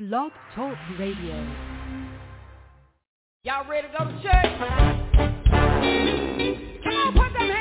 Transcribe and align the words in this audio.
Blog 0.00 0.32
Talk 0.54 0.78
Radio. 0.98 1.46
Y'all 3.42 3.68
ready 3.68 3.86
to 3.86 3.92
go 3.98 4.04
to 4.06 4.22
church? 4.22 4.58
Come 6.82 6.94
on, 6.94 7.12
put 7.12 7.32
them 7.38 7.48
hands. 7.50 7.59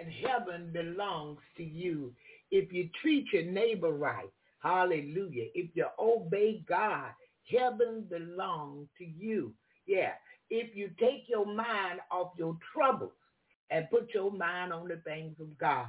And 0.00 0.10
heaven 0.12 0.70
belongs 0.72 1.38
to 1.58 1.62
you. 1.62 2.12
If 2.50 2.72
you 2.72 2.88
treat 3.02 3.26
your 3.32 3.44
neighbor 3.44 3.92
right, 3.92 4.30
hallelujah. 4.62 5.48
If 5.54 5.70
you 5.74 5.86
obey 5.98 6.62
God, 6.66 7.10
heaven 7.50 8.06
belongs 8.08 8.88
to 8.98 9.04
you. 9.04 9.52
Yeah. 9.86 10.12
If 10.48 10.74
you 10.74 10.90
take 10.98 11.24
your 11.28 11.46
mind 11.46 12.00
off 12.10 12.32
your 12.38 12.56
troubles 12.72 13.12
and 13.70 13.90
put 13.90 14.14
your 14.14 14.32
mind 14.32 14.72
on 14.72 14.88
the 14.88 14.96
things 15.04 15.36
of 15.38 15.56
God, 15.58 15.86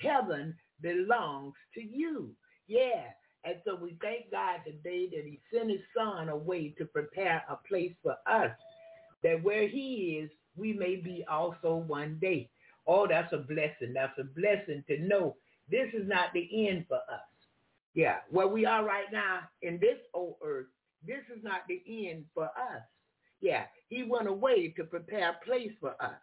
heaven 0.00 0.56
belongs 0.80 1.54
to 1.74 1.82
you. 1.82 2.30
Yeah. 2.66 3.04
And 3.44 3.56
so 3.66 3.76
we 3.76 3.98
thank 4.00 4.30
God 4.30 4.60
today 4.64 5.08
that 5.14 5.24
he 5.24 5.38
sent 5.52 5.70
his 5.70 5.80
son 5.94 6.30
away 6.30 6.74
to 6.78 6.86
prepare 6.86 7.44
a 7.48 7.56
place 7.68 7.92
for 8.02 8.16
us, 8.26 8.50
that 9.22 9.42
where 9.42 9.68
he 9.68 10.22
is, 10.22 10.30
we 10.56 10.72
may 10.72 10.96
be 10.96 11.24
also 11.30 11.76
one 11.76 12.18
day. 12.22 12.48
Oh, 12.86 13.06
that's 13.08 13.32
a 13.32 13.38
blessing. 13.38 13.92
That's 13.94 14.18
a 14.18 14.24
blessing 14.24 14.84
to 14.88 14.98
know 14.98 15.36
this 15.70 15.88
is 15.94 16.06
not 16.06 16.32
the 16.34 16.68
end 16.68 16.86
for 16.88 16.96
us. 16.96 17.20
Yeah, 17.94 18.16
where 18.30 18.48
we 18.48 18.66
are 18.66 18.84
right 18.84 19.10
now 19.12 19.40
in 19.62 19.78
this 19.80 19.98
old 20.12 20.36
earth, 20.44 20.66
this 21.06 21.20
is 21.34 21.42
not 21.42 21.60
the 21.68 21.82
end 22.08 22.24
for 22.34 22.44
us. 22.44 22.82
Yeah, 23.40 23.64
he 23.88 24.02
went 24.02 24.28
away 24.28 24.74
to 24.76 24.84
prepare 24.84 25.30
a 25.30 25.44
place 25.44 25.72
for 25.80 25.94
us. 26.02 26.20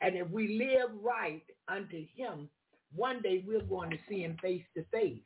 And 0.00 0.16
if 0.16 0.28
we 0.30 0.58
live 0.58 0.90
right 1.02 1.42
unto 1.68 2.04
him, 2.16 2.48
one 2.94 3.20
day 3.22 3.44
we're 3.46 3.60
going 3.62 3.90
to 3.90 3.98
see 4.08 4.22
him 4.22 4.36
face 4.40 4.64
to 4.76 4.84
face. 4.92 5.22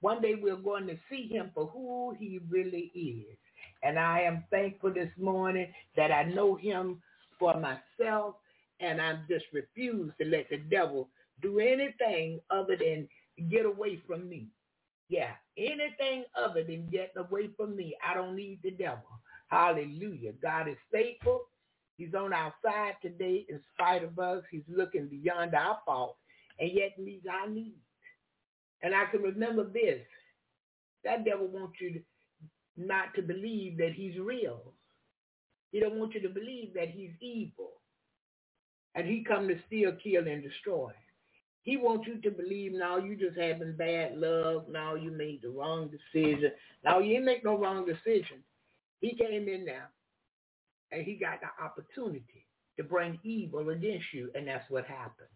One 0.00 0.20
day 0.20 0.34
we're 0.40 0.56
going 0.56 0.86
to 0.88 0.96
see 1.10 1.28
him 1.28 1.50
for 1.54 1.66
who 1.66 2.14
he 2.18 2.40
really 2.48 2.92
is. 2.94 3.36
And 3.82 3.98
I 3.98 4.20
am 4.20 4.44
thankful 4.50 4.92
this 4.92 5.10
morning 5.18 5.72
that 5.96 6.12
I 6.12 6.24
know 6.24 6.56
him 6.56 7.00
for 7.38 7.54
myself 7.58 8.36
and 8.80 9.00
I 9.00 9.18
just 9.28 9.46
refuse 9.52 10.12
to 10.20 10.26
let 10.26 10.48
the 10.50 10.58
devil 10.58 11.08
do 11.42 11.58
anything 11.58 12.40
other 12.50 12.76
than 12.76 13.08
get 13.50 13.66
away 13.66 14.00
from 14.06 14.28
me. 14.28 14.48
Yeah, 15.08 15.32
anything 15.56 16.24
other 16.36 16.64
than 16.64 16.88
getting 16.88 17.18
away 17.18 17.50
from 17.56 17.76
me. 17.76 17.96
I 18.06 18.14
don't 18.14 18.36
need 18.36 18.60
the 18.62 18.72
devil. 18.72 19.20
Hallelujah. 19.48 20.32
God 20.42 20.68
is 20.68 20.76
faithful. 20.92 21.42
He's 21.96 22.14
on 22.14 22.32
our 22.32 22.52
side 22.64 22.94
today 23.02 23.46
in 23.48 23.60
spite 23.74 24.04
of 24.04 24.18
us. 24.18 24.42
He's 24.50 24.64
looking 24.68 25.08
beyond 25.08 25.54
our 25.54 25.78
fault 25.86 26.16
and 26.58 26.70
yet 26.72 26.98
meets 26.98 27.26
our 27.30 27.48
needs. 27.48 27.76
And 28.82 28.94
I 28.94 29.06
can 29.06 29.22
remember 29.22 29.64
this. 29.64 30.02
That 31.04 31.24
devil 31.24 31.46
wants 31.46 31.76
you 31.80 31.92
to, 31.94 32.00
not 32.76 33.14
to 33.14 33.22
believe 33.22 33.78
that 33.78 33.92
he's 33.94 34.18
real. 34.18 34.74
He 35.72 35.80
don't 35.80 35.98
want 35.98 36.14
you 36.14 36.20
to 36.22 36.28
believe 36.28 36.74
that 36.74 36.90
he's 36.90 37.12
evil. 37.20 37.72
And 38.96 39.06
he 39.08 39.24
come 39.24 39.48
to 39.48 39.56
steal, 39.68 39.92
kill, 40.02 40.28
and 40.28 40.42
destroy. 40.42 40.92
He 41.62 41.78
wants 41.78 42.08
you 42.08 42.20
to 42.22 42.32
believe 42.32 42.72
now 42.74 42.98
you 42.98 43.16
just 43.16 43.38
having 43.38 43.76
bad 43.76 44.18
luck. 44.18 44.68
Now 44.70 44.96
you 44.96 45.12
made 45.12 45.42
the 45.42 45.50
wrong 45.50 45.90
decision. 45.90 46.52
Now 46.84 47.00
you 47.00 47.14
didn't 47.14 47.26
make 47.26 47.44
no 47.44 47.58
wrong 47.58 47.86
decision. 47.86 48.38
He 49.00 49.16
came 49.16 49.48
in 49.48 49.66
now 49.66 49.86
and 50.92 51.04
he 51.04 51.16
got 51.16 51.40
the 51.40 51.64
opportunity 51.64 52.46
to 52.78 52.84
bring 52.84 53.18
evil 53.24 53.70
against 53.70 54.06
you, 54.12 54.30
and 54.34 54.48
that's 54.48 54.68
what 54.70 54.86
happened. 54.86 55.28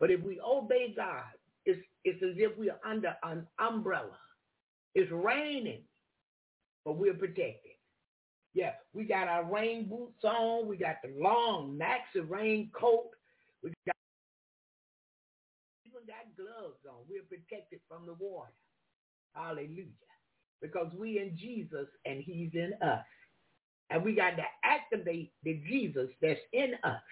But 0.00 0.10
if 0.10 0.20
we 0.22 0.40
obey 0.40 0.94
God, 0.96 1.24
it's, 1.66 1.80
it's 2.04 2.22
as 2.22 2.36
if 2.38 2.56
we 2.58 2.70
are 2.70 2.80
under 2.84 3.16
an 3.24 3.46
umbrella. 3.58 4.18
It's 4.94 5.10
raining, 5.12 5.82
but 6.84 6.96
we're 6.98 7.14
protected. 7.14 7.69
Yeah, 8.54 8.72
we 8.92 9.04
got 9.04 9.28
our 9.28 9.44
rain 9.44 9.88
boots 9.88 10.24
on. 10.24 10.66
We 10.66 10.76
got 10.76 10.96
the 11.02 11.12
long 11.16 11.78
maxi 11.78 12.28
rain 12.28 12.70
coat. 12.72 13.10
We 13.62 13.72
got 13.86 13.94
even 15.86 16.00
got 16.06 16.36
gloves 16.36 16.80
on. 16.88 17.04
We're 17.08 17.22
protected 17.22 17.80
from 17.88 18.06
the 18.06 18.14
water. 18.14 18.52
Hallelujah. 19.34 19.86
Because 20.60 20.92
we 20.98 21.18
in 21.18 21.36
Jesus 21.38 21.86
and 22.04 22.22
he's 22.22 22.50
in 22.54 22.72
us. 22.82 23.04
And 23.90 24.04
we 24.04 24.14
got 24.14 24.36
to 24.36 24.44
activate 24.64 25.32
the 25.44 25.60
Jesus 25.68 26.08
that's 26.20 26.40
in 26.52 26.74
us. 26.84 27.02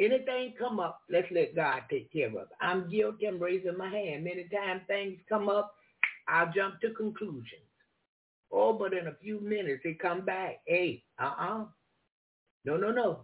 Anything 0.00 0.54
come 0.58 0.80
up, 0.80 1.02
let's 1.10 1.28
let 1.30 1.54
God 1.54 1.82
take 1.90 2.12
care 2.12 2.28
of 2.28 2.34
it. 2.34 2.48
I'm 2.60 2.88
guilty. 2.90 3.26
I'm 3.26 3.38
raising 3.38 3.76
my 3.76 3.90
hand. 3.90 4.24
Many 4.24 4.48
times 4.48 4.82
things 4.86 5.18
come 5.28 5.48
up, 5.48 5.74
I'll 6.28 6.50
jump 6.52 6.80
to 6.80 6.90
conclusions. 6.94 7.69
Oh, 8.52 8.72
but 8.72 8.92
in 8.92 9.06
a 9.06 9.14
few 9.22 9.40
minutes 9.40 9.82
they 9.84 9.94
come 9.94 10.24
back. 10.24 10.60
Hey, 10.66 11.04
uh-uh. 11.18 11.64
No, 12.64 12.76
no, 12.76 12.90
no. 12.90 13.20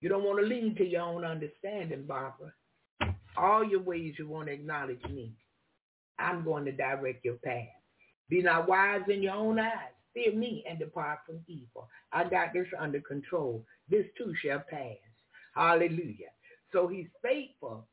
You 0.00 0.08
don't 0.08 0.24
want 0.24 0.40
to 0.40 0.46
lean 0.46 0.74
to 0.76 0.84
your 0.86 1.02
own 1.02 1.24
understanding, 1.24 2.04
Barbara. 2.06 2.52
All 3.36 3.64
your 3.64 3.80
ways 3.80 4.14
you 4.18 4.28
want 4.28 4.48
to 4.48 4.54
acknowledge 4.54 5.02
me. 5.10 5.32
I'm 6.18 6.44
going 6.44 6.64
to 6.66 6.72
direct 6.72 7.24
your 7.24 7.34
path. 7.36 7.68
Be 8.28 8.42
not 8.42 8.68
wise 8.68 9.02
in 9.08 9.22
your 9.22 9.34
own 9.34 9.58
eyes. 9.58 9.92
Fear 10.14 10.34
me 10.34 10.64
and 10.68 10.78
depart 10.78 11.20
from 11.26 11.40
evil. 11.48 11.88
I 12.12 12.24
got 12.24 12.52
this 12.52 12.68
under 12.78 13.00
control. 13.00 13.64
This 13.88 14.06
too 14.16 14.34
shall 14.42 14.62
pass. 14.70 14.96
Hallelujah. 15.54 16.30
So 16.72 16.86
he's 16.86 17.08
faithful 17.22 17.86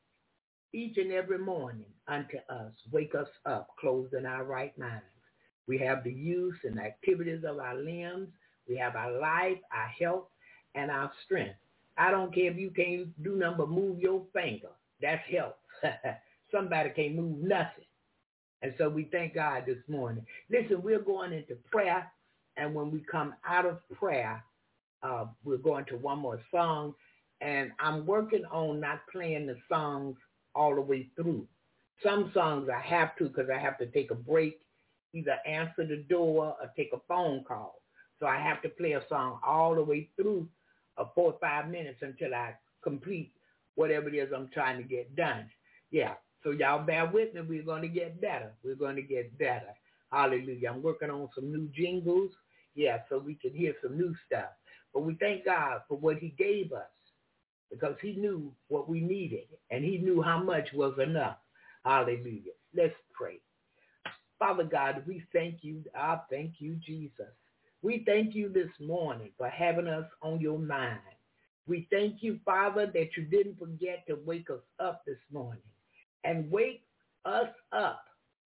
each 0.73 0.97
and 0.97 1.11
every 1.11 1.39
morning 1.39 1.91
unto 2.07 2.37
us. 2.49 2.73
Wake 2.91 3.15
us 3.15 3.27
up, 3.45 3.69
closing 3.79 4.25
our 4.25 4.43
right 4.43 4.77
minds. 4.77 5.03
We 5.67 5.77
have 5.79 6.03
the 6.03 6.11
use 6.11 6.57
and 6.63 6.79
activities 6.79 7.43
of 7.47 7.59
our 7.59 7.75
limbs. 7.75 8.29
We 8.67 8.77
have 8.77 8.95
our 8.95 9.11
life, 9.19 9.57
our 9.71 9.87
health, 9.87 10.25
and 10.75 10.91
our 10.91 11.11
strength. 11.25 11.55
I 11.97 12.11
don't 12.11 12.33
care 12.33 12.51
if 12.51 12.57
you 12.57 12.71
can't 12.71 13.23
do 13.23 13.35
nothing 13.35 13.57
but 13.57 13.69
move 13.69 13.99
your 13.99 14.23
finger. 14.33 14.69
That's 15.01 15.21
health. 15.29 15.55
Somebody 16.51 16.91
can't 16.91 17.15
move 17.15 17.37
nothing. 17.39 17.85
And 18.61 18.73
so 18.77 18.89
we 18.89 19.05
thank 19.11 19.33
God 19.35 19.63
this 19.65 19.77
morning. 19.87 20.25
Listen, 20.49 20.81
we're 20.81 20.99
going 21.01 21.33
into 21.33 21.55
prayer. 21.71 22.11
And 22.57 22.75
when 22.75 22.91
we 22.91 23.03
come 23.11 23.33
out 23.47 23.65
of 23.65 23.79
prayer, 23.97 24.43
uh, 25.03 25.25
we're 25.43 25.57
going 25.57 25.85
to 25.85 25.97
one 25.97 26.19
more 26.19 26.39
song. 26.51 26.93
And 27.41 27.71
I'm 27.79 28.05
working 28.05 28.45
on 28.51 28.79
not 28.79 29.01
playing 29.11 29.47
the 29.47 29.57
songs 29.67 30.15
all 30.53 30.75
the 30.75 30.81
way 30.81 31.09
through. 31.15 31.47
Some 32.03 32.31
songs 32.33 32.69
I 32.69 32.81
have 32.81 33.15
to 33.17 33.25
because 33.25 33.49
I 33.53 33.57
have 33.59 33.77
to 33.79 33.87
take 33.87 34.11
a 34.11 34.15
break, 34.15 34.59
either 35.13 35.37
answer 35.45 35.85
the 35.85 36.03
door 36.09 36.55
or 36.59 36.71
take 36.75 36.91
a 36.93 37.01
phone 37.07 37.43
call. 37.43 37.81
So 38.19 38.27
I 38.27 38.37
have 38.37 38.61
to 38.61 38.69
play 38.69 38.93
a 38.93 39.03
song 39.09 39.39
all 39.45 39.75
the 39.75 39.83
way 39.83 40.09
through 40.15 40.47
uh, 40.97 41.05
four 41.15 41.33
or 41.33 41.39
five 41.39 41.69
minutes 41.69 41.99
until 42.01 42.33
I 42.35 42.55
complete 42.83 43.31
whatever 43.75 44.09
it 44.09 44.15
is 44.15 44.29
I'm 44.35 44.49
trying 44.53 44.77
to 44.77 44.83
get 44.83 45.15
done. 45.15 45.49
Yeah. 45.91 46.13
So 46.43 46.51
y'all 46.51 46.85
bear 46.85 47.05
with 47.05 47.33
me. 47.33 47.41
We're 47.41 47.63
going 47.63 47.81
to 47.83 47.87
get 47.87 48.19
better. 48.21 48.51
We're 48.63 48.75
going 48.75 48.95
to 48.95 49.01
get 49.01 49.37
better. 49.37 49.73
Hallelujah. 50.11 50.69
I'm 50.69 50.81
working 50.81 51.09
on 51.09 51.29
some 51.35 51.51
new 51.51 51.67
jingles. 51.75 52.31
Yeah, 52.75 52.99
so 53.09 53.19
we 53.19 53.35
can 53.35 53.53
hear 53.53 53.73
some 53.83 53.97
new 53.97 54.15
stuff. 54.25 54.49
But 54.93 55.01
we 55.01 55.15
thank 55.15 55.45
God 55.45 55.81
for 55.87 55.97
what 55.97 56.17
he 56.17 56.29
gave 56.37 56.71
us 56.71 56.87
because 57.69 57.95
he 58.01 58.13
knew 58.13 58.51
what 58.67 58.89
we 58.89 58.99
needed 59.01 59.47
and 59.69 59.83
he 59.83 59.97
knew 59.97 60.21
how 60.21 60.41
much 60.41 60.69
was 60.73 60.93
enough. 60.99 61.37
Hallelujah. 61.85 62.53
Let's 62.75 62.93
pray. 63.13 63.39
Father 64.41 64.63
God, 64.63 65.03
we 65.05 65.23
thank 65.31 65.57
you. 65.63 65.83
I 65.95 66.17
thank 66.31 66.53
you, 66.57 66.75
Jesus. 66.83 67.29
We 67.83 68.03
thank 68.07 68.33
you 68.33 68.49
this 68.49 68.71
morning 68.79 69.29
for 69.37 69.47
having 69.47 69.85
us 69.85 70.07
on 70.23 70.41
your 70.41 70.57
mind. 70.57 70.97
We 71.67 71.87
thank 71.91 72.23
you, 72.23 72.39
Father, 72.43 72.87
that 72.87 73.09
you 73.15 73.25
didn't 73.25 73.59
forget 73.59 74.03
to 74.07 74.17
wake 74.25 74.49
us 74.49 74.63
up 74.79 75.03
this 75.05 75.19
morning 75.31 75.61
and 76.23 76.49
wake 76.49 76.81
us 77.23 77.49
up 77.71 78.05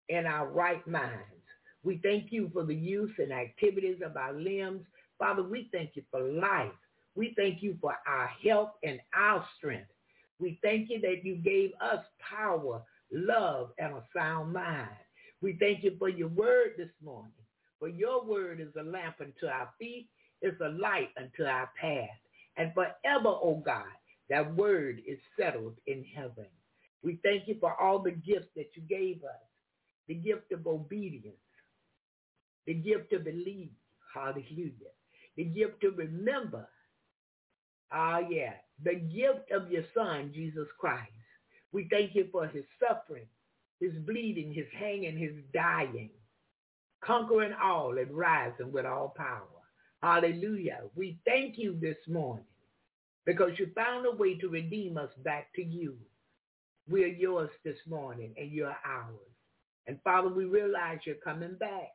in 0.08 0.26
our 0.26 0.48
right 0.48 0.86
minds. 0.88 1.44
We 1.84 2.00
thank 2.02 2.32
you 2.32 2.50
for 2.54 2.64
the 2.64 2.74
use 2.74 3.12
and 3.18 3.34
activities 3.34 4.00
of 4.02 4.16
our 4.16 4.32
limbs. 4.32 4.86
Father, 5.20 5.44
we 5.44 5.68
thank 5.74 5.98
you 5.98 6.04
for 6.10 6.22
life. 6.22 6.72
We 7.16 7.34
thank 7.36 7.62
you 7.62 7.78
for 7.82 7.98
our 8.08 8.28
health 8.42 8.72
and 8.82 9.02
our 9.14 9.46
strength. 9.58 9.92
We 10.40 10.58
thank 10.64 10.90
you 10.90 11.02
that 11.02 11.26
you 11.26 11.36
gave 11.36 11.72
us 11.82 12.06
power, 12.22 12.82
love, 13.12 13.72
and 13.78 13.94
a 13.96 14.04
sound 14.16 14.54
mind. 14.54 14.88
We 15.42 15.58
thank 15.60 15.84
you 15.84 15.96
for 15.98 16.10
your 16.10 16.28
word 16.30 16.74
this 16.78 16.92
morning. 17.04 17.32
For 17.80 17.90
your 17.90 18.24
word 18.24 18.60
is 18.60 18.76
a 18.80 18.84
lamp 18.84 19.16
unto 19.20 19.48
our 19.48 19.70
feet, 19.80 20.08
it's 20.42 20.60
a 20.62 20.70
light 20.70 21.10
unto 21.18 21.44
our 21.44 21.70
path. 21.80 22.10
And 22.58 22.72
forever, 22.74 23.30
O 23.30 23.40
oh 23.44 23.64
God, 23.66 23.86
that 24.30 24.56
word 24.56 25.02
is 25.08 25.18
settled 25.38 25.76
in 25.88 26.06
heaven. 26.16 26.46
We 27.04 27.20
thank 27.24 27.48
you 27.48 27.58
for 27.60 27.80
all 27.80 28.00
the 28.00 28.12
gifts 28.12 28.50
that 28.56 28.70
you 28.76 28.84
gave 28.84 29.24
us. 29.24 29.42
The 30.08 30.14
gift 30.16 30.52
of 30.52 30.68
obedience, 30.68 31.36
the 32.68 32.74
gift 32.74 33.12
to 33.12 33.20
believe, 33.20 33.72
hallelujah, 34.14 34.92
the 35.38 35.46
gift 35.46 35.82
to 35.82 35.92
remember, 35.92 36.68
ah 37.92 38.20
yeah, 38.30 38.54
the 38.84 38.96
gift 38.96 39.52
of 39.52 39.72
your 39.72 39.84
son, 39.96 40.32
Jesus 40.34 40.68
Christ. 40.80 41.12
We 41.72 41.88
thank 41.90 42.14
you 42.14 42.28
for 42.32 42.48
his 42.48 42.66
suffering, 42.80 43.28
his 43.82 43.94
bleeding, 44.06 44.54
his 44.54 44.68
hanging, 44.80 45.18
his 45.18 45.34
dying, 45.54 46.12
conquering 47.04 47.54
all 47.62 47.98
and 47.98 48.12
rising 48.12 48.72
with 48.72 48.86
all 48.86 49.14
power. 49.18 49.48
Hallelujah. 50.02 50.82
We 50.96 51.20
thank 51.26 51.58
you 51.58 51.78
this 51.82 51.98
morning 52.08 52.46
because 53.26 53.52
you 53.58 53.68
found 53.76 54.06
a 54.06 54.16
way 54.16 54.36
to 54.38 54.48
redeem 54.48 54.98
us 54.98 55.10
back 55.24 55.48
to 55.56 55.64
you. 55.64 55.96
We're 56.88 57.08
yours 57.08 57.50
this 57.66 57.78
morning 57.90 58.34
and 58.38 58.52
you're 58.52 58.76
ours. 58.86 59.18
And 59.88 60.00
Father, 60.04 60.30
we 60.30 60.46
realize 60.46 61.00
you're 61.06 61.16
coming 61.16 61.56
back 61.60 61.92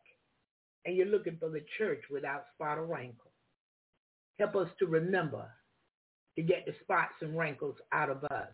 and 0.84 0.96
you're 0.96 1.06
looking 1.06 1.36
for 1.38 1.48
the 1.50 1.64
church 1.78 2.02
without 2.10 2.44
spot 2.54 2.78
or 2.78 2.86
wrinkle. 2.86 3.30
Help 4.38 4.56
us 4.56 4.68
to 4.78 4.86
remember 4.86 5.46
to 6.36 6.42
get 6.42 6.66
the 6.66 6.74
spots 6.82 7.14
and 7.20 7.36
wrinkles 7.36 7.76
out 7.92 8.10
of 8.10 8.24
us. 8.24 8.48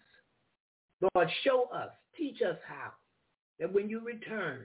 Lord, 1.15 1.29
show 1.45 1.69
us, 1.75 1.91
teach 2.17 2.41
us 2.43 2.57
how, 2.67 2.93
that 3.63 3.73
when 3.73 3.89
you 3.89 4.01
return, 4.01 4.65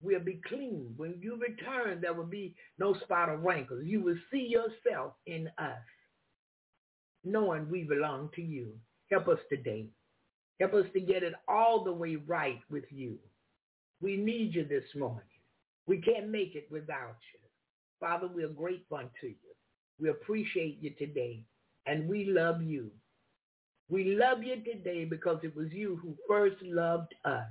we'll 0.00 0.20
be 0.20 0.40
clean. 0.46 0.94
When 0.96 1.16
you 1.20 1.36
return, 1.36 2.00
there 2.00 2.14
will 2.14 2.22
be 2.22 2.54
no 2.78 2.94
spot 3.00 3.28
or 3.28 3.36
wrinkles. 3.36 3.82
You 3.84 4.00
will 4.00 4.16
see 4.30 4.46
yourself 4.46 5.14
in 5.26 5.50
us, 5.58 5.82
knowing 7.24 7.68
we 7.68 7.82
belong 7.82 8.30
to 8.36 8.42
you. 8.42 8.68
Help 9.10 9.26
us 9.26 9.40
today. 9.50 9.86
Help 10.60 10.74
us 10.74 10.86
to 10.92 11.00
get 11.00 11.24
it 11.24 11.34
all 11.48 11.82
the 11.82 11.92
way 11.92 12.14
right 12.14 12.60
with 12.70 12.84
you. 12.90 13.18
We 14.00 14.16
need 14.18 14.54
you 14.54 14.64
this 14.68 14.84
morning. 14.94 15.24
We 15.88 16.00
can't 16.00 16.28
make 16.28 16.54
it 16.54 16.68
without 16.70 17.16
you. 17.34 17.40
Father, 17.98 18.28
we 18.28 18.44
are 18.44 18.48
grateful 18.48 18.98
unto 18.98 19.26
you. 19.26 19.34
We 19.98 20.10
appreciate 20.10 20.78
you 20.80 20.90
today, 20.90 21.42
and 21.86 22.08
we 22.08 22.26
love 22.26 22.62
you. 22.62 22.92
We 23.88 24.14
love 24.14 24.44
you 24.44 24.62
today 24.62 25.04
because 25.06 25.40
it 25.42 25.56
was 25.56 25.72
you 25.72 25.98
who 26.00 26.14
first 26.28 26.62
loved 26.62 27.12
us. 27.24 27.42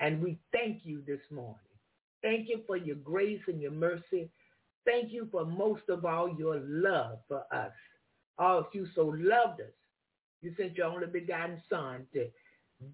And 0.00 0.22
we 0.22 0.38
thank 0.52 0.80
you 0.84 1.02
this 1.06 1.20
morning. 1.30 1.56
Thank 2.22 2.48
you 2.48 2.62
for 2.66 2.76
your 2.76 2.96
grace 2.96 3.40
and 3.46 3.60
your 3.60 3.70
mercy. 3.70 4.30
Thank 4.84 5.12
you 5.12 5.28
for 5.30 5.44
most 5.44 5.82
of 5.88 6.04
all 6.04 6.34
your 6.38 6.60
love 6.66 7.18
for 7.28 7.44
us. 7.52 7.72
Oh, 8.38 8.66
you 8.72 8.86
so 8.94 9.14
loved 9.16 9.60
us, 9.60 9.66
you 10.40 10.54
sent 10.56 10.76
your 10.76 10.86
only 10.86 11.06
begotten 11.06 11.60
son 11.68 12.06
to 12.14 12.26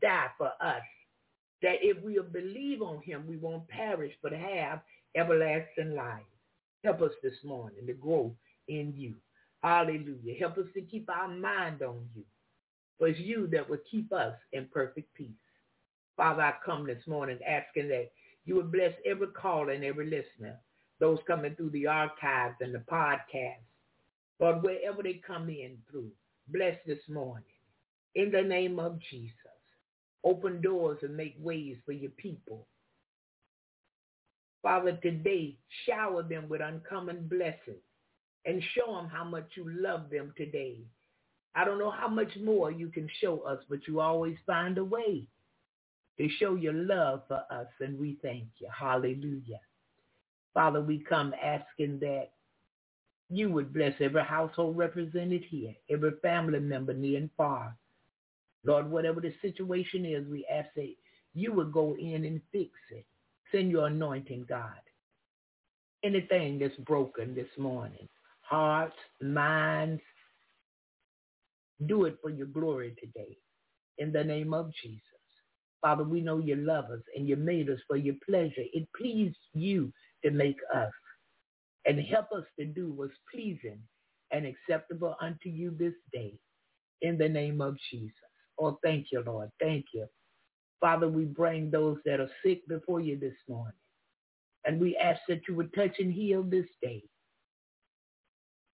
die 0.02 0.26
for 0.36 0.50
us. 0.60 0.82
That 1.62 1.76
if 1.80 2.02
we 2.02 2.20
believe 2.32 2.82
on 2.82 3.00
him, 3.02 3.24
we 3.28 3.36
won't 3.36 3.68
perish 3.68 4.12
but 4.22 4.32
have 4.32 4.80
everlasting 5.16 5.94
life. 5.94 6.22
Help 6.84 7.02
us 7.02 7.12
this 7.22 7.34
morning 7.44 7.86
to 7.86 7.92
grow 7.94 8.34
in 8.68 8.92
you. 8.96 9.14
Hallelujah. 9.62 10.34
Help 10.38 10.58
us 10.58 10.66
to 10.74 10.82
keep 10.82 11.08
our 11.08 11.28
mind 11.28 11.82
on 11.82 12.08
you. 12.14 12.22
For 12.98 13.08
it's 13.08 13.20
you 13.20 13.46
that 13.52 13.68
will 13.68 13.78
keep 13.90 14.12
us 14.12 14.34
in 14.52 14.66
perfect 14.72 15.12
peace. 15.14 15.45
Father, 16.16 16.42
I 16.42 16.54
come 16.64 16.86
this 16.86 17.06
morning 17.06 17.38
asking 17.46 17.88
that 17.88 18.10
you 18.46 18.54
would 18.56 18.72
bless 18.72 18.92
every 19.04 19.26
caller 19.28 19.70
and 19.70 19.84
every 19.84 20.06
listener, 20.06 20.56
those 20.98 21.18
coming 21.26 21.54
through 21.54 21.70
the 21.70 21.86
archives 21.86 22.56
and 22.60 22.74
the 22.74 22.78
podcast. 22.90 23.60
Lord, 24.40 24.62
wherever 24.62 25.02
they 25.02 25.20
come 25.26 25.48
in 25.50 25.76
through, 25.90 26.10
bless 26.48 26.76
this 26.86 27.06
morning. 27.08 27.44
In 28.14 28.30
the 28.30 28.42
name 28.42 28.78
of 28.78 28.98
Jesus, 29.10 29.34
open 30.24 30.62
doors 30.62 30.98
and 31.02 31.16
make 31.16 31.36
ways 31.38 31.76
for 31.84 31.92
your 31.92 32.12
people. 32.12 32.66
Father, 34.62 34.98
today, 35.02 35.58
shower 35.84 36.22
them 36.22 36.48
with 36.48 36.62
uncommon 36.62 37.28
blessings 37.28 37.82
and 38.46 38.62
show 38.74 38.94
them 38.96 39.08
how 39.08 39.24
much 39.24 39.50
you 39.54 39.68
love 39.68 40.08
them 40.10 40.32
today. 40.36 40.78
I 41.54 41.64
don't 41.64 41.78
know 41.78 41.90
how 41.90 42.08
much 42.08 42.34
more 42.42 42.70
you 42.70 42.88
can 42.88 43.08
show 43.20 43.40
us, 43.40 43.58
but 43.68 43.86
you 43.86 44.00
always 44.00 44.36
find 44.46 44.78
a 44.78 44.84
way 44.84 45.26
to 46.18 46.28
show 46.40 46.54
your 46.54 46.72
love 46.72 47.22
for 47.28 47.42
us, 47.50 47.66
and 47.80 47.98
we 47.98 48.18
thank 48.22 48.44
you. 48.58 48.68
Hallelujah. 48.76 49.60
Father, 50.54 50.80
we 50.80 50.98
come 50.98 51.34
asking 51.42 51.98
that 52.00 52.30
you 53.28 53.50
would 53.50 53.72
bless 53.72 53.94
every 54.00 54.22
household 54.24 54.76
represented 54.76 55.44
here, 55.48 55.74
every 55.90 56.12
family 56.22 56.60
member 56.60 56.94
near 56.94 57.18
and 57.18 57.30
far. 57.36 57.76
Lord, 58.64 58.90
whatever 58.90 59.20
the 59.20 59.34
situation 59.42 60.04
is, 60.04 60.26
we 60.28 60.46
ask 60.52 60.68
that 60.76 60.94
you 61.34 61.52
would 61.52 61.72
go 61.72 61.96
in 61.98 62.24
and 62.24 62.40
fix 62.52 62.70
it. 62.90 63.04
Send 63.52 63.70
your 63.70 63.86
anointing, 63.86 64.46
God. 64.48 64.80
Anything 66.04 66.58
that's 66.58 66.76
broken 66.76 67.34
this 67.34 67.48
morning, 67.58 68.08
hearts, 68.42 68.96
minds, 69.20 70.02
do 71.86 72.04
it 72.04 72.18
for 72.22 72.30
your 72.30 72.46
glory 72.46 72.94
today. 73.00 73.36
In 73.98 74.12
the 74.12 74.24
name 74.24 74.54
of 74.54 74.72
Jesus. 74.82 75.02
Father, 75.80 76.04
we 76.04 76.20
know 76.20 76.38
you 76.38 76.56
love 76.56 76.86
us 76.86 77.02
and 77.14 77.28
you 77.28 77.36
made 77.36 77.70
us 77.70 77.78
for 77.86 77.96
your 77.96 78.16
pleasure. 78.28 78.64
It 78.72 78.88
pleased 78.96 79.36
you 79.54 79.92
to 80.24 80.30
make 80.30 80.58
us 80.74 80.92
and 81.84 82.00
help 82.00 82.26
us 82.36 82.44
to 82.58 82.66
do 82.66 82.92
what's 82.92 83.14
pleasing 83.32 83.78
and 84.32 84.46
acceptable 84.46 85.16
unto 85.20 85.48
you 85.48 85.70
this 85.78 85.94
day 86.12 86.34
in 87.02 87.18
the 87.18 87.28
name 87.28 87.60
of 87.60 87.76
Jesus. 87.90 88.16
Oh, 88.58 88.78
thank 88.82 89.08
you, 89.12 89.22
Lord. 89.24 89.50
Thank 89.60 89.86
you. 89.92 90.06
Father, 90.80 91.08
we 91.08 91.24
bring 91.24 91.70
those 91.70 91.98
that 92.04 92.20
are 92.20 92.30
sick 92.44 92.66
before 92.68 93.00
you 93.00 93.18
this 93.18 93.36
morning. 93.48 93.72
And 94.64 94.80
we 94.80 94.96
ask 94.96 95.20
that 95.28 95.42
you 95.48 95.54
would 95.54 95.72
touch 95.74 95.96
and 95.98 96.12
heal 96.12 96.42
this 96.42 96.66
day. 96.82 97.02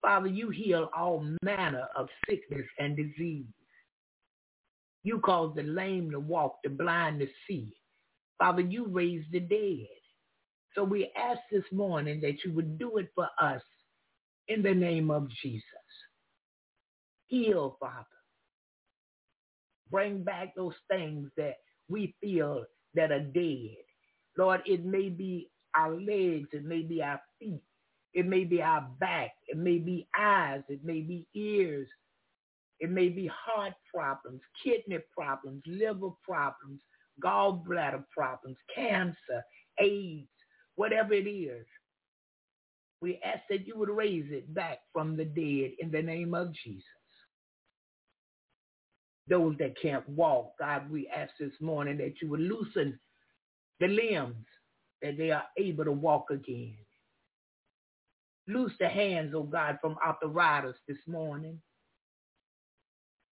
Father, 0.03 0.29
you 0.29 0.51
heal 0.51 0.91
all 0.97 1.27
manner 1.43 1.89
of 1.97 2.09
sickness 2.29 2.67
and 2.79 2.97
disease. 2.97 3.47
You 5.05 5.21
cause 5.21 5.55
the 5.57 5.63
lame 5.65 6.11
to 6.13 6.21
walk, 6.21 6.59
the 6.65 6.71
blind 6.71 7.21
to 7.21 7.29
see. 7.49 7.75
Father, 8.39 8.63
you 8.63 8.87
raise 8.89 9.25
the 9.33 9.41
dead. 9.41 9.89
So 10.75 10.85
we 10.85 11.11
ask 11.17 11.41
this 11.53 11.65
morning 11.73 12.21
that 12.23 12.45
you 12.45 12.53
would 12.55 12.79
do 12.79 12.99
it 12.99 13.09
for 13.15 13.29
us 13.41 13.63
in 14.49 14.63
the 14.63 14.75
name 14.75 15.11
of 15.11 15.29
Jesus. 15.43 15.65
Heal, 17.27 17.77
Father. 17.81 18.07
Bring 19.91 20.25
back 20.25 20.55
those 20.57 20.75
things 20.91 21.31
that 21.37 21.57
we 21.89 22.15
feel 22.21 22.65
that 22.95 23.13
are 23.13 23.21
dead. 23.21 23.77
Lord, 24.39 24.63
it 24.67 24.85
may 24.85 25.09
be 25.11 25.51
our 25.77 25.95
legs, 25.95 26.49
it 26.53 26.65
may 26.65 26.83
be 26.83 27.03
our 27.03 27.21
feet, 27.39 27.63
it 28.15 28.27
may 28.27 28.45
be 28.45 28.63
our 28.63 28.89
back, 29.01 29.33
it 29.49 29.59
may 29.59 29.79
be 29.79 30.09
eyes, 30.19 30.63
it 30.69 30.85
may 30.85 31.01
be 31.03 31.27
ears, 31.35 31.89
it 32.81 32.91
may 32.91 33.09
be 33.09 33.29
heart 33.29 33.75
problems, 33.93 34.41
kidney 34.63 34.99
problems, 35.17 35.63
liver 35.67 36.11
problems, 36.23 36.81
gallbladder 37.23 38.05
problems, 38.17 38.57
cancer, 38.75 39.45
AIDS, 39.81 40.29
whatever 40.77 41.15
it 41.15 41.29
is. 41.29 41.67
We 43.01 43.21
ask 43.25 43.43
that 43.51 43.67
you 43.67 43.79
would 43.79 43.91
raise 43.91 44.27
it 44.31 44.53
back 44.55 44.79
from 44.93 45.17
the 45.17 45.25
dead 45.25 45.73
in 45.79 45.91
the 45.91 46.03
name 46.03 46.35
of 46.35 46.53
Jesus. 46.65 46.85
Those 49.29 49.57
that 49.59 49.81
can't 49.81 50.09
walk, 50.09 50.53
God, 50.59 50.91
we 50.91 51.09
ask 51.09 51.33
this 51.39 51.53
morning 51.61 51.99
that 51.99 52.15
you 52.23 52.29
would 52.31 52.41
loosen 52.41 52.99
the 53.81 53.89
limbs 53.89 54.47
that 55.03 55.17
they 55.17 55.31
are 55.31 55.45
able 55.59 55.85
to 55.85 55.93
walk 55.93 56.31
again. 56.31 56.77
Loose 58.49 58.73
the 58.81 58.89
hands, 58.89 59.33
oh 59.37 59.43
God, 59.45 59.79
from 59.81 59.97
arthritis 60.05 60.77
this 60.89 60.99
morning. 61.07 61.61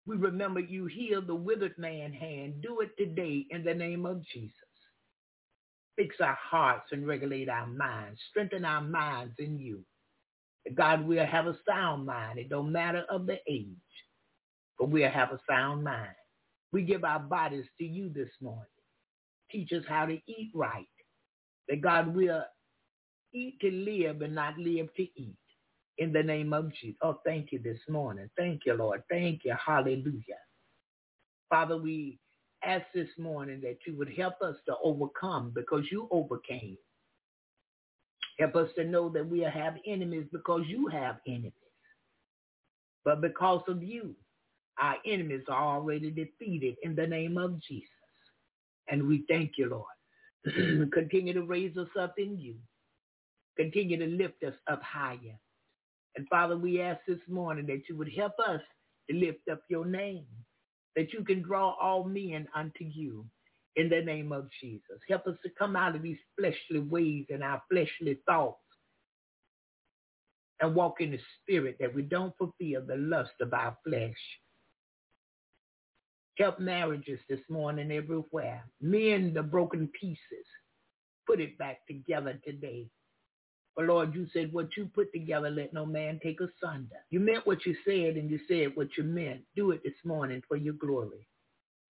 We 0.08 0.18
remember 0.18 0.60
you 0.60 0.86
healed 0.88 1.28
the 1.28 1.36
withered 1.36 1.78
man 1.78 2.14
hand. 2.14 2.62
Do 2.62 2.82
it 2.82 2.92
today 2.98 3.46
in 3.50 3.64
the 3.64 3.74
name 3.74 4.06
of 4.06 4.26
Jesus. 4.34 4.56
Fix 5.96 6.16
our 6.22 6.38
hearts 6.42 6.88
and 6.92 7.08
regulate 7.08 7.50
our 7.50 7.68
minds. 7.68 8.20
Strengthen 8.32 8.66
our 8.66 8.82
minds 8.82 9.36
in 9.40 9.60
you. 9.60 9.84
God, 10.76 11.06
we'll 11.06 11.26
have 11.26 11.48
a 11.48 11.58
sound 11.68 12.06
mind. 12.06 12.40
It 12.40 12.50
don't 12.50 12.72
matter 12.72 13.04
of 13.10 13.26
the 13.26 13.38
age, 13.48 13.68
but 14.80 14.90
we'll 14.90 15.10
have 15.10 15.32
a 15.32 15.40
sound 15.50 15.84
mind. 15.84 16.16
We 16.72 16.84
give 16.84 17.04
our 17.04 17.20
bodies 17.20 17.66
to 17.80 17.86
you 17.86 18.10
this 18.10 18.30
morning. 18.42 18.64
Teach 19.52 19.72
us 19.74 19.84
how 19.88 20.06
to 20.06 20.14
eat 20.28 20.52
right. 20.56 20.88
That 21.68 21.82
God 21.82 22.16
will 22.16 22.44
eat 23.34 23.60
to 23.62 23.72
live 23.72 24.22
and 24.22 24.36
not 24.36 24.58
live 24.58 24.94
to 24.96 25.04
eat 25.04 25.36
in 26.02 26.12
the 26.12 26.24
name 26.24 26.52
of 26.52 26.74
Jesus. 26.74 26.98
Oh, 27.04 27.20
thank 27.24 27.52
you 27.52 27.60
this 27.60 27.78
morning. 27.88 28.28
Thank 28.36 28.62
you, 28.66 28.74
Lord. 28.74 29.04
Thank 29.08 29.42
you. 29.46 29.54
Hallelujah. 29.64 30.42
Father, 31.48 31.78
we 31.78 32.18
ask 32.64 32.86
this 32.96 33.10
morning 33.20 33.62
that 33.62 33.78
you 33.86 33.96
would 33.98 34.10
help 34.18 34.42
us 34.42 34.56
to 34.66 34.74
overcome 34.84 35.52
because 35.54 35.84
you 35.92 36.08
overcame. 36.10 36.76
Help 38.40 38.56
us 38.56 38.70
to 38.78 38.84
know 38.84 39.10
that 39.10 39.30
we 39.30 39.42
have 39.42 39.76
enemies 39.86 40.26
because 40.32 40.64
you 40.66 40.88
have 40.88 41.18
enemies. 41.28 41.54
But 43.06 43.22
because 43.22 43.62
of 43.68 43.84
you, 43.84 44.16
our 44.82 44.96
enemies 45.06 45.44
are 45.50 45.76
already 45.76 46.10
defeated 46.10 46.78
in 46.82 46.96
the 46.96 47.06
name 47.06 47.38
of 47.38 47.62
Jesus. 47.62 47.90
And 48.90 49.08
we 49.08 49.24
thank 49.30 49.52
you, 49.58 49.70
Lord. 49.70 50.90
Continue 50.94 51.34
to 51.34 51.44
raise 51.44 51.78
us 51.78 51.90
up 52.00 52.16
in 52.18 52.40
you. 52.40 52.56
Continue 53.56 53.98
to 53.98 54.08
lift 54.08 54.44
us 54.44 54.56
up 54.68 54.82
higher. 54.82 55.38
And 56.16 56.28
Father, 56.30 56.58
we 56.58 56.82
ask 56.82 57.00
this 57.08 57.20
morning 57.28 57.66
that 57.68 57.84
you 57.90 57.98
would 57.98 58.12
help 58.16 58.34
us 58.48 58.62
to 59.10 59.16
lift 59.16 59.48
up 59.52 59.62
your 59.70 59.86
name, 59.86 60.26
that 60.96 61.14
you 61.14 61.24
can 61.24 61.42
draw 61.42 61.76
all 61.82 62.04
men 62.04 62.48
unto 62.56 62.84
you 62.84 63.26
in 63.76 63.90
the 63.90 64.02
name 64.02 64.32
of 64.32 64.50
Jesus. 64.62 65.00
Help 65.08 65.28
us 65.28 65.38
to 65.44 65.50
come 65.58 65.76
out 65.76 65.96
of 65.96 66.02
these 66.02 66.18
fleshly 66.38 66.80
ways 66.80 67.26
and 67.30 67.44
our 67.44 67.62
fleshly 67.70 68.20
thoughts 68.26 68.60
and 70.62 70.76
walk 70.76 71.02
in 71.02 71.12
the 71.12 71.20
spirit 71.42 71.78
that 71.80 71.94
we 71.94 72.04
don't 72.04 72.38
fulfill 72.38 72.86
the 72.86 72.98
lust 72.98 73.32
of 73.42 73.54
our 73.54 73.78
flesh. 73.86 74.18
Help 76.38 76.60
marriages 76.60 77.20
this 77.30 77.40
morning 77.50 77.92
everywhere. 77.92 78.64
Mend 78.82 79.36
the 79.36 79.44
broken 79.44 79.90
pieces. 80.00 80.46
Put 81.28 81.40
it 81.42 81.58
back 81.58 81.86
together 81.88 82.40
today. 82.46 82.88
But 83.76 83.86
Lord, 83.86 84.14
you 84.14 84.28
said 84.34 84.52
what 84.52 84.70
you 84.76 84.90
put 84.94 85.12
together, 85.14 85.50
let 85.50 85.74
no 85.74 85.86
man 85.86 86.20
take 86.22 86.40
asunder. 86.42 86.98
You 87.10 87.20
meant 87.20 87.48
what 87.48 87.66
you 87.66 87.76
said 87.86 88.18
and 88.18 88.30
you 88.30 88.40
said 88.48 88.72
what 88.76 88.90
you 88.98 89.04
meant. 89.04 89.42
Do 89.56 89.72
it 89.72 89.82
this 89.84 89.94
morning 90.04 90.42
for 90.48 90.58
your 90.58 90.74
glory. 90.74 91.28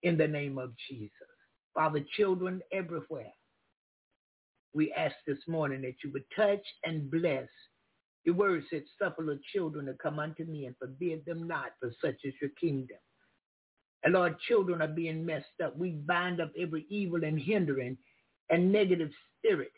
In 0.04 0.17
the 0.17 0.28
name 0.28 0.58
of 0.58 0.74
Jesus. 0.89 1.12
Father, 1.74 2.06
children 2.17 2.62
everywhere. 2.72 3.34
We 4.74 4.94
ask 4.94 5.15
this 5.28 5.39
morning 5.48 5.82
that 5.82 5.96
you 6.04 6.12
would 6.13 6.24
touch 6.36 6.65
and 6.84 7.10
bless. 7.10 7.48
Your 8.24 8.36
word 8.36 8.63
said, 8.70 8.84
suffer 9.02 9.24
the 9.24 9.39
children 9.54 9.88
to 9.88 9.94
come 9.94 10.20
unto 10.20 10.46
me 10.46 10.65
and 10.65 10.76
forbid 10.78 11.26
them 11.26 11.48
not, 11.48 11.72
for 11.80 11.91
such 12.04 12.17
is 12.24 12.34
your 12.41 12.52
kingdom. 12.60 12.98
And 14.04 14.13
Lord, 14.13 14.39
children 14.48 14.82
are 14.82 14.88
being 14.88 15.26
messed 15.26 15.62
up. 15.63 15.78
We 15.78 15.91
bind 15.91 16.41
up 16.41 16.52
every 16.60 16.86
evil 16.89 17.24
and 17.24 17.39
hindering 17.39 17.98
and 18.50 18.72
negative 18.72 19.12
spirit 19.38 19.72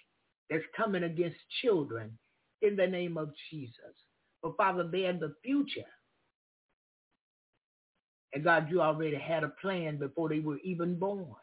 that's 0.49 0.63
coming 0.75 1.03
against 1.03 1.38
children 1.62 2.17
in 2.62 2.75
the 2.75 2.88
name 2.88 3.17
of 3.17 3.32
Jesus. 3.49 3.95
But 4.41 4.58
Father, 4.58 4.88
they're 4.91 5.10
in 5.10 5.19
the 5.19 5.36
future. 5.43 5.88
And 8.34 8.43
God, 8.43 8.69
you 8.69 8.82
already 8.82 9.17
had 9.17 9.43
a 9.43 9.49
plan 9.62 9.97
before 9.97 10.29
they 10.29 10.39
were 10.39 10.58
even 10.63 10.97
born. 10.97 11.36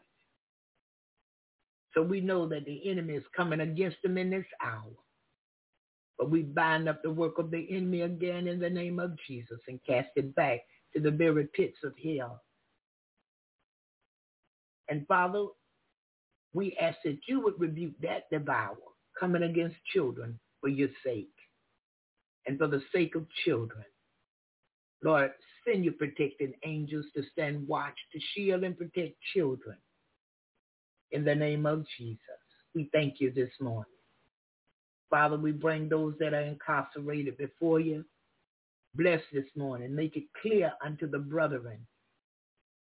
So 1.93 2.01
we 2.01 2.21
know 2.21 2.47
that 2.49 2.65
the 2.65 2.89
enemy 2.89 3.15
is 3.15 3.23
coming 3.35 3.61
against 3.61 3.97
them 4.03 4.17
in 4.17 4.29
this 4.29 4.45
hour. 4.63 4.93
But 6.17 6.29
we 6.29 6.43
bind 6.43 6.87
up 6.87 7.01
the 7.01 7.11
work 7.11 7.37
of 7.39 7.51
the 7.51 7.67
enemy 7.71 8.01
again 8.01 8.47
in 8.47 8.59
the 8.59 8.69
name 8.69 8.99
of 8.99 9.17
Jesus 9.27 9.59
and 9.67 9.79
cast 9.85 10.09
it 10.15 10.35
back 10.35 10.61
to 10.93 11.01
the 11.01 11.11
very 11.11 11.47
pits 11.53 11.77
of 11.83 11.93
hell. 12.03 12.41
And 14.89 15.07
Father, 15.07 15.45
we 16.53 16.77
ask 16.79 16.97
that 17.05 17.19
you 17.27 17.41
would 17.41 17.59
rebuke 17.59 17.93
that 18.01 18.29
devourer 18.31 18.75
coming 19.21 19.43
against 19.43 19.75
children 19.93 20.37
for 20.59 20.67
your 20.67 20.89
sake 21.05 21.29
and 22.47 22.57
for 22.57 22.67
the 22.67 22.81
sake 22.93 23.15
of 23.15 23.27
children. 23.45 23.85
Lord, 25.03 25.31
send 25.65 25.85
your 25.85 25.93
protecting 25.93 26.53
angels 26.65 27.05
to 27.15 27.23
stand 27.31 27.67
watch, 27.67 27.95
to 28.13 28.19
shield 28.33 28.63
and 28.63 28.77
protect 28.77 29.15
children. 29.33 29.77
In 31.11 31.23
the 31.23 31.35
name 31.35 31.65
of 31.65 31.85
Jesus, 31.97 32.19
we 32.73 32.89
thank 32.91 33.19
you 33.19 33.31
this 33.31 33.51
morning. 33.59 33.85
Father, 35.09 35.37
we 35.37 35.51
bring 35.51 35.87
those 35.87 36.15
that 36.19 36.33
are 36.33 36.41
incarcerated 36.41 37.37
before 37.37 37.79
you. 37.79 38.03
Bless 38.95 39.21
this 39.31 39.45
morning. 39.55 39.95
Make 39.95 40.15
it 40.15 40.23
clear 40.41 40.71
unto 40.83 41.09
the 41.09 41.19
brethren. 41.19 41.85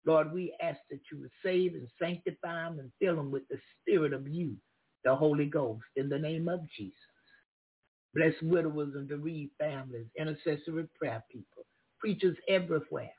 Lord, 0.06 0.32
we 0.32 0.54
ask 0.62 0.78
that 0.90 1.00
you 1.10 1.20
would 1.20 1.30
save 1.42 1.74
and 1.74 1.88
sanctify 2.00 2.64
them 2.64 2.78
and 2.78 2.92
fill 3.00 3.16
them 3.16 3.30
with 3.30 3.46
the 3.48 3.58
spirit 3.82 4.12
of 4.12 4.28
you 4.28 4.56
the 5.04 5.14
Holy 5.14 5.46
Ghost 5.46 5.84
in 5.96 6.08
the 6.08 6.18
name 6.18 6.48
of 6.48 6.60
Jesus. 6.76 6.94
Bless 8.14 8.34
widowers 8.42 8.94
and 8.94 9.08
bereaved 9.08 9.52
families, 9.58 10.06
intercessory 10.18 10.88
prayer 10.98 11.22
people, 11.30 11.64
preachers 11.98 12.36
everywhere, 12.48 13.12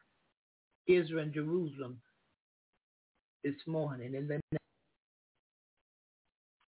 Israel 0.87 1.23
and 1.23 1.33
Jerusalem 1.33 2.01
this 3.43 3.55
morning 3.65 4.13
in 4.15 4.27
the 4.27 4.33
name. 4.33 4.59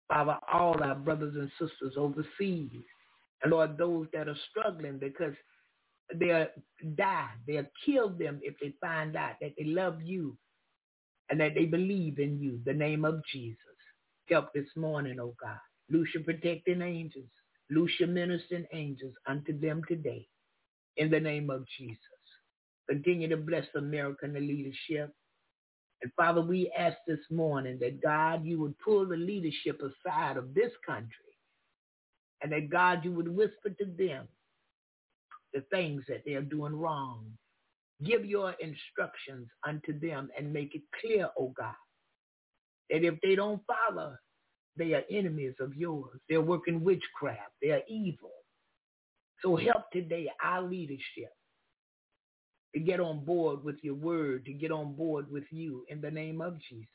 Father, 0.09 0.38
all 0.53 0.83
our 0.83 0.94
brothers 0.94 1.35
and 1.35 1.51
sisters 1.59 1.94
overseas, 1.96 2.70
and 3.42 3.51
Lord, 3.51 3.77
those 3.77 4.07
that 4.12 4.29
are 4.29 4.37
struggling 4.51 4.98
because 4.98 5.35
they'll 6.14 6.46
die, 6.96 7.31
they'll 7.46 7.66
kill 7.85 8.11
them 8.11 8.38
if 8.42 8.55
they 8.61 8.72
find 8.81 9.16
out 9.16 9.35
that 9.40 9.53
they 9.59 9.64
love 9.64 10.01
you 10.03 10.37
and 11.29 11.40
that 11.40 11.55
they 11.55 11.64
believe 11.64 12.18
in 12.18 12.38
you, 12.40 12.61
the 12.64 12.72
name 12.72 13.05
of 13.05 13.20
Jesus 13.33 13.72
help 14.29 14.53
this 14.55 14.69
morning, 14.77 15.19
oh 15.21 15.35
God. 15.41 15.59
Loose 15.91 16.09
your 16.15 16.23
protecting 16.23 16.83
angels. 16.83 17.29
Loose 17.71 17.93
your 17.99 18.09
ministering 18.09 18.67
angels 18.73 19.15
unto 19.27 19.59
them 19.59 19.83
today. 19.89 20.27
In 20.97 21.11
the 21.11 21.21
name 21.21 21.51
of 21.51 21.65
Jesus. 21.79 21.99
Continue 22.89 23.29
to 23.29 23.37
bless 23.37 23.67
America 23.77 24.25
and 24.25 24.37
the 24.37 24.41
leadership. 24.41 25.15
And 26.03 26.13
Father, 26.17 26.43
we 26.43 26.73
ask 26.77 26.97
this 27.07 27.21
morning 27.31 27.79
that 27.81 28.03
God, 28.03 28.45
you 28.45 28.61
would 28.61 28.79
pull 28.79 29.07
the 29.07 29.17
leadership 29.17 29.81
aside 29.81 30.37
of 30.37 30.55
this 30.55 30.73
country. 30.85 31.09
And 32.43 32.53
that 32.53 32.71
God, 32.71 33.05
you 33.05 33.13
would 33.13 33.29
whisper 33.29 33.71
to 33.71 33.85
them 33.85 34.27
the 35.55 35.61
things 35.71 36.03
that 36.09 36.23
they 36.27 36.35
are 36.35 36.43
doing 36.43 36.75
wrong. 36.75 37.27
Give 38.05 38.25
your 38.25 38.55
instructions 38.61 39.49
unto 39.67 39.99
them 39.99 40.29
and 40.37 40.53
make 40.53 40.75
it 40.75 40.83
clear, 41.01 41.29
oh 41.39 41.55
God, 41.57 41.75
that 42.90 43.05
if 43.05 43.21
they 43.23 43.35
don't 43.35 43.62
follow, 43.66 44.16
they 44.77 44.95
are 44.95 45.03
enemies 45.11 45.55
of 45.61 45.75
yours. 45.75 46.18
They're 46.29 46.40
working 46.40 46.83
witchcraft. 46.83 47.53
They 47.61 47.71
are 47.71 47.83
evil. 47.88 48.31
So 49.42 49.57
help 49.57 49.90
today 49.92 50.31
our 50.42 50.62
leadership 50.62 51.33
to 52.75 52.81
get 52.81 53.01
on 53.01 53.25
board 53.25 53.62
with 53.64 53.77
your 53.83 53.95
word, 53.95 54.45
to 54.47 54.53
get 54.53 54.71
on 54.71 54.95
board 54.95 55.31
with 55.31 55.45
you 55.51 55.85
in 55.88 56.01
the 56.01 56.11
name 56.11 56.40
of 56.40 56.59
Jesus. 56.68 56.88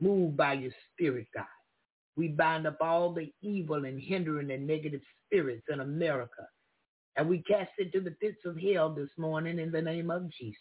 Move 0.00 0.36
by 0.36 0.54
your 0.54 0.72
spirit, 0.92 1.26
God. 1.34 1.44
We 2.16 2.28
bind 2.28 2.66
up 2.66 2.78
all 2.80 3.12
the 3.12 3.32
evil 3.42 3.84
and 3.84 4.00
hindering 4.00 4.50
and 4.50 4.66
negative 4.66 5.02
spirits 5.26 5.64
in 5.70 5.80
America. 5.80 6.46
And 7.16 7.28
we 7.28 7.42
cast 7.42 7.70
it 7.78 7.92
to 7.92 8.00
the 8.00 8.12
pits 8.12 8.38
of 8.44 8.58
hell 8.58 8.90
this 8.92 9.10
morning 9.18 9.58
in 9.58 9.70
the 9.70 9.82
name 9.82 10.10
of 10.10 10.30
Jesus. 10.30 10.58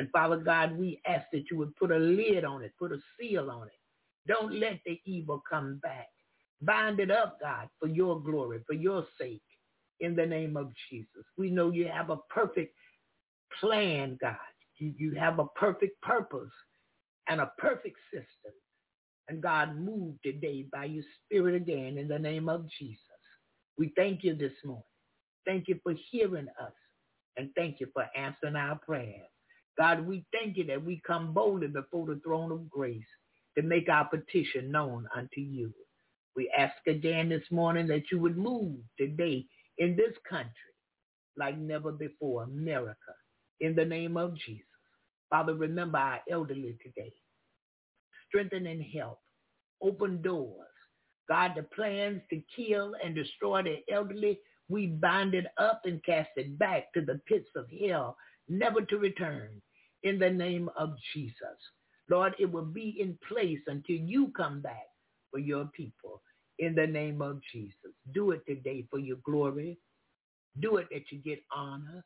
And 0.00 0.10
Father 0.12 0.38
God, 0.38 0.78
we 0.78 1.02
ask 1.06 1.26
that 1.32 1.44
you 1.52 1.58
would 1.58 1.76
put 1.76 1.92
a 1.92 1.98
lid 1.98 2.44
on 2.44 2.64
it, 2.64 2.72
put 2.80 2.92
a 2.92 2.98
seal 3.20 3.52
on 3.52 3.68
it. 3.68 3.74
Don't 4.28 4.54
let 4.54 4.80
the 4.86 5.00
evil 5.06 5.42
come 5.50 5.80
back. 5.84 6.08
Bind 6.62 7.00
it 7.00 7.12
up, 7.12 7.38
God, 7.40 7.68
for 7.80 7.88
your 7.88 8.20
glory, 8.22 8.60
for 8.66 8.74
your 8.74 9.06
sake, 9.20 9.42
in 10.00 10.16
the 10.16 10.26
name 10.26 10.58
of 10.58 10.72
Jesus. 10.90 11.26
We 11.38 11.52
know 11.52 11.72
you 11.72 11.88
have 11.88 12.10
a 12.10 12.18
perfect 12.30 12.74
plan, 13.60 14.18
God. 14.20 14.36
You, 14.78 14.94
you 14.98 15.14
have 15.16 15.38
a 15.40 15.46
perfect 15.56 16.02
purpose 16.02 16.52
and 17.28 17.40
a 17.40 17.52
perfect 17.58 17.98
system. 18.12 18.54
And 19.28 19.42
God, 19.42 19.76
move 19.76 20.16
today 20.24 20.66
by 20.72 20.86
your 20.86 21.04
spirit 21.26 21.56
again 21.56 21.98
in 21.98 22.08
the 22.08 22.18
name 22.20 22.48
of 22.48 22.66
Jesus. 22.78 23.00
We 23.78 23.92
thank 23.96 24.24
you 24.24 24.34
this 24.36 24.52
morning. 24.64 24.84
Thank 25.46 25.68
you 25.68 25.80
for 25.84 25.94
hearing 26.12 26.48
us. 26.62 26.72
And 27.38 27.50
thank 27.56 27.80
you 27.80 27.88
for 27.94 28.06
answering 28.16 28.56
our 28.56 28.78
prayers. 28.78 29.29
God, 29.80 30.06
we 30.06 30.26
thank 30.30 30.58
you 30.58 30.66
that 30.66 30.84
we 30.84 31.00
come 31.06 31.32
boldly 31.32 31.68
before 31.68 32.04
the 32.06 32.20
throne 32.22 32.52
of 32.52 32.68
grace 32.68 33.02
to 33.56 33.62
make 33.62 33.88
our 33.88 34.06
petition 34.06 34.70
known 34.70 35.08
unto 35.16 35.40
you. 35.40 35.72
We 36.36 36.52
ask 36.54 36.74
again 36.86 37.30
this 37.30 37.44
morning 37.50 37.86
that 37.86 38.02
you 38.12 38.18
would 38.20 38.36
move 38.36 38.76
today 38.98 39.46
in 39.78 39.96
this 39.96 40.14
country 40.28 40.52
like 41.38 41.56
never 41.56 41.92
before, 41.92 42.42
America, 42.42 43.14
in 43.60 43.74
the 43.74 43.86
name 43.86 44.18
of 44.18 44.36
Jesus. 44.36 44.66
Father, 45.30 45.54
remember 45.54 45.96
our 45.96 46.20
elderly 46.30 46.76
today. 46.84 47.14
Strengthen 48.28 48.66
and 48.66 48.84
help. 48.84 49.18
Open 49.82 50.20
doors. 50.20 50.66
God, 51.26 51.52
the 51.56 51.62
plans 51.62 52.20
to 52.28 52.42
kill 52.54 52.92
and 53.02 53.14
destroy 53.14 53.62
the 53.62 53.78
elderly, 53.90 54.40
we 54.68 54.88
bind 54.88 55.32
it 55.32 55.46
up 55.56 55.82
and 55.86 56.04
cast 56.04 56.28
it 56.36 56.58
back 56.58 56.92
to 56.92 57.00
the 57.00 57.18
pits 57.26 57.48
of 57.56 57.64
hell, 57.70 58.18
never 58.46 58.82
to 58.82 58.98
return 58.98 59.62
in 60.02 60.18
the 60.18 60.30
name 60.30 60.68
of 60.76 60.94
Jesus. 61.12 61.58
Lord, 62.08 62.34
it 62.38 62.50
will 62.50 62.64
be 62.64 62.96
in 63.00 63.16
place 63.28 63.60
until 63.66 63.96
you 63.96 64.32
come 64.36 64.60
back 64.60 64.86
for 65.30 65.38
your 65.38 65.66
people 65.66 66.22
in 66.58 66.74
the 66.74 66.86
name 66.86 67.22
of 67.22 67.40
Jesus. 67.52 67.92
Do 68.12 68.32
it 68.32 68.44
today 68.46 68.84
for 68.90 68.98
your 68.98 69.18
glory. 69.24 69.78
Do 70.60 70.78
it 70.78 70.88
that 70.90 71.04
you 71.10 71.18
get 71.18 71.42
honor. 71.54 72.04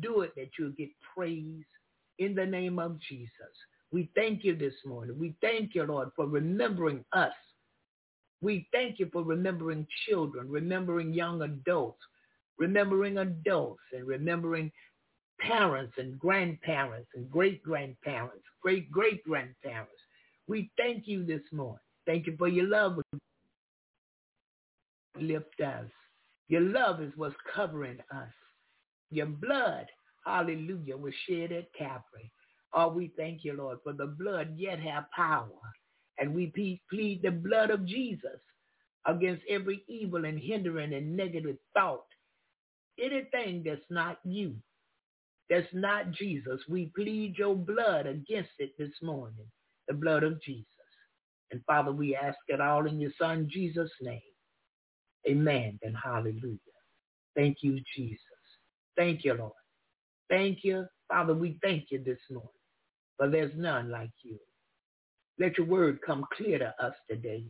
Do 0.00 0.20
it 0.20 0.32
that 0.36 0.50
you 0.58 0.72
get 0.76 0.90
praise 1.14 1.64
in 2.18 2.34
the 2.34 2.46
name 2.46 2.78
of 2.78 2.98
Jesus. 3.08 3.30
We 3.92 4.10
thank 4.14 4.44
you 4.44 4.54
this 4.54 4.74
morning. 4.84 5.18
We 5.18 5.34
thank 5.40 5.74
you, 5.74 5.84
Lord, 5.84 6.10
for 6.14 6.26
remembering 6.26 7.04
us. 7.12 7.32
We 8.40 8.68
thank 8.72 8.98
you 8.98 9.08
for 9.12 9.22
remembering 9.22 9.86
children, 10.08 10.48
remembering 10.48 11.12
young 11.12 11.42
adults, 11.42 12.00
remembering 12.58 13.18
adults, 13.18 13.82
and 13.92 14.06
remembering 14.06 14.70
parents 15.40 15.94
and 15.98 16.18
grandparents 16.18 17.08
and 17.14 17.30
great-grandparents, 17.30 18.44
great-great-grandparents. 18.62 19.92
We 20.46 20.70
thank 20.76 21.06
you 21.06 21.24
this 21.24 21.42
morning. 21.52 21.80
Thank 22.06 22.26
you 22.26 22.36
for 22.36 22.48
your 22.48 22.66
love. 22.66 22.98
Lift 25.18 25.60
us. 25.60 25.86
Your 26.48 26.62
love 26.62 27.00
is 27.00 27.12
what's 27.16 27.34
covering 27.54 27.98
us. 28.12 28.32
Your 29.10 29.26
blood, 29.26 29.86
hallelujah, 30.24 30.96
was 30.96 31.14
shed 31.28 31.52
at 31.52 31.72
Calvary. 31.76 32.30
Oh, 32.72 32.88
we 32.88 33.12
thank 33.16 33.44
you, 33.44 33.54
Lord, 33.54 33.78
for 33.82 33.92
the 33.92 34.06
blood 34.06 34.54
yet 34.56 34.80
have 34.80 35.10
power. 35.14 35.48
And 36.18 36.34
we 36.34 36.80
plead 36.90 37.22
the 37.22 37.30
blood 37.30 37.70
of 37.70 37.86
Jesus 37.86 38.40
against 39.06 39.42
every 39.48 39.82
evil 39.88 40.24
and 40.24 40.38
hindering 40.38 40.92
and 40.92 41.16
negative 41.16 41.56
thought. 41.74 42.04
Anything 43.02 43.62
that's 43.64 43.80
not 43.88 44.18
you, 44.24 44.54
that's 45.50 45.66
not 45.74 46.12
Jesus, 46.12 46.60
we 46.68 46.92
plead 46.96 47.36
your 47.36 47.56
blood 47.56 48.06
against 48.06 48.50
it 48.60 48.70
this 48.78 48.92
morning, 49.02 49.46
the 49.88 49.94
blood 49.94 50.22
of 50.22 50.40
Jesus. 50.42 50.66
And 51.50 51.60
Father, 51.66 51.92
we 51.92 52.16
ask 52.16 52.38
it 52.48 52.60
all 52.60 52.86
in 52.86 53.00
your 53.00 53.10
son 53.20 53.48
Jesus' 53.52 53.90
name. 54.00 54.20
Amen 55.28 55.78
and 55.82 55.96
hallelujah. 56.02 56.58
Thank 57.36 57.58
you, 57.62 57.80
Jesus. 57.96 58.20
Thank 58.96 59.24
you, 59.24 59.34
Lord. 59.34 59.52
Thank 60.30 60.60
you. 60.62 60.86
Father, 61.08 61.34
we 61.34 61.58
thank 61.62 61.86
you 61.90 62.02
this 62.04 62.20
morning. 62.30 62.48
But 63.18 63.32
there's 63.32 63.52
none 63.56 63.90
like 63.90 64.12
you. 64.22 64.38
Let 65.38 65.58
your 65.58 65.66
word 65.66 66.00
come 66.06 66.24
clear 66.36 66.58
to 66.58 66.74
us 66.84 66.94
today. 67.10 67.44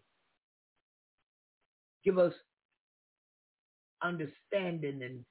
Give 2.04 2.18
us 2.18 2.32
understanding 4.02 5.02
and 5.02 5.24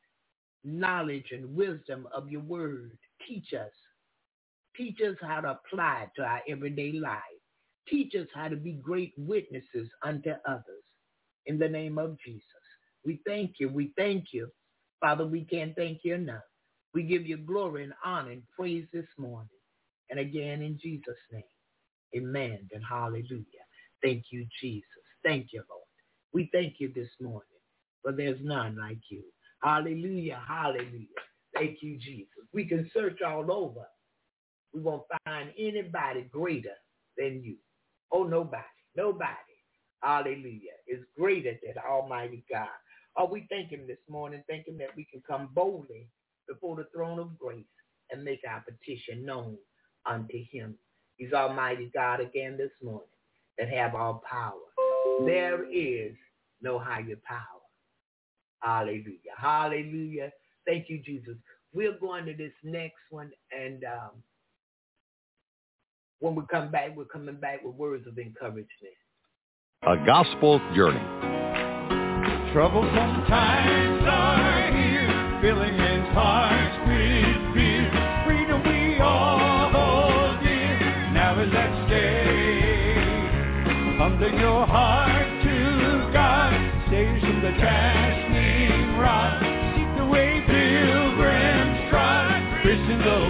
knowledge 0.64 1.28
and 1.32 1.56
wisdom 1.56 2.08
of 2.16 2.30
your 2.30 2.42
word. 2.42 2.98
Teach 3.28 3.54
us. 3.54 3.72
Teach 4.78 5.00
us 5.02 5.18
how 5.22 5.42
to 5.42 5.52
apply 5.52 6.04
it 6.04 6.10
to 6.18 6.24
our 6.24 6.42
everyday 6.50 6.94
life. 6.94 7.22
Teach 7.90 8.16
us 8.16 8.28
how 8.36 8.50
to 8.50 8.56
be 8.56 8.74
great 8.74 9.14
witnesses 9.18 9.90
unto 10.04 10.32
others. 10.48 10.84
In 11.48 11.60
the 11.60 11.70
name 11.70 11.98
of 12.00 12.18
Jesus. 12.26 12.44
We 13.06 13.22
thank 13.28 13.56
you. 13.60 13.70
We 13.70 13.94
thank 13.98 14.28
you. 14.34 14.50
Father, 15.02 15.28
we 15.28 15.46
can't 15.46 15.76
thank 15.76 16.00
you 16.04 16.16
enough. 16.16 16.44
We 16.94 17.04
give 17.04 17.28
you 17.28 17.38
glory 17.38 17.86
and 17.86 17.94
honor 18.06 18.32
and 18.32 18.44
praise 18.58 18.86
this 18.94 19.08
morning. 19.18 19.50
And 20.10 20.20
again 20.20 20.62
in 20.64 20.80
Jesus' 20.82 21.16
name. 21.32 21.44
Amen 22.16 22.70
and 22.74 22.84
hallelujah. 22.88 23.66
Thank 24.04 24.26
you, 24.32 24.48
Jesus. 24.62 24.86
Thank 25.24 25.48
you, 25.54 25.64
Lord. 25.70 25.84
We 26.34 26.50
thank 26.54 26.76
you 26.80 26.92
this 26.96 27.10
morning, 27.22 27.44
for 28.04 28.14
there's 28.14 28.40
none 28.42 28.78
like 28.78 29.00
you. 29.10 29.24
Hallelujah, 29.64 30.42
hallelujah. 30.48 31.08
Thank 31.56 31.80
you, 31.82 31.98
Jesus. 32.00 32.46
We 32.54 32.66
can 32.66 32.90
search 32.94 33.22
all 33.22 33.52
over. 33.52 33.86
We 34.74 34.82
won't 34.82 35.04
find 35.26 35.52
anybody 35.60 36.28
greater 36.32 36.76
than 37.18 37.44
you. 37.44 37.58
Oh, 38.12 38.24
nobody, 38.24 38.64
nobody. 38.96 39.34
Hallelujah. 40.04 40.74
Is 40.88 41.04
greater 41.18 41.54
than 41.64 41.76
Almighty 41.90 42.46
God. 42.50 42.70
Oh, 43.18 43.26
we 43.26 43.48
thank 43.50 43.72
him 43.72 43.88
this 43.88 44.00
morning, 44.10 44.44
thank 44.50 44.68
him 44.68 44.78
that 44.80 44.96
we 44.96 45.06
can 45.12 45.22
come 45.30 45.50
boldly 45.54 46.10
before 46.48 46.78
the 46.78 46.88
throne 46.96 47.20
of 47.20 47.38
grace 47.40 47.66
and 48.12 48.24
make 48.24 48.42
our 48.50 48.64
petition 48.64 49.26
known 49.26 49.58
unto 50.06 50.38
him. 50.52 50.76
He's 51.18 51.34
Almighty 51.34 51.92
God 51.94 52.22
again 52.22 52.58
this 52.58 52.72
morning 52.82 53.10
that 53.58 53.70
have 53.70 53.96
all 53.96 54.24
power. 54.30 54.54
There 55.28 55.66
is 55.72 56.14
no 56.62 56.80
higher 56.80 57.20
power. 57.28 57.59
Hallelujah. 58.62 59.36
Hallelujah. 59.38 60.32
Thank 60.66 60.90
you, 60.90 61.00
Jesus. 61.04 61.36
We're 61.74 61.98
going 62.00 62.26
to 62.26 62.34
this 62.34 62.54
next 62.64 63.00
one, 63.10 63.32
and 63.52 63.84
um, 63.84 64.24
when 66.20 66.36
we 66.36 66.44
come 66.52 66.72
back, 66.72 66.96
we're 66.96 67.06
coming 67.06 67.36
back 67.36 67.64
with 67.64 67.76
words 67.76 68.08
of 68.08 68.18
encouragement. 68.18 68.68
A 69.84 69.96
gospel 70.06 70.60
journey. 70.76 71.00
Troublesome 72.52 73.26
times 73.28 74.04
are 74.06 74.72
here, 74.76 75.40
filling 75.42 75.74
his 75.74 76.14
heart 76.14 76.88
with 76.88 77.54
fear. 77.54 77.92
Freedom 78.26 78.64
we 78.64 79.00
all 79.00 79.70
hold 79.72 80.44
dear, 80.44 80.80
now 81.14 81.40
is 81.40 81.54
at 81.54 81.88
stake. 81.88 83.00
Humbling 84.00 84.40
your 84.40 84.66
heart 84.66 85.44
to 85.44 86.12
God, 86.12 86.54
saves 86.90 87.22
from 87.22 87.42
the 87.42 87.52
chastening 87.52 87.89
trod, 92.98 92.98
Christians 92.98 93.29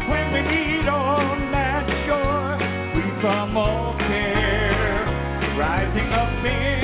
When 0.09 0.33
we 0.33 0.41
meet 0.49 0.89
on 0.89 1.53
that 1.53 1.87
shore, 2.07 2.57
free 2.95 3.13
from 3.21 3.55
all 3.59 3.95
care, 3.99 5.05
rising 5.59 6.09
up 6.09 6.45
in 6.47 6.80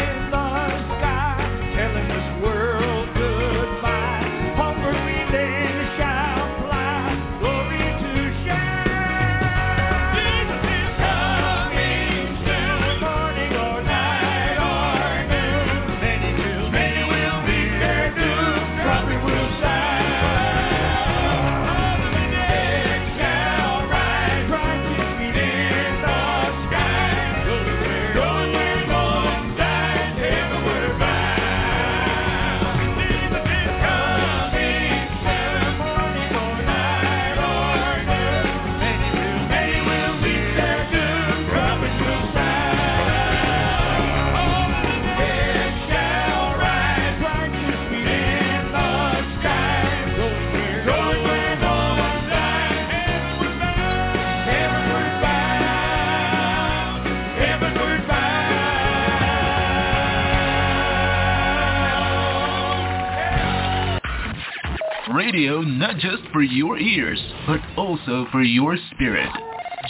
radio 65.27 65.61
not 65.61 65.97
just 65.97 66.23
for 66.33 66.41
your 66.41 66.79
ears, 66.79 67.21
but 67.49 67.59
also 67.77 68.27
for 68.31 68.45
your 68.45 68.77
spirit. 68.95 69.29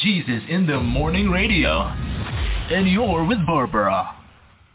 Jesus 0.03 0.41
in 0.49 0.67
the 0.67 0.81
Morning 0.81 1.29
Radio. 1.29 1.83
And 2.71 2.89
you're 2.89 3.23
with 3.23 3.45
Barbara. 3.47 4.17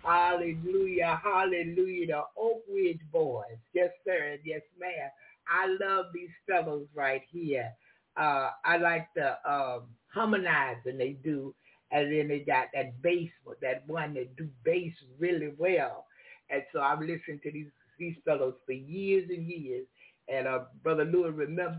Hallelujah, 0.03 1.19
hallelujah. 1.23 2.05
The 2.05 2.21
Oak 2.37 2.61
Ridge 2.71 2.99
Boys. 3.11 3.57
Yes, 3.73 3.89
sir, 4.05 4.37
yes, 4.45 4.61
ma'am. 4.79 5.09
I 5.49 5.65
love 5.83 6.05
these 6.13 6.29
fellows 6.47 6.85
right 6.93 7.23
here. 7.31 7.71
Uh, 8.15 8.51
I 8.63 8.77
like 8.77 9.07
the 9.15 9.37
um, 9.51 9.85
harmonizing 10.13 10.99
they 10.99 11.17
do, 11.23 11.55
and 11.91 12.13
then 12.13 12.27
they 12.27 12.39
got 12.39 12.67
that 12.75 13.01
bass, 13.01 13.31
that 13.63 13.81
one 13.87 14.13
that 14.13 14.35
do 14.35 14.47
bass 14.63 14.93
really 15.17 15.53
well. 15.57 16.05
And 16.51 16.61
so 16.71 16.81
I've 16.81 16.99
listened 16.99 17.41
to 17.45 17.51
these 17.51 17.71
these 17.97 18.15
fellows 18.25 18.55
for 18.65 18.73
years 18.73 19.29
and 19.29 19.47
years. 19.47 19.85
And 20.27 20.47
uh, 20.47 20.59
Brother 20.83 21.05
Louis 21.05 21.31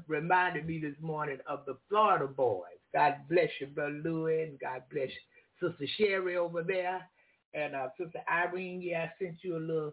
reminded 0.07 0.67
me 0.67 0.79
this 0.79 0.97
morning 1.01 1.39
of 1.49 1.61
the 1.67 1.77
Florida 1.89 2.27
boys. 2.27 2.65
God 2.93 3.17
bless 3.31 3.49
you, 3.61 3.69
Brother 3.69 4.01
Louis, 4.05 4.43
and 4.45 4.61
God 4.61 4.83
bless 4.93 5.09
you. 5.09 5.71
Sister 5.71 5.87
Sherry 5.97 6.37
over 6.37 6.63
there. 6.63 7.09
And 7.55 7.75
uh, 7.75 7.89
Sister 7.99 8.21
Irene, 8.31 8.83
yeah, 8.83 9.05
I 9.05 9.13
sent 9.23 9.37
you 9.43 9.57
a 9.57 9.59
little 9.59 9.93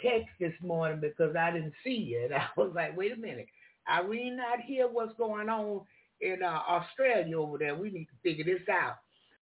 text 0.00 0.28
this 0.40 0.54
morning 0.62 1.00
because 1.00 1.36
I 1.36 1.50
didn't 1.50 1.74
see 1.84 1.90
you. 1.90 2.24
And 2.24 2.34
I 2.34 2.46
was 2.56 2.72
like, 2.74 2.96
wait 2.96 3.12
a 3.12 3.16
minute. 3.16 3.46
Irene 3.88 4.36
not 4.36 4.60
here. 4.64 4.88
What's 4.88 5.16
going 5.18 5.48
on 5.48 5.82
in 6.20 6.42
uh, 6.42 6.60
Australia 6.68 7.38
over 7.38 7.58
there? 7.58 7.74
We 7.74 7.90
need 7.90 8.06
to 8.06 8.22
figure 8.22 8.44
this 8.44 8.66
out. 8.68 8.96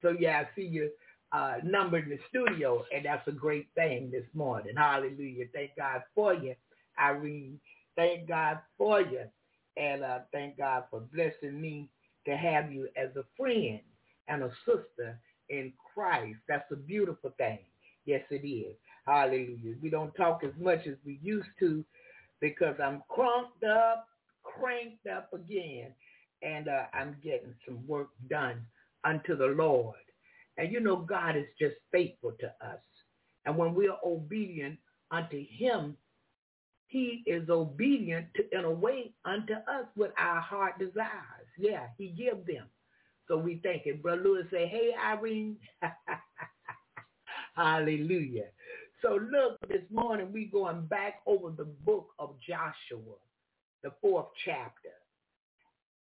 So, 0.03 0.15
yeah, 0.19 0.41
I 0.41 0.57
see 0.57 0.67
you 0.67 0.91
uh, 1.33 1.55
number 1.65 1.99
in 1.99 2.11
the 2.11 2.19
studio, 2.29 2.85
and 2.95 3.05
that's 3.05 3.27
a 3.27 3.33
great 3.33 3.69
thing 3.75 4.11
this 4.11 4.27
morning. 4.35 4.75
Hallelujah. 4.77 5.47
Thank 5.53 5.71
God 5.77 6.03
for 6.15 6.35
you, 6.35 6.55
Irene. 7.01 7.59
Thank 7.97 8.29
God 8.29 8.59
for 8.77 9.01
you. 9.01 9.23
And 9.77 10.05
uh, 10.05 10.21
thank 10.33 10.59
God 10.59 10.85
for 10.91 11.01
blessing 11.01 11.61
me 11.61 11.89
to 12.27 12.37
have 12.37 12.73
you 12.73 12.89
as 12.97 13.11
a 13.17 13.25
friend 13.37 13.81
and 14.29 14.43
a 14.43 14.51
sister 14.65 15.19
in 15.49 15.73
Christ. 15.95 16.39
That's 16.49 16.71
a 16.73 16.77
beautiful 16.77 17.33
thing. 17.39 17.59
Yes, 18.07 18.23
it 18.31 18.47
is. 18.47 18.77
Hallelujah. 19.07 19.75
We 19.83 19.91
don't 19.91 20.15
talk 20.15 20.43
as 20.45 20.53
much 20.59 20.87
as 20.87 20.95
we 21.05 21.19
used 21.23 21.49
to 21.61 21.85
because 22.41 22.77
I'm 22.83 23.03
crunked 23.09 23.65
up, 23.65 24.07
cranked 24.43 25.07
up 25.07 25.33
again, 25.33 25.93
and 26.43 26.69
uh, 26.69 26.85
I'm 26.93 27.17
getting 27.23 27.55
some 27.67 27.87
work 27.87 28.09
done 28.29 28.65
unto 29.05 29.37
the 29.37 29.47
Lord. 29.47 29.97
And 30.57 30.73
you 30.73 30.81
know, 30.81 30.97
God 30.97 31.37
is 31.37 31.47
just 31.59 31.77
faithful 31.93 32.33
to 32.41 32.47
us. 32.67 32.81
And 33.45 33.57
when 33.57 33.75
we 33.75 33.89
are 33.89 33.99
obedient 34.05 34.79
unto 35.11 35.45
him, 35.49 35.97
he 36.95 37.25
is 37.27 37.51
obedient 37.51 38.29
to, 38.37 38.57
in 38.57 38.65
a 38.65 38.71
way 38.71 39.11
unto 39.25 39.55
us 39.55 39.85
what 39.97 40.15
our 40.17 40.41
heart 40.41 40.79
desires. 40.79 41.49
Yeah, 41.59 41.89
he 41.99 42.07
gives 42.07 42.47
them. 42.47 42.67
So 43.27 43.37
we 43.37 43.61
thank 43.65 43.83
him. 43.83 43.99
Brother 44.01 44.23
Lewis 44.23 44.47
say, 44.53 44.69
hey, 44.69 44.91
Irene. 45.05 45.57
Hallelujah. 47.57 48.45
So 49.03 49.19
look, 49.33 49.59
this 49.69 49.83
morning 49.91 50.33
we 50.33 50.45
going 50.45 50.87
back 50.87 51.15
over 51.27 51.51
the 51.51 51.65
book 51.65 52.11
of 52.21 52.37
Joshua, 52.47 53.17
the 53.83 53.91
fourth 54.01 54.29
chapter. 54.45 54.95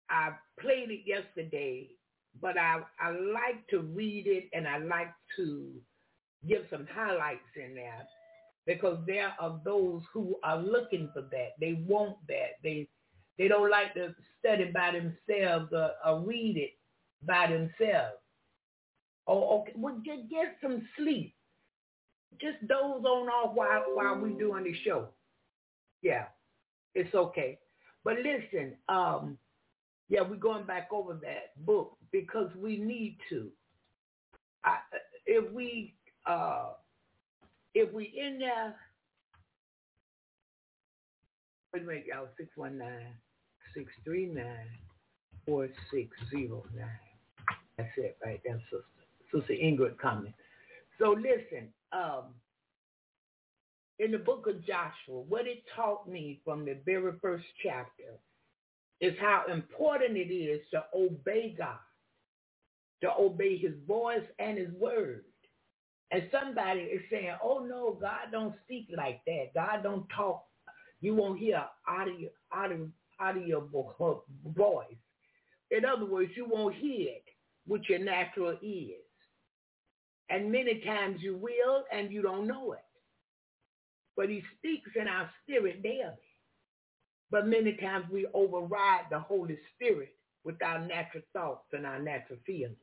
I 0.09 0.31
played 0.59 0.91
it 0.91 1.03
yesterday, 1.05 1.87
but 2.41 2.57
I, 2.57 2.81
I 2.99 3.11
like 3.11 3.65
to 3.69 3.79
read 3.79 4.27
it 4.27 4.49
and 4.51 4.67
I 4.67 4.79
like 4.79 5.13
to 5.37 5.71
give 6.45 6.63
some 6.69 6.85
highlights 6.93 7.39
in 7.55 7.75
there 7.75 8.05
because 8.65 8.99
there 9.07 9.33
are 9.39 9.59
those 9.63 10.01
who 10.13 10.35
are 10.43 10.57
looking 10.57 11.09
for 11.13 11.21
that. 11.21 11.49
They 11.59 11.83
want 11.87 12.17
that. 12.27 12.59
They 12.63 12.87
they 13.37 13.47
don't 13.47 13.71
like 13.71 13.93
to 13.95 14.13
study 14.39 14.65
by 14.65 14.91
themselves 14.91 15.71
or, 15.71 15.91
or 16.05 16.19
read 16.21 16.57
it 16.57 16.71
by 17.25 17.47
themselves. 17.47 18.17
Oh, 19.27 19.61
okay. 19.61 19.73
Well, 19.75 19.95
just 20.05 20.29
get 20.29 20.57
some 20.61 20.87
sleep. 20.97 21.33
Just 22.39 22.65
doze 22.67 23.03
on 23.03 23.27
off 23.29 23.55
while 23.55 23.83
while 23.93 24.19
we 24.19 24.31
doing 24.31 24.63
the 24.63 24.75
show. 24.85 25.09
Yeah, 26.01 26.25
it's 26.95 27.13
okay. 27.13 27.59
But 28.03 28.15
listen, 28.17 28.73
um, 28.89 29.37
yeah, 30.09 30.21
we're 30.21 30.35
going 30.35 30.65
back 30.65 30.89
over 30.91 31.13
that 31.21 31.65
book 31.65 31.97
because 32.11 32.49
we 32.55 32.77
need 32.77 33.17
to. 33.29 33.49
I, 34.63 34.77
if 35.25 35.51
we 35.51 35.93
uh, 36.25 36.69
if 37.73 37.93
we 37.93 38.05
in 38.17 38.39
there, 38.39 38.75
wait 41.73 41.83
a 41.83 41.85
minute, 41.85 42.05
y'all, 42.07 42.27
619-639-4609. 45.47 46.65
That's 47.77 47.89
it 47.97 48.17
right 48.23 48.41
there, 48.43 48.61
sister. 48.69 48.85
Sister 49.33 49.53
Ingrid 49.53 49.97
coming. 49.97 50.33
So 50.99 51.11
listen, 51.11 51.69
um, 51.93 52.33
in 53.99 54.11
the 54.11 54.17
book 54.17 54.47
of 54.47 54.65
Joshua, 54.65 55.21
what 55.29 55.47
it 55.47 55.63
taught 55.75 56.07
me 56.09 56.41
from 56.43 56.65
the 56.65 56.77
very 56.85 57.13
first 57.21 57.45
chapter 57.63 58.19
is 58.99 59.13
how 59.19 59.45
important 59.51 60.17
it 60.17 60.33
is 60.33 60.61
to 60.71 60.83
obey 60.95 61.55
God, 61.57 61.79
to 63.01 63.11
obey 63.17 63.57
his 63.57 63.73
voice 63.87 64.25
and 64.39 64.57
his 64.57 64.71
word. 64.79 65.23
And 66.11 66.23
somebody 66.31 66.81
is 66.81 67.01
saying, 67.09 67.35
oh 67.41 67.65
no, 67.65 67.97
God 67.99 68.31
don't 68.31 68.55
speak 68.65 68.87
like 68.95 69.21
that. 69.25 69.53
God 69.55 69.81
don't 69.83 70.07
talk. 70.15 70.43
You 70.99 71.15
won't 71.15 71.39
hear 71.39 71.63
out 71.87 72.07
of 72.09 72.19
your 73.47 73.61
voice. 74.45 74.87
In 75.71 75.85
other 75.85 76.05
words, 76.05 76.31
you 76.35 76.45
won't 76.47 76.75
hear 76.75 77.09
it 77.09 77.23
with 77.65 77.83
your 77.87 77.99
natural 77.99 78.57
ears. 78.61 78.99
And 80.29 80.51
many 80.51 80.81
times 80.81 81.21
you 81.21 81.37
will 81.37 81.85
and 81.91 82.11
you 82.11 82.21
don't 82.21 82.47
know 82.47 82.73
it. 82.73 82.79
But 84.17 84.29
he 84.29 84.43
speaks 84.57 84.91
in 84.99 85.07
our 85.07 85.29
spirit 85.43 85.81
daily. 85.81 86.11
But 87.31 87.47
many 87.47 87.77
times 87.77 88.05
we 88.11 88.27
override 88.33 89.05
the 89.09 89.19
Holy 89.19 89.57
Spirit 89.75 90.13
with 90.43 90.61
our 90.61 90.79
natural 90.85 91.23
thoughts 91.33 91.67
and 91.71 91.85
our 91.85 91.99
natural 91.99 92.39
feelings. 92.45 92.75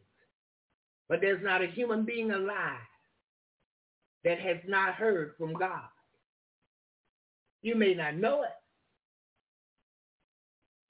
But 1.09 1.21
there's 1.21 1.45
not 1.45 1.63
a 1.63 1.67
human 1.67 2.05
being 2.05 2.31
alive 2.31 2.79
that 4.25 4.39
has 4.41 4.59
not 4.67 4.95
heard 4.95 5.35
from 5.39 5.55
God. 5.55 5.89
You 7.63 7.75
may 7.75 7.95
not 7.95 8.17
know 8.17 8.43
it, 8.43 8.51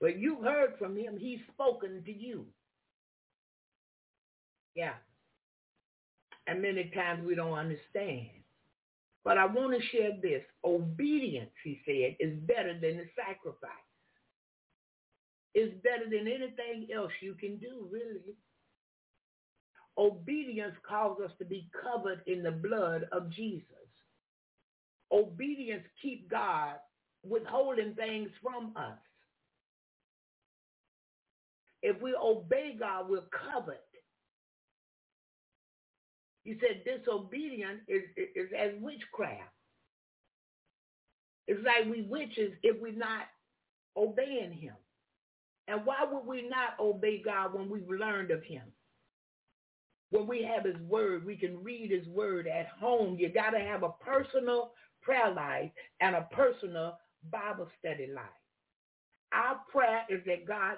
but 0.00 0.18
you've 0.18 0.44
heard 0.44 0.74
from 0.78 0.96
him. 0.96 1.16
He's 1.18 1.40
spoken 1.52 2.02
to 2.04 2.12
you. 2.12 2.46
Yeah. 4.74 4.94
And 6.46 6.62
many 6.62 6.90
times 6.94 7.26
we 7.26 7.34
don't 7.34 7.58
understand. 7.58 8.28
But 9.24 9.36
I 9.36 9.46
want 9.46 9.74
to 9.78 9.86
share 9.88 10.12
this. 10.22 10.42
Obedience, 10.64 11.50
he 11.64 11.80
said, 11.84 12.16
is 12.20 12.38
better 12.46 12.72
than 12.72 12.96
the 12.96 13.04
sacrifice. 13.16 13.70
It's 15.54 15.74
better 15.82 16.04
than 16.04 16.28
anything 16.28 16.88
else 16.94 17.12
you 17.20 17.34
can 17.34 17.58
do, 17.58 17.88
really. 17.90 18.36
Obedience 19.98 20.74
calls 20.88 21.18
us 21.24 21.32
to 21.38 21.44
be 21.44 21.68
covered 21.82 22.22
in 22.26 22.42
the 22.42 22.52
blood 22.52 23.06
of 23.12 23.30
Jesus. 23.30 23.64
Obedience 25.12 25.84
keep 26.02 26.30
God 26.30 26.76
withholding 27.24 27.94
things 27.94 28.30
from 28.42 28.72
us. 28.76 28.98
If 31.82 32.00
we 32.02 32.14
obey 32.14 32.76
God, 32.78 33.08
we're 33.08 33.22
covered. 33.52 33.78
He 36.44 36.54
said 36.61 36.84
disobedience 36.84 37.80
is, 37.88 38.02
is, 38.16 38.28
is 38.37 38.50
as 38.58 38.72
witchcraft. 38.80 39.52
It's 41.46 41.61
like 41.64 41.90
we 41.90 42.02
witches 42.02 42.52
if 42.62 42.80
we're 42.80 42.92
not 42.92 43.26
obeying 43.96 44.52
him. 44.52 44.74
And 45.68 45.84
why 45.87 46.04
would 46.11 46.26
we 46.26 46.48
not 46.48 46.78
obey 46.80 47.22
God 47.22 47.54
when 47.54 47.68
we've 47.70 47.88
learned 47.88 48.30
of 48.30 48.42
him? 48.44 48.62
When 50.11 50.27
we 50.27 50.42
have 50.42 50.64
his 50.64 50.81
word, 50.88 51.25
we 51.27 51.37
can 51.37 51.62
read 51.62 51.90
his 51.90 52.07
word 52.09 52.47
at 52.47 52.68
home. 52.68 53.16
You 53.18 53.29
got 53.31 53.51
to 53.51 53.61
have 53.61 53.83
a 53.83 53.92
personal 54.01 54.73
prayer 55.03 55.33
life 55.35 55.71
and 56.01 56.16
a 56.16 56.29
personal 56.33 56.99
Bible 57.31 57.68
study 57.79 58.09
life. 58.14 58.25
Our 59.33 59.61
prayer 59.71 60.05
is 60.09 60.21
that 60.27 60.47
God, 60.47 60.77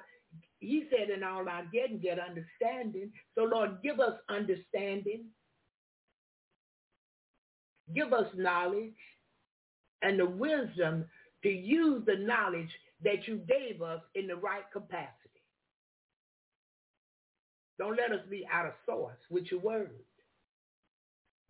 he 0.59 0.85
said 0.91 1.11
in 1.11 1.23
all 1.23 1.49
our 1.49 1.65
getting, 1.73 1.99
get 2.01 2.19
understanding. 2.19 3.13
So 3.37 3.45
Lord, 3.45 3.83
give 3.83 4.01
us 4.01 4.15
understanding. 4.29 5.27
Give 7.95 8.13
us 8.13 8.27
knowledge 8.37 8.95
and 10.03 10.19
the 10.19 10.27
wisdom 10.27 11.07
to 11.43 11.51
use 11.51 12.05
the 12.07 12.17
knowledge 12.17 12.71
that 13.03 13.27
you 13.27 13.39
gave 13.39 13.83
us 13.83 14.01
in 14.15 14.27
the 14.27 14.37
right 14.37 14.65
capacity. 14.73 15.20
Don't 17.81 17.99
let 17.99 18.13
us 18.13 18.27
be 18.31 18.47
out 18.53 18.69
of 18.69 18.75
source 18.87 19.19
with 19.31 19.47
your 19.53 19.61
word. 19.63 20.07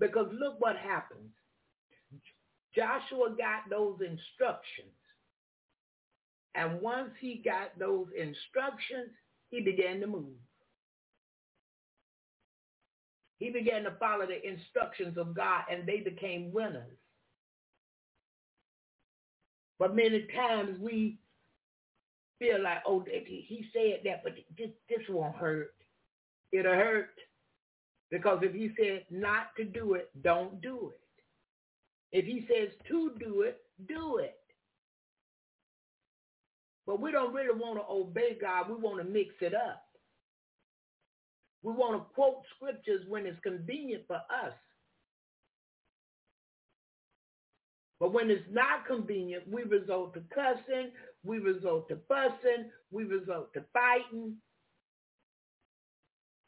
Because 0.00 0.28
look 0.32 0.60
what 0.60 0.76
happens. 0.78 1.32
Joshua 2.76 3.36
got 3.38 3.70
those 3.70 4.00
instructions 4.00 4.94
And 6.54 6.80
once 6.80 7.10
he 7.20 7.42
got 7.44 7.78
those 7.78 8.08
instructions, 8.18 9.12
he 9.50 9.60
began 9.60 10.00
to 10.00 10.06
move. 10.06 10.36
He 13.38 13.50
began 13.50 13.84
to 13.84 13.96
follow 14.00 14.26
the 14.26 14.46
instructions 14.48 15.18
of 15.18 15.34
God 15.36 15.64
and 15.70 15.88
they 15.88 16.00
became 16.00 16.52
winners. 16.52 16.98
But 19.78 19.96
many 19.96 20.26
times 20.36 20.78
we 20.80 21.20
feel 22.38 22.62
like, 22.62 22.78
oh, 22.86 23.04
he 23.06 23.66
said 23.74 24.00
that, 24.04 24.22
but 24.24 24.34
this, 24.58 24.70
this 24.88 25.00
won't 25.08 25.36
hurt. 25.36 25.74
It'll 26.52 26.74
hurt. 26.74 27.10
Because 28.10 28.40
if 28.42 28.52
he 28.54 28.70
said 28.78 29.04
not 29.10 29.54
to 29.56 29.64
do 29.64 29.94
it, 29.94 30.10
don't 30.22 30.60
do 30.60 30.92
it. 30.92 32.18
If 32.18 32.24
he 32.26 32.46
says 32.48 32.70
to 32.88 33.12
do 33.20 33.42
it, 33.42 33.58
do 33.88 34.18
it. 34.18 34.36
But 36.86 37.00
we 37.00 37.12
don't 37.12 37.32
really 37.32 37.56
want 37.56 37.78
to 37.78 37.84
obey 37.88 38.36
God. 38.40 38.68
We 38.68 38.74
want 38.74 38.98
to 38.98 39.04
mix 39.04 39.34
it 39.40 39.54
up. 39.54 39.84
We 41.62 41.72
want 41.72 41.96
to 42.00 42.14
quote 42.14 42.42
scriptures 42.56 43.04
when 43.06 43.26
it's 43.26 43.38
convenient 43.40 44.04
for 44.08 44.16
us. 44.16 44.54
But 48.00 48.14
when 48.14 48.30
it's 48.30 48.48
not 48.50 48.86
convenient, 48.86 49.44
we 49.46 49.62
resort 49.62 50.14
to 50.14 50.22
cussing, 50.34 50.90
we 51.22 51.38
resort 51.38 51.86
to 51.88 51.98
fussing, 52.08 52.70
we 52.90 53.04
resort 53.04 53.52
to 53.52 53.62
fighting, 53.74 54.36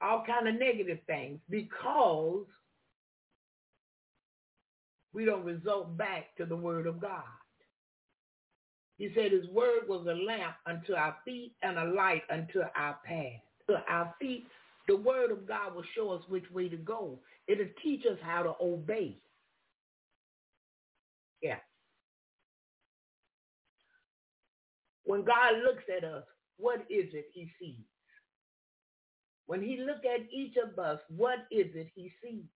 all 0.03 0.25
kind 0.27 0.49
of 0.49 0.59
negative 0.59 0.99
things 1.07 1.39
because 1.49 2.45
we 5.13 5.25
don't 5.25 5.45
resort 5.45 5.97
back 5.97 6.37
to 6.39 6.47
the 6.47 6.57
word 6.57 6.87
of 6.87 7.01
God. 7.01 7.23
He 8.99 9.11
said 9.15 9.33
his 9.33 9.49
word 9.49 9.89
was 9.89 10.07
a 10.07 10.15
lamp 10.15 10.55
unto 10.67 10.95
our 10.95 11.17
feet 11.25 11.55
and 11.63 11.79
a 11.79 11.85
light 11.85 12.23
unto 12.31 12.61
our 12.77 12.99
path. 13.05 13.41
To 13.69 13.83
our 13.89 14.15
feet, 14.21 14.47
the 14.89 14.97
word 14.97 15.31
of 15.31 15.47
God 15.47 15.75
will 15.75 15.85
show 15.95 16.11
us 16.11 16.23
which 16.29 16.51
way 16.51 16.69
to 16.69 16.77
go. 16.77 17.19
It'll 17.49 17.67
teach 17.83 18.05
us 18.07 18.19
how 18.23 18.43
to 18.43 18.55
obey. 18.61 19.19
Yeah. 21.43 21.59
When 25.05 25.25
God 25.25 25.55
looks 25.65 25.85
at 25.97 26.05
us, 26.05 26.25
what 26.57 26.81
is 26.89 27.09
it 27.13 27.27
he 27.33 27.51
sees? 27.59 27.85
When 29.53 29.63
he 29.63 29.77
look 29.85 30.07
at 30.07 30.33
each 30.33 30.55
of 30.57 30.79
us, 30.79 30.99
what 31.11 31.41
is 31.51 31.67
it 31.75 31.89
he 31.95 32.11
sees? 32.25 32.47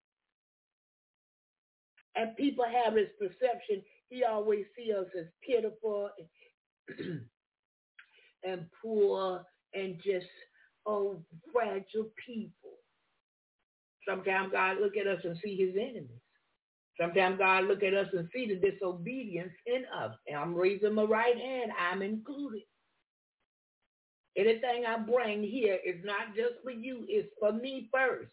And 2.16 2.35
people 2.38 2.64
have 2.64 2.94
his 2.94 3.09
perception. 3.20 3.82
He 4.09 4.24
always 4.24 4.64
see 4.78 4.94
us 4.94 5.06
as 5.18 5.26
pitiful 5.46 6.11
and, 6.98 7.20
and 8.44 8.66
poor 8.82 9.44
and 9.74 9.98
just, 10.02 10.26
oh, 10.87 11.22
fragile 11.52 12.11
people. 12.26 12.78
Sometimes 14.09 14.52
God 14.52 14.78
look 14.80 14.96
at 14.96 15.06
us 15.06 15.20
and 15.24 15.37
see 15.44 15.56
his 15.59 15.76
enemies. 15.76 16.22
Sometimes 17.00 17.38
God 17.38 17.66
look 17.66 17.82
at 17.82 17.94
us 17.94 18.09
and 18.14 18.28
see 18.35 18.48
the 18.48 18.56
disobedience 18.70 19.52
in 19.66 19.85
us. 20.02 20.16
And 20.28 20.38
I'm 20.38 20.54
raising 20.54 20.94
my 20.94 21.04
right 21.04 21.37
hand. 21.37 21.72
I'm 21.78 22.02
included. 22.02 22.62
Anything 24.37 24.85
I 24.87 24.99
bring 24.99 25.42
here 25.42 25.79
is 25.85 25.96
not 26.05 26.35
just 26.37 26.55
for 26.62 26.70
you. 26.70 27.05
It's 27.09 27.29
for 27.40 27.53
me 27.53 27.88
first. 27.92 28.33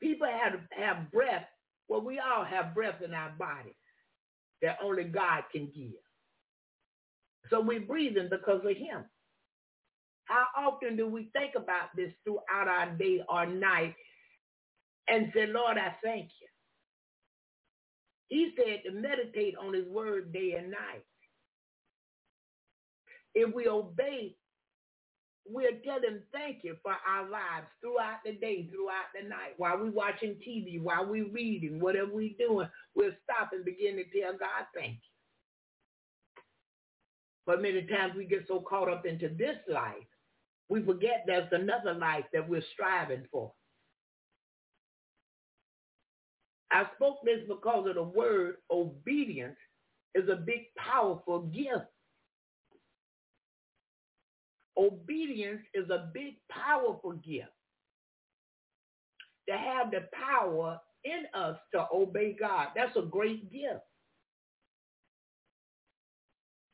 People 0.00 0.28
have, 0.28 0.60
have 0.70 1.10
breath. 1.12 1.46
Well, 1.88 2.02
we 2.02 2.20
all 2.20 2.44
have 2.44 2.74
breath 2.74 3.02
in 3.04 3.14
our 3.14 3.30
bodies 3.38 3.74
that 4.62 4.78
only 4.82 5.04
God 5.04 5.44
can 5.52 5.66
give. 5.74 5.92
So 7.50 7.60
we're 7.60 7.80
breathing 7.80 8.28
because 8.30 8.62
of 8.64 8.76
him. 8.76 9.04
How 10.24 10.46
often 10.56 10.96
do 10.96 11.08
we 11.08 11.30
think 11.32 11.54
about 11.56 11.96
this 11.96 12.12
throughout 12.24 12.68
our 12.68 12.94
day 12.96 13.22
or 13.28 13.46
night 13.46 13.94
and 15.08 15.32
say, 15.34 15.46
Lord, 15.46 15.78
I 15.78 15.94
thank 16.04 16.30
you. 16.40 16.48
He 18.28 18.52
said 18.56 18.82
to 18.84 18.92
meditate 18.92 19.54
on 19.56 19.74
his 19.74 19.86
word 19.88 20.32
day 20.32 20.54
and 20.58 20.70
night. 20.70 21.04
If 23.38 23.54
we 23.54 23.68
obey, 23.68 24.34
we'll 25.46 25.70
tell 25.84 26.00
him 26.00 26.22
thank 26.32 26.64
you 26.64 26.76
for 26.82 26.92
our 27.08 27.22
lives 27.30 27.68
throughout 27.80 28.18
the 28.24 28.32
day, 28.32 28.68
throughout 28.68 29.14
the 29.14 29.28
night, 29.28 29.54
while 29.58 29.78
we're 29.78 29.92
watching 29.92 30.34
TV, 30.46 30.82
while 30.82 31.06
we're 31.06 31.30
reading, 31.30 31.78
whatever 31.78 32.10
we're 32.12 32.34
doing, 32.36 32.68
we'll 32.96 33.12
stop 33.22 33.50
and 33.52 33.64
begin 33.64 33.94
to 33.94 34.20
tell 34.20 34.32
God 34.32 34.66
thank 34.74 34.94
you. 34.94 35.12
But 37.46 37.62
many 37.62 37.82
times 37.82 38.14
we 38.16 38.24
get 38.24 38.46
so 38.48 38.58
caught 38.60 38.88
up 38.88 39.06
into 39.06 39.28
this 39.28 39.56
life, 39.68 39.94
we 40.68 40.82
forget 40.82 41.22
there's 41.24 41.48
another 41.52 41.94
life 41.94 42.24
that 42.32 42.48
we're 42.48 42.64
striving 42.74 43.22
for. 43.30 43.52
I 46.72 46.86
spoke 46.96 47.18
this 47.24 47.40
because 47.46 47.86
of 47.88 47.94
the 47.94 48.02
word 48.02 48.56
obedience 48.68 49.56
is 50.16 50.28
a 50.28 50.34
big, 50.34 50.74
powerful 50.76 51.42
gift. 51.42 51.86
Obedience 54.78 55.62
is 55.74 55.90
a 55.90 56.10
big, 56.14 56.36
powerful 56.50 57.12
gift. 57.14 57.48
To 59.48 59.56
have 59.56 59.90
the 59.90 60.08
power 60.12 60.80
in 61.04 61.24
us 61.34 61.58
to 61.74 61.86
obey 61.92 62.36
God, 62.38 62.68
that's 62.76 62.96
a 62.96 63.02
great 63.02 63.50
gift. 63.52 63.82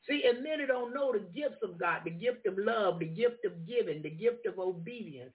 See, 0.07 0.23
and 0.29 0.43
many 0.43 0.67
don't 0.67 0.93
know 0.93 1.13
the 1.13 1.19
gifts 1.19 1.63
of 1.63 1.79
God, 1.79 2.01
the 2.05 2.11
gift 2.11 2.45
of 2.45 2.57
love, 2.57 2.99
the 2.99 3.05
gift 3.07 3.45
of 3.45 3.65
giving, 3.67 4.03
the 4.03 4.09
gift 4.09 4.45
of 4.45 4.59
obedience, 4.59 5.33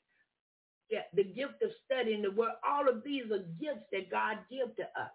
yeah, 0.91 1.03
the 1.14 1.25
gift 1.25 1.62
of 1.62 1.71
studying 1.85 2.23
the 2.23 2.31
word, 2.31 2.53
all 2.66 2.89
of 2.89 3.03
these 3.05 3.25
are 3.33 3.45
gifts 3.61 3.87
that 3.93 4.11
God 4.11 4.39
gives 4.51 4.77
to 4.77 4.85
us. 4.85 5.11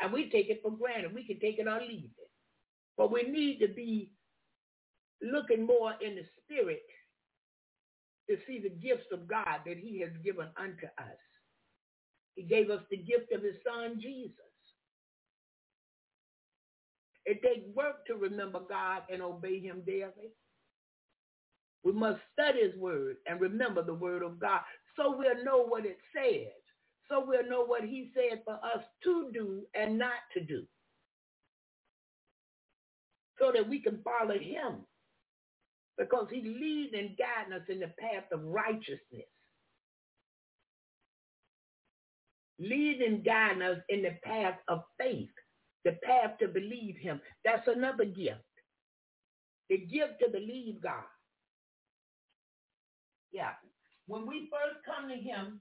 And 0.00 0.12
we 0.12 0.30
take 0.30 0.48
it 0.50 0.60
for 0.62 0.70
granted. 0.72 1.14
We 1.14 1.26
can 1.26 1.40
take 1.40 1.58
it 1.58 1.68
or 1.68 1.80
leave 1.80 2.10
it. 2.18 2.30
But 2.96 3.12
we 3.12 3.24
need 3.24 3.60
to 3.60 3.68
be 3.68 4.10
looking 5.22 5.66
more 5.66 5.94
in 6.02 6.16
the 6.16 6.24
spirit 6.44 6.82
to 8.30 8.36
see 8.46 8.60
the 8.60 8.70
gifts 8.70 9.06
of 9.12 9.28
God 9.28 9.60
that 9.66 9.78
he 9.78 10.00
has 10.00 10.12
given 10.24 10.48
unto 10.58 10.86
us. 10.98 11.18
He 12.36 12.44
gave 12.44 12.70
us 12.70 12.82
the 12.90 12.98
gift 12.98 13.32
of 13.32 13.42
his 13.42 13.56
son, 13.66 14.00
Jesus. 14.00 14.36
It 17.26 17.42
takes 17.42 17.66
work 17.76 18.06
to 18.06 18.16
remember 18.16 18.60
God 18.68 19.02
and 19.12 19.22
obey 19.22 19.60
him 19.60 19.82
daily. 19.86 20.32
We 21.84 21.92
must 21.92 22.20
study 22.32 22.60
his 22.62 22.76
word 22.80 23.18
and 23.26 23.40
remember 23.40 23.84
the 23.84 23.94
word 23.94 24.22
of 24.22 24.40
God 24.40 24.60
so 24.96 25.16
we'll 25.16 25.44
know 25.44 25.64
what 25.66 25.86
it 25.86 25.98
says. 26.14 26.52
So 27.08 27.24
we'll 27.26 27.48
know 27.48 27.64
what 27.64 27.84
he 27.84 28.10
said 28.14 28.42
for 28.44 28.54
us 28.54 28.84
to 29.04 29.30
do 29.32 29.64
and 29.74 29.98
not 29.98 30.20
to 30.34 30.44
do. 30.44 30.64
So 33.38 33.52
that 33.54 33.68
we 33.68 33.80
can 33.80 34.02
follow 34.04 34.38
him. 34.38 34.86
Because 35.98 36.26
he 36.30 36.42
leads 36.42 36.94
and 36.94 37.16
guides 37.16 37.52
us 37.54 37.68
in 37.68 37.80
the 37.80 37.92
path 37.98 38.24
of 38.32 38.44
righteousness. 38.44 39.26
Lead 42.58 43.00
and 43.00 43.24
guide 43.24 43.60
us 43.62 43.78
in 43.88 44.02
the 44.02 44.14
path 44.22 44.58
of 44.68 44.82
faith, 44.98 45.28
the 45.84 45.92
path 46.04 46.38
to 46.40 46.48
believe 46.48 46.96
him. 46.96 47.20
That's 47.44 47.66
another 47.68 48.04
gift. 48.04 48.40
The 49.68 49.78
gift 49.78 50.20
to 50.24 50.30
believe 50.30 50.82
God. 50.82 51.04
Yeah. 53.32 53.50
When 54.06 54.26
we 54.26 54.50
first 54.50 54.84
come 54.86 55.08
to 55.08 55.16
him, 55.16 55.60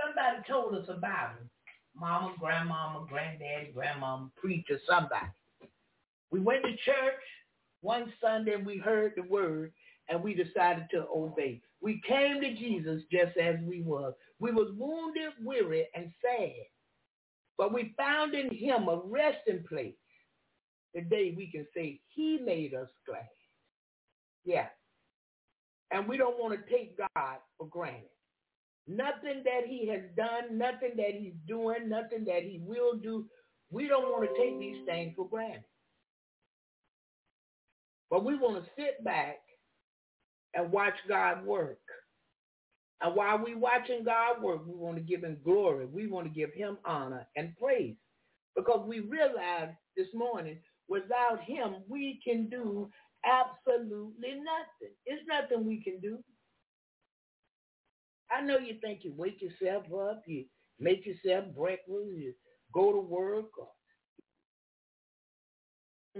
somebody 0.00 0.42
told 0.48 0.74
us 0.74 0.88
about 0.88 1.32
him. 1.38 1.50
Mama, 1.94 2.34
grandmama, 2.38 3.06
granddaddy, 3.08 3.70
grandmama, 3.72 4.30
preacher, 4.36 4.80
somebody. 4.88 5.26
We 6.30 6.40
went 6.40 6.64
to 6.64 6.70
church 6.70 7.22
one 7.86 8.12
Sunday 8.20 8.56
we 8.56 8.78
heard 8.78 9.12
the 9.14 9.22
word 9.22 9.72
and 10.08 10.20
we 10.20 10.34
decided 10.34 10.86
to 10.90 11.06
obey. 11.14 11.62
We 11.80 12.00
came 12.06 12.40
to 12.40 12.54
Jesus 12.54 13.02
just 13.12 13.36
as 13.36 13.56
we 13.64 13.82
were. 13.82 14.12
We 14.40 14.50
was 14.50 14.72
wounded, 14.76 15.32
weary, 15.40 15.86
and 15.94 16.10
sad. 16.20 16.66
But 17.56 17.72
we 17.72 17.94
found 17.96 18.34
in 18.34 18.52
him 18.52 18.88
a 18.88 19.00
resting 19.04 19.64
place. 19.68 19.94
The 20.94 21.02
day 21.02 21.32
we 21.36 21.48
can 21.48 21.64
say 21.76 22.00
he 22.08 22.40
made 22.44 22.74
us 22.74 22.88
glad. 23.06 23.28
Yeah. 24.44 24.66
And 25.92 26.08
we 26.08 26.16
don't 26.16 26.40
want 26.40 26.58
to 26.58 26.74
take 26.74 26.98
God 26.98 27.36
for 27.56 27.68
granted. 27.68 28.10
Nothing 28.88 29.44
that 29.44 29.68
he 29.68 29.86
has 29.90 30.02
done, 30.16 30.58
nothing 30.58 30.96
that 30.96 31.14
he's 31.16 31.34
doing, 31.46 31.88
nothing 31.88 32.24
that 32.24 32.42
he 32.42 32.60
will 32.64 32.96
do, 32.96 33.26
we 33.70 33.86
don't 33.86 34.10
want 34.10 34.28
to 34.28 34.42
take 34.42 34.58
these 34.58 34.84
things 34.86 35.12
for 35.16 35.28
granted. 35.28 35.62
But 38.10 38.24
we 38.24 38.36
want 38.36 38.64
to 38.64 38.70
sit 38.76 39.02
back 39.04 39.38
and 40.54 40.70
watch 40.72 40.94
God 41.08 41.44
work. 41.44 41.78
And 43.02 43.14
while 43.14 43.38
we're 43.42 43.58
watching 43.58 44.04
God 44.04 44.42
work, 44.42 44.62
we 44.66 44.74
want 44.74 44.96
to 44.96 45.02
give 45.02 45.22
him 45.22 45.38
glory. 45.44 45.86
We 45.86 46.06
want 46.06 46.26
to 46.26 46.32
give 46.32 46.52
him 46.54 46.78
honor 46.84 47.26
and 47.36 47.54
praise. 47.60 47.96
Because 48.54 48.86
we 48.86 49.00
realize 49.00 49.70
this 49.96 50.06
morning 50.14 50.58
without 50.88 51.42
him, 51.42 51.76
we 51.88 52.20
can 52.26 52.48
do 52.48 52.88
absolutely 53.24 54.30
nothing. 54.30 54.94
It's 55.04 55.22
nothing 55.28 55.66
we 55.66 55.82
can 55.82 56.00
do. 56.00 56.18
I 58.30 58.40
know 58.40 58.58
you 58.58 58.74
think 58.80 59.00
you 59.04 59.12
wake 59.16 59.40
yourself 59.42 59.84
up, 59.92 60.22
you 60.26 60.44
make 60.80 61.04
yourself 61.06 61.44
breakfast, 61.54 61.88
you 62.16 62.32
go 62.72 62.92
to 62.92 62.98
work, 62.98 63.50
or 63.58 63.68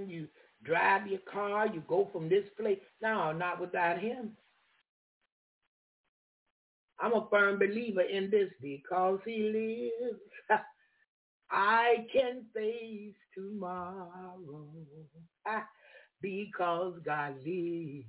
you 0.03 0.29
drive 0.67 1.07
your 1.07 1.21
car, 1.33 1.67
you 1.67 1.83
go 1.89 2.09
from 2.13 2.29
this 2.29 2.45
place. 2.61 2.79
No, 3.03 3.33
not 3.33 3.61
without 3.61 3.99
him. 3.99 4.33
I'm 6.99 7.13
a 7.13 7.27
firm 7.31 7.59
believer 7.59 8.03
in 8.03 8.31
this 8.31 8.51
because 8.61 9.19
he 9.25 9.91
lives. 10.01 10.21
I 11.51 12.07
can 12.13 12.45
face 12.55 13.15
tomorrow 13.35 14.69
because 16.23 16.95
God 17.05 17.35
lives. 17.45 18.07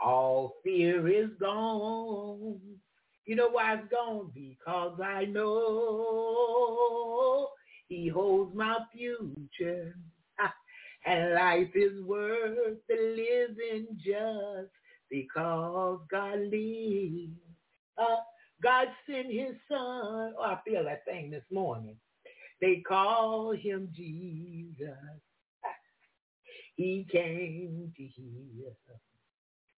All 0.00 0.54
fear 0.64 1.08
is 1.08 1.30
gone. 1.40 2.60
You 3.26 3.36
know 3.36 3.50
why 3.50 3.74
it's 3.74 3.88
gone? 3.90 4.30
Because 4.34 4.98
I 5.04 5.24
know 5.26 6.70
he 7.88 8.08
holds 8.08 8.54
my 8.54 8.78
future. 8.92 9.94
And 11.06 11.34
life 11.34 11.70
is 11.74 12.00
worth 12.02 12.78
the 12.88 12.96
living 12.96 13.88
just 13.96 14.70
because 15.10 16.00
God 16.10 16.40
lives. 16.40 17.32
Uh, 17.98 18.16
God 18.62 18.88
sent 19.08 19.28
his 19.32 19.56
son. 19.68 20.34
Oh, 20.38 20.42
I 20.42 20.58
feel 20.64 20.84
that 20.84 21.04
thing 21.06 21.30
this 21.30 21.44
morning. 21.50 21.96
They 22.60 22.82
call 22.86 23.52
him 23.52 23.90
Jesus. 23.94 24.88
He 26.76 27.06
came 27.10 27.92
to 27.96 28.02
heal, 28.04 28.76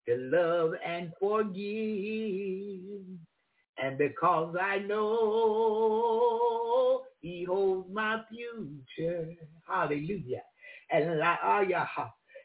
to 0.07 0.15
love 0.17 0.73
and 0.85 1.11
forgive. 1.19 3.05
And 3.77 3.97
because 3.97 4.55
I 4.61 4.79
know 4.79 6.01
he 7.21 7.45
holds 7.45 7.89
my 7.93 8.21
future. 8.29 9.35
Hallelujah. 9.67 10.43
And 10.91 11.19
yeah, 11.69 11.87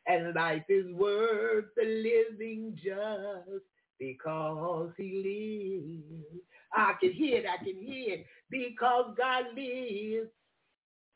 and 0.06 0.34
life 0.34 0.64
is 0.68 0.86
worth 0.92 1.66
the 1.76 1.84
living 1.84 2.76
just 2.76 3.64
because 3.98 4.92
he 4.98 6.18
lives. 6.24 6.42
I 6.74 6.94
can 7.00 7.12
hear 7.12 7.38
it, 7.40 7.46
I 7.46 7.58
can 7.58 7.82
hear 7.82 8.14
it. 8.16 8.26
Because 8.50 9.14
God 9.18 9.46
lives, 9.56 10.30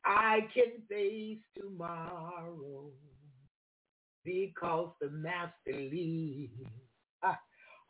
I 0.04 0.48
can 0.54 0.82
face 0.88 1.40
tomorrow. 1.58 2.90
Because 4.24 4.92
the 5.00 5.10
master 5.10 5.72
lives, 5.72 6.52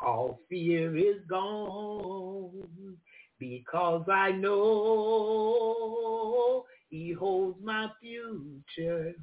all 0.00 0.40
fear 0.48 0.96
is 0.96 1.22
gone. 1.28 2.96
Because 3.38 4.04
I 4.12 4.32
know 4.32 4.54
he 6.90 7.12
holds 7.12 7.58
my 7.62 7.88
future. 8.00 9.14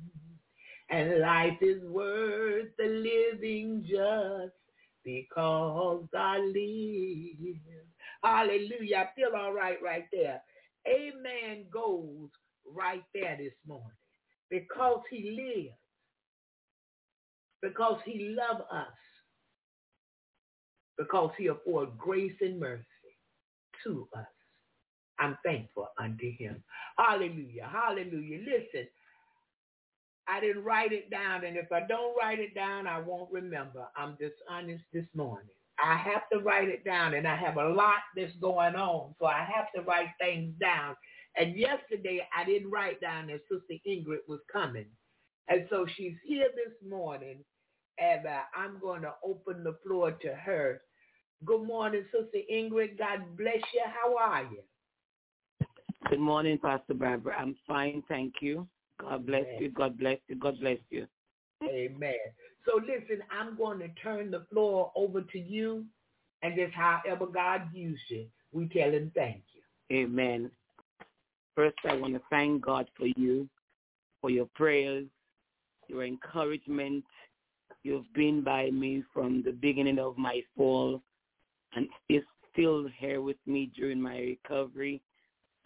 And 0.89 1.20
life 1.20 1.57
is 1.61 1.84
worth 1.84 2.70
the 2.78 2.86
living 2.86 3.84
just 3.88 4.53
because 5.03 6.05
I 6.15 6.39
live. 6.39 7.57
Hallelujah. 8.24 8.97
I 8.97 9.09
feel 9.15 9.32
all 9.38 9.53
right 9.53 9.78
right 9.84 10.05
there. 10.13 10.41
Amen 10.88 11.65
goes 11.72 12.30
right 12.65 13.03
there 13.13 13.38
this 13.38 13.53
morning 13.68 13.88
because 14.49 15.01
he 15.09 15.32
lives, 15.32 15.76
because 17.61 17.99
he 18.05 18.36
loves 18.38 18.63
us, 18.72 18.88
because 20.97 21.32
he 21.38 21.47
affords 21.47 21.91
grace 21.97 22.36
and 22.41 22.59
mercy 22.59 22.86
to 23.84 24.07
us. 24.15 24.26
I'm 25.20 25.38
thankful 25.45 25.88
unto 25.99 26.32
him. 26.38 26.63
Hallelujah. 26.97 27.70
Hallelujah. 27.72 28.39
Listen, 28.39 28.88
I 30.28 30.39
didn't 30.39 30.63
write 30.63 30.93
it 30.93 31.09
down, 31.09 31.45
and 31.45 31.57
if 31.57 31.72
I 31.72 31.82
don't 31.88 32.15
write 32.18 32.39
it 32.39 32.55
down, 32.55 32.88
I 32.88 32.99
won't 32.99 33.32
remember. 33.32 33.88
I'm 33.97 34.18
dishonest 34.20 34.84
this 34.93 35.05
morning. 35.15 35.49
I 35.84 35.97
have 35.97 36.30
to 36.34 36.39
write 36.39 36.70
it 36.70 36.86
down, 36.86 37.15
and 37.15 37.28
I 37.28 37.36
have 37.36 37.57
a 37.57 37.70
lot 37.70 38.01
that's 38.15 38.36
going 38.41 38.76
on, 38.76 39.15
so 39.20 39.28
I 39.28 39.47
have 39.53 39.68
to 39.76 39.82
write 39.82 40.09
things 40.22 40.53
down. 40.61 40.95
And 41.38 41.57
yesterday, 41.57 42.28
I 42.38 42.45
didn't 42.45 42.72
write 42.72 43.01
down 43.01 43.28
that 43.28 43.41
Sister 43.49 43.82
Ingrid 43.88 44.20
was 44.30 44.39
coming. 44.51 44.88
And 45.49 45.68
so 45.70 45.88
she's 45.97 46.15
here 46.26 46.47
this 46.55 46.76
morning, 46.89 47.43
and 47.99 48.28
uh, 48.28 48.41
I'm 48.55 48.80
going 48.80 49.01
to 49.03 49.13
open 49.26 49.63
the 49.63 49.78
floor 49.86 50.11
to 50.11 50.36
her. 50.36 50.82
Good 51.45 51.63
morning, 51.65 52.05
Sister 52.11 52.39
Ingrid. 52.51 52.97
God 52.97 53.38
bless 53.38 53.61
you. 53.74 53.84
How 53.86 54.18
are 54.18 54.43
you? 54.43 54.61
Good 56.10 56.20
morning, 56.20 56.58
Pastor 56.58 56.93
Barbara. 56.93 57.36
I'm 57.38 57.55
fine, 57.68 58.01
thank 58.08 58.36
you. 58.39 58.66
God 58.97 59.26
bless 59.26 59.43
Amen. 59.45 59.62
you. 59.62 59.70
God 59.72 59.97
bless 59.97 60.18
you. 60.30 60.36
God 60.38 60.58
bless 60.62 60.78
you. 60.89 61.05
Amen. 61.64 62.16
So 62.66 62.80
listen, 62.80 63.22
I'm 63.30 63.58
going 63.58 63.80
to 63.80 63.89
turn 64.01 64.32
the 64.32 64.45
floor 64.49 64.91
over 64.95 65.22
to 65.22 65.39
you, 65.39 65.86
and 66.43 66.55
just 66.55 66.74
however 66.74 67.26
God 67.26 67.64
used 67.74 68.03
you, 68.08 68.28
we 68.53 68.70
tell 68.70 68.91
him 68.91 69.12
thank 69.16 69.43
you. 69.53 69.97
Amen. 69.97 70.49
First, 71.55 71.76
I 71.89 71.95
want 71.95 72.14
to 72.14 72.22
thank 72.30 72.62
God 72.62 72.88
for 72.95 73.08
you, 73.18 73.49
for 74.22 74.30
your 74.30 74.47
prayers, 74.55 75.08
your 75.89 76.05
encouragement. 76.05 77.03
You've 77.84 78.12
been 78.14 78.43
by 78.43 78.70
me 78.70 79.03
from 79.14 79.43
the 79.43 79.51
beginning 79.51 79.99
of 79.99 80.18
my 80.18 80.41
fall 80.55 81.01
and 81.76 81.88
is 82.08 82.24
still 82.53 82.88
here 82.97 83.22
with 83.22 83.38
me 83.45 83.72
during 83.76 84.01
my 84.01 84.20
recovery. 84.20 85.01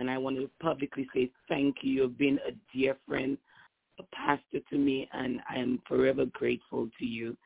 And 0.01 0.09
I 0.09 0.17
want 0.17 0.35
to 0.37 0.49
publicly 0.59 1.07
say 1.13 1.29
thank 1.47 1.77
you. 1.83 1.91
You've 1.91 2.17
been 2.17 2.39
a 2.39 2.51
dear 2.75 2.97
friend, 3.07 3.37
a 3.99 4.03
pastor 4.15 4.59
to 4.71 4.75
me, 4.75 5.07
and 5.13 5.39
I 5.47 5.59
am 5.59 5.79
forever 5.87 6.25
grateful 6.25 6.89
to 6.97 7.05
you. 7.05 7.37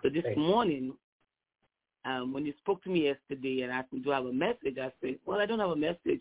So 0.00 0.08
this 0.08 0.22
Thank 0.22 0.36
you. 0.36 0.42
morning, 0.44 0.92
um, 2.04 2.32
when 2.32 2.46
you 2.46 2.54
spoke 2.60 2.84
to 2.84 2.88
me 2.88 3.06
yesterday 3.06 3.62
and 3.62 3.72
asked 3.72 3.92
me, 3.92 3.98
do 3.98 4.12
I 4.12 4.18
have 4.18 4.26
a 4.26 4.32
message? 4.32 4.78
I 4.80 4.92
said, 5.00 5.18
well, 5.26 5.40
I 5.40 5.46
don't 5.46 5.58
have 5.58 5.70
a 5.70 5.76
message. 5.76 6.20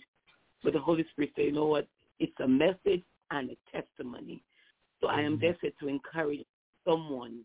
But 0.64 0.74
the 0.74 0.80
Holy 0.80 1.06
Spirit 1.12 1.34
said, 1.36 1.46
you 1.46 1.52
know 1.52 1.68
what? 1.68 1.88
It's 2.20 2.34
a 2.44 2.48
message 2.48 3.04
and 3.30 3.52
a 3.52 3.58
testimony. 3.72 4.42
So 5.00 5.10
I 5.10 5.22
am 5.22 5.34
Amen. 5.34 5.56
to 5.80 5.88
encourage 5.88 6.44
someone, 6.88 7.42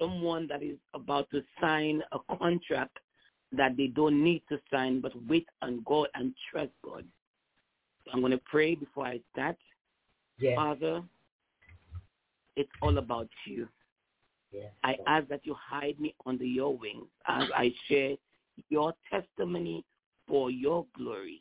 someone 0.00 0.46
that 0.46 0.62
is 0.62 0.76
about 0.94 1.28
to 1.32 1.42
sign 1.60 2.02
a 2.12 2.36
contract 2.36 2.98
that 3.50 3.76
they 3.76 3.88
don't 3.88 4.22
need 4.22 4.44
to 4.48 4.60
sign, 4.72 5.00
but 5.00 5.10
wait 5.26 5.48
on 5.60 5.82
God 5.84 6.06
and 6.14 6.32
trust 6.52 6.70
God. 6.84 7.04
I'm 8.12 8.20
going 8.20 8.32
to 8.32 8.40
pray 8.44 8.74
before 8.74 9.06
I 9.06 9.20
start. 9.32 9.56
Yes. 10.38 10.56
Father, 10.56 11.02
it's 12.56 12.70
all 12.82 12.98
about 12.98 13.28
you. 13.46 13.68
yes. 14.52 14.70
I 14.84 14.96
ask 15.06 15.28
that 15.28 15.40
you 15.44 15.54
hide 15.58 15.98
me 16.00 16.14
under 16.26 16.44
your 16.44 16.76
wings 16.76 17.06
as 17.26 17.44
I 17.54 17.72
share 17.88 18.16
your 18.68 18.92
testimony 19.10 19.84
for 20.26 20.50
your 20.50 20.86
glory. 20.96 21.40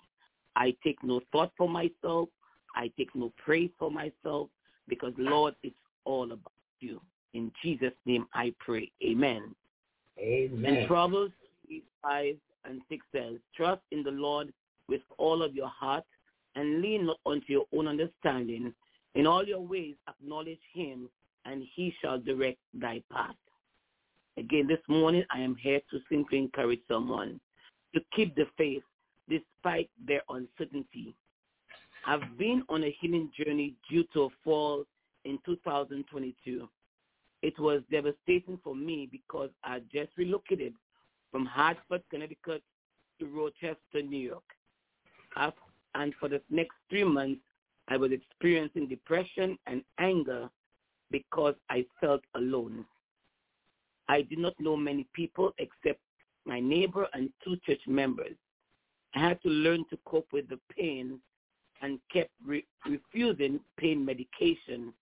I 0.56 0.76
take 0.84 1.04
no 1.04 1.22
thought 1.32 1.52
for 1.58 1.70
myself. 1.70 2.30
I 2.76 2.92
take 2.98 3.16
no 3.16 3.32
praise 3.44 3.70
for 3.78 3.92
myself 3.92 4.50
because, 4.88 5.14
Lord, 5.18 5.56
it's 5.64 5.76
all 6.06 6.26
about 6.32 6.52
you. 6.80 7.02
In 7.34 7.52
Jesus' 7.64 7.94
name 8.06 8.28
I 8.34 8.54
pray. 8.60 8.92
Amen. 9.04 9.56
In 10.18 10.52
Amen. 10.54 10.88
Proverbs 10.88 11.34
3, 11.68 11.84
5 12.02 12.36
and 12.66 12.82
6 12.90 13.06
says, 13.14 13.34
Trust 13.56 13.82
in 13.92 14.04
the 14.04 14.12
Lord 14.12 14.52
with 14.88 15.02
all 15.18 15.44
of 15.44 15.54
your 15.54 15.68
heart 15.68 16.04
and 16.58 16.82
lean 16.82 17.06
not 17.06 17.20
unto 17.26 17.46
your 17.48 17.66
own 17.74 17.88
understanding. 17.88 18.74
In 19.16 19.26
all 19.26 19.46
your 19.46 19.62
ways 19.62 19.96
acknowledge 20.10 20.60
him, 20.74 21.10
and 21.46 21.64
he 21.76 21.94
shall 22.02 22.20
direct 22.20 22.58
thy 22.74 23.02
path. 23.12 23.36
Again, 24.38 24.68
this 24.68 24.82
morning 24.90 25.24
I 25.32 25.40
am 25.40 25.56
here 25.56 25.80
to 25.90 26.00
simply 26.12 26.40
encourage 26.40 26.82
someone 26.88 27.40
to 27.96 28.02
keep 28.16 28.36
the 28.36 28.46
faith 28.58 28.84
despite 29.30 29.90
their 30.06 30.22
uncertainty. 30.30 31.16
I've 32.06 32.38
been 32.38 32.64
on 32.70 32.84
a 32.84 32.96
healing 33.00 33.32
journey 33.38 33.76
due 33.90 34.04
to 34.14 34.24
a 34.24 34.30
fall 34.44 34.84
in 35.26 35.40
2022. 35.46 36.68
It 37.42 37.60
was 37.60 37.82
devastating 37.92 38.60
for 38.64 38.76
me 38.76 39.08
because 39.12 39.50
I 39.64 39.80
just 39.92 40.10
relocated 40.18 40.74
from 41.32 41.46
Hartford, 41.46 42.04
Connecticut 42.10 42.64
to 43.20 43.26
Rochester, 43.26 44.02
New 44.02 44.20
York. 44.20 44.44
Af- 45.36 45.54
And 45.98 46.14
for 46.20 46.30
the 46.30 46.42
next 46.52 46.76
three 46.92 47.04
months, 47.04 47.42
I 47.88 47.98
was 47.98 48.12
experiencing 48.12 48.88
depression 48.88 49.58
and 49.66 49.84
anger 50.00 50.48
because 51.10 51.56
I 51.72 51.86
felt 52.00 52.22
alone. 52.36 52.86
I 54.08 54.22
did 54.22 54.38
not 54.38 54.54
know 54.60 54.78
many 54.78 55.08
people 55.14 55.54
except 55.58 56.00
my 56.46 56.60
neighbor 56.60 57.08
and 57.14 57.30
two 57.44 57.58
church 57.66 57.82
members. 57.88 58.36
I 59.16 59.20
had 59.28 59.42
to 59.42 59.50
learn 59.50 59.86
to 59.90 59.98
cope 60.06 60.28
with 60.32 60.48
the 60.50 60.60
pain 60.78 61.20
and 61.82 62.00
kept 62.14 62.30
re- 62.46 62.68
refusing 62.86 63.60
pain 63.78 64.06
medication 64.06 64.94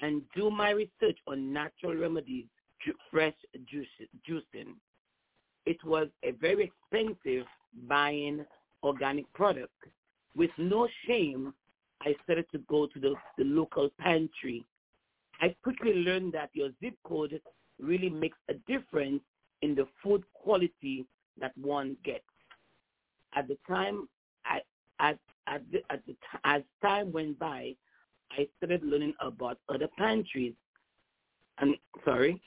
and 0.00 0.22
do 0.34 0.50
my 0.50 0.70
research 0.70 1.18
on 1.28 1.52
natural 1.52 1.94
remedies, 1.94 2.46
ju- 2.84 2.94
fresh 3.12 3.34
juice, 3.70 3.86
juicing. 4.28 4.74
It 5.66 5.82
was 5.84 6.08
a 6.24 6.32
very 6.32 6.72
expensive 6.90 7.46
buying 7.88 8.44
organic 8.82 9.32
product. 9.34 9.70
With 10.36 10.50
no 10.58 10.88
shame, 11.06 11.52
I 12.00 12.14
started 12.24 12.46
to 12.52 12.58
go 12.68 12.86
to 12.86 12.98
the, 13.00 13.14
the 13.38 13.44
local 13.44 13.90
pantry. 13.98 14.64
I 15.40 15.54
quickly 15.62 15.94
learned 15.94 16.32
that 16.32 16.50
your 16.52 16.70
zip 16.82 16.94
code 17.04 17.40
really 17.80 18.10
makes 18.10 18.38
a 18.48 18.54
difference 18.66 19.22
in 19.62 19.74
the 19.74 19.86
food 20.02 20.24
quality 20.34 21.06
that 21.40 21.56
one 21.56 21.96
gets. 22.04 22.24
At 23.34 23.48
the 23.48 23.56
time, 23.66 24.08
I, 24.44 24.60
at, 25.00 25.18
at 25.46 25.62
the, 25.70 25.80
at 25.90 26.04
the, 26.06 26.16
as 26.44 26.62
time 26.82 27.12
went 27.12 27.38
by, 27.38 27.74
I 28.32 28.48
started 28.56 28.82
learning 28.84 29.14
about 29.20 29.58
other 29.68 29.88
pantries. 29.98 30.54
And 31.58 31.76
sorry, 32.04 32.40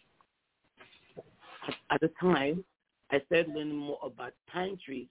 at, 1.67 1.75
at 1.91 2.01
the 2.01 2.11
time, 2.19 2.63
I 3.11 3.21
started 3.27 3.53
learning 3.53 3.75
more 3.75 3.99
about 4.03 4.33
pantries 4.51 5.07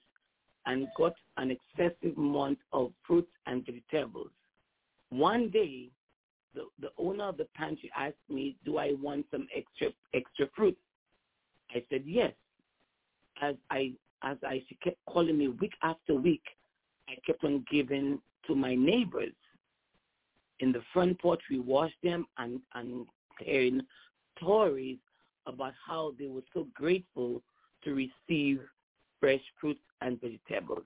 and 0.67 0.89
got 0.97 1.15
an 1.37 1.51
excessive 1.51 2.17
amount 2.17 2.59
of 2.73 2.93
fruits 3.07 3.31
and 3.47 3.65
vegetables. 3.67 4.31
One 5.11 5.51
day, 5.51 5.91
the, 6.55 6.67
the 6.81 6.91
owner 6.99 7.25
of 7.25 7.37
the 7.37 7.47
pantry 7.55 7.91
asked 7.97 8.15
me, 8.29 8.57
do 8.65 8.79
I 8.79 8.93
want 9.01 9.27
some 9.31 9.47
extra 9.55 9.89
extra 10.15 10.47
fruit? 10.57 10.77
I 11.75 11.83
said 11.91 12.03
yes. 12.07 12.33
As 13.43 13.57
I 13.71 13.93
as 14.23 14.37
I 14.47 14.63
she 14.69 14.77
kept 14.77 15.05
calling 15.07 15.39
me 15.39 15.49
week 15.49 15.75
after 15.83 16.15
week, 16.15 16.45
I 17.09 17.15
kept 17.27 17.45
on 17.45 17.65
giving 17.71 18.21
to 18.47 18.55
my 18.55 18.75
neighbors. 18.75 19.33
In 20.61 20.73
the 20.73 20.83
front 20.93 21.21
porch, 21.21 21.43
we 21.51 21.59
washed 21.59 22.01
them 22.03 22.27
and 22.39 22.61
and 22.75 23.07
hearing 23.41 23.83
stories 24.37 24.99
about 25.47 25.75
how 25.87 26.15
they 26.19 26.27
were 26.27 26.45
so 26.55 26.67
grateful 26.75 27.43
to 27.83 27.95
receive 27.95 28.61
fresh 29.25 29.41
fruits 29.59 29.81
and 30.03 30.21
vegetables. 30.21 30.85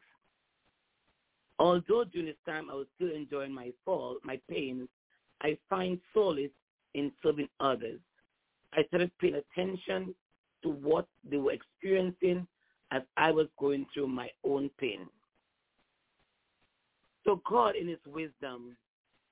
Although 1.58 2.04
during 2.04 2.26
this 2.26 2.36
time 2.46 2.70
I 2.70 2.74
was 2.74 2.86
still 2.94 3.10
enjoying 3.10 3.52
my 3.52 3.72
fall, 3.84 4.18
my 4.22 4.38
pain, 4.48 4.88
I 5.42 5.58
find 5.68 5.98
solace 6.14 6.52
in 6.94 7.10
serving 7.20 7.48
others. 7.58 7.98
I 8.74 8.84
started 8.86 9.10
paying 9.20 9.34
attention 9.34 10.14
to 10.62 10.68
what 10.68 11.08
they 11.28 11.38
were 11.38 11.50
experiencing 11.50 12.46
as 12.92 13.02
I 13.16 13.32
was 13.32 13.48
going 13.58 13.86
through 13.92 14.06
my 14.06 14.28
own 14.44 14.70
pain. 14.78 15.08
So 17.24 17.42
God 17.48 17.74
in 17.74 17.88
his 17.88 17.98
wisdom, 18.06 18.76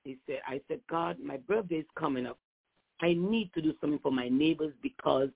he 0.03 0.17
said, 0.27 0.41
I 0.45 0.59
said, 0.67 0.81
God, 0.89 1.17
my 1.23 1.37
birthday 1.37 1.75
is 1.75 1.85
coming 1.97 2.25
up. 2.25 2.37
I 3.01 3.13
need 3.13 3.51
to 3.53 3.61
do 3.61 3.73
something 3.79 3.99
for 3.99 4.11
my 4.11 4.27
neighbors 4.27 4.73
because 4.81 5.29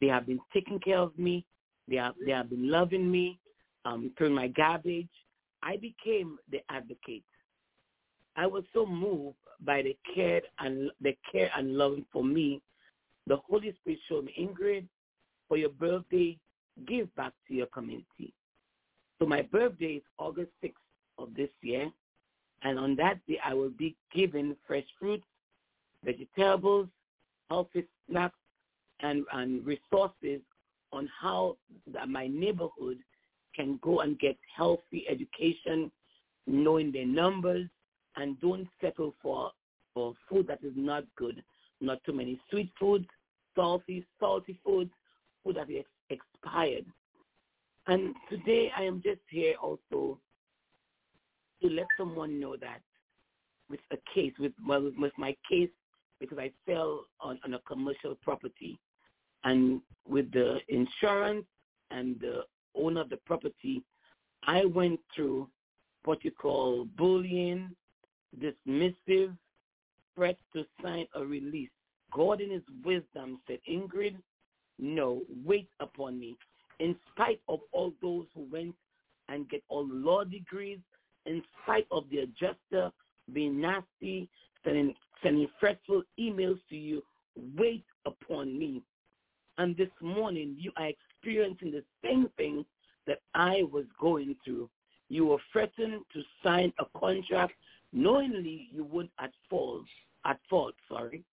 they 0.00 0.06
have 0.06 0.26
been 0.26 0.40
taking 0.54 0.78
care 0.78 0.98
of 0.98 1.18
me. 1.18 1.44
They 1.90 1.96
have, 1.96 2.14
they 2.24 2.30
have 2.30 2.48
been 2.48 2.70
loving 2.70 3.10
me, 3.10 3.38
um, 3.84 4.12
throwing 4.16 4.34
my 4.34 4.46
garbage. 4.46 5.08
I 5.62 5.76
became 5.76 6.38
the 6.50 6.60
advocate. 6.70 7.24
I 8.36 8.46
was 8.46 8.62
so 8.72 8.86
moved 8.86 9.36
by 9.60 9.82
the 9.82 9.96
care 10.14 10.40
and 10.60 10.90
the 11.00 11.16
care 11.30 11.50
and 11.56 11.76
loving 11.76 12.06
for 12.12 12.24
me. 12.24 12.62
The 13.26 13.36
Holy 13.36 13.74
Spirit 13.80 13.98
showed 14.08 14.26
me, 14.26 14.34
Ingrid, 14.40 14.86
for 15.48 15.56
your 15.56 15.70
birthday, 15.70 16.38
give 16.86 17.14
back 17.16 17.32
to 17.48 17.54
your 17.54 17.66
community. 17.66 18.32
So 19.18 19.26
my 19.26 19.42
birthday 19.42 19.94
is 19.94 20.02
August 20.16 20.50
6th 20.64 20.72
of 21.18 21.34
this 21.34 21.50
year, 21.60 21.90
and 22.62 22.78
on 22.78 22.96
that 22.96 23.18
day 23.26 23.38
I 23.44 23.52
will 23.52 23.70
be 23.70 23.96
giving 24.14 24.56
fresh 24.66 24.86
fruits, 24.98 25.26
vegetables, 26.04 26.88
healthy 27.50 27.84
snacks, 28.08 28.38
and, 29.00 29.24
and 29.32 29.66
resources 29.66 30.40
on 30.92 31.08
how 31.20 31.56
my 32.08 32.26
neighborhood 32.26 32.98
can 33.54 33.78
go 33.82 34.00
and 34.00 34.18
get 34.18 34.36
healthy 34.56 35.04
education, 35.08 35.90
knowing 36.46 36.92
their 36.92 37.06
numbers, 37.06 37.66
and 38.16 38.40
don't 38.40 38.68
settle 38.80 39.14
for 39.22 39.50
for 39.94 40.14
food 40.28 40.46
that 40.46 40.62
is 40.62 40.72
not 40.76 41.04
good. 41.16 41.42
Not 41.80 41.98
too 42.04 42.12
many 42.12 42.38
sweet 42.50 42.70
foods, 42.78 43.06
salty, 43.56 44.06
salty 44.20 44.60
foods, 44.64 44.90
food 45.42 45.56
that 45.56 45.70
is 45.70 45.84
expired. 46.10 46.84
And 47.86 48.14
today 48.28 48.70
I 48.76 48.82
am 48.82 49.02
just 49.02 49.20
here 49.28 49.54
also 49.60 50.18
to 51.62 51.68
let 51.68 51.86
someone 51.96 52.38
know 52.38 52.56
that 52.60 52.80
with 53.68 53.80
a 53.92 53.96
case, 54.14 54.32
with 54.38 54.52
well, 54.66 54.90
with 54.98 55.12
my 55.16 55.34
case, 55.48 55.70
because 56.20 56.38
I 56.38 56.52
fell 56.66 57.06
on, 57.20 57.38
on 57.44 57.54
a 57.54 57.58
commercial 57.60 58.14
property, 58.22 58.78
and 59.44 59.80
with 60.08 60.30
the 60.32 60.58
insurance 60.68 61.46
and 61.90 62.18
the 62.20 62.42
owner 62.74 63.00
of 63.00 63.10
the 63.10 63.16
property, 63.18 63.82
I 64.44 64.64
went 64.64 65.00
through 65.14 65.48
what 66.04 66.24
you 66.24 66.30
call 66.30 66.86
bullying, 66.96 67.70
dismissive, 68.38 69.36
threat 70.14 70.36
to 70.54 70.64
sign 70.82 71.06
a 71.14 71.24
release. 71.24 71.70
God 72.12 72.40
in 72.40 72.50
his 72.50 72.62
wisdom 72.84 73.40
said, 73.46 73.58
Ingrid, 73.70 74.16
no, 74.78 75.22
wait 75.44 75.68
upon 75.80 76.18
me. 76.18 76.36
In 76.78 76.96
spite 77.12 77.40
of 77.48 77.60
all 77.72 77.92
those 78.00 78.26
who 78.34 78.46
went 78.50 78.74
and 79.28 79.48
get 79.48 79.62
all 79.68 79.86
law 79.86 80.24
degrees, 80.24 80.78
in 81.26 81.42
spite 81.62 81.86
of 81.90 82.04
the 82.10 82.20
adjuster 82.20 82.90
being 83.32 83.60
nasty, 83.60 84.28
sending, 84.64 84.94
sending 85.22 85.48
fretful 85.60 86.02
emails 86.18 86.58
to 86.70 86.76
you, 86.76 87.02
wait 87.56 87.84
upon 88.06 88.58
me. 88.58 88.82
And 89.60 89.76
this 89.76 89.90
morning, 90.00 90.56
you 90.58 90.72
are 90.78 90.88
experiencing 90.88 91.70
the 91.70 91.84
same 92.02 92.30
thing 92.38 92.64
that 93.06 93.18
I 93.34 93.64
was 93.70 93.84
going 94.00 94.34
through. 94.42 94.70
You 95.10 95.26
were 95.26 95.38
threatened 95.52 96.00
to 96.14 96.22
sign 96.42 96.72
a 96.78 96.86
contract 96.98 97.52
knowingly 97.92 98.70
you 98.72 98.84
would 98.84 99.10
at 99.18 99.32
fault, 99.50 99.84
at 100.24 100.38
fault, 100.48 100.72
sorry. 100.88 101.24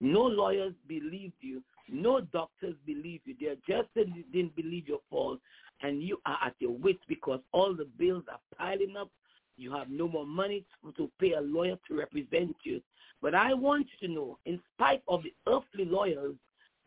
No 0.00 0.22
lawyers 0.22 0.74
believed 0.86 1.40
you. 1.40 1.60
No 1.88 2.20
doctors 2.20 2.76
believed 2.86 3.22
you. 3.26 3.34
They 3.40 3.56
just 3.68 3.88
didn't 3.96 4.54
believe 4.54 4.86
your 4.86 5.00
fault. 5.10 5.40
And 5.82 6.04
you 6.04 6.20
are 6.24 6.38
at 6.40 6.54
your 6.60 6.76
wits 6.76 7.02
because 7.08 7.40
all 7.50 7.74
the 7.74 7.88
bills 7.98 8.22
are 8.30 8.38
piling 8.56 8.96
up. 8.96 9.10
You 9.56 9.72
have 9.72 9.90
no 9.90 10.06
more 10.06 10.26
money 10.26 10.64
to 10.96 11.10
pay 11.18 11.32
a 11.32 11.40
lawyer 11.40 11.76
to 11.88 11.98
represent 11.98 12.54
you. 12.62 12.80
But 13.20 13.34
I 13.34 13.54
want 13.54 13.88
you 14.00 14.06
to 14.06 14.14
know, 14.14 14.38
in 14.44 14.60
spite 14.72 15.02
of 15.08 15.24
the 15.24 15.34
earthly 15.48 15.84
lawyers 15.84 16.36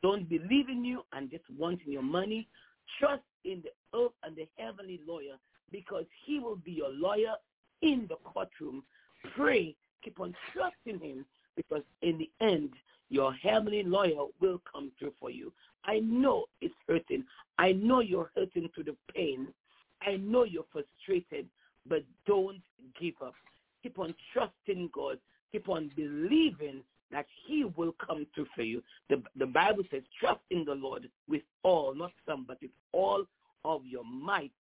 don't 0.06 0.30
believe 0.30 0.70
in 0.70 0.86
you 0.86 1.02
and 1.14 1.32
just 1.32 1.46
wanting 1.58 1.92
your 1.92 2.04
money, 2.04 2.48
trust 3.00 3.24
in 3.44 3.64
the 3.64 3.98
earth 3.98 4.12
and 4.22 4.36
the 4.36 4.48
heavenly 4.56 5.00
lawyer 5.08 5.34
because 5.72 6.06
he 6.24 6.38
will 6.38 6.58
be 6.58 6.74
your 6.74 6.92
lawyer 6.92 7.34
in 7.82 8.06
the 8.08 8.16
courtroom. 8.18 8.84
Pray, 9.36 9.76
keep 10.04 10.20
on 10.20 10.36
trusting 10.54 11.00
him 11.00 11.26
because 11.56 11.82
in 12.04 12.20
the 12.20 12.30
end, 12.40 12.70
your 13.10 13.34
heavenly 13.34 13.82
lawyer 13.82 14.28
will 14.40 14.62
come 14.72 14.92
through 15.00 15.14
for 15.20 15.32
you. 15.32 15.52
I 15.86 16.02
know 16.02 16.46
it's 16.62 16.76
hurting. 16.88 17.24
I 17.58 17.72
know 17.72 18.02
you're 18.02 18.30
hurting 18.36 18.70
through 18.76 18.84
the 18.84 18.96
pain. 19.12 19.48
I 20.04 20.18
know 20.18 20.44
you're 20.44 20.66
frustrated, 20.72 21.48
but 21.90 22.04
don't 22.28 22.62
give 23.02 23.16
up. 23.24 23.34
Keep 23.82 23.98
on 23.98 24.14
trusting 24.32 24.92
God. 24.94 25.18
Keep 25.52 25.68
on 25.68 25.90
believing 25.96 26.84
that 27.12 27.26
he 27.46 27.66
will 27.78 27.94
come 28.06 28.26
through 28.34 28.48
for 28.56 28.64
you. 28.64 28.82
The, 29.10 29.22
the 29.38 29.46
Bible 29.46 29.84
says, 29.92 30.02
trust 30.20 30.42
in 30.52 30.66
the 30.66 30.74
Lord 30.74 31.10
with 31.28 31.44
all, 31.64 31.94
not 31.96 32.12
some, 32.28 32.46
but 32.48 32.58
with 32.62 32.72
all 32.92 33.26
of 33.64 33.82
your 33.86 34.04
might. 34.04 34.52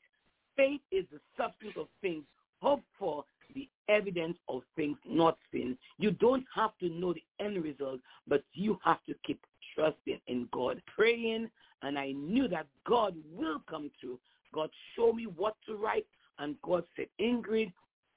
Faith 0.55 0.81
is 0.91 1.05
the 1.11 1.19
substance 1.37 1.73
of 1.77 1.87
things 2.01 2.23
hoped 2.61 2.85
for, 2.97 3.23
the 3.53 3.67
evidence 3.89 4.37
of 4.49 4.61
things 4.75 4.97
not 5.05 5.37
seen. 5.51 5.77
You 5.97 6.11
don't 6.11 6.45
have 6.53 6.71
to 6.79 6.89
know 6.89 7.13
the 7.13 7.23
end 7.43 7.63
result, 7.63 7.99
but 8.27 8.43
you 8.53 8.79
have 8.83 9.03
to 9.05 9.15
keep 9.25 9.39
trusting 9.75 10.19
in 10.27 10.47
God, 10.51 10.81
praying, 10.95 11.49
and 11.81 11.99
I 11.99 12.11
knew 12.11 12.47
that 12.47 12.67
God 12.87 13.15
will 13.33 13.61
come 13.69 13.91
through. 13.99 14.19
God 14.53 14.69
showed 14.95 15.13
me 15.13 15.25
what 15.25 15.55
to 15.67 15.75
write, 15.75 16.07
and 16.39 16.55
God 16.61 16.83
said, 16.95 17.07
Ingrid, 17.19 17.71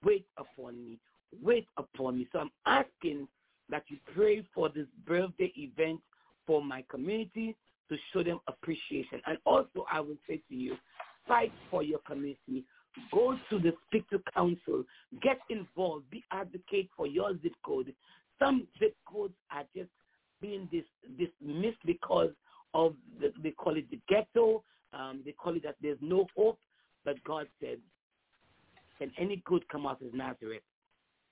wait 0.04 0.26
upon 0.38 0.82
me. 0.84 0.98
Wait 1.42 1.66
upon 1.76 2.18
me. 2.18 2.28
So 2.32 2.38
I'm 2.38 2.50
asking 2.66 3.28
that 3.70 3.84
you 3.88 3.98
pray 4.14 4.44
for 4.54 4.68
this 4.68 4.86
birthday 5.06 5.52
event 5.56 6.00
for 6.46 6.62
my 6.62 6.84
community 6.90 7.56
to 7.88 7.96
show 8.12 8.22
them 8.22 8.40
appreciation. 8.48 9.20
And 9.26 9.38
also 9.44 9.84
I 9.90 10.00
will 10.00 10.16
say 10.28 10.42
to 10.48 10.54
you, 10.54 10.76
fight 11.26 11.52
for 11.70 11.82
your 11.82 12.00
community. 12.06 12.64
Go 13.12 13.36
to 13.50 13.58
the 13.58 13.72
Speak 13.86 14.08
to 14.10 14.20
Council. 14.34 14.84
Get 15.22 15.38
involved. 15.50 16.10
Be 16.10 16.24
advocate 16.32 16.88
for 16.96 17.06
your 17.06 17.32
zip 17.42 17.52
code. 17.64 17.94
Some 18.38 18.66
zip 18.78 18.96
codes 19.10 19.34
are 19.50 19.64
just 19.76 19.90
being 20.40 20.68
dis- 20.72 20.84
dismissed 21.18 21.78
because 21.84 22.30
of, 22.74 22.94
the, 23.20 23.32
they 23.42 23.50
call 23.50 23.76
it 23.76 23.90
the 23.90 24.00
ghetto. 24.08 24.62
Um, 24.92 25.22
they 25.24 25.32
call 25.32 25.54
it 25.56 25.62
that 25.64 25.76
there's 25.82 25.98
no 26.00 26.26
hope. 26.36 26.58
But 27.04 27.22
God 27.24 27.46
said, 27.60 27.78
can 28.98 29.12
any 29.18 29.42
good 29.44 29.68
come 29.68 29.86
out 29.86 30.02
of 30.02 30.12
Nazareth? 30.14 30.62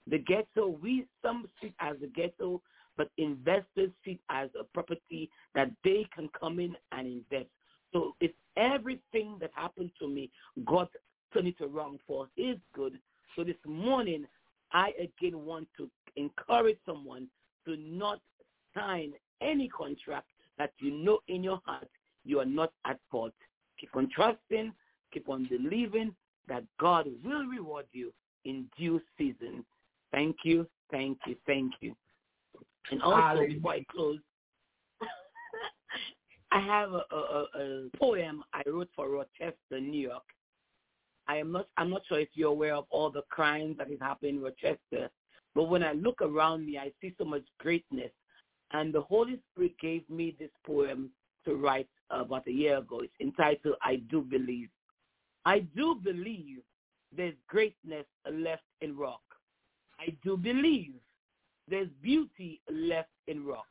The 0.09 0.19
ghetto, 0.19 0.69
we 0.69 1.07
some 1.23 1.49
see 1.61 1.75
as 1.81 1.97
a 2.03 2.07
ghetto, 2.07 2.63
but 2.97 3.11
investors 3.19 3.91
see 4.05 4.13
it 4.13 4.21
as 4.31 4.49
a 4.59 4.65
property 4.65 5.31
that 5.55 5.71
they 5.85 6.07
can 6.15 6.29
come 6.39 6.61
in 6.61 6.77
and 6.93 7.07
invest. 7.07 7.51
So 7.93 8.15
it's 8.21 8.35
everything 8.57 9.39
that 9.41 9.51
happened 9.55 9.91
to 10.01 10.09
me, 10.09 10.31
God 10.65 10.89
turned 11.33 11.49
it 11.49 11.61
around 11.61 12.01
for 12.07 12.29
his 12.37 12.57
good. 12.75 12.99
So 13.35 13.45
this 13.45 13.57
morning, 13.67 14.27
I 14.73 14.93
again 14.99 15.45
want 15.45 15.69
to 15.77 15.91
encourage 16.17 16.79
someone 16.87 17.29
to 17.67 17.77
not 17.77 18.21
sign 18.75 19.13
any 19.41 19.69
contract 19.69 20.27
that 20.59 20.73
you 20.79 20.91
know 20.91 21.19
in 21.29 21.43
your 21.43 21.61
heart 21.65 21.89
you 22.25 22.41
are 22.41 22.47
not 22.47 22.73
at 22.85 22.99
fault. 23.11 23.33
Keep 23.81 23.95
on 23.95 24.09
trusting, 24.15 24.73
keep 25.13 25.29
on 25.29 25.47
believing 25.49 26.15
that 26.49 26.65
God 26.81 27.07
will 27.25 27.45
reward 27.47 27.87
you 27.93 28.13
in 28.45 28.67
due 28.79 29.01
season. 29.19 29.65
Thank 30.13 30.37
you, 30.45 30.67
thank 30.91 31.19
you, 31.27 31.37
thank 31.47 31.73
you. 31.81 31.95
And 32.91 33.03
also, 33.03 33.17
Hallelujah. 33.17 33.55
before 33.55 33.73
I 33.73 33.85
close, 33.91 34.19
I 36.53 36.61
have 36.61 36.93
a, 36.93 37.03
a, 37.11 37.47
a, 37.59 37.89
poem 37.99 38.45
I 38.55 38.63
wrote 38.67 38.89
for 38.95 39.11
Rochester, 39.11 39.81
New 39.81 40.09
York. 40.09 40.23
I 41.29 41.39
am 41.39 41.51
not 41.51 41.69
I'm 41.77 41.91
not 41.91 42.03
sure 42.09 42.21
if 42.21 42.29
you're 42.35 42.51
aware 42.51 42.77
of 42.77 42.85
all 42.91 43.11
the 43.11 43.23
crimes 43.31 43.79
that 43.79 43.91
is 43.91 43.99
happening 44.01 44.37
in 44.37 44.43
Rochester, 44.43 45.11
but 45.55 45.65
when 45.65 45.83
I 45.83 45.93
look 45.93 46.23
around 46.23 46.67
me, 46.67 46.79
I 46.79 46.93
see 47.01 47.15
so 47.19 47.25
much 47.25 47.43
greatness. 47.59 48.13
And 48.73 48.93
the 48.93 49.01
Holy 49.01 49.41
Spirit 49.53 49.79
gave 49.81 50.09
me 50.09 50.37
this 50.39 50.51
poem 50.65 51.11
to 51.45 51.55
write 51.55 51.89
about 52.11 52.47
a 52.47 52.53
year 52.53 52.79
ago. 52.79 53.01
It's 53.01 53.13
entitled 53.21 53.77
I 53.83 53.97
Do 54.11 54.23
Believe. 54.23 54.69
I 55.45 55.61
do 55.61 55.95
believe 56.03 56.59
there's 57.17 57.35
greatness 57.49 58.05
left 58.31 58.65
in 58.81 58.97
Roc. 58.97 59.21
I 59.99 60.17
do 60.23 60.37
believe 60.37 60.95
there's 61.69 61.89
beauty 62.03 62.61
left 62.71 63.11
in 63.27 63.45
Roc. 63.45 63.67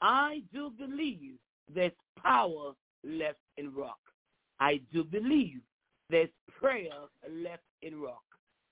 I 0.00 0.42
do 0.52 0.70
believe 0.78 1.34
there's 1.72 1.92
power 2.22 2.72
left 3.04 3.38
in 3.56 3.74
Roc. 3.74 3.98
I 4.58 4.80
do 4.92 5.04
believe 5.04 5.60
there's 6.08 6.30
prayer 6.58 6.90
left 7.30 7.62
in 7.82 8.00
Roc. 8.00 8.22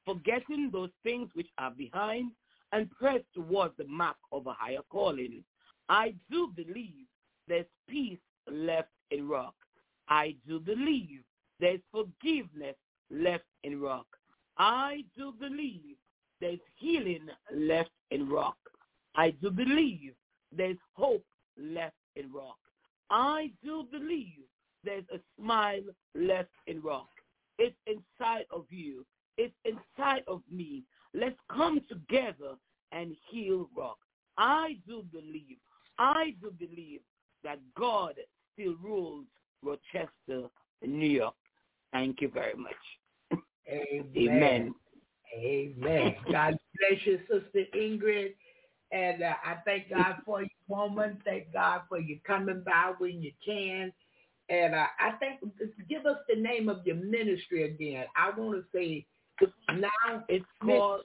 Forgetting 0.06 0.70
those 0.72 0.90
things 1.02 1.28
which 1.34 1.48
are 1.58 1.70
behind 1.70 2.32
and 2.72 2.90
press 2.90 3.20
towards 3.34 3.76
the 3.76 3.86
mark 3.86 4.16
of 4.32 4.46
a 4.46 4.52
higher 4.52 4.82
calling. 4.90 5.44
I 5.88 6.14
do 6.30 6.52
believe 6.54 7.06
there's 7.46 7.66
peace 7.88 8.18
left 8.50 8.90
in 9.10 9.28
Roc. 9.28 9.54
I 10.08 10.36
do 10.46 10.60
believe 10.60 11.22
there's 11.60 11.80
forgiveness 11.90 12.76
left 13.10 13.44
in 13.64 13.80
Roc. 13.80 14.06
I 14.58 15.04
do 15.16 15.32
believe 15.38 15.96
there's 16.40 16.58
healing 16.76 17.26
left 17.54 17.90
in 18.10 18.28
Roc. 18.28 18.56
I 19.16 19.30
do 19.42 19.50
believe 19.50 20.12
there's 20.56 20.76
hope 20.94 21.24
left 21.58 21.96
in 22.16 22.32
Roc. 22.32 22.56
I 23.10 23.50
do 23.64 23.86
believe 23.90 24.44
there's 24.84 25.04
a 25.12 25.18
smile 25.40 25.82
left 26.14 26.50
in 26.66 26.80
Roc. 26.80 27.08
It's 27.58 27.76
inside 27.86 28.46
of 28.50 28.64
you. 28.70 29.04
It's 29.36 29.54
inside 29.64 30.22
of 30.28 30.42
me. 30.50 30.84
Let's 31.14 31.38
come 31.50 31.80
together 31.88 32.54
and 32.92 33.16
heal 33.30 33.68
Roc. 33.76 33.98
I 34.36 34.76
do 34.86 35.04
believe, 35.12 35.58
I 35.98 36.34
do 36.40 36.52
believe 36.58 37.00
that 37.42 37.58
God 37.76 38.14
still 38.54 38.76
rules 38.82 39.26
Rochester, 39.62 40.48
New 40.86 41.08
York. 41.08 41.34
Thank 41.92 42.20
you 42.20 42.28
very 42.28 42.54
much. 42.54 42.74
Amen. 43.70 44.06
Amen. 44.16 44.74
Amen. 45.36 46.16
God 46.30 46.56
bless 46.78 47.06
you, 47.06 47.18
Sister 47.30 47.64
Ingrid. 47.76 48.34
And 48.90 49.22
uh, 49.22 49.34
I 49.44 49.56
thank 49.64 49.90
God 49.90 50.16
for 50.24 50.42
you, 50.42 50.48
woman. 50.66 51.18
Thank 51.24 51.52
God 51.52 51.82
for 51.88 51.98
you 51.98 52.18
coming 52.26 52.62
by 52.64 52.92
when 52.98 53.22
you 53.22 53.32
can. 53.44 53.92
And 54.48 54.74
uh, 54.74 54.86
I 54.98 55.12
think, 55.18 55.40
give 55.88 56.06
us 56.06 56.16
the 56.28 56.40
name 56.40 56.70
of 56.70 56.86
your 56.86 56.96
ministry 56.96 57.64
again. 57.64 58.06
I 58.16 58.30
want 58.38 58.56
to 58.56 58.64
say 58.74 59.06
now 59.74 60.24
It's 60.28 60.44
called 60.62 61.02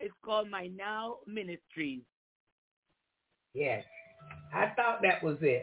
it's 0.00 0.14
called 0.24 0.50
My 0.50 0.66
Now 0.66 1.18
Ministries. 1.28 2.02
Yes. 3.54 3.84
I 4.52 4.72
thought 4.74 5.00
that 5.02 5.22
was 5.22 5.36
it. 5.40 5.62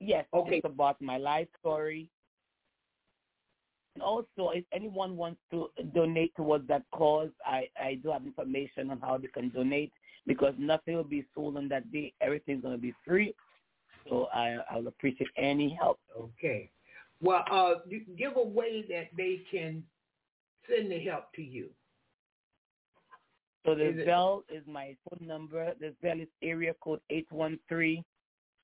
Yes, 0.00 0.26
Okay. 0.34 0.56
it's 0.56 0.66
about 0.66 1.00
my 1.00 1.16
life 1.16 1.48
story. 1.60 2.10
And 3.94 4.02
also, 4.02 4.50
if 4.52 4.64
anyone 4.72 5.16
wants 5.16 5.40
to 5.52 5.68
donate 5.94 6.34
towards 6.36 6.66
that 6.68 6.82
cause, 6.92 7.30
I, 7.46 7.68
I 7.80 7.94
do 8.02 8.10
have 8.10 8.24
information 8.26 8.90
on 8.90 9.00
how 9.00 9.18
they 9.18 9.28
can 9.28 9.50
donate 9.50 9.92
because 10.26 10.54
nothing 10.58 10.96
will 10.96 11.04
be 11.04 11.24
sold 11.34 11.56
on 11.56 11.68
that 11.68 11.90
day. 11.92 12.12
Everything's 12.20 12.62
going 12.62 12.74
to 12.74 12.80
be 12.80 12.94
free. 13.06 13.34
So 14.08 14.26
I, 14.34 14.56
I 14.70 14.76
will 14.78 14.88
appreciate 14.88 15.30
any 15.36 15.76
help. 15.80 16.00
Okay. 16.18 16.70
Well, 17.22 17.44
uh, 17.50 17.74
give 18.18 18.36
a 18.36 18.42
way 18.42 18.84
that 18.88 19.08
they 19.16 19.42
can 19.50 19.84
send 20.68 20.90
the 20.90 20.98
help 21.04 21.32
to 21.34 21.42
you. 21.42 21.68
So 23.64 23.74
the 23.74 23.90
Is 23.90 23.98
it- 24.00 24.06
Zelle 24.08 24.42
is 24.50 24.62
my 24.66 24.96
phone 25.08 25.26
number. 25.26 25.72
The 25.80 25.94
bell 26.02 26.20
is 26.20 26.28
area 26.42 26.74
code 26.82 27.00
eight 27.10 27.26
one 27.30 27.58
three 27.68 28.02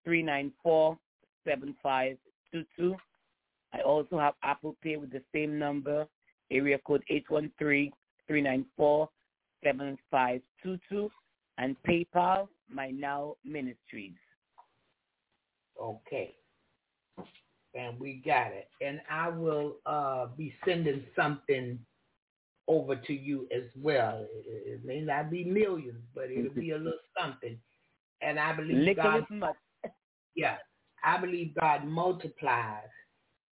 three 0.04 0.22
nine 0.22 0.52
four 0.62 0.98
seven 1.46 1.74
five 1.82 2.18
two 2.52 2.64
two. 2.76 2.96
I 3.72 3.80
also 3.80 4.18
have 4.18 4.34
Apple 4.42 4.76
Pay 4.82 4.96
with 4.96 5.12
the 5.12 5.22
same 5.34 5.58
number, 5.58 6.06
area 6.50 6.78
code 6.86 7.02
eight 7.08 7.24
one 7.28 7.52
three 7.58 7.92
three 8.26 8.42
nine 8.42 8.64
four 8.76 9.08
seven 9.62 9.96
five 10.10 10.40
two 10.62 10.78
two, 10.88 11.10
and 11.58 11.76
PayPal, 11.86 12.48
my 12.68 12.90
Now 12.90 13.36
Ministries. 13.44 14.14
Okay. 15.80 16.34
And 17.74 17.98
we 18.00 18.22
got 18.24 18.48
it. 18.48 18.68
And 18.80 19.00
I 19.08 19.28
will 19.28 19.76
uh, 19.86 20.26
be 20.36 20.52
sending 20.64 21.04
something 21.14 21.78
over 22.66 22.96
to 22.96 23.12
you 23.12 23.46
as 23.54 23.64
well. 23.80 24.26
It, 24.32 24.80
it 24.80 24.84
may 24.84 25.00
not 25.00 25.30
be 25.30 25.44
millions, 25.44 26.02
but 26.14 26.30
it'll 26.30 26.52
be 26.52 26.72
a 26.72 26.76
little 26.76 26.92
something. 27.20 27.56
And 28.22 28.38
I 28.38 28.52
believe 28.54 28.76
Little 28.76 29.24
God, 29.30 29.54
yeah, 30.34 30.56
I 31.04 31.18
believe 31.18 31.54
God 31.58 31.84
multiplies. 31.84 32.88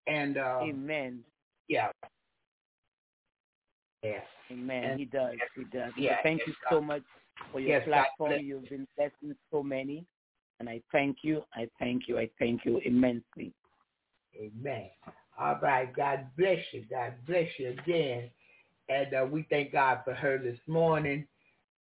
And 0.09 0.39
uh, 0.39 0.61
Amen. 0.63 1.21
yeah, 1.69 1.89
yeah, 4.03 4.21
Amen. 4.51 4.85
And- 4.85 4.99
he 4.99 5.05
does. 5.07 5.37
He 5.55 5.65
does. 5.65 5.93
Yeah, 5.97 6.17
thank 6.23 6.41
yes, 6.41 6.49
you 6.49 6.55
God. 6.65 6.77
so 6.77 6.81
much 6.81 7.03
for 7.53 7.61
your 7.61 7.79
Yes, 7.79 7.87
platform. 7.87 8.41
You've 8.41 8.69
been 8.69 8.87
blessing 8.97 9.35
so 9.51 9.63
many. 9.63 10.05
And 10.61 10.69
I 10.69 10.81
thank 10.91 11.19
you. 11.23 11.45
I 11.55 11.69
thank 11.79 12.09
you. 12.09 12.19
I 12.19 12.29
thank 12.39 12.65
you 12.65 12.81
immensely. 12.85 13.53
Amen. 14.37 14.89
All 15.39 15.59
right. 15.63 15.95
God 15.95 16.27
bless 16.37 16.59
you. 16.73 16.85
God 16.91 17.15
bless 17.27 17.49
you 17.59 17.71
again. 17.71 18.31
And 18.89 19.15
uh, 19.15 19.27
we 19.31 19.47
thank 19.51 19.73
God 19.73 20.01
for 20.05 20.15
her 20.15 20.39
this 20.39 20.59
morning. 20.67 21.27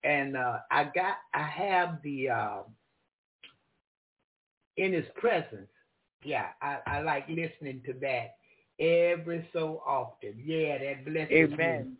And 0.05 0.37
uh, 0.37 0.59
I 0.70 0.85
got, 0.85 1.16
I 1.35 1.43
have 1.43 1.99
the 2.05 2.31
uh, 2.31 2.59
in 4.76 4.93
His 4.93 5.07
presence. 5.16 5.68
Yeah, 6.25 6.47
I, 6.62 6.79
I 6.87 7.01
like 7.03 7.29
listening 7.29 7.83
to 7.87 7.93
that 8.01 8.37
every 8.81 9.49
so 9.53 9.83
often. 9.87 10.35
Yeah, 10.45 10.79
that 10.79 11.05
blesses 11.05 11.31
me. 11.31 11.55
Amen. 11.55 11.97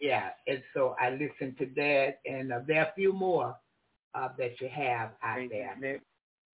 Yeah, 0.00 0.30
and 0.46 0.62
so 0.74 0.96
I 1.00 1.10
listen 1.10 1.54
to 1.58 1.66
that, 1.76 2.18
and 2.26 2.52
uh, 2.52 2.60
there 2.66 2.80
are 2.80 2.88
a 2.88 2.94
few 2.94 3.12
more 3.12 3.56
uh, 4.14 4.28
that 4.38 4.60
you 4.60 4.68
have 4.68 5.10
out 5.22 5.36
Praise 5.36 5.50
there. 5.80 6.00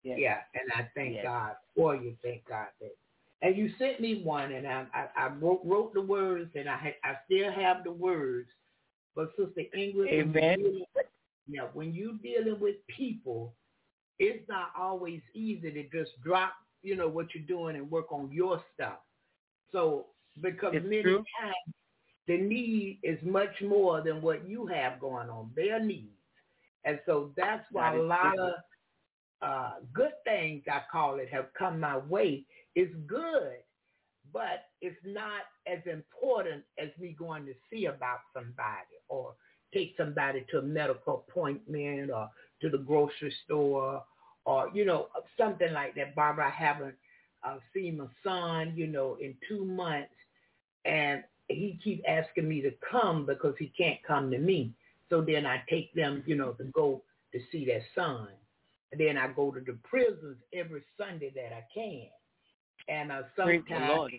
Yes. 0.05 0.19
Yeah, 0.21 0.39
and 0.55 0.71
I 0.75 0.89
thank 0.95 1.17
Yes. 1.17 1.25
God 1.25 1.53
for 1.77 1.97
you. 1.97 2.17
Thank 2.23 2.47
God 2.49 2.69
that. 2.81 2.97
And 3.43 3.57
you 3.57 3.71
sent 3.79 4.01
me 4.01 4.23
one, 4.23 4.53
and 4.53 4.67
I 4.67 4.87
I, 4.95 5.07
I 5.17 5.29
wrote, 5.41 5.63
wrote 5.65 5.95
the 5.95 6.01
words, 6.03 6.51
and 6.55 6.69
I 6.69 6.77
ha- 6.77 7.01
I 7.05 7.15
still 7.27 7.51
have 7.53 7.85
the 7.85 7.93
words. 7.93 8.49
But 9.17 9.31
Sister 9.37 9.63
Ingrid, 9.77 9.97
when 9.97 10.11
you 10.11 10.21
Amen. 10.21 10.85
yeah, 11.49 11.63
when 11.73 11.95
you're 11.95 12.15
dealing 12.23 12.61
with 12.61 12.77
people, 12.89 13.55
it's 14.19 14.49
not 14.49 14.71
always 14.79 15.21
easy 15.35 15.71
to 15.71 15.83
just 15.85 16.13
drop, 16.23 16.53
you 16.83 16.97
know, 16.97 17.09
what 17.09 17.35
you're 17.35 17.45
doing 17.45 17.77
and 17.77 17.91
work 17.91 18.13
on 18.13 18.31
your 18.33 18.63
stuff. 18.75 18.99
So 19.73 20.07
because 20.41 20.75
It's 20.75 20.85
many 20.85 21.03
true. 21.03 21.25
times 21.41 21.75
the 22.27 22.37
need 22.39 22.99
is 23.03 23.19
much 23.23 23.61
more 23.63 24.03
than 24.03 24.21
what 24.23 24.49
you 24.49 24.67
have 24.67 25.01
going 25.01 25.29
on, 25.31 25.51
their 25.57 25.81
needs. 25.81 26.11
And 26.85 27.01
so 27.07 27.33
that's 27.37 27.65
why 27.73 27.93
That 27.93 28.01
a 28.01 28.03
lot 28.03 28.35
true. 28.35 28.45
of 28.45 28.53
uh, 29.43 29.73
good 29.93 30.13
things, 30.25 30.63
I 30.71 30.83
call 30.91 31.19
it, 31.21 31.29
have 31.31 31.47
come 31.59 31.81
my 31.81 31.99
way. 31.99 32.45
It's 32.75 32.95
good, 33.07 33.57
but 34.33 34.65
it's 34.81 34.97
not 35.05 35.43
as 35.67 35.79
important 35.91 36.65
as 36.79 36.89
me 36.99 37.15
going 37.19 37.47
to 37.47 37.55
see 37.71 37.87
about 37.87 38.21
somebody 38.35 38.97
or 39.09 39.35
take 39.73 39.95
somebody 39.97 40.45
to 40.51 40.59
a 40.59 40.63
medical 40.63 41.25
appointment 41.29 42.11
or 42.11 42.31
to 42.63 42.69
the 42.69 42.79
grocery 42.79 43.35
store 43.45 44.03
or, 44.49 44.71
you 44.73 44.87
know, 44.87 45.09
something 45.37 45.75
like 45.75 45.95
that. 45.97 46.15
Barbara, 46.15 46.47
I 46.47 46.51
haven't 46.51 46.95
uh, 47.45 47.59
seen 47.75 47.99
my 47.99 48.07
son, 48.25 48.73
you 48.75 48.87
know, 48.87 49.19
in 49.21 49.35
two 49.47 49.63
months. 49.63 50.09
And 50.87 51.23
he 51.49 51.79
keep 51.85 52.03
asking 52.09 52.49
me 52.49 52.63
to 52.63 52.71
come 52.91 53.27
because 53.27 53.55
he 53.59 53.71
can't 53.77 53.99
come 54.07 54.31
to 54.31 54.39
me. 54.39 54.73
So 55.11 55.21
then 55.21 55.45
I 55.45 55.63
take 55.69 55.93
them, 55.93 56.23
you 56.25 56.35
know, 56.35 56.53
to 56.53 56.65
go 56.65 57.03
to 57.33 57.39
see 57.53 57.67
their 57.67 57.83
son. 57.95 58.29
And 58.91 58.99
then 58.99 59.19
I 59.19 59.29
go 59.29 59.51
to 59.51 59.61
the 59.61 59.77
prisons 59.85 60.39
every 60.55 60.83
Sunday 60.97 61.31
that 61.35 61.53
I 61.53 61.65
can. 61.75 62.09
And 62.89 63.13
uh, 63.13 63.23
sometimes, 63.37 64.13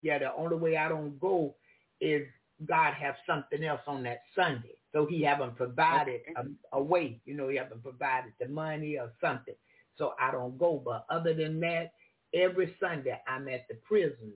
yeah, 0.00 0.18
the 0.18 0.34
only 0.34 0.56
way 0.56 0.78
I 0.78 0.88
don't 0.88 1.20
go 1.20 1.54
is 2.00 2.22
God 2.66 2.94
have 2.94 3.16
something 3.26 3.62
else 3.62 3.82
on 3.86 4.02
that 4.04 4.22
Sunday. 4.34 4.76
So 4.94 5.04
he 5.04 5.20
haven't 5.22 5.56
provided 5.56 6.22
a, 6.34 6.44
a 6.78 6.82
way, 6.82 7.20
you 7.26 7.34
know, 7.36 7.48
he 7.48 7.56
haven't 7.58 7.82
provided 7.82 8.32
the 8.40 8.48
money 8.48 8.96
or 8.96 9.12
something. 9.20 9.54
So 9.98 10.14
I 10.20 10.30
don't 10.30 10.58
go. 10.58 10.82
But 10.84 11.06
other 11.10 11.34
than 11.34 11.60
that, 11.60 11.92
every 12.34 12.74
Sunday 12.80 13.20
I'm 13.26 13.48
at 13.48 13.66
the 13.68 13.76
prisons 13.76 14.34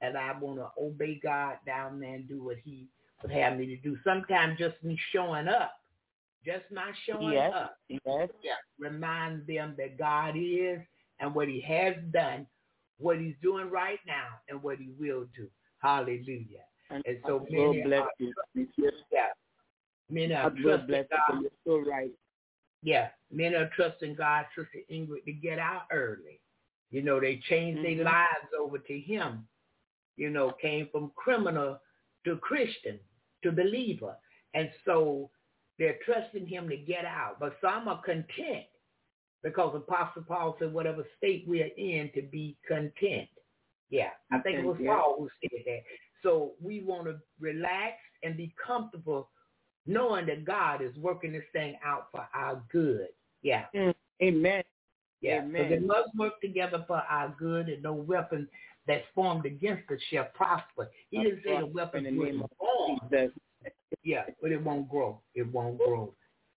and 0.00 0.16
I 0.16 0.36
want 0.38 0.58
to 0.58 0.68
obey 0.80 1.20
God 1.22 1.56
down 1.66 2.00
there 2.00 2.14
and 2.14 2.28
do 2.28 2.42
what 2.42 2.56
he 2.64 2.86
would 3.22 3.30
have 3.32 3.56
me 3.56 3.66
to 3.66 3.76
do. 3.76 3.96
Sometimes 4.04 4.58
just 4.58 4.82
me 4.82 4.98
showing 5.12 5.48
up, 5.48 5.72
just 6.44 6.64
my 6.72 6.90
showing 7.06 7.32
Yes. 7.34 7.52
up, 7.54 7.76
Yes. 7.88 8.28
yeah, 8.42 8.54
remind 8.78 9.46
them 9.46 9.74
that 9.78 9.96
God 9.98 10.34
is 10.36 10.80
and 11.20 11.34
what 11.34 11.46
he 11.48 11.60
has 11.60 11.94
done, 12.10 12.46
what 12.98 13.18
he's 13.18 13.36
doing 13.42 13.70
right 13.70 14.00
now, 14.06 14.26
and 14.48 14.60
what 14.62 14.78
he 14.78 14.88
will 14.98 15.26
do. 15.36 15.48
Hallelujah. 15.78 16.64
And 16.90 17.04
And 17.06 17.18
so 17.26 17.46
will 17.50 17.72
many 17.72 17.82
bless 17.82 18.02
are- 18.02 18.10
you. 18.18 18.34
Yeah. 19.10 19.28
Many 20.10 20.34
are 20.34 20.50
trusting 20.50 20.86
bless 20.88 21.06
God. 21.08 21.34
you. 21.34 21.50
You're 21.64 21.84
so 21.84 21.90
right. 21.90 22.10
Yeah, 22.82 23.08
men 23.30 23.54
are 23.54 23.70
trusting 23.76 24.16
God, 24.16 24.46
Sister 24.56 24.80
Ingrid, 24.90 25.24
to 25.24 25.32
get 25.32 25.58
out 25.58 25.82
early. 25.92 26.40
You 26.90 27.02
know, 27.02 27.20
they 27.20 27.38
changed 27.38 27.80
Mhm. 27.80 27.96
their 27.96 28.04
lives 28.04 28.52
over 28.58 28.78
to 28.78 29.00
him. 29.00 29.48
You 30.16 30.30
know, 30.30 30.52
came 30.52 30.88
from 30.88 31.10
criminal 31.12 31.80
to 32.24 32.36
Christian 32.38 33.00
to 33.42 33.52
believer. 33.52 34.16
And 34.54 34.70
so 34.84 35.30
they're 35.78 35.98
trusting 36.04 36.46
him 36.46 36.68
to 36.68 36.76
get 36.76 37.04
out. 37.04 37.38
But 37.40 37.58
some 37.60 37.88
are 37.88 38.02
content 38.02 38.66
because 39.42 39.74
Apostle 39.74 40.24
Paul 40.24 40.56
said 40.58 40.72
whatever 40.72 41.04
state 41.16 41.46
we 41.48 41.62
are 41.62 41.70
in 41.76 42.10
to 42.12 42.22
be 42.22 42.56
content. 42.66 43.28
Yeah, 43.88 44.10
I 44.30 44.38
think 44.40 44.58
it 44.58 44.64
was. 44.64 44.78
Paul 44.84 45.16
who 45.18 45.30
said 45.40 45.64
that. 45.64 45.82
So 46.22 46.54
we 46.60 46.82
want 46.82 47.06
to 47.06 47.20
relax 47.40 47.98
and 48.22 48.36
be 48.36 48.54
comfortable 48.64 49.30
knowing 49.86 50.26
that 50.26 50.44
God 50.44 50.82
is 50.82 50.96
working 50.96 51.32
this 51.32 51.42
thing 51.52 51.76
out 51.84 52.08
for 52.12 52.26
our 52.34 52.62
good. 52.70 53.08
Yeah. 53.42 53.64
Mm. 53.74 53.94
Amen. 54.22 54.62
Yeah. 55.20 55.40
So 55.40 55.46
Amen. 55.46 55.70
they 55.70 55.78
must 55.78 56.14
work 56.16 56.40
together 56.40 56.84
for 56.86 57.02
our 57.08 57.34
good 57.38 57.68
and 57.68 57.82
no 57.82 57.92
weapon 57.92 58.48
that's 58.86 59.04
formed 59.14 59.46
against 59.46 59.90
us 59.90 59.98
shall 60.10 60.26
prosper. 60.34 60.90
He 61.10 61.22
didn't 61.22 61.42
say 61.44 61.58
the 61.58 61.66
In 61.66 61.72
weapon 61.72 62.04
the 62.04 62.10
will 62.10 62.24
name 62.24 62.42
of. 62.42 62.50
Jesus. 63.10 63.30
Yeah, 64.02 64.24
but 64.40 64.50
it 64.50 64.62
won't 64.62 64.88
grow. 64.88 65.20
It 65.34 65.52
won't 65.52 65.78
grow. 65.78 66.12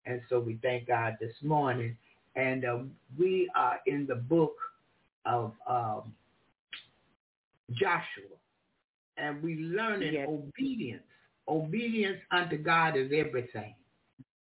And 0.05 0.21
so 0.30 0.39
we 0.39 0.57
thank 0.61 0.88
God 0.88 1.17
this 1.19 1.34
morning. 1.43 1.95
And 2.36 2.65
um, 2.65 2.91
we 3.17 3.49
are 3.55 3.80
in 3.86 4.05
the 4.07 4.15
book 4.15 4.55
of 5.26 5.53
um, 5.67 6.13
Joshua. 7.71 8.36
And 9.17 9.41
we 9.41 9.55
learning 9.55 10.13
Yes. 10.13 10.28
obedience. 10.28 11.03
Obedience 11.48 12.20
unto 12.32 12.58
God 12.58 12.98
is 12.98 13.12
everything. 13.14 13.76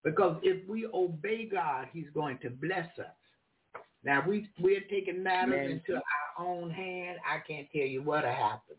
Because 0.02 0.38
if 0.42 0.66
we 0.68 0.86
obey 0.94 1.46
God, 1.46 1.88
he's 1.92 2.06
going 2.14 2.38
to 2.38 2.50
bless 2.50 2.88
us. 2.98 3.82
Now, 4.04 4.24
we, 4.26 4.48
we're 4.60 4.84
taking 4.88 5.22
matters 5.22 5.70
into 5.70 5.94
our 5.94 6.46
own 6.46 6.70
hand. 6.70 7.18
I 7.28 7.38
can't 7.46 7.66
tell 7.72 7.86
you 7.86 8.02
what'll 8.02 8.30
happen. 8.30 8.76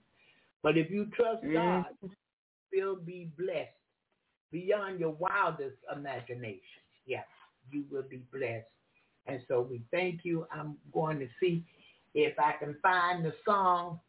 But 0.64 0.78
if 0.78 0.90
you 0.90 1.08
trust 1.16 1.44
Mm. 1.44 1.54
God, 1.54 1.86
will 2.74 2.96
be 2.96 3.30
blessed 3.38 3.72
beyond 4.52 5.00
your 5.00 5.12
wildest 5.12 5.78
imagination. 5.94 6.62
Yes, 7.06 7.26
you 7.72 7.84
will 7.92 8.04
be 8.04 8.22
blessed. 8.32 8.68
And 9.28 9.42
so 9.48 9.62
we 9.62 9.82
thank 9.92 10.24
you. 10.24 10.48
I'm 10.52 10.78
going 10.94 11.20
to 11.20 11.28
see 11.40 11.66
if 12.14 12.38
I 12.40 12.54
can 12.54 12.76
find 12.82 13.26
the 13.26 13.34
song 13.46 14.00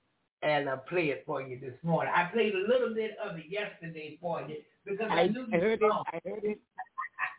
and 0.42 0.68
I'll 0.68 0.78
play 0.78 1.06
it 1.06 1.24
for 1.26 1.42
you 1.42 1.58
this 1.58 1.74
morning. 1.82 2.12
I 2.14 2.24
played 2.32 2.54
a 2.54 2.68
little 2.68 2.94
bit 2.94 3.16
of 3.22 3.36
it 3.38 3.46
yesterday 3.48 4.18
for 4.20 4.42
you 4.42 4.56
because 4.84 5.06
I, 5.10 5.20
I, 5.22 5.26
knew 5.28 5.46
I 5.52 5.56
you 5.56 5.60
heard 5.60 5.82
it. 5.82 5.92
I 5.92 6.20
heard 6.24 6.44
it. 6.44 6.58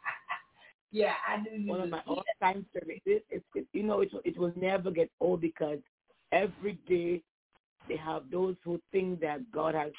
yeah, 0.92 1.14
I 1.28 1.42
knew 1.42 1.58
you 1.58 1.70
One 1.70 1.82
of 1.82 1.90
my 1.90 2.02
all-time 2.06 2.66
favorites. 2.74 3.02
It, 3.06 3.26
it, 3.30 3.44
it, 3.56 3.68
you 3.74 3.84
know, 3.84 4.02
it, 4.02 4.10
it 4.26 4.38
will 4.38 4.54
never 4.56 4.92
get 4.92 5.10
old 5.20 5.42
because 5.42 5.80
every 6.32 6.80
day 6.88 7.22
they 7.88 7.98
have 7.98 8.30
those 8.32 8.56
who 8.64 8.82
think 8.92 9.22
that 9.22 9.50
God 9.52 9.76
has 9.76 9.92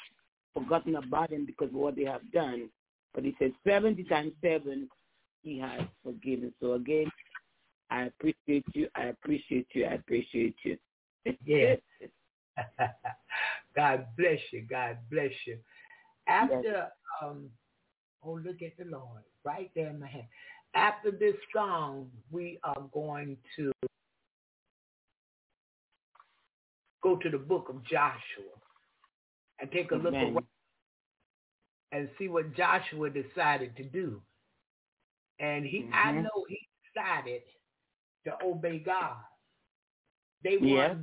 forgotten 0.53 0.95
about 0.95 1.31
them 1.31 1.45
because 1.45 1.69
of 1.69 1.75
what 1.75 1.95
they 1.95 2.05
have 2.05 2.29
done. 2.31 2.69
But 3.13 3.23
he 3.23 3.35
says 3.39 3.51
70 3.67 4.03
times 4.05 4.33
7, 4.41 4.87
he 5.43 5.59
has 5.59 5.81
forgiven. 6.03 6.53
So 6.61 6.73
again, 6.73 7.11
I 7.89 8.03
appreciate 8.03 8.65
you. 8.73 8.87
I 8.95 9.05
appreciate 9.05 9.67
you. 9.73 9.85
I 9.85 9.93
appreciate 9.93 10.55
you. 10.63 10.77
Yeah. 11.45 11.75
God 13.75 14.07
bless 14.17 14.39
you. 14.51 14.65
God 14.69 14.97
bless 15.09 15.31
you. 15.45 15.57
After, 16.27 16.87
um, 17.21 17.49
oh, 18.23 18.33
look 18.33 18.61
at 18.61 18.77
the 18.77 18.85
Lord 18.85 19.23
right 19.43 19.71
there 19.75 19.89
in 19.89 19.99
my 19.99 20.07
hand. 20.07 20.27
After 20.73 21.11
this 21.11 21.35
song, 21.53 22.09
we 22.31 22.59
are 22.63 22.83
going 22.93 23.37
to 23.57 23.71
go 27.03 27.17
to 27.17 27.29
the 27.29 27.37
book 27.37 27.67
of 27.69 27.83
Joshua 27.83 28.53
and 29.59 29.71
take 29.71 29.91
a 29.91 29.95
look 29.95 30.13
Amen. 30.13 30.33
around 30.33 30.45
and 31.91 32.09
see 32.17 32.27
what 32.27 32.55
Joshua 32.55 33.09
decided 33.09 33.75
to 33.77 33.83
do. 33.83 34.21
And 35.39 35.65
he, 35.65 35.89
I 35.91 36.11
Mhm. 36.13 36.23
know 36.23 36.45
he 36.47 36.69
decided 36.85 37.43
to 38.25 38.37
obey 38.43 38.79
God. 38.79 39.17
They 40.43 40.57
were. 40.57 40.97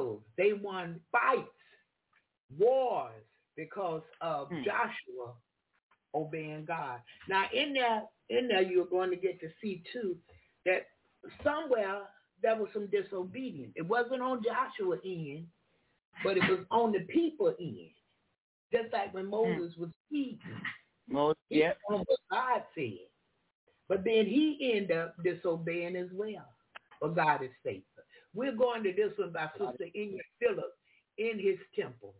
Battles. 0.00 0.22
They 0.36 0.52
won 0.52 1.00
fights, 1.12 1.48
wars 2.58 3.12
because 3.56 4.02
of 4.20 4.48
Hmm. 4.48 4.62
Joshua 4.62 5.34
obeying 6.14 6.64
God. 6.64 7.00
Now 7.28 7.48
in 7.52 7.72
there, 7.72 8.02
in 8.28 8.48
there 8.48 8.62
you're 8.62 8.86
going 8.86 9.10
to 9.10 9.16
get 9.16 9.40
to 9.40 9.48
see 9.60 9.82
too 9.92 10.16
that 10.64 10.88
somewhere 11.44 12.02
there 12.42 12.56
was 12.56 12.68
some 12.72 12.86
disobedience. 12.88 13.72
It 13.76 13.82
wasn't 13.86 14.22
on 14.22 14.42
Joshua 14.42 14.98
end, 15.04 15.46
but 16.24 16.36
it 16.36 16.48
was 16.48 16.64
on 16.70 16.92
the 16.92 17.00
people 17.00 17.54
end. 17.60 17.90
Just 18.72 18.92
like 18.92 19.12
when 19.12 19.26
Moses 19.26 19.76
was 19.76 19.90
speaking. 20.06 20.60
Most, 21.08 21.38
He 21.48 21.58
yeah. 21.60 21.72
on 21.88 21.98
what 21.98 22.18
God 22.30 22.62
said. 22.74 22.98
But 23.88 24.04
then 24.04 24.24
he 24.26 24.72
ended 24.74 24.96
up 24.96 25.16
disobeying 25.24 25.96
as 25.96 26.08
well. 26.12 26.46
But 27.00 27.16
God 27.16 27.42
is 27.42 27.50
faithful. 27.64 27.82
We're 28.34 28.56
going 28.56 28.84
to 28.84 28.92
this 28.92 29.12
one 29.18 29.32
by 29.32 29.48
Sister 29.58 29.86
Ingrid 29.96 30.20
Phillips 30.40 30.76
in 31.18 31.38
his 31.38 31.58
temple. 31.78 32.14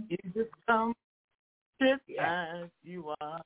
You 0.09 0.46
come 0.66 0.94
just 1.80 2.03
Yeah. 2.07 2.62
as 2.62 2.70
you 2.82 3.14
are. 3.20 3.40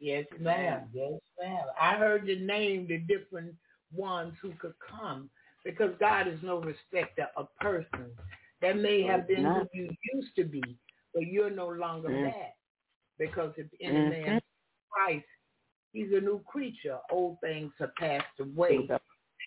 Yes, 0.00 0.26
ma'am. 0.38 0.88
Yes, 0.92 1.20
ma'am. 1.40 1.66
I 1.80 1.96
heard 1.96 2.26
you 2.28 2.40
name 2.40 2.86
the 2.88 2.98
different 2.98 3.54
ones 3.94 4.34
who 4.42 4.52
could 4.58 4.74
come 4.78 5.30
because 5.64 5.94
God 6.00 6.28
is 6.28 6.38
no 6.42 6.60
respecter 6.60 7.28
of 7.36 7.48
persons. 7.60 8.12
That 8.60 8.78
may 8.78 9.02
have 9.02 9.26
been 9.28 9.44
who 9.44 9.68
you 9.72 9.90
used 10.14 10.34
to 10.36 10.44
be, 10.44 10.62
but 11.12 11.26
you're 11.26 11.50
no 11.50 11.68
longer 11.68 12.08
Mm. 12.08 12.22
that. 12.22 12.56
Because 13.18 13.56
if 13.58 13.66
any 13.80 14.00
Mhm. 14.00 14.08
man 14.08 14.42
Christ, 14.90 15.26
he's 15.92 16.12
a 16.12 16.20
new 16.20 16.40
creature. 16.40 17.00
Old 17.10 17.40
things 17.40 17.72
have 17.78 17.94
passed 17.96 18.40
away. 18.40 18.88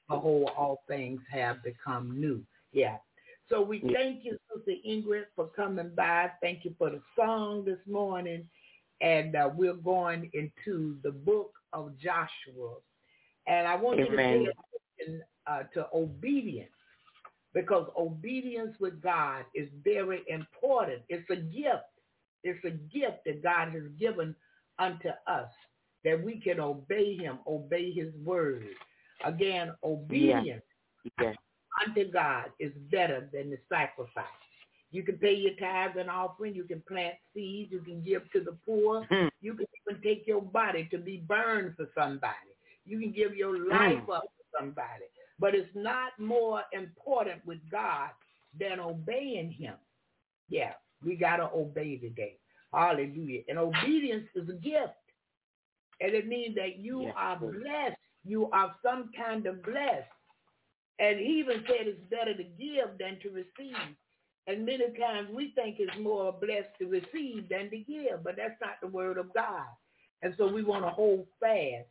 Behold, 0.10 0.52
all 0.56 0.84
things 0.88 1.22
have 1.30 1.62
become 1.64 2.20
new. 2.20 2.46
Yeah. 2.72 3.00
So 3.50 3.62
we 3.62 3.80
thank 3.94 4.26
you, 4.26 4.38
Sister 4.54 4.74
Ingrid, 4.88 5.26
for 5.36 5.48
coming 5.56 5.92
by. 5.96 6.32
Thank 6.42 6.66
you 6.66 6.76
for 6.78 6.90
the 6.90 7.02
song 7.18 7.64
this 7.66 7.80
morning. 7.90 8.48
And 9.02 9.36
uh, 9.36 9.50
we're 9.54 9.74
going 9.74 10.30
into 10.34 10.98
the 11.04 11.12
book 11.12 11.54
of 11.74 11.94
Joshua. 11.98 12.76
And 13.48 13.68
I 13.68 13.76
want 13.76 14.00
Amen. 14.00 14.10
you 14.12 14.18
to 14.18 14.18
pay 14.18 14.48
attention 15.06 15.24
uh, 15.46 15.64
to 15.74 15.88
obedience. 15.94 16.72
because 17.54 17.88
obedience 17.98 18.76
with 18.80 19.02
God 19.02 19.46
is 19.56 19.70
very 19.84 20.24
important. 20.28 21.02
It's 21.10 21.30
a 21.30 21.38
gift. 21.38 21.86
It's 22.44 22.64
a 22.66 22.72
gift 22.72 23.26
that 23.26 23.42
God 23.44 23.70
has 23.72 23.84
given 24.00 24.36
unto 24.78 25.10
us 25.28 25.50
that 26.04 26.22
we 26.24 26.40
can 26.40 26.60
obey 26.60 27.18
him, 27.18 27.40
obey 27.48 27.92
his 27.92 28.14
word. 28.24 28.68
Again, 29.26 29.74
obedience 29.84 30.64
Yes. 31.22 31.37
Unto 31.86 32.10
God 32.12 32.46
is 32.60 32.72
better 32.92 33.28
than 33.34 33.50
the 33.50 33.58
sacrifice. 33.70 34.26
You 34.92 35.04
can 35.04 35.18
pay 35.18 35.34
your 35.34 35.54
tithes 35.60 35.98
and 36.00 36.10
offering. 36.10 36.56
You 36.56 36.64
can 36.64 36.82
plant 36.88 37.16
seeds. 37.34 37.72
You 37.72 37.82
can 37.82 38.02
give 38.04 38.24
to 38.32 38.40
the 38.40 38.58
poor. 38.66 39.06
Hmm. 39.10 39.28
You 39.42 39.54
can 39.54 39.66
even 39.88 40.02
take 40.02 40.26
your 40.26 40.42
body 40.42 40.88
to 40.92 40.98
be 40.98 41.18
burned 41.28 41.76
for 41.76 41.88
somebody. 41.94 42.34
You 42.86 43.00
can 43.00 43.12
give 43.12 43.36
your 43.36 43.58
life 43.68 43.98
Mm. 44.08 44.10
up 44.16 44.24
for 44.24 44.60
somebody. 44.60 45.06
But 45.40 45.56
it's 45.56 45.74
not 45.76 46.18
more 46.18 46.64
important 46.72 47.46
with 47.46 47.60
God 47.70 48.12
than 48.58 48.80
obeying 48.80 49.52
him. 49.52 49.76
Yeah, 50.50 50.74
we 51.04 51.16
got 51.16 51.38
to 51.38 51.50
obey 51.54 51.98
today. 51.98 52.40
Hallelujah. 52.74 53.44
And 53.50 53.60
obedience 53.60 54.28
is 54.36 54.48
a 54.50 54.54
gift. 54.54 54.94
And 56.00 56.14
it 56.14 56.28
means 56.28 56.56
that 56.56 56.78
you 56.78 57.04
Yes, 57.04 57.14
are 57.18 57.36
blessed. 57.36 57.98
You 58.24 58.50
are 58.52 58.74
some 58.82 59.12
kind 59.14 59.46
of 59.48 59.62
blessed. 59.64 60.08
And 61.00 61.20
he 61.20 61.40
even 61.40 61.64
said 61.68 61.88
it's 61.88 62.00
better 62.10 62.36
to 62.36 62.44
give 62.44 62.98
than 63.00 63.20
to 63.22 63.30
receive. 63.30 63.96
And 64.48 64.66
many 64.66 64.86
times 65.00 65.30
we 65.34 65.52
think 65.56 65.76
it's 65.80 65.98
more 66.00 66.32
blessed 66.32 66.70
to 66.80 66.88
receive 66.88 67.50
than 67.50 67.70
to 67.70 67.78
give, 67.78 68.24
but 68.24 68.36
that's 68.38 68.60
not 68.62 68.80
the 68.82 68.88
word 68.88 69.18
of 69.18 69.34
God. 69.34 69.66
And 70.22 70.34
so 70.38 70.48
we 70.48 70.64
want 70.64 70.86
to 70.86 70.90
hold 70.90 71.28
fast 71.40 71.88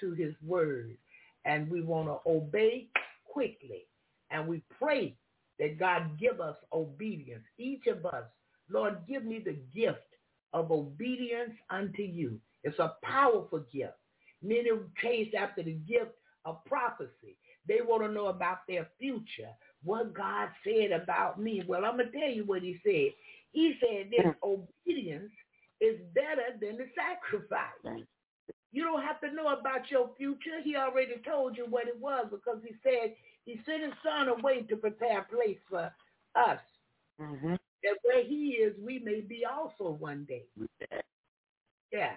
to 0.00 0.12
his 0.12 0.34
word. 0.44 0.96
And 1.44 1.70
we 1.70 1.82
want 1.82 2.08
to 2.08 2.30
obey 2.30 2.88
quickly. 3.24 3.86
And 4.30 4.46
we 4.48 4.62
pray 4.78 5.14
that 5.58 5.78
God 5.78 6.18
give 6.18 6.40
us 6.40 6.56
obedience. 6.72 7.44
Each 7.58 7.86
of 7.86 8.04
us, 8.06 8.24
Lord, 8.70 8.98
give 9.08 9.24
me 9.24 9.42
the 9.44 9.56
gift 9.74 9.98
of 10.52 10.70
obedience 10.70 11.52
unto 11.70 12.02
you. 12.02 12.40
It's 12.64 12.78
a 12.78 12.94
powerful 13.02 13.64
gift. 13.72 13.94
Many 14.42 14.70
chase 15.02 15.32
after 15.38 15.62
the 15.62 15.72
gift 15.72 16.12
of 16.44 16.64
prophecy. 16.64 17.36
They 17.68 17.80
want 17.82 18.02
to 18.04 18.12
know 18.12 18.26
about 18.26 18.58
their 18.68 18.88
future, 18.98 19.50
what 19.82 20.14
God 20.14 20.48
said 20.64 20.92
about 20.92 21.40
me. 21.40 21.62
Well, 21.66 21.84
I'm 21.84 21.96
going 21.96 22.10
to 22.12 22.18
tell 22.18 22.30
you 22.30 22.44
what 22.44 22.62
he 22.62 22.78
said. 22.84 23.12
He 23.52 23.74
said 23.80 24.10
this 24.10 24.34
obedience 24.42 25.32
is 25.80 25.96
better 26.14 26.56
than 26.60 26.76
the 26.76 26.86
sacrifice. 26.94 28.06
You 28.72 28.84
don't 28.84 29.02
have 29.02 29.20
to 29.20 29.32
know 29.32 29.48
about 29.48 29.90
your 29.90 30.10
future. 30.16 30.60
He 30.62 30.76
already 30.76 31.14
told 31.26 31.56
you 31.56 31.66
what 31.68 31.88
it 31.88 31.98
was 31.98 32.26
because 32.30 32.62
he 32.62 32.74
said 32.82 33.14
he 33.44 33.60
sent 33.64 33.82
his 33.82 33.92
son 34.04 34.28
away 34.28 34.62
to 34.62 34.76
prepare 34.76 35.20
a 35.20 35.24
place 35.24 35.58
for 35.68 35.92
us. 36.34 36.60
Mm-hmm. 37.20 37.54
That 37.82 37.96
where 38.02 38.24
he 38.24 38.58
is, 38.60 38.74
we 38.84 38.98
may 38.98 39.20
be 39.20 39.44
also 39.44 39.90
one 39.90 40.26
day. 40.28 40.44
Yeah. 41.92 42.16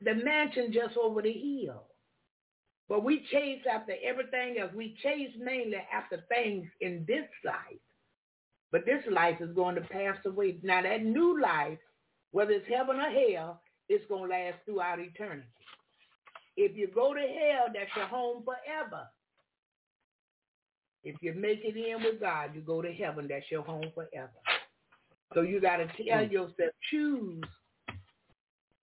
The 0.00 0.14
mansion 0.14 0.72
just 0.72 0.96
over 0.96 1.22
the 1.22 1.32
hill. 1.32 1.84
But 2.88 3.02
we 3.04 3.26
chase 3.30 3.62
after 3.70 3.94
everything 4.04 4.58
else. 4.58 4.70
We 4.74 4.96
chase 5.02 5.30
mainly 5.38 5.78
after 5.92 6.22
things 6.28 6.66
in 6.80 7.04
this 7.08 7.26
life. 7.44 7.80
But 8.72 8.84
this 8.84 9.02
life 9.10 9.40
is 9.40 9.54
going 9.54 9.76
to 9.76 9.80
pass 9.82 10.16
away. 10.26 10.58
Now 10.62 10.82
that 10.82 11.04
new 11.04 11.40
life, 11.40 11.78
whether 12.32 12.50
it's 12.52 12.68
heaven 12.68 12.96
or 12.96 13.10
hell, 13.10 13.62
it's 13.88 14.04
going 14.08 14.28
to 14.28 14.36
last 14.36 14.56
throughout 14.64 14.98
eternity. 15.00 15.46
If 16.56 16.76
you 16.76 16.88
go 16.94 17.14
to 17.14 17.20
hell, 17.20 17.66
that's 17.72 17.90
your 17.96 18.06
home 18.06 18.44
forever. 18.44 19.08
If 21.04 21.16
you 21.20 21.34
make 21.34 21.60
it 21.64 21.76
in 21.76 22.02
with 22.02 22.20
God, 22.20 22.54
you 22.54 22.60
go 22.62 22.80
to 22.82 22.92
heaven, 22.92 23.26
that's 23.28 23.50
your 23.50 23.62
home 23.62 23.90
forever. 23.94 24.30
So 25.34 25.42
you 25.42 25.60
got 25.60 25.76
to 25.78 25.86
tell 25.86 26.24
Mm. 26.24 26.30
yourself, 26.32 26.70
choose 26.90 27.42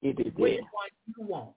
which 0.02 0.62
one 0.72 0.90
you 1.08 1.26
want. 1.26 1.56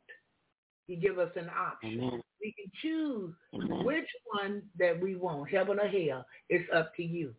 He 0.87 0.97
give 0.97 1.19
us 1.19 1.31
an 1.37 1.49
option. 1.49 2.01
Amen. 2.01 2.23
We 2.41 2.53
can 2.53 2.71
choose 2.83 3.33
Amen. 3.55 3.85
which 3.85 4.09
one 4.35 4.63
that 4.79 5.01
we 5.01 5.17
want, 5.17 5.51
heaven 5.51 5.79
or 5.81 5.89
hell. 5.89 6.27
It's 6.51 6.69
up 6.75 6.95
to 6.97 7.03
you. 7.03 7.35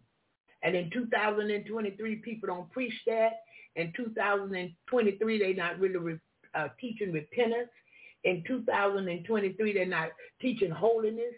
And 0.64 0.76
in 0.76 0.90
2023, 0.90 2.16
people 2.18 2.48
don't 2.48 2.72
preach 2.72 2.94
that. 3.06 3.42
In 3.76 3.94
2023, 3.96 5.40
they're 5.40 5.54
not 5.54 5.80
really 5.80 5.98
re- 5.98 6.20
uh, 6.56 6.70
teaching 6.80 7.12
repentance. 7.12 7.70
In 8.24 8.44
2023, 8.48 9.74
they're 9.74 9.86
not 9.86 10.10
teaching 10.42 10.72
holiness. 10.72 11.36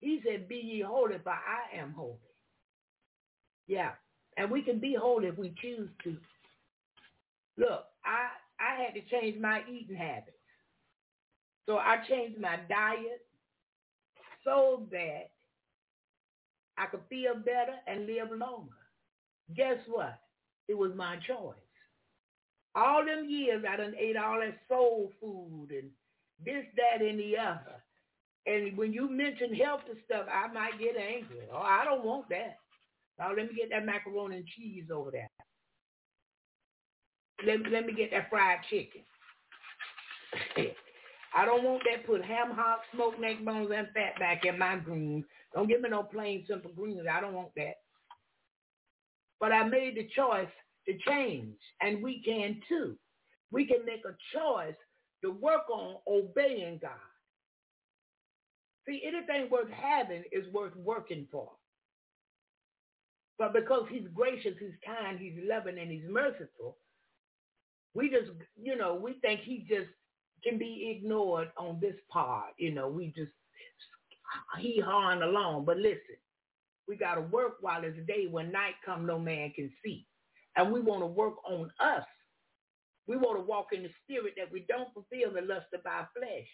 He 0.00 0.20
said, 0.26 0.48
be 0.48 0.56
ye 0.56 0.80
holy, 0.82 1.16
for 1.22 1.30
I 1.32 1.78
am 1.78 1.92
holy. 1.92 2.18
Yeah. 3.66 3.92
And 4.36 4.50
we 4.50 4.60
can 4.62 4.78
be 4.78 4.94
holy 4.94 5.28
if 5.28 5.38
we 5.38 5.54
choose 5.62 5.88
to. 6.04 6.16
Look, 7.56 7.84
I, 8.04 8.28
I 8.62 8.80
had 8.80 8.94
to 8.94 9.00
change 9.10 9.40
my 9.40 9.62
eating 9.70 9.96
habits. 9.96 10.36
So 11.66 11.76
I 11.78 11.98
changed 12.08 12.40
my 12.40 12.56
diet 12.68 13.24
so 14.44 14.86
that 14.90 15.30
I 16.78 16.86
could 16.86 17.00
feel 17.08 17.34
better 17.34 17.74
and 17.86 18.06
live 18.06 18.30
longer. 18.30 18.72
Guess 19.56 19.78
what? 19.88 20.18
It 20.68 20.78
was 20.78 20.92
my 20.96 21.16
choice. 21.16 21.56
All 22.74 23.04
them 23.04 23.28
years 23.28 23.64
I 23.68 23.76
done 23.76 23.94
ate 23.98 24.16
all 24.16 24.40
that 24.40 24.58
soul 24.68 25.12
food 25.20 25.68
and 25.70 25.90
this, 26.44 26.64
that, 26.76 27.04
and 27.04 27.18
the 27.18 27.36
other. 27.36 27.82
And 28.46 28.76
when 28.76 28.92
you 28.92 29.08
mention 29.08 29.54
healthy 29.54 30.00
stuff, 30.04 30.26
I 30.32 30.52
might 30.52 30.78
get 30.78 30.96
angry. 30.96 31.46
Oh, 31.52 31.58
I 31.58 31.84
don't 31.84 32.04
want 32.04 32.28
that. 32.30 32.58
Now 33.18 33.28
let 33.28 33.46
me 33.46 33.54
get 33.56 33.70
that 33.70 33.86
macaroni 33.86 34.36
and 34.38 34.46
cheese 34.46 34.86
over 34.92 35.10
there. 35.10 35.30
Let 37.46 37.60
me, 37.60 37.70
let 37.70 37.86
me 37.86 37.92
get 37.92 38.10
that 38.12 38.30
fried 38.30 38.58
chicken. 38.70 39.02
I 41.34 41.46
don't 41.46 41.64
want 41.64 41.82
that 41.84 42.06
put 42.06 42.24
ham 42.24 42.50
hock, 42.52 42.80
smoked 42.92 43.20
neck 43.20 43.44
bones, 43.44 43.70
and 43.74 43.88
fat 43.94 44.18
back 44.18 44.44
in 44.44 44.58
my 44.58 44.76
greens. 44.76 45.24
Don't 45.54 45.68
give 45.68 45.80
me 45.80 45.88
no 45.88 46.02
plain 46.02 46.44
simple 46.48 46.70
greens. 46.76 47.06
I 47.10 47.20
don't 47.20 47.34
want 47.34 47.54
that. 47.56 47.76
But 49.40 49.52
I 49.52 49.64
made 49.64 49.96
the 49.96 50.08
choice 50.14 50.48
to 50.86 50.98
change, 51.08 51.56
and 51.80 52.02
we 52.02 52.22
can 52.22 52.60
too. 52.68 52.96
We 53.50 53.66
can 53.66 53.84
make 53.84 54.02
a 54.04 54.16
choice 54.36 54.76
to 55.22 55.30
work 55.30 55.68
on 55.70 55.96
obeying 56.06 56.78
God. 56.82 56.90
See, 58.86 59.02
anything 59.06 59.48
worth 59.50 59.70
having 59.70 60.24
is 60.32 60.52
worth 60.52 60.74
working 60.76 61.26
for. 61.30 61.50
But 63.38 63.52
because 63.54 63.86
he's 63.90 64.06
gracious, 64.14 64.54
he's 64.58 64.70
kind, 64.84 65.18
he's 65.18 65.38
loving, 65.48 65.78
and 65.78 65.90
he's 65.90 66.08
merciful, 66.08 66.76
we 67.94 68.08
just, 68.08 68.30
you 68.60 68.76
know, 68.76 68.94
we 68.94 69.14
think 69.14 69.40
he 69.40 69.66
just 69.68 69.90
can 70.42 70.58
be 70.58 70.94
ignored 70.96 71.50
on 71.56 71.78
this 71.80 71.94
part. 72.10 72.52
You 72.58 72.72
know, 72.72 72.88
we 72.88 73.08
just 73.08 73.30
he 74.58 74.80
hawing 74.80 75.22
along. 75.22 75.64
But 75.64 75.78
listen, 75.78 76.16
we 76.88 76.96
got 76.96 77.16
to 77.16 77.22
work 77.22 77.56
while 77.60 77.84
it's 77.84 77.96
day. 78.06 78.26
When 78.30 78.52
night 78.52 78.74
come, 78.84 79.06
no 79.06 79.18
man 79.18 79.52
can 79.54 79.70
see. 79.84 80.06
And 80.56 80.72
we 80.72 80.80
want 80.80 81.02
to 81.02 81.06
work 81.06 81.36
on 81.48 81.70
us. 81.80 82.04
We 83.06 83.16
want 83.16 83.38
to 83.38 83.44
walk 83.44 83.68
in 83.72 83.82
the 83.82 83.90
spirit 84.04 84.34
that 84.36 84.52
we 84.52 84.64
don't 84.68 84.92
fulfill 84.94 85.32
the 85.32 85.42
lust 85.42 85.66
of 85.74 85.80
our 85.86 86.08
flesh. 86.16 86.48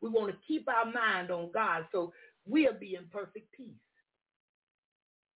We 0.00 0.08
want 0.08 0.30
to 0.30 0.36
keep 0.46 0.66
our 0.68 0.90
mind 0.90 1.30
on 1.30 1.50
God 1.52 1.86
so 1.92 2.12
we'll 2.46 2.72
be 2.72 2.94
in 2.94 3.04
perfect 3.12 3.52
peace. 3.52 3.68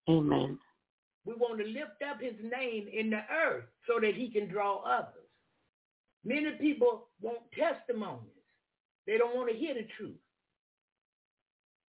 Amen. 0.09 0.59
We 1.27 1.35
want 1.35 1.59
to 1.59 1.67
lift 1.67 2.03
up 2.09 2.21
his 2.21 2.35
name 2.43 2.89
in 2.93 3.11
the 3.11 3.23
earth 3.33 3.65
so 3.87 4.01
that 4.01 4.15
he 4.15 4.31
can 4.31 4.49
draw 4.49 4.83
others. 4.83 5.24
Many 6.25 6.53
people 6.61 7.09
want 7.21 7.39
testimonies. 7.53 8.31
They 9.07 9.19
don't 9.19 9.37
want 9.37 9.51
to 9.51 9.57
hear 9.57 9.75
the 9.75 9.87
truth. 9.97 10.17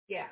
Yeah. 0.07 0.27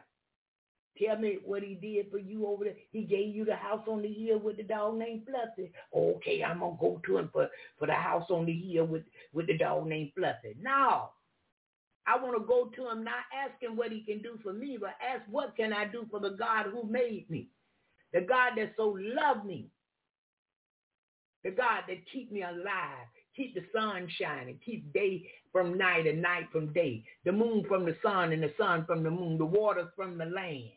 Tell 1.04 1.18
me 1.18 1.38
what 1.46 1.62
he 1.64 1.76
did 1.76 2.10
for 2.12 2.18
you 2.18 2.48
over 2.48 2.66
there. 2.66 2.74
He 2.92 3.04
gave 3.04 3.36
you 3.36 3.46
the 3.46 3.56
house 3.56 3.86
on 3.88 4.02
the 4.02 4.12
hill 4.12 4.40
with 4.40 4.58
the 4.58 4.64
dog 4.64 4.98
named 4.98 5.28
Fluffy. 5.28 5.72
Okay, 5.96 6.44
I'm 6.44 6.60
gonna 6.60 6.76
go 6.80 7.02
to 7.06 7.18
him 7.20 7.30
for, 7.32 7.50
for 7.78 7.88
the 7.88 7.94
house 7.94 8.26
on 8.30 8.46
the 8.46 8.54
hill 8.54 8.86
with, 8.86 9.04
with 9.34 9.48
the 9.48 9.58
dog 9.58 9.88
named 9.88 10.12
Fluffy. 10.16 10.56
No. 10.60 11.10
I 12.08 12.18
want 12.18 12.42
to 12.42 12.48
go 12.48 12.72
to 12.74 12.90
him 12.90 13.04
not 13.04 13.26
asking 13.36 13.76
what 13.76 13.92
he 13.92 14.02
can 14.02 14.22
do 14.22 14.40
for 14.42 14.54
me, 14.54 14.78
but 14.80 14.96
ask 15.06 15.22
what 15.30 15.58
can 15.58 15.74
I 15.74 15.86
do 15.86 16.08
for 16.10 16.22
the 16.22 16.32
God 16.32 16.68
who 16.72 16.90
made 16.90 17.30
me. 17.30 17.50
The 18.14 18.22
God 18.22 18.54
that 18.56 18.74
so 18.78 18.98
loved 18.98 19.46
me. 19.46 19.70
The 21.44 21.52
God 21.52 21.84
that 21.88 21.98
keep 22.12 22.32
me 22.32 22.44
alive, 22.44 23.08
keep 23.38 23.54
the 23.54 23.64
sun 23.74 24.10
shining, 24.20 24.60
keep 24.66 24.92
day 24.92 25.30
from 25.52 25.78
night 25.78 26.08
and 26.08 26.22
night 26.22 26.48
from 26.52 26.74
day, 26.74 27.04
the 27.24 27.32
moon 27.32 27.64
from 27.68 27.86
the 27.86 27.96
sun 28.04 28.34
and 28.34 28.44
the 28.44 28.54
sun 28.58 28.86
from 28.86 29.04
the 29.04 29.12
moon, 29.12 29.38
the 29.38 29.46
waters 29.46 29.88
from 29.96 30.18
the 30.18 30.26
land. 30.26 30.72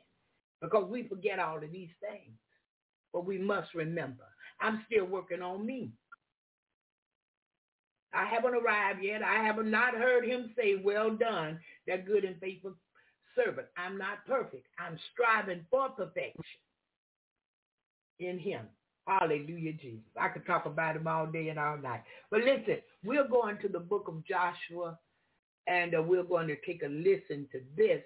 Because 0.61 0.88
we 0.88 1.08
forget 1.08 1.38
all 1.38 1.56
of 1.56 1.72
these 1.72 1.90
things. 2.00 2.36
But 3.12 3.26
we 3.26 3.38
must 3.38 3.74
remember, 3.74 4.24
I'm 4.61 4.84
still 4.86 5.06
working 5.06 5.42
on 5.42 5.66
me. 5.66 5.90
I 8.12 8.26
haven't 8.26 8.54
arrived 8.54 9.02
yet. 9.02 9.22
I 9.22 9.42
have 9.44 9.64
not 9.64 9.94
heard 9.94 10.24
him 10.24 10.52
say, 10.56 10.80
well 10.82 11.11
done, 11.11 11.58
that 11.86 12.06
good 12.06 12.24
and 12.24 12.38
faithful 12.40 12.74
servant. 13.34 13.68
I'm 13.76 13.96
not 13.96 14.26
perfect. 14.26 14.66
I'm 14.78 14.98
striving 15.12 15.64
for 15.70 15.88
perfection 15.90 16.61
in 18.18 18.38
him. 18.38 18.66
Hallelujah, 19.07 19.72
Jesus. 19.72 20.05
I 20.20 20.28
could 20.28 20.46
talk 20.46 20.66
about 20.66 20.96
him 20.96 21.07
all 21.07 21.26
day 21.26 21.48
and 21.48 21.59
all 21.59 21.76
night. 21.78 22.03
But 22.30 22.40
listen, 22.40 22.78
we're 23.05 23.26
going 23.26 23.59
to 23.59 23.68
the 23.68 23.80
book 23.80 24.07
of 24.09 24.24
Joshua, 24.26 24.98
and 25.66 25.94
uh, 25.94 26.03
we're 26.03 26.22
going 26.22 26.48
to 26.48 26.57
take 26.66 26.82
a 26.82 26.88
listen 26.88 27.48
to 27.53 27.61
this. 27.76 28.03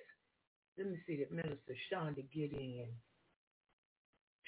Let 0.78 0.90
me 0.90 0.98
see 1.06 1.14
if 1.14 1.30
Minister 1.30 1.74
to 1.92 2.22
get 2.22 2.52
in. 2.52 2.86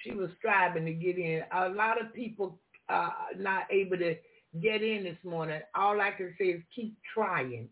She 0.02 0.12
was 0.12 0.30
striving 0.38 0.86
to 0.86 0.92
get 0.92 1.18
in. 1.18 1.42
A 1.52 1.68
lot 1.68 2.00
of 2.00 2.12
people 2.14 2.58
uh, 2.88 3.10
not 3.38 3.64
able 3.70 3.98
to 3.98 4.14
get 4.60 4.82
in 4.82 5.04
this 5.04 5.18
morning. 5.24 5.60
All 5.74 6.00
I 6.00 6.10
can 6.12 6.34
say 6.38 6.46
is 6.46 6.62
keep 6.74 6.96
trying. 7.12 7.68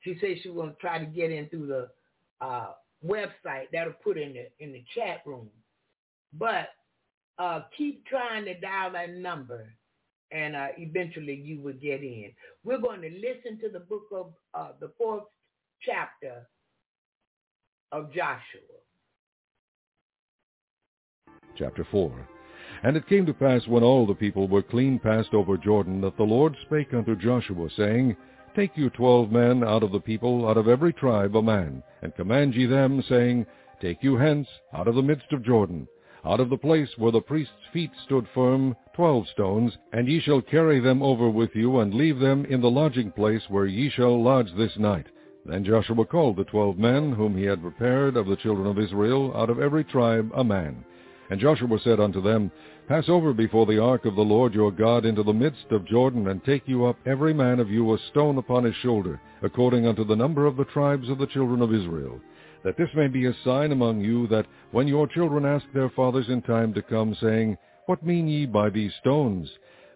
She 0.00 0.16
said 0.20 0.36
she 0.42 0.50
going 0.50 0.70
to 0.70 0.76
try 0.76 0.98
to 0.98 1.06
get 1.06 1.30
in 1.30 1.48
through 1.48 1.66
the 1.66 1.88
uh, 2.40 2.72
website 3.04 3.66
that'll 3.72 3.92
put 4.04 4.18
in 4.18 4.32
the 4.32 4.48
in 4.58 4.72
the 4.72 4.84
chat 4.94 5.22
room. 5.24 5.48
But 6.32 6.68
uh, 7.38 7.62
keep 7.76 8.04
trying 8.06 8.44
to 8.44 8.58
dial 8.60 8.92
that 8.92 9.14
number, 9.14 9.72
and 10.30 10.54
uh, 10.56 10.68
eventually 10.78 11.34
you 11.34 11.60
will 11.60 11.74
get 11.74 12.02
in. 12.02 12.32
We're 12.64 12.80
going 12.80 13.00
to 13.02 13.10
listen 13.10 13.58
to 13.60 13.68
the 13.68 13.80
book 13.80 14.04
of 14.12 14.32
uh, 14.54 14.72
the 14.80 14.92
fourth 14.98 15.24
chapter 15.80 16.46
of 17.90 18.12
Joshua. 18.12 18.60
Chapter 21.58 21.86
4 21.90 22.28
And 22.82 22.96
it 22.96 23.08
came 23.08 23.26
to 23.26 23.34
pass 23.34 23.66
when 23.66 23.82
all 23.82 24.06
the 24.06 24.14
people 24.14 24.48
were 24.48 24.62
clean 24.62 24.98
passed 24.98 25.34
over 25.34 25.56
Jordan 25.56 26.00
that 26.00 26.16
the 26.16 26.22
Lord 26.22 26.56
spake 26.66 26.94
unto 26.94 27.14
Joshua, 27.16 27.68
saying, 27.76 28.16
Take 28.56 28.72
you 28.76 28.90
twelve 28.90 29.30
men 29.32 29.64
out 29.64 29.82
of 29.82 29.92
the 29.92 30.00
people, 30.00 30.46
out 30.46 30.58
of 30.58 30.68
every 30.68 30.92
tribe 30.92 31.36
a 31.36 31.42
man, 31.42 31.82
and 32.02 32.14
command 32.14 32.54
ye 32.54 32.66
them, 32.66 33.02
saying, 33.08 33.46
Take 33.80 34.02
you 34.02 34.16
hence, 34.16 34.46
out 34.74 34.88
of 34.88 34.94
the 34.94 35.02
midst 35.02 35.32
of 35.32 35.44
Jordan, 35.44 35.88
out 36.24 36.40
of 36.40 36.50
the 36.50 36.56
place 36.56 36.88
where 36.98 37.10
the 37.10 37.20
priest's 37.20 37.52
feet 37.72 37.90
stood 38.04 38.26
firm, 38.32 38.76
twelve 38.94 39.26
stones, 39.28 39.76
and 39.92 40.06
ye 40.06 40.20
shall 40.20 40.40
carry 40.40 40.78
them 40.78 41.02
over 41.02 41.28
with 41.28 41.50
you, 41.54 41.80
and 41.80 41.94
leave 41.94 42.18
them 42.18 42.44
in 42.44 42.60
the 42.60 42.70
lodging 42.70 43.10
place 43.10 43.42
where 43.48 43.66
ye 43.66 43.90
shall 43.90 44.22
lodge 44.22 44.52
this 44.56 44.76
night. 44.78 45.06
Then 45.44 45.64
Joshua 45.64 46.06
called 46.06 46.36
the 46.36 46.44
twelve 46.44 46.78
men 46.78 47.12
whom 47.12 47.36
he 47.36 47.44
had 47.44 47.60
prepared 47.60 48.16
of 48.16 48.26
the 48.26 48.36
children 48.36 48.68
of 48.68 48.78
Israel, 48.78 49.32
out 49.34 49.50
of 49.50 49.58
every 49.58 49.82
tribe 49.82 50.30
a 50.34 50.44
man. 50.44 50.84
And 51.30 51.40
Joshua 51.40 51.78
said 51.82 51.98
unto 51.98 52.20
them, 52.20 52.52
Pass 52.86 53.08
over 53.08 53.32
before 53.32 53.66
the 53.66 53.82
ark 53.82 54.04
of 54.04 54.14
the 54.14 54.22
Lord 54.22 54.54
your 54.54 54.70
God 54.70 55.04
into 55.04 55.22
the 55.22 55.32
midst 55.32 55.66
of 55.70 55.86
Jordan, 55.86 56.28
and 56.28 56.44
take 56.44 56.68
you 56.68 56.84
up 56.84 56.98
every 57.04 57.34
man 57.34 57.58
of 57.58 57.70
you 57.70 57.92
a 57.94 57.98
stone 58.10 58.38
upon 58.38 58.64
his 58.64 58.76
shoulder, 58.76 59.20
according 59.42 59.86
unto 59.86 60.04
the 60.04 60.16
number 60.16 60.46
of 60.46 60.56
the 60.56 60.66
tribes 60.66 61.08
of 61.08 61.18
the 61.18 61.26
children 61.26 61.62
of 61.62 61.74
Israel 61.74 62.20
that 62.64 62.76
this 62.76 62.88
may 62.94 63.08
be 63.08 63.26
a 63.26 63.34
sign 63.44 63.72
among 63.72 64.00
you 64.00 64.26
that 64.28 64.46
when 64.70 64.86
your 64.86 65.06
children 65.06 65.44
ask 65.44 65.64
their 65.72 65.90
fathers 65.90 66.26
in 66.28 66.42
time 66.42 66.72
to 66.74 66.82
come, 66.82 67.16
saying, 67.20 67.56
What 67.86 68.04
mean 68.04 68.28
ye 68.28 68.46
by 68.46 68.70
these 68.70 68.92
stones? 69.00 69.50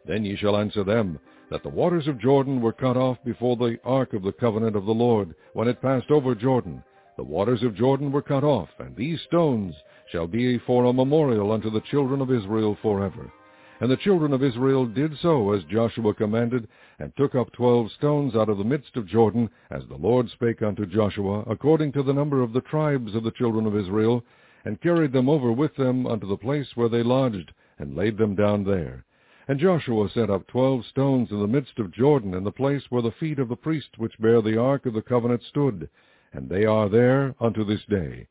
Then 0.07 0.25
ye 0.25 0.37
shall 0.37 0.57
answer 0.57 0.85
them, 0.85 1.19
that 1.51 1.63
the 1.63 1.69
waters 1.69 2.09
of 2.09 2.21
Jordan 2.21 2.61
were 2.61 2.73
cut 2.73 2.97
off 2.97 3.19
before 3.25 3.57
the 3.57 3.79
ark 3.85 4.13
of 4.13 4.23
the 4.23 4.33
covenant 4.33 4.77
of 4.77 4.85
the 4.85 4.95
Lord, 4.95 5.35
when 5.53 5.69
it 5.69 5.83
passed 5.83 6.11
over 6.11 6.35
Jordan. 6.35 6.83
The 7.17 7.23
waters 7.23 7.63
of 7.63 7.75
Jordan 7.75 8.13
were 8.13 8.23
cut 8.23 8.45
off, 8.45 8.69
and 8.79 8.95
these 8.95 9.21
stones 9.23 9.75
shall 10.13 10.27
be 10.27 10.59
for 10.59 10.85
a 10.85 10.93
memorial 10.93 11.53
unto 11.53 11.71
the 11.71 11.81
children 11.83 12.21
of 12.21 12.31
Israel 12.31 12.77
forever. 12.83 13.33
And 13.81 13.91
the 13.91 13.97
children 13.99 14.33
of 14.33 14.43
Israel 14.43 14.87
did 14.87 15.13
so 15.21 15.53
as 15.53 15.63
Joshua 15.65 16.15
commanded, 16.15 16.69
and 16.99 17.15
took 17.17 17.35
up 17.35 17.53
twelve 17.53 17.91
stones 17.93 18.35
out 18.35 18.49
of 18.49 18.59
the 18.59 18.65
midst 18.65 18.97
of 18.97 19.07
Jordan, 19.07 19.51
as 19.71 19.83
the 19.87 19.97
Lord 19.97 20.31
spake 20.31 20.63
unto 20.63 20.87
Joshua, 20.87 21.43
according 21.47 21.93
to 21.93 22.03
the 22.03 22.15
number 22.15 22.43
of 22.43 22.53
the 22.53 22.61
tribes 22.63 23.15
of 23.15 23.23
the 23.23 23.31
children 23.31 23.67
of 23.67 23.77
Israel, 23.77 24.25
and 24.65 24.81
carried 24.81 25.13
them 25.13 25.29
over 25.29 25.53
with 25.53 25.75
them 25.77 26.07
unto 26.07 26.27
the 26.27 26.37
place 26.37 26.69
where 26.75 26.89
they 26.89 27.03
lodged, 27.03 27.53
and 27.79 27.95
laid 27.95 28.17
them 28.17 28.35
down 28.35 28.65
there. 28.65 29.05
And 29.49 29.61
Joshua 29.61 30.09
set 30.09 30.31
up 30.31 30.47
twelve 30.47 30.85
stones 30.87 31.31
in 31.31 31.39
the 31.39 31.47
midst 31.47 31.79
of 31.79 31.93
Jordan, 31.93 32.35
in 32.35 32.45
the 32.45 32.51
place 32.51 32.83
where 32.91 33.03
the 33.03 33.13
feet 33.13 33.39
of 33.39 33.49
the 33.49 33.57
priests 33.57 33.97
which 33.97 34.19
bear 34.19 34.43
the 34.43 34.59
ark 34.59 34.87
of 34.87 34.95
the 34.95 35.03
covenant 35.03 35.43
stood, 35.43 35.89
and 36.33 36.49
they 36.49 36.65
are 36.65 36.89
there 36.89 37.35
unto 37.41 37.65
this 37.65 37.85
day. 37.89 38.27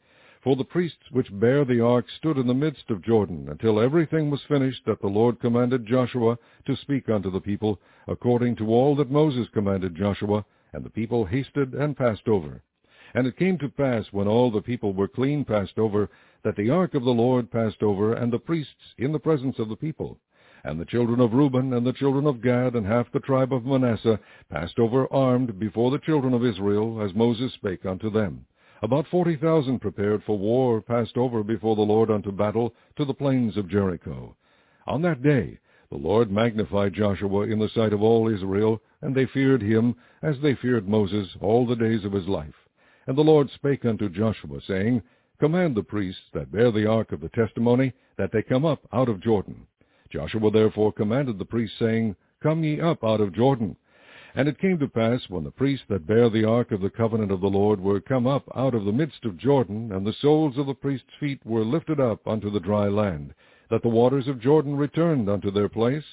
For 0.45 0.55
the 0.55 0.63
priests 0.63 1.09
which 1.09 1.39
bare 1.39 1.65
the 1.65 1.83
ark 1.83 2.05
stood 2.07 2.37
in 2.37 2.45
the 2.45 2.53
midst 2.53 2.91
of 2.91 3.01
Jordan, 3.01 3.47
until 3.49 3.79
everything 3.79 4.29
was 4.29 4.43
finished 4.43 4.85
that 4.85 5.01
the 5.01 5.07
Lord 5.07 5.39
commanded 5.39 5.87
Joshua 5.87 6.37
to 6.67 6.75
speak 6.75 7.09
unto 7.09 7.31
the 7.31 7.41
people, 7.41 7.79
according 8.07 8.55
to 8.57 8.67
all 8.67 8.95
that 8.97 9.09
Moses 9.09 9.47
commanded 9.51 9.95
Joshua, 9.95 10.45
and 10.71 10.85
the 10.85 10.91
people 10.91 11.25
hasted 11.25 11.73
and 11.73 11.97
passed 11.97 12.27
over. 12.27 12.61
And 13.15 13.25
it 13.25 13.37
came 13.37 13.57
to 13.57 13.69
pass, 13.69 14.13
when 14.13 14.27
all 14.27 14.51
the 14.51 14.61
people 14.61 14.93
were 14.93 15.07
clean 15.07 15.45
passed 15.45 15.79
over, 15.79 16.11
that 16.43 16.55
the 16.55 16.69
ark 16.69 16.93
of 16.93 17.03
the 17.03 17.09
Lord 17.09 17.49
passed 17.49 17.81
over, 17.81 18.13
and 18.13 18.31
the 18.31 18.37
priests 18.37 18.93
in 18.99 19.13
the 19.13 19.17
presence 19.17 19.57
of 19.57 19.67
the 19.67 19.75
people. 19.75 20.19
And 20.63 20.79
the 20.79 20.85
children 20.85 21.19
of 21.21 21.33
Reuben 21.33 21.73
and 21.73 21.87
the 21.87 21.93
children 21.93 22.27
of 22.27 22.43
Gad 22.43 22.75
and 22.75 22.85
half 22.85 23.11
the 23.11 23.19
tribe 23.19 23.51
of 23.51 23.65
Manasseh 23.65 24.19
passed 24.51 24.77
over 24.77 25.11
armed 25.11 25.57
before 25.57 25.89
the 25.89 25.97
children 25.97 26.35
of 26.35 26.45
Israel, 26.45 27.01
as 27.01 27.15
Moses 27.15 27.51
spake 27.53 27.87
unto 27.87 28.11
them. 28.11 28.45
About 28.85 29.07
forty 29.07 29.35
thousand 29.35 29.79
prepared 29.79 30.23
for 30.25 30.37
war 30.37 30.79
passed 30.79 31.17
over 31.17 31.41
before 31.43 31.75
the 31.75 31.81
Lord 31.81 32.11
unto 32.11 32.31
battle 32.31 32.71
to 32.97 33.03
the 33.03 33.15
plains 33.15 33.57
of 33.57 33.67
Jericho. 33.67 34.35
On 34.85 35.01
that 35.01 35.23
day 35.23 35.57
the 35.89 35.97
Lord 35.97 36.29
magnified 36.29 36.93
Joshua 36.93 37.47
in 37.47 37.57
the 37.57 37.69
sight 37.69 37.93
of 37.93 38.03
all 38.03 38.27
Israel, 38.27 38.79
and 39.01 39.15
they 39.15 39.25
feared 39.25 39.63
him, 39.63 39.95
as 40.21 40.39
they 40.39 40.53
feared 40.53 40.87
Moses 40.87 41.35
all 41.41 41.65
the 41.65 41.75
days 41.75 42.05
of 42.05 42.11
his 42.11 42.27
life. 42.27 42.53
And 43.07 43.17
the 43.17 43.23
Lord 43.23 43.49
spake 43.49 43.85
unto 43.85 44.07
Joshua, 44.07 44.61
saying, 44.67 45.01
Command 45.39 45.73
the 45.73 45.81
priests 45.81 46.29
that 46.35 46.51
bear 46.51 46.69
the 46.69 46.85
ark 46.85 47.11
of 47.11 47.21
the 47.21 47.29
testimony, 47.29 47.91
that 48.19 48.31
they 48.31 48.43
come 48.43 48.65
up 48.65 48.87
out 48.93 49.09
of 49.09 49.19
Jordan. 49.19 49.65
Joshua 50.11 50.51
therefore 50.51 50.93
commanded 50.93 51.39
the 51.39 51.45
priests, 51.45 51.79
saying, 51.79 52.15
Come 52.39 52.63
ye 52.63 52.79
up 52.79 53.03
out 53.03 53.19
of 53.19 53.33
Jordan. 53.33 53.77
And 54.37 54.49
it 54.49 54.59
came 54.59 54.77
to 54.79 54.87
pass, 54.89 55.29
when 55.29 55.45
the 55.45 55.51
priests 55.51 55.85
that 55.87 56.05
bare 56.05 56.29
the 56.29 56.43
ark 56.43 56.73
of 56.73 56.81
the 56.81 56.89
covenant 56.89 57.31
of 57.31 57.39
the 57.39 57.49
Lord 57.49 57.79
were 57.79 58.01
come 58.01 58.27
up 58.27 58.43
out 58.53 58.75
of 58.75 58.83
the 58.83 58.91
midst 58.91 59.23
of 59.23 59.37
Jordan, 59.37 59.93
and 59.93 60.05
the 60.05 60.11
soles 60.11 60.57
of 60.57 60.65
the 60.65 60.73
priests' 60.73 61.13
feet 61.21 61.39
were 61.45 61.63
lifted 61.63 62.01
up 62.01 62.27
unto 62.27 62.49
the 62.49 62.59
dry 62.59 62.89
land, 62.89 63.33
that 63.69 63.81
the 63.81 63.87
waters 63.87 64.27
of 64.27 64.41
Jordan 64.41 64.75
returned 64.75 65.29
unto 65.29 65.51
their 65.51 65.69
place, 65.69 66.03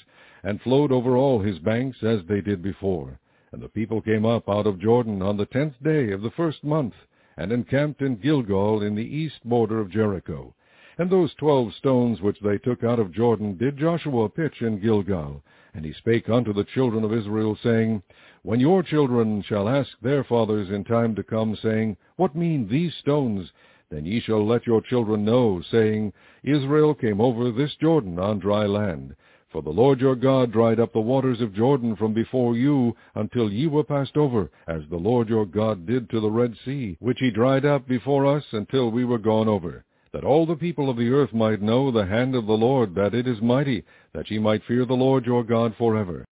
and 0.45 0.61
flowed 0.61 0.93
over 0.93 1.17
all 1.17 1.41
his 1.41 1.59
banks 1.59 2.01
as 2.05 2.21
they 2.29 2.41
did 2.41 2.63
before. 2.63 3.19
And 3.51 3.61
the 3.61 3.69
people 3.69 4.01
came 4.01 4.25
up 4.25 4.49
out 4.49 4.69
of 4.69 4.79
Jordan 4.79 5.21
on 5.21 5.37
the 5.37 5.47
tenth 5.47 5.75
day 5.83 6.13
of 6.13 6.23
the 6.23 6.31
first 6.31 6.63
month, 6.63 6.95
and 7.37 7.51
encamped 7.51 8.03
in 8.03 8.15
Gilgal 8.17 8.83
in 8.83 8.95
the 8.95 9.03
east 9.03 9.41
border 9.45 9.81
of 9.81 9.91
Jericho. 9.91 10.55
And 10.97 11.11
those 11.11 11.35
twelve 11.35 11.75
stones 11.75 12.21
which 12.21 12.39
they 12.41 12.59
took 12.59 12.85
out 12.85 13.01
of 13.01 13.11
Jordan 13.13 13.57
did 13.57 13.79
Joshua 13.79 14.29
pitch 14.29 14.63
in 14.63 14.79
Gilgal, 14.79 15.43
and 15.75 15.87
he 15.87 15.93
spake 15.95 16.29
unto 16.29 16.53
the 16.53 16.65
children 16.65 17.03
of 17.03 17.15
Israel, 17.15 17.57
saying, 17.63 18.03
When 18.43 18.61
your 18.61 18.83
children 18.83 19.41
shall 19.43 19.69
ask 19.69 19.89
their 20.03 20.23
fathers 20.23 20.69
in 20.71 20.85
time 20.85 21.15
to 21.15 21.23
come, 21.23 21.57
saying, 21.57 21.97
What 22.17 22.37
mean 22.37 22.69
these 22.69 22.95
stones? 22.97 23.51
Then 23.89 24.05
ye 24.05 24.21
shall 24.21 24.47
let 24.47 24.67
your 24.67 24.83
children 24.83 25.25
know, 25.25 25.63
saying, 25.71 26.13
Israel 26.43 26.95
came 26.95 27.21
over 27.23 27.51
this 27.51 27.75
Jordan 27.77 28.19
on 28.19 28.39
dry 28.39 28.67
land. 28.67 29.17
For 29.49 29.63
the 29.63 29.71
Lord 29.71 30.01
your 30.01 30.15
God 30.15 30.53
dried 30.53 30.79
up 30.79 30.93
the 30.93 31.01
waters 31.01 31.41
of 31.41 31.55
Jordan 31.55 31.97
from 31.97 32.13
before 32.13 32.55
you 32.55 32.95
until 33.15 33.51
ye 33.51 33.67
were 33.67 33.85
passed 33.85 34.17
over, 34.17 34.51
as 34.67 34.83
the 34.89 34.97
Lord 34.97 35.29
your 35.29 35.47
God 35.47 35.87
did 35.87 36.11
to 36.11 36.21
the 36.21 36.31
Red 36.31 36.55
Sea, 36.65 36.97
which 37.01 37.19
he 37.21 37.31
dried 37.31 37.65
up 37.65 37.89
before 37.89 38.27
us 38.27 38.45
until 38.53 38.91
we 38.91 39.05
were 39.05 39.19
gone 39.19 39.49
over 39.49 39.85
that 40.13 40.25
all 40.25 40.47
the 40.47 40.57
people 40.57 40.91
of 40.91 40.97
the 40.97 41.09
earth 41.09 41.33
might 41.33 41.63
know 41.63 41.91
the 41.91 42.05
hand 42.05 42.35
of 42.35 42.47
the 42.47 42.53
Lord, 42.53 42.95
that 42.95 43.15
it 43.15 43.27
is 43.27 43.41
mighty, 43.41 43.85
that 44.13 44.31
ye 44.31 44.39
might 44.39 44.63
fear 44.67 44.85
the 44.85 44.95
Lord 44.95 45.25
your 45.25 45.43
God 45.43 45.75
forever. 45.79 46.25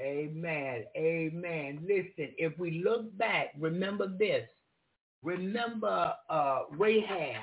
Amen. 0.00 0.84
Amen. 0.96 1.80
Listen, 1.82 2.32
if 2.38 2.58
we 2.58 2.82
look 2.82 3.16
back, 3.18 3.52
remember 3.58 4.08
this. 4.18 4.48
Remember 5.22 6.14
uh, 6.30 6.60
Rahab 6.70 7.42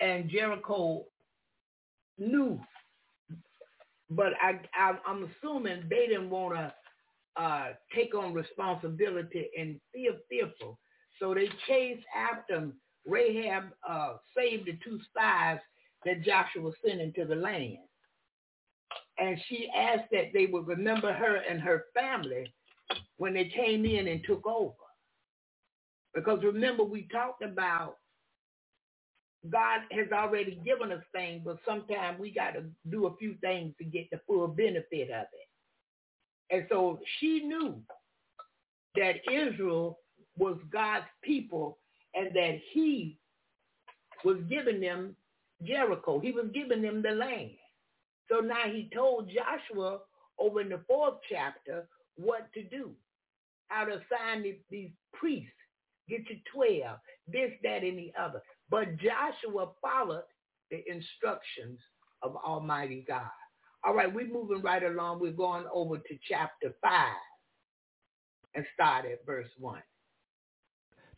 and 0.00 0.30
Jericho 0.30 1.04
knew, 2.16 2.60
but 4.08 4.32
I, 4.40 4.60
I, 4.74 4.96
am 5.10 5.28
assuming 5.28 5.82
they 5.90 6.06
didn't 6.06 6.30
want 6.30 6.54
to 6.54 7.42
uh, 7.42 7.66
take 7.94 8.14
on 8.14 8.32
responsibility 8.32 9.50
and 9.58 9.80
feel 9.92 10.12
fearful. 10.28 10.78
So 11.20 11.34
they 11.34 11.48
chased 11.66 12.04
after 12.16 12.56
him. 12.56 12.74
Rahab 13.06 13.64
uh, 13.88 14.14
saved 14.36 14.66
the 14.66 14.78
two 14.84 14.98
spies 15.10 15.58
that 16.04 16.22
Joshua 16.22 16.70
sent 16.84 17.00
into 17.00 17.24
the 17.24 17.34
land. 17.34 17.78
And 19.18 19.38
she 19.48 19.68
asked 19.76 20.10
that 20.12 20.32
they 20.32 20.46
would 20.46 20.66
remember 20.66 21.12
her 21.12 21.36
and 21.36 21.60
her 21.60 21.86
family 21.94 22.52
when 23.16 23.34
they 23.34 23.46
came 23.46 23.84
in 23.84 24.08
and 24.08 24.22
took 24.24 24.46
over. 24.46 24.74
Because 26.14 26.40
remember, 26.42 26.84
we 26.84 27.08
talked 27.10 27.42
about 27.42 27.96
God 29.50 29.80
has 29.92 30.10
already 30.12 30.60
given 30.64 30.92
us 30.92 31.02
things, 31.12 31.42
but 31.44 31.58
sometimes 31.66 32.18
we 32.18 32.30
got 32.30 32.52
to 32.52 32.64
do 32.90 33.06
a 33.06 33.16
few 33.16 33.34
things 33.40 33.74
to 33.78 33.84
get 33.84 34.10
the 34.10 34.20
full 34.26 34.48
benefit 34.48 35.10
of 35.10 35.26
it. 35.32 35.48
And 36.50 36.66
so 36.68 36.98
she 37.18 37.40
knew 37.40 37.80
that 38.96 39.16
Israel 39.30 39.98
was 40.38 40.56
God's 40.72 41.06
people 41.22 41.78
and 42.14 42.34
that 42.34 42.58
he 42.72 43.18
was 44.24 44.38
giving 44.48 44.80
them 44.80 45.14
Jericho. 45.64 46.20
He 46.20 46.32
was 46.32 46.46
giving 46.54 46.82
them 46.82 47.02
the 47.02 47.10
land. 47.10 47.50
So 48.30 48.40
now 48.40 48.64
he 48.66 48.90
told 48.94 49.30
Joshua 49.30 50.00
over 50.38 50.60
in 50.60 50.68
the 50.68 50.80
fourth 50.86 51.14
chapter 51.30 51.88
what 52.16 52.52
to 52.54 52.62
do, 52.64 52.90
how 53.68 53.84
to 53.84 53.92
assign 53.92 54.44
these, 54.70 54.90
priests, 55.14 55.50
get 56.08 56.20
you 56.28 56.36
12, 56.54 56.96
this, 57.26 57.50
that, 57.62 57.82
and 57.82 57.98
the 57.98 58.12
other. 58.20 58.40
But 58.70 58.96
Joshua 58.98 59.70
followed 59.82 60.24
the 60.70 60.82
instructions 60.86 61.80
of 62.22 62.36
Almighty 62.36 63.04
God. 63.08 63.30
All 63.84 63.94
right, 63.94 64.12
we're 64.12 64.32
moving 64.32 64.62
right 64.62 64.82
along. 64.82 65.20
We're 65.20 65.32
going 65.32 65.64
over 65.72 65.96
to 65.96 66.18
chapter 66.28 66.74
5 66.82 66.92
and 68.54 68.64
start 68.74 69.06
at 69.06 69.24
verse 69.24 69.48
1. 69.58 69.80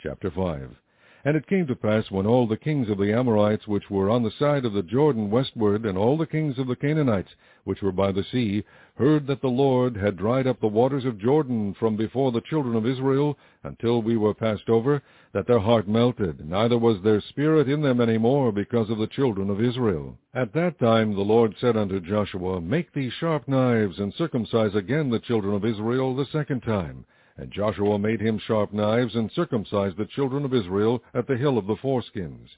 Chapter 0.03 0.31
5 0.31 0.77
and 1.23 1.37
it 1.37 1.47
came 1.47 1.67
to 1.67 1.77
pass 1.77 2.11
when 2.11 2.27
all 2.27 2.47
the 2.47 2.57
kings 2.57 2.89
of 2.89 2.97
the 2.97 3.13
Amorites 3.13 3.69
which 3.69 3.91
were 3.91 4.09
on 4.09 4.23
the 4.23 4.31
side 4.31 4.65
of 4.65 4.73
the 4.73 4.83
Jordan 4.83 5.31
westward, 5.31 5.85
and 5.85 5.99
all 5.99 6.17
the 6.17 6.27
kings 6.27 6.59
of 6.59 6.67
the 6.67 6.77
Canaanites 6.77 7.35
which 7.65 7.83
were 7.83 7.93
by 7.93 8.11
the 8.11 8.25
sea, 8.25 8.65
heard 8.95 9.27
that 9.27 9.43
the 9.43 9.49
Lord 9.49 9.99
had 9.99 10.17
dried 10.17 10.47
up 10.47 10.59
the 10.61 10.67
waters 10.67 11.05
of 11.05 11.19
Jordan 11.19 11.75
from 11.75 11.95
before 11.95 12.33
the 12.33 12.41
children 12.41 12.75
of 12.75 12.87
Israel 12.87 13.37
until 13.65 14.01
we 14.01 14.17
were 14.17 14.33
passed 14.33 14.71
over, 14.71 15.03
that 15.35 15.47
their 15.47 15.59
heart 15.59 15.87
melted, 15.87 16.49
neither 16.49 16.79
was 16.79 17.03
there 17.03 17.21
spirit 17.21 17.69
in 17.69 17.83
them 17.83 18.01
any 18.01 18.17
more 18.17 18.51
because 18.51 18.89
of 18.89 18.97
the 18.97 19.07
children 19.07 19.51
of 19.51 19.61
Israel. 19.61 20.17
At 20.33 20.55
that 20.55 20.79
time 20.79 21.15
the 21.15 21.21
Lord 21.21 21.55
said 21.61 21.77
unto 21.77 22.01
Joshua, 22.01 22.63
Make 22.63 22.95
thee 22.95 23.11
sharp 23.11 23.47
knives, 23.47 23.99
and 23.99 24.15
circumcise 24.15 24.75
again 24.75 25.11
the 25.11 25.21
children 25.21 25.55
of 25.55 25.67
Israel 25.67 26.17
the 26.17 26.25
second 26.33 26.63
time. 26.63 27.05
And 27.41 27.51
Joshua 27.51 27.99
made 27.99 28.21
him 28.21 28.39
sharp 28.39 28.71
knives, 28.71 29.15
and 29.15 29.33
circumcised 29.33 29.97
the 29.97 30.05
children 30.05 30.45
of 30.45 30.53
Israel 30.53 31.03
at 31.15 31.27
the 31.27 31.39
hill 31.39 31.57
of 31.57 31.67
the 31.67 31.77
foreskins. 31.77 32.51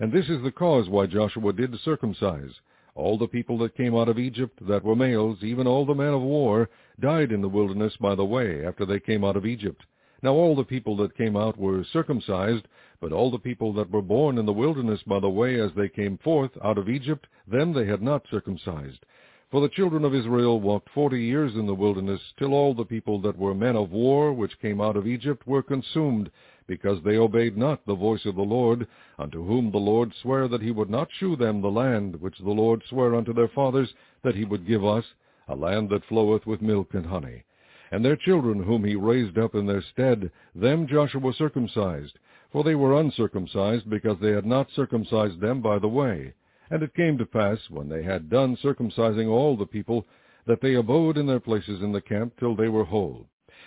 And 0.00 0.10
this 0.10 0.28
is 0.28 0.42
the 0.42 0.50
cause 0.50 0.88
why 0.88 1.06
Joshua 1.06 1.52
did 1.52 1.78
circumcise. 1.78 2.50
All 2.96 3.16
the 3.16 3.28
people 3.28 3.56
that 3.58 3.76
came 3.76 3.94
out 3.94 4.08
of 4.08 4.18
Egypt 4.18 4.58
that 4.66 4.82
were 4.82 4.96
males, 4.96 5.38
even 5.44 5.68
all 5.68 5.86
the 5.86 5.94
men 5.94 6.12
of 6.12 6.20
war, 6.20 6.68
died 6.98 7.30
in 7.30 7.42
the 7.42 7.48
wilderness 7.48 7.96
by 7.98 8.16
the 8.16 8.24
way 8.24 8.66
after 8.66 8.84
they 8.84 8.98
came 8.98 9.22
out 9.22 9.36
of 9.36 9.46
Egypt. 9.46 9.84
Now 10.20 10.32
all 10.32 10.56
the 10.56 10.64
people 10.64 10.96
that 10.96 11.16
came 11.16 11.36
out 11.36 11.56
were 11.56 11.84
circumcised, 11.84 12.66
but 13.00 13.12
all 13.12 13.30
the 13.30 13.38
people 13.38 13.72
that 13.74 13.92
were 13.92 14.02
born 14.02 14.36
in 14.38 14.46
the 14.46 14.52
wilderness 14.52 15.00
by 15.06 15.20
the 15.20 15.30
way 15.30 15.60
as 15.60 15.70
they 15.76 15.88
came 15.88 16.18
forth 16.18 16.50
out 16.60 16.76
of 16.76 16.88
Egypt, 16.88 17.28
them 17.46 17.72
they 17.72 17.86
had 17.86 18.02
not 18.02 18.26
circumcised. 18.28 19.06
For 19.50 19.60
the 19.60 19.68
children 19.68 20.04
of 20.04 20.14
Israel 20.14 20.60
walked 20.60 20.88
forty 20.88 21.22
years 21.22 21.54
in 21.54 21.66
the 21.66 21.74
wilderness, 21.74 22.20
till 22.38 22.54
all 22.54 22.74
the 22.74 22.84
people 22.84 23.20
that 23.20 23.36
were 23.36 23.54
men 23.54 23.76
of 23.76 23.92
war, 23.92 24.32
which 24.32 24.58
came 24.58 24.80
out 24.80 24.96
of 24.96 25.06
Egypt, 25.06 25.46
were 25.46 25.62
consumed, 25.62 26.30
because 26.66 27.02
they 27.02 27.18
obeyed 27.18 27.56
not 27.56 27.84
the 27.84 27.94
voice 27.94 28.24
of 28.24 28.36
the 28.36 28.42
Lord, 28.42 28.86
unto 29.18 29.44
whom 29.44 29.70
the 29.70 29.78
Lord 29.78 30.14
sware 30.14 30.48
that 30.48 30.62
he 30.62 30.70
would 30.70 30.88
not 30.88 31.12
shew 31.12 31.36
them 31.36 31.60
the 31.60 31.70
land, 31.70 32.20
which 32.20 32.38
the 32.38 32.50
Lord 32.50 32.82
sware 32.88 33.14
unto 33.14 33.34
their 33.34 33.48
fathers 33.48 33.94
that 34.22 34.34
he 34.34 34.44
would 34.44 34.66
give 34.66 34.84
us, 34.84 35.04
a 35.46 35.54
land 35.54 35.90
that 35.90 36.06
floweth 36.06 36.46
with 36.46 36.62
milk 36.62 36.94
and 36.94 37.04
honey. 37.04 37.44
And 37.92 38.02
their 38.02 38.16
children 38.16 38.62
whom 38.62 38.82
he 38.82 38.96
raised 38.96 39.36
up 39.36 39.54
in 39.54 39.66
their 39.66 39.82
stead, 39.82 40.30
them 40.54 40.86
Joshua 40.86 41.34
circumcised, 41.34 42.18
for 42.50 42.64
they 42.64 42.74
were 42.74 42.98
uncircumcised, 42.98 43.90
because 43.90 44.18
they 44.20 44.32
had 44.32 44.46
not 44.46 44.70
circumcised 44.74 45.38
them 45.38 45.60
by 45.60 45.78
the 45.78 45.86
way. 45.86 46.32
And 46.70 46.82
it 46.82 46.94
came 46.94 47.18
to 47.18 47.26
pass, 47.26 47.58
when 47.68 47.88
they 47.88 48.02
had 48.02 48.30
done 48.30 48.56
circumcising 48.56 49.28
all 49.28 49.56
the 49.56 49.66
people, 49.66 50.06
that 50.46 50.60
they 50.60 50.74
abode 50.74 51.18
in 51.18 51.26
their 51.26 51.40
places 51.40 51.82
in 51.82 51.92
the 51.92 52.00
camp 52.00 52.34
till 52.38 52.54
they 52.54 52.68
were 52.68 52.84
whole. 52.84 53.26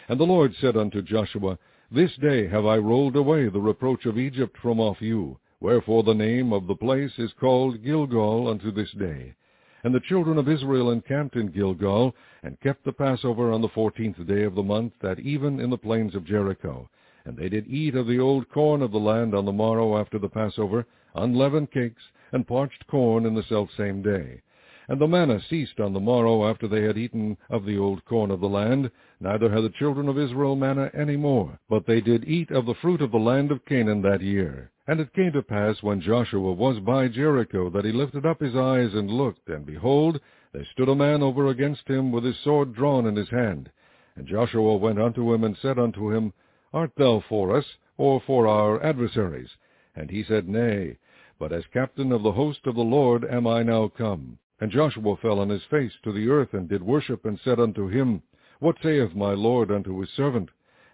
And 0.10 0.20
the 0.20 0.26
Lord 0.26 0.54
said 0.56 0.76
unto 0.78 1.02
Joshua, 1.02 1.58
This 1.92 2.16
day 2.18 2.48
have 2.48 2.66
I 2.66 2.78
rolled 2.78 3.16
away 3.16 3.50
the 3.50 3.60
reproach 3.60 4.06
of 4.06 4.18
Egypt 4.18 4.58
from 4.62 4.80
off 4.80 5.02
you, 5.02 5.38
wherefore 5.60 6.04
the 6.04 6.14
name 6.14 6.54
of 6.54 6.68
the 6.68 6.76
place 6.76 7.18
is 7.18 7.34
called 7.34 7.84
Gilgal 7.84 8.48
unto 8.48 8.72
this 8.72 8.92
day. 8.92 9.36
And 9.84 9.94
the 9.94 10.00
children 10.00 10.38
of 10.38 10.50
Israel 10.50 10.92
encamped 10.92 11.36
in 11.36 11.52
Gilgal, 11.52 12.16
and 12.44 12.60
kept 12.62 12.84
the 12.84 12.92
Passover 12.92 13.52
on 13.52 13.62
the 13.62 13.70
fourteenth 13.70 14.26
day 14.28 14.44
of 14.44 14.56
the 14.56 14.64
month, 14.64 14.94
at 15.04 15.20
even 15.20 15.60
in 15.60 15.70
the 15.70 15.78
plains 15.78 16.16
of 16.16 16.26
Jericho. 16.26 16.90
And 17.26 17.38
they 17.38 17.50
did 17.50 17.68
eat 17.68 17.96
of 17.96 18.08
the 18.08 18.20
old 18.20 18.50
corn 18.50 18.82
of 18.82 18.92
the 18.92 19.00
land 19.00 19.36
on 19.36 19.46
the 19.46 19.52
morrow 19.52 19.98
after 19.98 20.18
the 20.18 20.30
Passover, 20.30 20.86
unleavened 21.14 21.72
cakes, 21.72 22.02
and 22.32 22.48
parched 22.48 22.86
corn 22.88 23.26
in 23.26 23.36
the 23.36 23.44
selfsame 23.44 24.02
day. 24.02 24.42
And 24.90 25.02
the 25.02 25.08
manna 25.08 25.42
ceased 25.42 25.82
on 25.82 25.92
the 25.92 26.00
morrow 26.00 26.50
after 26.50 26.68
they 26.68 26.84
had 26.84 26.98
eaten 26.98 27.38
of 27.50 27.66
the 27.66 27.78
old 27.78 28.06
corn 28.06 28.32
of 28.32 28.40
the 28.40 28.48
land, 28.48 28.90
neither 29.20 29.50
had 29.50 29.64
the 29.64 29.70
children 29.78 30.08
of 30.08 30.18
Israel 30.18 30.56
manna 30.56 30.90
any 30.94 31.18
more, 31.18 31.60
but 31.70 31.86
they 31.86 32.00
did 32.00 32.24
eat 32.26 32.52
of 32.52 32.66
the 32.66 32.76
fruit 32.76 33.02
of 33.02 33.12
the 33.12 33.18
land 33.18 33.52
of 33.52 33.66
Canaan 33.66 34.02
that 34.04 34.22
year. 34.22 34.72
And 34.88 35.02
it 35.02 35.14
came 35.14 35.34
to 35.34 35.42
pass, 35.44 35.84
when 35.84 36.00
Joshua 36.00 36.54
was 36.54 36.80
by 36.80 37.10
Jericho, 37.10 37.70
that 37.70 37.84
he 37.84 37.92
lifted 37.92 38.26
up 38.26 38.40
his 38.40 38.56
eyes 38.56 38.94
and 38.94 39.12
looked, 39.12 39.50
and 39.50 39.66
behold, 39.66 40.22
there 40.54 40.66
stood 40.72 40.88
a 40.88 40.96
man 40.96 41.22
over 41.22 41.48
against 41.48 41.86
him 41.90 42.14
with 42.14 42.24
his 42.24 42.38
sword 42.40 42.74
drawn 42.74 43.06
in 43.06 43.18
his 43.18 43.30
hand. 43.30 43.70
And 44.16 44.26
Joshua 44.26 44.78
went 44.78 45.02
unto 45.02 45.34
him, 45.34 45.44
and 45.44 45.58
said 45.58 45.78
unto 45.78 46.14
him, 46.14 46.32
Art 46.72 46.92
thou 46.96 47.22
for 47.28 47.58
us, 47.58 47.66
or 47.98 48.22
for 48.26 48.48
our 48.48 48.82
adversaries? 48.82 49.50
And 49.94 50.10
he 50.10 50.24
said, 50.24 50.48
Nay, 50.48 50.98
but 51.40 51.54
as 51.54 51.64
captain 51.72 52.12
of 52.12 52.24
the 52.24 52.32
host 52.32 52.60
of 52.66 52.76
the 52.76 52.82
Lord 52.82 53.24
am 53.26 53.46
I 53.46 53.64
now 53.64 53.88
come. 53.88 54.40
And 54.60 54.72
Joshua 54.72 55.16
fell 55.18 55.40
on 55.40 55.50
his 55.50 55.64
face 55.70 55.92
to 56.04 56.12
the 56.12 56.30
earth, 56.30 56.54
and 56.54 56.68
did 56.68 56.82
worship, 56.82 57.26
and 57.26 57.40
said 57.44 57.60
unto 57.60 57.88
him, 57.88 58.24
What 58.60 58.78
saith 58.82 59.14
my 59.14 59.34
Lord 59.34 59.72
unto 59.72 60.00
his 60.00 60.10
servant? 60.12 60.50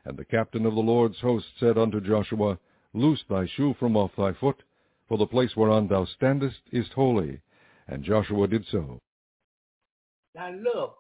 And 0.06 0.18
the 0.18 0.26
captain 0.26 0.66
of 0.66 0.76
the 0.76 0.82
Lord's 0.82 1.20
host 1.20 1.46
said 1.60 1.78
unto 1.78 2.02
Joshua, 2.02 2.60
Loose 2.94 3.24
thy 3.30 3.48
shoe 3.56 3.74
from 3.80 3.96
off 3.96 4.12
thy 4.18 4.34
foot, 4.34 4.62
for 5.08 5.18
the 5.18 5.26
place 5.26 5.56
whereon 5.56 5.88
thou 5.88 6.06
standest 6.06 6.60
is 6.72 6.88
holy. 6.94 7.40
And 7.88 8.04
Joshua 8.04 8.48
did 8.48 8.66
so. 8.70 9.00
Now 10.36 10.52
look, 10.52 10.98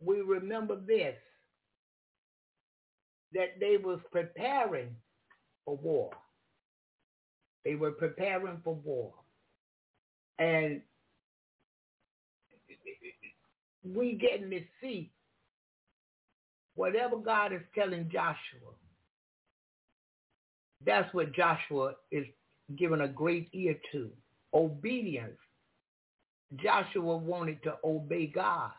we 0.00 0.20
remember 0.20 0.80
this, 0.80 1.16
that 3.32 3.60
they 3.60 3.76
was 3.76 4.00
preparing 4.10 4.96
for 5.64 5.76
war. 5.76 6.10
They 7.64 7.74
were 7.74 7.92
preparing 7.92 8.60
for 8.62 8.74
war. 8.74 9.12
And 10.38 10.80
we 13.94 14.12
getting 14.14 14.50
to 14.50 14.60
see 14.80 15.10
whatever 16.74 17.16
God 17.16 17.52
is 17.52 17.60
telling 17.74 18.10
Joshua. 18.10 18.72
That's 20.84 21.12
what 21.14 21.32
Joshua 21.32 21.94
is 22.10 22.26
giving 22.76 23.00
a 23.00 23.08
great 23.08 23.48
ear 23.52 23.76
to. 23.92 24.10
Obedience. 24.52 25.38
Joshua 26.56 27.16
wanted 27.16 27.62
to 27.62 27.74
obey 27.84 28.26
God. 28.26 28.70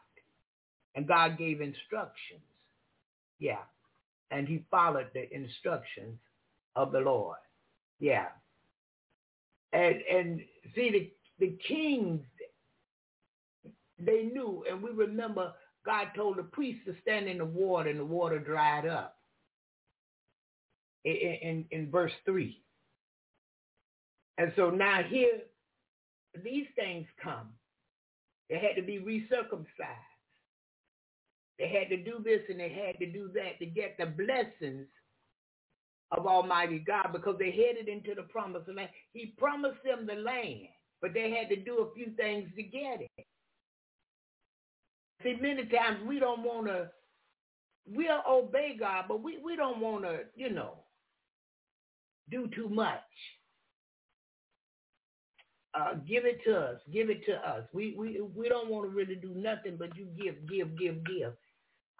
And 0.95 1.07
God 1.07 1.37
gave 1.37 1.61
instructions. 1.61 2.41
Yeah. 3.39 3.63
And 4.31 4.47
he 4.47 4.63
followed 4.71 5.07
the 5.13 5.33
instructions 5.33 6.17
of 6.75 6.91
the 6.91 6.99
Lord. 6.99 7.37
Yeah. 7.99 8.27
And 9.75 9.97
and 10.11 10.41
see 10.75 10.91
the 10.91 11.13
the 11.47 11.59
kings 11.67 12.21
they 13.99 14.23
knew, 14.23 14.65
and 14.69 14.83
we 14.83 14.91
remember 14.91 15.53
God 15.85 16.09
told 16.15 16.37
the 16.37 16.43
priests 16.43 16.83
to 16.87 16.95
stand 17.01 17.27
in 17.27 17.39
the 17.39 17.45
water, 17.45 17.89
and 17.91 17.99
the 17.99 18.05
water 18.05 18.39
dried 18.39 18.87
up. 18.87 19.17
In, 21.05 21.13
in, 21.13 21.65
in 21.71 21.91
verse 21.91 22.13
3. 22.25 22.61
And 24.39 24.53
so 24.55 24.71
now 24.71 25.03
here, 25.03 25.39
these 26.43 26.67
things 26.75 27.07
come. 27.23 27.49
They 28.49 28.59
had 28.59 28.75
to 28.75 28.83
be 28.83 28.99
recircumcised. 28.99 29.67
They 31.59 31.69
had 31.69 31.89
to 31.89 31.97
do 31.97 32.21
this 32.23 32.41
and 32.49 32.59
they 32.59 32.69
had 32.69 32.99
to 32.99 33.11
do 33.11 33.29
that 33.35 33.59
to 33.59 33.67
get 33.67 33.97
the 33.97 34.07
blessings 34.07 34.87
of 36.17 36.27
Almighty 36.27 36.79
God 36.79 37.09
because 37.13 37.35
they 37.39 37.51
headed 37.51 37.87
into 37.87 38.15
the 38.15 38.23
promised 38.23 38.67
land. 38.69 38.89
He 39.13 39.33
promised 39.37 39.83
them 39.83 40.07
the 40.07 40.15
land, 40.15 40.67
but 41.01 41.13
they 41.13 41.31
had 41.31 41.49
to 41.49 41.55
do 41.55 41.79
a 41.79 41.93
few 41.93 42.11
things 42.17 42.49
to 42.55 42.63
get 42.63 43.01
it. 43.01 43.25
See, 45.23 45.37
many 45.41 45.65
times 45.65 45.99
we 46.07 46.19
don't 46.19 46.43
want 46.43 46.67
to, 46.67 46.89
we'll 47.87 48.21
obey 48.29 48.75
God, 48.79 49.05
but 49.07 49.23
we, 49.23 49.39
we 49.43 49.55
don't 49.55 49.79
want 49.79 50.03
to, 50.03 50.21
you 50.35 50.51
know, 50.51 50.75
do 52.29 52.49
too 52.55 52.69
much. 52.69 52.99
Uh, 55.73 55.95
give 56.07 56.25
it 56.25 56.39
to 56.45 56.55
us. 56.57 56.79
Give 56.93 57.09
it 57.09 57.25
to 57.25 57.33
us. 57.35 57.63
We 57.73 57.95
we 57.97 58.21
we 58.33 58.47
don't 58.47 58.69
want 58.69 58.89
to 58.89 58.95
really 58.95 59.15
do 59.15 59.33
nothing 59.35 59.75
but 59.77 59.95
you 59.97 60.07
give, 60.17 60.35
give, 60.47 60.77
give, 60.77 61.03
give. 61.05 61.33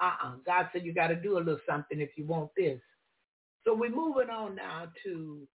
Uh-uh. 0.02 0.36
God 0.46 0.70
said 0.72 0.86
you 0.86 0.94
got 0.94 1.08
to 1.08 1.16
do 1.16 1.38
a 1.38 1.40
little 1.40 1.60
something 1.70 2.00
if 2.00 2.12
you 2.16 2.26
want 2.26 2.52
this. 2.58 2.80
So 3.66 3.74
we're 3.74 3.90
moving 3.90 4.30
on 4.30 4.56
now 4.56 4.88
to 5.04 5.48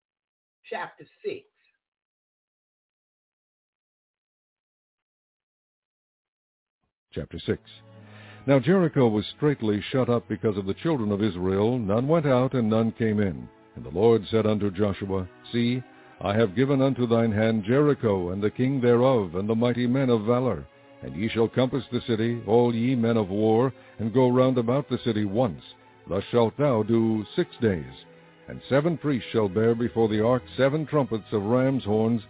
chapter 0.69 1.05
6. 1.24 1.45
Chapter 7.12 7.39
6. 7.47 7.59
Now 8.47 8.59
Jericho 8.59 9.07
was 9.07 9.24
straitly 9.37 9.81
shut 9.93 10.09
up 10.09 10.28
because 10.28 10.57
of 10.57 10.66
the 10.66 10.74
children 10.74 11.12
of 11.12 11.23
Israel. 11.23 11.78
None 11.78 12.09
went 12.09 12.27
out, 12.27 12.55
and 12.55 12.69
none 12.69 12.91
came 12.93 13.20
in. 13.20 13.49
And 13.77 13.85
the 13.85 13.91
Lord 13.91 14.23
said 14.28 14.45
unto 14.45 14.73
Joshua, 14.73 15.28
See, 15.53 15.81
I 16.20 16.35
have 16.35 16.57
given 16.57 16.82
unto 16.82 17.07
thine 17.07 17.31
hand 17.31 17.62
Jericho, 17.65 18.31
and 18.31 18.43
the 18.43 18.51
king 18.51 18.81
thereof, 18.81 19.37
and 19.37 19.49
the 19.49 19.55
mighty 19.55 19.87
men 19.87 20.11
of 20.11 20.24
valor. 20.24 20.66
And 21.03 21.15
ye 21.15 21.28
shall 21.28 21.49
compass 21.49 21.85
the 21.93 22.01
city, 22.09 22.43
all 22.47 22.74
ye 22.74 22.97
men 22.97 23.16
of 23.16 23.28
war, 23.28 23.73
and 24.01 24.12
go 24.12 24.28
round 24.28 24.59
about 24.59 24.89
the 24.89 24.99
city 25.05 25.24
once. 25.24 25.62
Thus 26.11 26.24
shalt 26.32 26.57
thou 26.57 26.82
do 26.82 27.24
six 27.37 27.51
days. 27.62 27.85
And 28.49 28.61
seven 28.69 28.99
priests 28.99 29.28
shall 29.31 29.49
bear 29.49 29.77
before 29.77 30.09
the 30.09 30.24
ark 30.27 30.43
seven 30.57 30.85
trumpets 30.85 31.32
of 31.32 31.45
ram's 31.45 31.85
horns. 31.85 32.20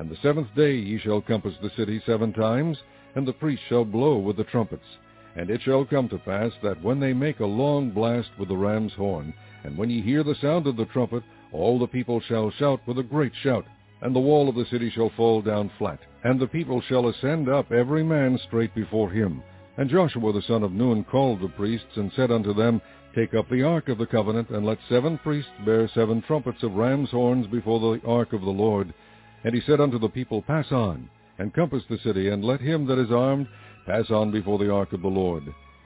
And 0.00 0.10
the 0.10 0.16
seventh 0.16 0.48
day 0.56 0.74
ye 0.74 0.98
shall 0.98 1.20
compass 1.20 1.54
the 1.62 1.70
city 1.76 2.02
seven 2.04 2.32
times, 2.32 2.76
and 3.14 3.26
the 3.26 3.32
priests 3.32 3.64
shall 3.68 3.84
blow 3.84 4.18
with 4.18 4.38
the 4.38 4.44
trumpets. 4.44 4.98
And 5.36 5.50
it 5.50 5.62
shall 5.62 5.84
come 5.84 6.08
to 6.08 6.18
pass 6.18 6.50
that 6.64 6.82
when 6.82 6.98
they 6.98 7.12
make 7.12 7.38
a 7.38 7.46
long 7.46 7.90
blast 7.90 8.30
with 8.40 8.48
the 8.48 8.56
ram's 8.56 8.92
horn, 8.94 9.32
and 9.62 9.78
when 9.78 9.88
ye 9.88 10.02
hear 10.02 10.24
the 10.24 10.34
sound 10.40 10.66
of 10.66 10.76
the 10.76 10.86
trumpet, 10.86 11.22
all 11.52 11.78
the 11.78 11.86
people 11.86 12.20
shall 12.20 12.50
shout 12.50 12.80
with 12.88 12.98
a 12.98 13.04
great 13.04 13.32
shout, 13.44 13.66
and 14.02 14.16
the 14.16 14.20
wall 14.20 14.48
of 14.48 14.56
the 14.56 14.66
city 14.66 14.90
shall 14.90 15.10
fall 15.10 15.42
down 15.42 15.70
flat, 15.78 16.00
and 16.24 16.40
the 16.40 16.48
people 16.48 16.80
shall 16.80 17.06
ascend 17.06 17.48
up 17.48 17.70
every 17.70 18.02
man 18.02 18.36
straight 18.48 18.74
before 18.74 19.10
him. 19.10 19.44
And 19.76 19.88
Joshua 19.88 20.32
the 20.32 20.42
son 20.42 20.64
of 20.64 20.72
Nun 20.72 21.04
called 21.04 21.40
the 21.40 21.48
priests, 21.50 21.96
and 21.96 22.10
said 22.16 22.32
unto 22.32 22.52
them, 22.52 22.82
Take 23.18 23.34
up 23.34 23.48
the 23.50 23.64
ark 23.64 23.88
of 23.88 23.98
the 23.98 24.06
covenant, 24.06 24.50
and 24.50 24.64
let 24.64 24.78
seven 24.88 25.18
priests 25.18 25.50
bear 25.66 25.88
seven 25.88 26.22
trumpets 26.22 26.62
of 26.62 26.76
ram's 26.76 27.10
horns 27.10 27.48
before 27.48 27.80
the 27.80 28.06
ark 28.06 28.32
of 28.32 28.42
the 28.42 28.46
Lord. 28.46 28.94
And 29.42 29.52
he 29.52 29.60
said 29.62 29.80
unto 29.80 29.98
the 29.98 30.08
people, 30.08 30.40
Pass 30.40 30.70
on, 30.70 31.10
and 31.36 31.52
compass 31.52 31.82
the 31.90 31.98
city, 31.98 32.28
and 32.28 32.44
let 32.44 32.60
him 32.60 32.86
that 32.86 32.96
is 32.96 33.10
armed 33.10 33.48
pass 33.86 34.08
on 34.12 34.30
before 34.30 34.56
the 34.56 34.70
ark 34.70 34.92
of 34.92 35.02
the 35.02 35.08
Lord. 35.08 35.42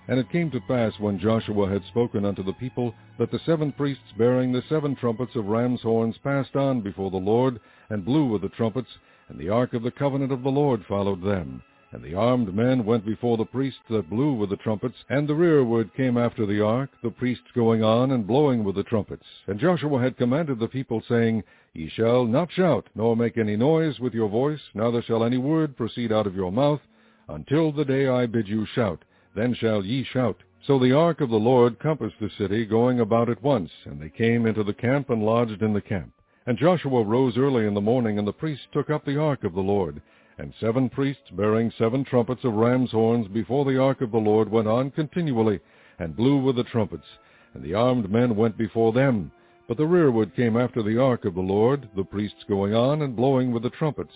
And 0.08 0.20
it 0.20 0.28
came 0.28 0.50
to 0.50 0.60
pass, 0.68 0.92
when 0.98 1.18
Joshua 1.18 1.70
had 1.70 1.82
spoken 1.84 2.26
unto 2.26 2.42
the 2.42 2.52
people, 2.52 2.94
that 3.18 3.30
the 3.30 3.40
seven 3.46 3.72
priests 3.72 4.12
bearing 4.18 4.52
the 4.52 4.62
seven 4.68 4.94
trumpets 4.94 5.34
of 5.34 5.46
ram's 5.46 5.80
horns 5.80 6.18
passed 6.22 6.54
on 6.54 6.82
before 6.82 7.10
the 7.10 7.16
Lord, 7.16 7.60
and 7.88 8.04
blew 8.04 8.26
with 8.26 8.42
the 8.42 8.50
trumpets, 8.50 8.90
and 9.30 9.38
the 9.38 9.48
ark 9.48 9.72
of 9.72 9.82
the 9.82 9.90
covenant 9.90 10.32
of 10.32 10.42
the 10.42 10.50
Lord 10.50 10.84
followed 10.86 11.22
them. 11.22 11.62
And 11.92 12.02
the 12.02 12.14
armed 12.14 12.54
men 12.54 12.84
went 12.84 13.04
before 13.04 13.36
the 13.36 13.44
priests 13.44 13.80
that 13.90 14.10
blew 14.10 14.32
with 14.32 14.50
the 14.50 14.56
trumpets, 14.56 14.96
and 15.08 15.28
the 15.28 15.34
rearward 15.34 15.94
came 15.94 16.16
after 16.16 16.46
the 16.46 16.60
ark, 16.60 16.90
the 17.02 17.10
priests 17.10 17.44
going 17.54 17.84
on 17.84 18.10
and 18.10 18.26
blowing 18.26 18.64
with 18.64 18.74
the 18.74 18.82
trumpets. 18.82 19.26
And 19.46 19.60
Joshua 19.60 20.00
had 20.00 20.16
commanded 20.16 20.58
the 20.58 20.68
people, 20.68 21.02
saying, 21.08 21.44
Ye 21.74 21.88
shall 21.90 22.24
not 22.24 22.50
shout, 22.50 22.88
nor 22.94 23.16
make 23.16 23.38
any 23.38 23.56
noise 23.56 24.00
with 24.00 24.14
your 24.14 24.28
voice, 24.28 24.60
neither 24.74 25.02
shall 25.02 25.24
any 25.24 25.38
word 25.38 25.76
proceed 25.76 26.12
out 26.12 26.26
of 26.26 26.34
your 26.34 26.50
mouth, 26.50 26.80
until 27.28 27.70
the 27.72 27.84
day 27.84 28.08
I 28.08 28.26
bid 28.26 28.48
you 28.48 28.66
shout 28.74 29.04
then 29.34 29.54
shall 29.54 29.84
ye 29.84 30.04
shout. 30.04 30.36
So 30.66 30.78
the 30.78 30.92
ark 30.92 31.20
of 31.20 31.30
the 31.30 31.36
Lord 31.36 31.78
compassed 31.78 32.20
the 32.20 32.30
city, 32.38 32.64
going 32.66 33.00
about 33.00 33.28
it 33.28 33.42
once, 33.42 33.70
and 33.84 34.00
they 34.00 34.10
came 34.10 34.46
into 34.46 34.62
the 34.62 34.74
camp 34.74 35.10
and 35.10 35.24
lodged 35.24 35.62
in 35.62 35.72
the 35.72 35.80
camp. 35.80 36.12
And 36.46 36.58
Joshua 36.58 37.02
rose 37.02 37.36
early 37.36 37.66
in 37.66 37.74
the 37.74 37.80
morning, 37.80 38.18
and 38.18 38.26
the 38.26 38.32
priests 38.32 38.66
took 38.72 38.90
up 38.90 39.04
the 39.04 39.18
ark 39.18 39.44
of 39.44 39.54
the 39.54 39.60
Lord. 39.60 40.02
And 40.38 40.54
seven 40.60 40.88
priests, 40.88 41.30
bearing 41.32 41.70
seven 41.78 42.04
trumpets 42.04 42.44
of 42.44 42.54
ram's 42.54 42.90
horns 42.90 43.28
before 43.28 43.64
the 43.64 43.78
ark 43.78 44.00
of 44.00 44.10
the 44.10 44.18
Lord, 44.18 44.50
went 44.50 44.66
on 44.66 44.90
continually, 44.90 45.60
and 45.98 46.16
blew 46.16 46.38
with 46.38 46.56
the 46.56 46.64
trumpets. 46.64 47.06
And 47.54 47.62
the 47.62 47.74
armed 47.74 48.10
men 48.10 48.34
went 48.34 48.56
before 48.56 48.92
them. 48.92 49.30
But 49.68 49.76
the 49.76 49.86
rearward 49.86 50.34
came 50.34 50.56
after 50.56 50.82
the 50.82 51.00
ark 51.00 51.24
of 51.24 51.34
the 51.34 51.40
Lord, 51.40 51.88
the 51.94 52.04
priests 52.04 52.44
going 52.48 52.74
on 52.74 53.02
and 53.02 53.14
blowing 53.14 53.52
with 53.52 53.62
the 53.62 53.70
trumpets. 53.70 54.14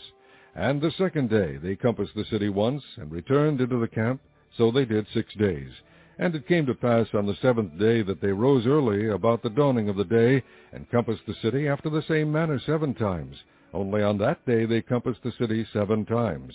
And 0.54 0.80
the 0.80 0.90
second 0.92 1.28
day 1.28 1.58
they 1.58 1.76
compassed 1.76 2.14
the 2.14 2.24
city 2.24 2.48
once, 2.48 2.82
and 2.96 3.12
returned 3.12 3.60
into 3.60 3.78
the 3.78 3.88
camp, 3.88 4.20
so 4.56 4.70
they 4.70 4.86
did 4.86 5.06
six 5.12 5.34
days. 5.34 5.70
And 6.18 6.34
it 6.34 6.48
came 6.48 6.64
to 6.64 6.74
pass 6.74 7.06
on 7.12 7.26
the 7.26 7.36
seventh 7.42 7.78
day 7.78 8.00
that 8.02 8.22
they 8.22 8.32
rose 8.32 8.66
early 8.66 9.08
about 9.08 9.42
the 9.42 9.50
dawning 9.50 9.90
of 9.90 9.96
the 9.96 10.04
day, 10.04 10.42
and 10.72 10.90
compassed 10.90 11.26
the 11.26 11.34
city 11.42 11.68
after 11.68 11.90
the 11.90 12.02
same 12.08 12.32
manner 12.32 12.58
seven 12.58 12.94
times. 12.94 13.36
Only 13.76 14.02
on 14.02 14.16
that 14.18 14.44
day 14.46 14.64
they 14.64 14.80
compassed 14.80 15.22
the 15.22 15.32
city 15.32 15.66
seven 15.70 16.06
times. 16.06 16.54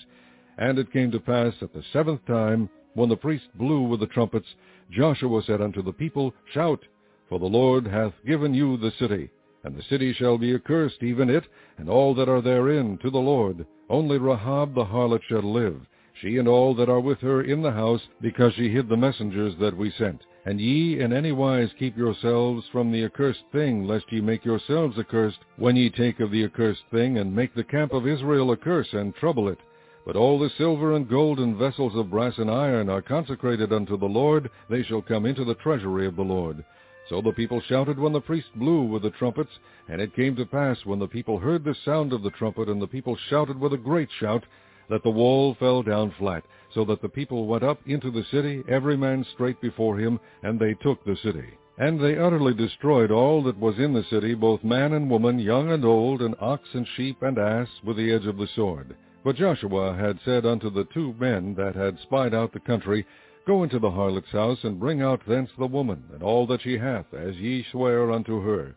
And 0.58 0.80
it 0.80 0.92
came 0.92 1.12
to 1.12 1.20
pass 1.20 1.54
at 1.62 1.72
the 1.72 1.84
seventh 1.94 2.26
time, 2.26 2.68
when 2.96 3.10
the 3.10 3.16
priest 3.16 3.46
blew 3.54 3.84
with 3.84 4.00
the 4.00 4.08
trumpets, 4.08 4.48
Joshua 4.90 5.44
said 5.44 5.62
unto 5.62 5.84
the 5.84 5.94
people, 5.94 6.34
Shout, 6.52 6.84
for 7.30 7.38
the 7.38 7.46
Lord 7.46 7.86
hath 7.86 8.14
given 8.26 8.56
you 8.56 8.76
the 8.76 8.92
city. 8.98 9.30
And 9.64 9.76
the 9.76 9.84
city 9.84 10.14
shall 10.14 10.40
be 10.40 10.56
accursed, 10.56 11.04
even 11.04 11.30
it, 11.30 11.44
and 11.78 11.88
all 11.88 12.16
that 12.16 12.28
are 12.28 12.42
therein, 12.42 12.98
to 13.04 13.12
the 13.12 13.20
Lord. 13.20 13.68
Only 13.88 14.18
Rahab 14.18 14.74
the 14.74 14.86
harlot 14.86 15.22
shall 15.30 15.44
live 15.44 15.86
she 16.22 16.38
and 16.38 16.48
all 16.48 16.76
that 16.76 16.90
are 16.90 17.00
with 17.00 17.20
her 17.20 17.42
in 17.42 17.62
the 17.62 17.72
house, 17.72 18.02
because 18.22 18.54
she 18.54 18.70
hid 18.70 18.90
the 18.90 18.98
messengers 18.98 19.56
that 19.60 19.76
we 19.76 19.92
sent. 19.92 20.22
And 20.44 20.60
ye 20.60 21.00
in 21.00 21.14
any 21.14 21.32
wise 21.32 21.72
keep 21.78 21.96
yourselves 21.96 22.66
from 22.72 22.92
the 22.92 23.04
accursed 23.04 23.44
thing, 23.52 23.86
lest 23.86 24.12
ye 24.12 24.22
make 24.22 24.44
yourselves 24.44 24.98
accursed, 24.98 25.38
when 25.58 25.76
ye 25.76 25.90
take 25.92 26.20
of 26.20 26.32
the 26.32 26.44
accursed 26.44 26.84
thing, 26.90 27.20
and 27.20 27.36
make 27.36 27.54
the 27.54 27.64
camp 27.64 27.94
of 27.94 28.08
Israel 28.08 28.52
a 28.52 28.58
curse, 28.58 28.92
and 28.94 29.14
trouble 29.14 29.48
it. 29.50 29.60
But 30.04 30.16
all 30.16 30.40
the 30.40 30.50
silver 30.50 30.96
and 30.96 31.08
gold 31.08 31.40
and 31.40 31.56
vessels 31.56 31.96
of 31.96 32.10
brass 32.10 32.40
and 32.40 32.50
iron 32.50 32.90
are 32.90 33.04
consecrated 33.04 33.72
unto 33.72 33.98
the 33.98 34.10
Lord, 34.10 34.50
they 34.68 34.82
shall 34.82 35.04
come 35.04 35.28
into 35.28 35.46
the 35.46 35.54
treasury 35.54 36.08
of 36.08 36.16
the 36.16 36.24
Lord. 36.24 36.66
So 37.08 37.22
the 37.22 37.34
people 37.34 37.62
shouted 37.62 38.00
when 38.00 38.14
the 38.14 38.22
priest 38.22 38.48
blew 38.56 38.82
with 38.82 39.04
the 39.04 39.12
trumpets, 39.12 39.60
and 39.88 40.02
it 40.02 40.16
came 40.16 40.36
to 40.38 40.46
pass 40.46 40.86
when 40.86 40.98
the 40.98 41.08
people 41.08 41.38
heard 41.38 41.64
the 41.64 41.76
sound 41.86 42.14
of 42.14 42.24
the 42.24 42.32
trumpet, 42.32 42.68
and 42.68 42.82
the 42.82 42.88
people 42.88 43.16
shouted 43.30 43.60
with 43.60 43.74
a 43.74 43.78
great 43.78 44.10
shout, 44.20 44.44
that 44.92 45.04
the 45.04 45.10
wall 45.10 45.56
fell 45.58 45.82
down 45.82 46.14
flat, 46.20 46.44
so 46.74 46.84
that 46.84 47.02
the 47.02 47.10
people 47.10 47.48
went 47.48 47.64
up 47.64 47.80
into 47.88 48.12
the 48.12 48.26
city, 48.26 48.62
every 48.68 48.98
man 48.98 49.26
straight 49.34 49.60
before 49.62 49.98
him, 49.98 50.20
and 50.44 50.60
they 50.60 50.74
took 50.74 51.04
the 51.06 51.16
city. 51.24 51.48
And 51.78 51.98
they 51.98 52.18
utterly 52.18 52.54
destroyed 52.54 53.10
all 53.10 53.42
that 53.44 53.58
was 53.58 53.80
in 53.80 53.94
the 53.94 54.04
city, 54.04 54.34
both 54.34 54.66
man 54.66 54.92
and 54.92 55.10
woman, 55.10 55.40
young 55.40 55.72
and 55.72 55.86
old, 55.86 56.22
and 56.22 56.36
ox 56.42 56.68
and 56.74 56.86
sheep 56.98 57.22
and 57.22 57.38
ass, 57.38 57.70
with 57.86 57.96
the 57.96 58.12
edge 58.12 58.26
of 58.26 58.38
the 58.38 58.50
sword. 58.54 58.94
But 59.24 59.38
Joshua 59.38 59.96
had 59.96 60.20
said 60.26 60.46
unto 60.46 60.70
the 60.70 60.84
two 60.94 61.16
men 61.18 61.56
that 61.56 61.76
had 61.76 61.98
spied 62.00 62.34
out 62.34 62.52
the 62.52 62.60
country, 62.60 63.06
Go 63.48 63.64
into 63.64 63.80
the 63.80 63.92
harlot's 63.92 64.32
house, 64.32 64.64
and 64.66 64.78
bring 64.78 65.02
out 65.02 65.26
thence 65.26 65.52
the 65.58 65.68
woman, 65.68 66.04
and 66.14 66.22
all 66.22 66.46
that 66.48 66.64
she 66.64 66.78
hath, 66.78 67.14
as 67.14 67.38
ye 67.38 67.64
swear 67.72 68.12
unto 68.12 68.42
her. 68.42 68.76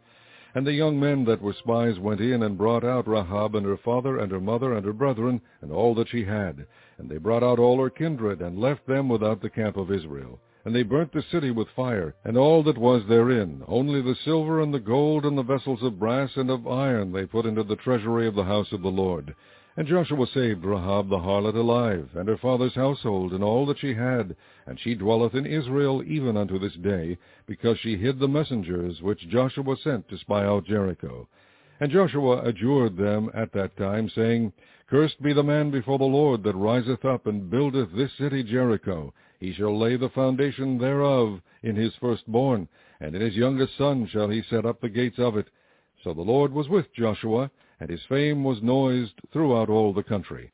And 0.55 0.64
the 0.64 0.72
young 0.72 1.01
men 1.01 1.24
that 1.24 1.43
were 1.43 1.52
spies 1.52 1.98
went 1.98 2.20
in 2.20 2.44
and 2.44 2.56
brought 2.56 2.85
out 2.85 3.09
Rahab 3.09 3.56
and 3.56 3.66
her 3.66 3.76
father 3.76 4.18
and 4.18 4.31
her 4.31 4.40
mother 4.40 4.72
and 4.74 4.86
her 4.86 4.93
brethren 4.93 5.40
and 5.60 5.72
all 5.72 5.97
that 5.97 6.09
she 6.09 6.24
had. 6.24 6.66
And 6.97 7.10
they 7.10 7.18
brought 7.18 7.43
out 7.43 7.59
all 7.59 7.82
her 7.82 7.90
kindred 7.90 8.40
and 8.40 8.60
left 8.60 8.86
them 8.86 9.09
without 9.09 9.43
the 9.43 9.51
camp 9.51 9.76
of 9.76 9.90
Israel. 9.90 10.39
And 10.64 10.72
they 10.72 10.85
burnt 10.85 11.12
the 11.12 11.22
city 11.22 11.51
with 11.51 11.68
fire, 11.70 12.14
and 12.24 12.39
all 12.39 12.62
that 12.62 12.78
was 12.78 13.02
therein. 13.09 13.64
Only 13.66 14.01
the 14.01 14.14
silver 14.14 14.62
and 14.62 14.72
the 14.72 14.78
gold 14.78 15.26
and 15.26 15.36
the 15.36 15.43
vessels 15.43 15.82
of 15.82 15.98
brass 15.98 16.31
and 16.36 16.48
of 16.51 16.68
iron 16.68 17.10
they 17.10 17.26
put 17.26 17.47
into 17.47 17.64
the 17.64 17.76
treasury 17.76 18.26
of 18.28 18.36
the 18.36 18.44
house 18.44 18.72
of 18.72 18.81
the 18.81 18.89
Lord. 18.89 19.35
And 19.76 19.89
Joshua 19.89 20.26
saved 20.28 20.64
Rahab 20.64 21.09
the 21.09 21.18
harlot 21.18 21.56
alive, 21.56 22.10
and 22.14 22.28
her 22.28 22.39
father's 22.39 22.76
household, 22.76 23.32
and 23.32 23.43
all 23.43 23.66
that 23.66 23.81
she 23.81 23.93
had, 23.93 24.36
and 24.66 24.81
she 24.81 24.95
dwelleth 24.95 25.35
in 25.35 25.47
Israel 25.47 26.03
even 26.07 26.36
unto 26.36 26.59
this 26.59 26.74
day, 26.74 27.19
because 27.47 27.78
she 27.78 27.97
hid 27.97 28.19
the 28.19 28.28
messengers 28.28 29.03
which 29.03 29.28
Joshua 29.28 29.77
sent 29.77 30.09
to 30.09 30.19
spy 30.19 30.45
out 30.45 30.65
Jericho. 30.65 31.28
And 31.81 31.91
Joshua 31.91 32.43
adjured 32.43 32.97
them 32.97 33.31
at 33.35 33.53
that 33.53 33.77
time, 33.77 34.09
saying, 34.09 34.53
Cursed 34.89 35.20
be 35.23 35.32
the 35.32 35.43
man 35.43 35.70
before 35.70 35.99
the 35.99 36.05
Lord 36.05 36.43
that 36.45 36.55
riseth 36.55 37.05
up 37.05 37.27
and 37.27 37.51
buildeth 37.51 37.91
this 37.93 38.12
city 38.16 38.43
Jericho. 38.43 39.12
He 39.41 39.53
shall 39.53 39.78
lay 39.78 39.97
the 39.97 40.09
foundation 40.09 40.78
thereof 40.78 41.41
in 41.62 41.77
his 41.77 41.95
firstborn, 41.97 42.69
and 43.01 43.15
in 43.15 43.20
his 43.20 43.35
youngest 43.35 43.77
son 43.77 44.07
shall 44.07 44.28
he 44.28 44.43
set 44.43 44.65
up 44.65 44.81
the 44.81 44.89
gates 44.89 45.19
of 45.19 45.36
it. 45.36 45.49
So 46.03 46.15
the 46.15 46.23
Lord 46.23 46.53
was 46.53 46.69
with 46.69 46.93
Joshua, 46.95 47.51
and 47.81 47.91
his 47.91 48.05
fame 48.09 48.45
was 48.45 48.62
noised 48.62 49.20
throughout 49.32 49.69
all 49.69 49.93
the 49.93 50.03
country. 50.03 50.53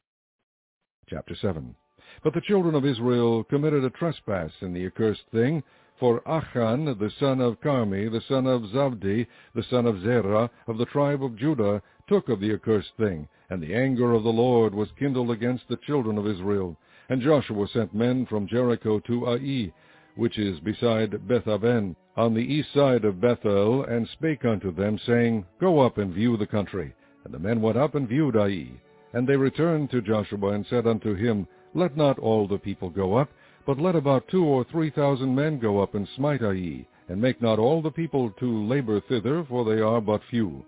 Chapter 1.08 1.34
7 1.34 1.74
But 2.22 2.34
the 2.34 2.40
children 2.42 2.74
of 2.74 2.84
Israel 2.84 3.44
committed 3.44 3.82
a 3.82 3.90
trespass 3.90 4.52
in 4.60 4.74
the 4.74 4.84
accursed 4.84 5.24
thing, 5.32 5.62
for 5.98 6.22
Achan, 6.28 6.84
the 6.98 7.10
son 7.18 7.40
of 7.40 7.60
Carmi, 7.60 8.08
the 8.10 8.20
son 8.20 8.46
of 8.46 8.62
Zabdi, 8.64 9.26
the 9.54 9.62
son 9.62 9.86
of 9.86 10.02
Zerah, 10.02 10.50
of 10.66 10.76
the 10.76 10.84
tribe 10.86 11.24
of 11.24 11.36
Judah, 11.36 11.82
took 12.08 12.28
of 12.28 12.40
the 12.40 12.52
accursed 12.52 12.92
thing, 12.98 13.26
and 13.48 13.62
the 13.62 13.74
anger 13.74 14.12
of 14.12 14.22
the 14.22 14.32
Lord 14.32 14.74
was 14.74 14.92
kindled 14.98 15.30
against 15.30 15.68
the 15.68 15.78
children 15.78 16.18
of 16.18 16.26
Israel. 16.26 16.76
And 17.08 17.22
Joshua 17.22 17.66
sent 17.68 17.94
men 17.94 18.26
from 18.26 18.46
Jericho 18.46 18.98
to 19.00 19.28
Ai, 19.28 19.72
which 20.14 20.38
is 20.38 20.60
beside 20.60 21.26
Bethaven, 21.26 21.96
on 22.16 22.34
the 22.34 22.40
east 22.40 22.72
side 22.74 23.04
of 23.06 23.20
Bethel, 23.20 23.84
and 23.84 24.06
spake 24.08 24.44
unto 24.44 24.70
them, 24.72 24.98
saying, 24.98 25.46
Go 25.58 25.80
up 25.80 25.96
and 25.96 26.12
view 26.12 26.36
the 26.36 26.46
country. 26.46 26.94
And 27.24 27.32
the 27.32 27.38
men 27.38 27.62
went 27.62 27.78
up 27.78 27.94
and 27.94 28.06
viewed 28.06 28.36
Ai. 28.36 28.68
And 29.12 29.26
they 29.26 29.36
returned 29.36 29.90
to 29.90 30.02
Joshua 30.02 30.50
and 30.50 30.66
said 30.66 30.86
unto 30.86 31.14
him, 31.14 31.46
Let 31.72 31.96
not 31.96 32.18
all 32.18 32.48
the 32.48 32.58
people 32.58 32.90
go 32.90 33.16
up, 33.16 33.30
but 33.64 33.78
let 33.78 33.94
about 33.94 34.26
two 34.26 34.44
or 34.44 34.64
three 34.64 34.90
thousand 34.90 35.34
men 35.34 35.60
go 35.60 35.80
up 35.80 35.94
and 35.94 36.08
smite 36.16 36.42
Ai, 36.42 36.84
and 37.08 37.22
make 37.22 37.40
not 37.40 37.60
all 37.60 37.80
the 37.80 37.92
people 37.92 38.30
to 38.40 38.66
labor 38.66 39.00
thither, 39.00 39.44
for 39.44 39.64
they 39.64 39.80
are 39.80 40.00
but 40.00 40.20
few. 40.30 40.64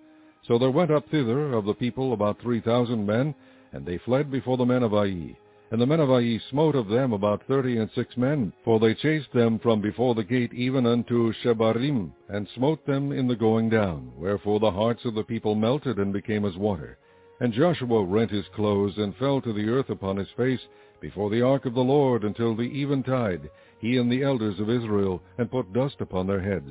So 0.46 0.58
there 0.58 0.70
went 0.70 0.92
up 0.92 1.08
thither 1.08 1.54
of 1.54 1.64
the 1.64 1.74
people 1.74 2.12
about 2.12 2.40
three 2.40 2.60
thousand 2.60 3.04
men, 3.04 3.34
and 3.72 3.84
they 3.84 3.98
fled 3.98 4.30
before 4.30 4.56
the 4.56 4.64
men 4.64 4.84
of 4.84 4.94
Ai. 4.94 5.36
And 5.72 5.80
the 5.80 5.86
men 5.86 5.98
of 5.98 6.10
Ai 6.10 6.38
smote 6.50 6.76
of 6.76 6.86
them 6.86 7.12
about 7.12 7.42
thirty 7.48 7.78
and 7.78 7.90
six 7.96 8.16
men, 8.16 8.52
for 8.64 8.78
they 8.78 8.94
chased 8.94 9.32
them 9.32 9.58
from 9.58 9.80
before 9.80 10.14
the 10.14 10.22
gate 10.22 10.52
even 10.54 10.86
unto 10.86 11.32
Shebarim, 11.32 12.12
and 12.28 12.46
smote 12.54 12.86
them 12.86 13.10
in 13.10 13.26
the 13.26 13.34
going 13.34 13.68
down. 13.70 14.12
Wherefore 14.16 14.60
the 14.60 14.70
hearts 14.70 15.04
of 15.04 15.14
the 15.14 15.24
people 15.24 15.56
melted 15.56 15.98
and 15.98 16.12
became 16.12 16.44
as 16.44 16.56
water. 16.56 16.98
And 17.40 17.52
Joshua 17.52 18.04
rent 18.04 18.30
his 18.30 18.46
clothes, 18.54 18.98
and 18.98 19.16
fell 19.16 19.40
to 19.40 19.52
the 19.52 19.68
earth 19.68 19.90
upon 19.90 20.16
his 20.16 20.28
face 20.36 20.60
before 21.02 21.28
the 21.28 21.42
ark 21.42 21.66
of 21.66 21.74
the 21.74 21.80
Lord 21.80 22.24
until 22.24 22.56
the 22.56 22.80
eventide, 22.80 23.50
he 23.78 23.98
and 23.98 24.10
the 24.10 24.22
elders 24.22 24.58
of 24.58 24.70
Israel, 24.70 25.20
and 25.36 25.50
put 25.50 25.72
dust 25.74 25.96
upon 26.00 26.26
their 26.26 26.40
heads. 26.40 26.70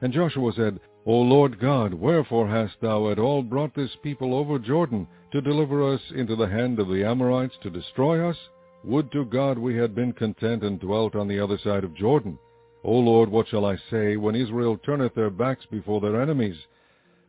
And 0.00 0.12
Joshua 0.12 0.52
said, 0.56 0.80
O 1.04 1.12
Lord 1.12 1.60
God, 1.60 1.92
wherefore 1.92 2.48
hast 2.48 2.80
thou 2.80 3.10
at 3.10 3.18
all 3.18 3.42
brought 3.42 3.74
this 3.74 3.94
people 4.02 4.34
over 4.34 4.58
Jordan, 4.58 5.06
to 5.32 5.42
deliver 5.42 5.92
us 5.92 6.00
into 6.14 6.36
the 6.36 6.48
hand 6.48 6.78
of 6.78 6.88
the 6.88 7.04
Amorites, 7.04 7.56
to 7.62 7.68
destroy 7.68 8.26
us? 8.26 8.36
Would 8.84 9.10
to 9.12 9.24
God 9.24 9.58
we 9.58 9.76
had 9.76 9.94
been 9.94 10.12
content 10.12 10.62
and 10.62 10.80
dwelt 10.80 11.14
on 11.14 11.26
the 11.26 11.40
other 11.40 11.58
side 11.58 11.84
of 11.84 11.94
Jordan. 11.94 12.38
O 12.84 12.92
Lord, 12.92 13.28
what 13.28 13.48
shall 13.48 13.64
I 13.64 13.76
say, 13.90 14.16
when 14.16 14.34
Israel 14.34 14.78
turneth 14.78 15.14
their 15.14 15.30
backs 15.30 15.66
before 15.70 16.00
their 16.00 16.20
enemies? 16.22 16.56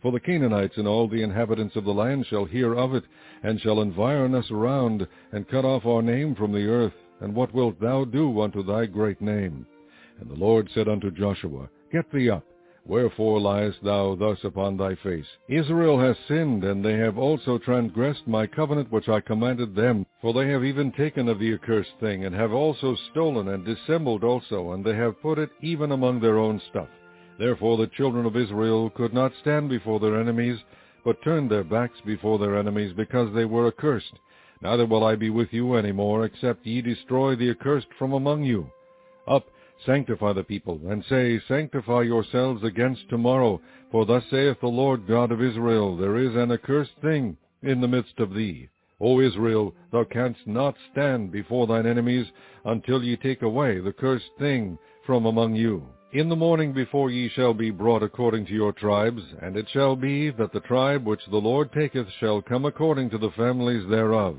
For 0.05 0.11
the 0.11 0.19
Canaanites 0.19 0.77
and 0.77 0.87
all 0.87 1.07
the 1.07 1.23
inhabitants 1.23 1.75
of 1.75 1.83
the 1.83 1.91
land 1.91 2.27
shall 2.27 2.45
hear 2.45 2.75
of 2.75 2.93
it, 2.93 3.05
and 3.41 3.59
shall 3.59 3.81
environ 3.81 4.35
us 4.35 4.51
around, 4.51 5.07
and 5.31 5.47
cut 5.47 5.65
off 5.65 5.83
our 5.87 6.03
name 6.03 6.35
from 6.35 6.51
the 6.51 6.67
earth. 6.67 6.93
And 7.21 7.33
what 7.33 7.55
wilt 7.55 7.79
thou 7.79 8.05
do 8.05 8.39
unto 8.39 8.61
thy 8.61 8.85
great 8.85 9.19
name? 9.19 9.65
And 10.19 10.29
the 10.29 10.35
Lord 10.35 10.69
said 10.75 10.87
unto 10.87 11.09
Joshua, 11.09 11.71
Get 11.91 12.11
thee 12.11 12.29
up, 12.29 12.45
Wherefore 12.85 13.39
liest 13.39 13.81
thou 13.81 14.13
thus 14.13 14.37
upon 14.43 14.77
thy 14.77 14.93
face? 14.93 15.25
Israel 15.49 15.99
has 15.99 16.17
sinned, 16.27 16.63
and 16.63 16.85
they 16.85 16.97
have 16.97 17.17
also 17.17 17.57
transgressed 17.57 18.27
my 18.27 18.45
covenant 18.45 18.91
which 18.91 19.09
I 19.09 19.21
commanded 19.21 19.73
them. 19.73 20.05
For 20.21 20.33
they 20.33 20.47
have 20.49 20.63
even 20.63 20.91
taken 20.91 21.27
of 21.27 21.39
the 21.39 21.51
accursed 21.55 21.97
thing, 21.99 22.25
and 22.25 22.35
have 22.35 22.53
also 22.53 22.95
stolen, 23.09 23.47
and 23.47 23.65
dissembled 23.65 24.23
also, 24.23 24.73
and 24.73 24.85
they 24.85 24.95
have 24.95 25.19
put 25.23 25.39
it 25.39 25.49
even 25.63 25.91
among 25.91 26.19
their 26.19 26.37
own 26.37 26.61
stuff. 26.69 26.89
Therefore 27.37 27.77
the 27.77 27.87
children 27.87 28.25
of 28.25 28.37
Israel 28.37 28.89
could 28.89 29.13
not 29.13 29.33
stand 29.41 29.69
before 29.69 29.99
their 29.99 30.19
enemies, 30.19 30.59
but 31.03 31.21
turned 31.21 31.49
their 31.49 31.63
backs 31.63 31.99
before 32.05 32.39
their 32.39 32.57
enemies, 32.57 32.93
because 32.93 33.33
they 33.33 33.45
were 33.45 33.67
accursed. 33.67 34.13
Neither 34.61 34.85
will 34.85 35.03
I 35.03 35.15
be 35.15 35.29
with 35.29 35.51
you 35.51 35.73
any 35.73 35.91
more, 35.91 36.25
except 36.25 36.65
ye 36.65 36.81
destroy 36.81 37.35
the 37.35 37.49
accursed 37.49 37.93
from 37.97 38.13
among 38.13 38.43
you. 38.43 38.71
Up, 39.27 39.45
Sanctify 39.85 40.31
the 40.31 40.43
people, 40.43 40.79
and 40.87 41.03
say, 41.03 41.39
Sanctify 41.47 42.03
yourselves 42.03 42.63
against 42.63 43.09
tomorrow, 43.09 43.59
for 43.91 44.05
thus 44.05 44.23
saith 44.29 44.59
the 44.61 44.67
Lord 44.67 45.05
God 45.05 45.31
of 45.31 45.41
Israel, 45.41 45.97
There 45.97 46.15
is 46.15 46.33
an 46.35 46.51
accursed 46.51 46.95
thing 47.01 47.35
in 47.61 47.81
the 47.81 47.87
midst 47.87 48.19
of 48.19 48.33
thee. 48.33 48.69
O 49.01 49.19
Israel, 49.19 49.75
thou 49.91 50.05
canst 50.05 50.47
not 50.47 50.77
stand 50.91 51.31
before 51.31 51.67
thine 51.67 51.85
enemies 51.85 52.31
until 52.63 53.03
ye 53.03 53.17
take 53.17 53.41
away 53.41 53.79
the 53.79 53.91
cursed 53.91 54.31
thing 54.39 54.77
from 55.05 55.25
among 55.25 55.55
you. 55.55 55.85
In 56.15 56.29
the 56.29 56.35
morning 56.37 56.71
before 56.71 57.11
ye 57.11 57.27
shall 57.27 57.53
be 57.53 57.71
brought 57.71 58.01
according 58.01 58.45
to 58.45 58.53
your 58.53 58.71
tribes, 58.71 59.21
and 59.41 59.57
it 59.57 59.67
shall 59.73 59.97
be 59.97 60.29
that 60.29 60.53
the 60.53 60.61
tribe 60.61 61.05
which 61.05 61.25
the 61.25 61.41
Lord 61.41 61.73
taketh 61.73 62.07
shall 62.21 62.41
come 62.41 62.63
according 62.63 63.09
to 63.09 63.17
the 63.17 63.31
families 63.31 63.85
thereof. 63.89 64.37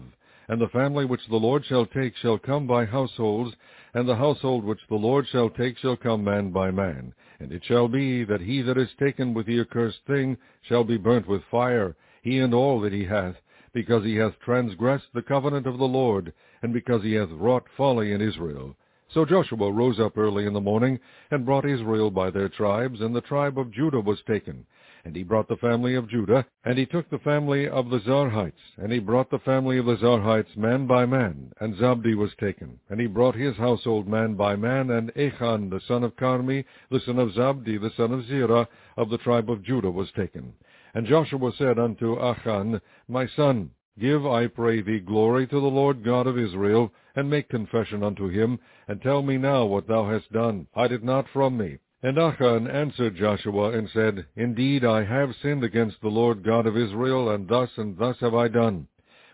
And 0.48 0.58
the 0.58 0.68
family 0.68 1.04
which 1.04 1.28
the 1.28 1.36
Lord 1.36 1.66
shall 1.66 1.84
take 1.84 2.16
shall 2.16 2.38
come 2.38 2.66
by 2.66 2.86
households, 2.86 3.54
and 3.92 4.08
the 4.08 4.16
household 4.16 4.64
which 4.64 4.80
the 4.88 4.96
Lord 4.96 5.26
shall 5.28 5.50
take 5.50 5.76
shall 5.76 5.98
come 5.98 6.24
man 6.24 6.50
by 6.50 6.70
man. 6.70 7.12
And 7.40 7.52
it 7.52 7.62
shall 7.66 7.88
be 7.88 8.24
that 8.24 8.40
he 8.40 8.62
that 8.62 8.78
is 8.78 8.94
taken 8.98 9.34
with 9.34 9.44
the 9.44 9.60
accursed 9.60 10.00
thing 10.06 10.38
shall 10.62 10.82
be 10.82 10.96
burnt 10.96 11.28
with 11.28 11.44
fire, 11.50 11.94
he 12.22 12.38
and 12.38 12.54
all 12.54 12.80
that 12.80 12.94
he 12.94 13.04
hath, 13.04 13.36
because 13.74 14.02
he 14.02 14.16
hath 14.16 14.40
transgressed 14.40 15.12
the 15.12 15.20
covenant 15.20 15.66
of 15.66 15.76
the 15.76 15.84
Lord, 15.84 16.32
and 16.62 16.72
because 16.72 17.02
he 17.02 17.12
hath 17.12 17.28
wrought 17.32 17.66
folly 17.76 18.12
in 18.12 18.22
Israel. 18.22 18.74
So 19.08 19.24
Joshua 19.24 19.70
rose 19.70 20.00
up 20.00 20.18
early 20.18 20.46
in 20.46 20.52
the 20.52 20.60
morning, 20.60 20.98
and 21.30 21.46
brought 21.46 21.64
Israel 21.64 22.10
by 22.10 22.30
their 22.30 22.48
tribes, 22.48 23.00
and 23.00 23.14
the 23.14 23.20
tribe 23.20 23.58
of 23.58 23.70
Judah 23.70 24.00
was 24.00 24.20
taken. 24.22 24.66
And 25.04 25.14
he 25.14 25.22
brought 25.22 25.46
the 25.46 25.56
family 25.56 25.94
of 25.94 26.08
Judah, 26.08 26.44
and 26.64 26.76
he 26.76 26.84
took 26.84 27.08
the 27.08 27.20
family 27.20 27.68
of 27.68 27.90
the 27.90 28.00
Zarhites, 28.00 28.76
and 28.76 28.90
he 28.90 28.98
brought 28.98 29.30
the 29.30 29.38
family 29.38 29.78
of 29.78 29.86
the 29.86 29.96
Zarhites 29.96 30.56
man 30.56 30.88
by 30.88 31.06
man, 31.06 31.52
and 31.60 31.76
Zabdi 31.76 32.16
was 32.16 32.34
taken. 32.40 32.80
And 32.88 33.00
he 33.00 33.06
brought 33.06 33.36
his 33.36 33.56
household 33.56 34.08
man 34.08 34.34
by 34.34 34.56
man, 34.56 34.90
and 34.90 35.16
Achan 35.16 35.70
the 35.70 35.80
son 35.86 36.02
of 36.02 36.16
Carmi, 36.16 36.64
the 36.90 37.00
son 37.00 37.20
of 37.20 37.30
Zabdi, 37.30 37.80
the 37.80 37.92
son 37.96 38.12
of 38.12 38.26
Zerah, 38.26 38.68
of 38.96 39.08
the 39.08 39.18
tribe 39.18 39.48
of 39.48 39.62
Judah 39.62 39.92
was 39.92 40.10
taken. 40.10 40.52
And 40.94 41.06
Joshua 41.06 41.52
said 41.56 41.78
unto 41.78 42.18
Achan, 42.18 42.80
My 43.06 43.28
son, 43.28 43.70
give, 43.98 44.26
I 44.26 44.46
pray 44.46 44.80
thee, 44.82 45.00
glory 45.00 45.46
to 45.46 45.60
the 45.60 45.66
Lord 45.66 46.04
God 46.04 46.26
of 46.26 46.38
Israel, 46.38 46.92
and 47.14 47.30
make 47.30 47.48
confession 47.48 48.02
unto 48.02 48.28
him, 48.28 48.58
and 48.88 49.00
tell 49.00 49.22
me 49.22 49.38
now 49.38 49.64
what 49.64 49.86
thou 49.86 50.08
hast 50.08 50.32
done. 50.32 50.66
Hide 50.74 50.92
it 50.92 51.02
not 51.02 51.28
from 51.32 51.56
me. 51.56 51.78
And 52.02 52.18
Achan 52.18 52.68
answered 52.68 53.16
Joshua 53.16 53.70
and 53.70 53.88
said, 53.88 54.26
Indeed, 54.36 54.84
I 54.84 55.02
have 55.04 55.34
sinned 55.42 55.64
against 55.64 56.00
the 56.00 56.08
Lord 56.08 56.44
God 56.44 56.66
of 56.66 56.76
Israel, 56.76 57.30
and 57.30 57.48
thus 57.48 57.70
and 57.76 57.96
thus 57.96 58.16
have 58.20 58.34
I 58.34 58.48
done. 58.48 58.86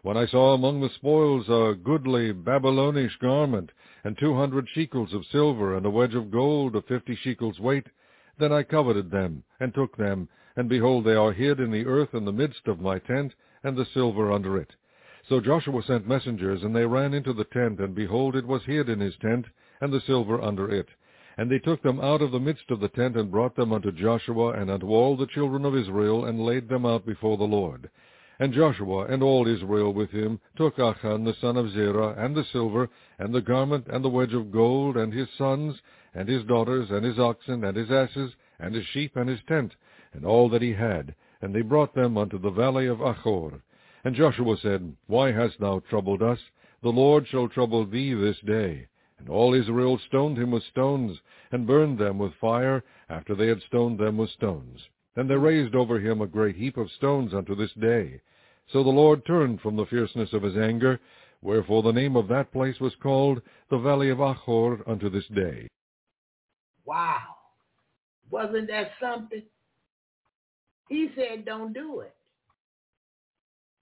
When 0.03 0.17
I 0.17 0.27
saw 0.27 0.55
among 0.55 0.81
the 0.81 0.91
spoils 0.91 1.49
a 1.49 1.75
goodly 1.75 2.33
Babylonish 2.33 3.17
garment, 3.19 3.71
and 4.05 4.17
two 4.19 4.35
hundred 4.35 4.69
shekels 4.69 5.13
of 5.13 5.27
silver, 5.27 5.77
and 5.77 5.87
a 5.87 5.91
wedge 5.91 6.15
of 6.15 6.31
gold 6.31 6.75
of 6.75 6.87
fifty 6.87 7.15
shekels 7.17 7.61
weight, 7.61 7.87
then 8.39 8.53
I 8.53 8.63
coveted 8.63 9.11
them, 9.11 9.45
and 9.61 9.75
took 9.75 9.97
them, 9.97 10.29
and 10.57 10.69
behold, 10.69 11.05
they 11.05 11.15
are 11.15 11.33
hid 11.33 11.61
in 11.61 11.71
the 11.71 11.87
earth 11.87 12.15
in 12.15 12.25
the 12.25 12.33
midst 12.33 12.67
of 12.67 12.81
my 12.81 12.99
tent, 12.99 13.35
and 13.63 13.77
the 13.77 13.87
silver 13.95 14.33
under 14.33 14.59
it. 14.59 14.75
So 15.29 15.41
Joshua 15.41 15.83
sent 15.85 16.07
messengers, 16.07 16.63
and 16.63 16.75
they 16.75 16.85
ran 16.85 17.15
into 17.15 17.33
the 17.33 17.45
tent, 17.45 17.79
and 17.79 17.95
behold, 17.95 18.35
it 18.35 18.47
was 18.47 18.65
hid 18.65 18.89
in 18.89 18.99
his 19.01 19.17
tent, 19.19 19.47
and 19.81 19.93
the 19.93 20.01
silver 20.01 20.43
under 20.43 20.69
it. 20.69 20.89
And 21.39 21.51
they 21.51 21.59
took 21.59 21.83
them 21.83 22.01
out 22.01 22.23
of 22.23 22.33
the 22.33 22.41
midst 22.41 22.71
of 22.71 22.81
the 22.81 22.89
tent, 22.89 23.17
and 23.17 23.31
brought 23.31 23.55
them 23.55 23.73
unto 23.73 23.93
Joshua 23.93 24.51
and 24.51 24.71
unto 24.71 24.89
all 24.89 25.17
the 25.17 25.27
children 25.27 25.65
of 25.65 25.77
Israel, 25.77 26.25
and 26.25 26.41
laid 26.41 26.69
them 26.69 26.85
out 26.85 27.07
before 27.07 27.37
the 27.37 27.45
Lord. 27.45 27.89
And 28.41 28.53
Joshua 28.53 29.07
and 29.07 29.23
all 29.23 29.47
Israel 29.47 29.93
with 29.95 30.11
him 30.11 30.41
took 30.57 30.79
Achan 30.79 31.23
the 31.23 31.35
son 31.35 31.57
of 31.57 31.71
Zerah, 31.71 32.15
and 32.19 32.35
the 32.35 32.45
silver, 32.53 32.89
and 33.19 33.33
the 33.33 33.41
garment, 33.41 33.87
and 33.89 34.05
the 34.05 34.09
wedge 34.09 34.35
of 34.35 34.51
gold, 34.51 34.97
and 34.97 35.13
his 35.13 35.29
sons, 35.39 35.81
and 36.15 36.29
his 36.29 36.43
daughters, 36.45 36.91
and 36.91 37.05
his 37.05 37.19
oxen, 37.21 37.63
and 37.63 37.77
his 37.77 37.93
asses, 37.93 38.35
and 38.59 38.75
his 38.75 38.85
sheep, 38.87 39.15
and 39.17 39.29
his 39.29 39.43
tent, 39.47 39.77
and 40.13 40.27
all 40.27 40.49
that 40.49 40.63
he 40.63 40.73
had, 40.73 41.15
and 41.43 41.55
they 41.55 41.61
brought 41.61 41.95
them 41.95 42.17
unto 42.17 42.39
the 42.39 42.51
valley 42.51 42.87
of 42.87 43.03
Achor. 43.03 43.61
And 44.05 44.15
Joshua 44.15 44.57
said, 44.63 44.97
Why 45.09 45.33
hast 45.33 45.59
thou 45.61 45.81
troubled 45.91 46.23
us? 46.23 46.39
The 46.83 46.89
Lord 46.89 47.27
shall 47.29 47.49
trouble 47.49 47.85
thee 47.85 48.15
this 48.15 48.39
day. 48.47 48.87
And 49.19 49.29
all 49.29 49.55
Israel 49.55 50.01
stoned 50.09 50.39
him 50.39 50.53
with 50.53 50.63
stones, 50.65 51.19
and 51.51 51.67
burned 51.67 51.99
them 51.99 52.19
with 52.19 52.33
fire, 52.41 52.83
after 53.09 53.35
they 53.35 53.49
had 53.49 53.61
stoned 53.69 53.99
them 53.99 54.17
with 54.17 54.31
stones. 54.31 54.81
And 55.15 55.29
they 55.29 55.35
raised 55.35 55.75
over 55.75 56.01
him 56.01 56.21
a 56.21 56.27
great 56.27 56.57
heap 56.57 56.77
of 56.77 56.91
stones 56.93 57.35
unto 57.35 57.55
this 57.55 57.73
day. 57.75 58.21
So 58.73 58.83
the 58.83 58.91
Lord 58.91 59.25
turned 59.27 59.61
from 59.61 59.77
the 59.77 59.87
fierceness 59.87 60.33
of 60.33 60.43
his 60.43 60.57
anger, 60.57 60.99
wherefore 61.43 61.83
the 61.83 61.93
name 61.93 62.17
of 62.17 62.29
that 62.29 62.53
place 62.53 62.81
was 62.81 62.95
called 63.03 63.43
the 63.71 63.79
Valley 63.79 64.11
of 64.11 64.21
Achor 64.21 64.89
unto 64.89 65.11
this 65.11 65.27
day. 65.35 65.69
Wow. 66.85 67.19
Wasn't 68.31 68.69
that 68.69 68.93
something? 69.01 69.43
He 70.89 71.11
said, 71.17 71.45
don't 71.45 71.73
do 71.73 72.01
it. 72.01 72.15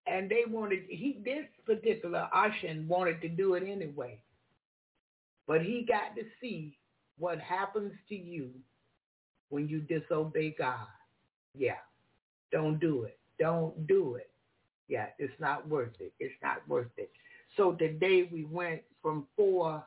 And 0.06 0.30
they 0.30 0.42
wanted, 0.48 0.80
he, 0.88 1.20
this 1.24 1.44
particular 1.66 2.28
Ashan 2.34 2.86
wanted 2.86 3.20
to 3.22 3.28
do 3.28 3.54
it 3.54 3.62
anyway. 3.62 4.20
But 5.46 5.62
he 5.62 5.84
got 5.86 6.14
to 6.16 6.22
see 6.40 6.78
what 7.18 7.38
happens 7.40 7.92
to 8.08 8.14
you 8.14 8.50
when 9.50 9.68
you 9.68 9.80
disobey 9.80 10.54
God. 10.58 10.86
Yeah. 11.56 11.78
Don't 12.52 12.80
do 12.80 13.04
it. 13.04 13.18
Don't 13.38 13.86
do 13.86 14.16
it. 14.16 14.30
Yeah, 14.88 15.06
it's 15.18 15.32
not 15.38 15.68
worth 15.68 15.94
it. 16.00 16.12
It's 16.18 16.34
not 16.42 16.66
worth 16.68 16.90
it. 16.96 17.10
So 17.56 17.72
today 17.72 18.28
we 18.32 18.44
went 18.44 18.82
from 19.02 19.26
4 19.36 19.84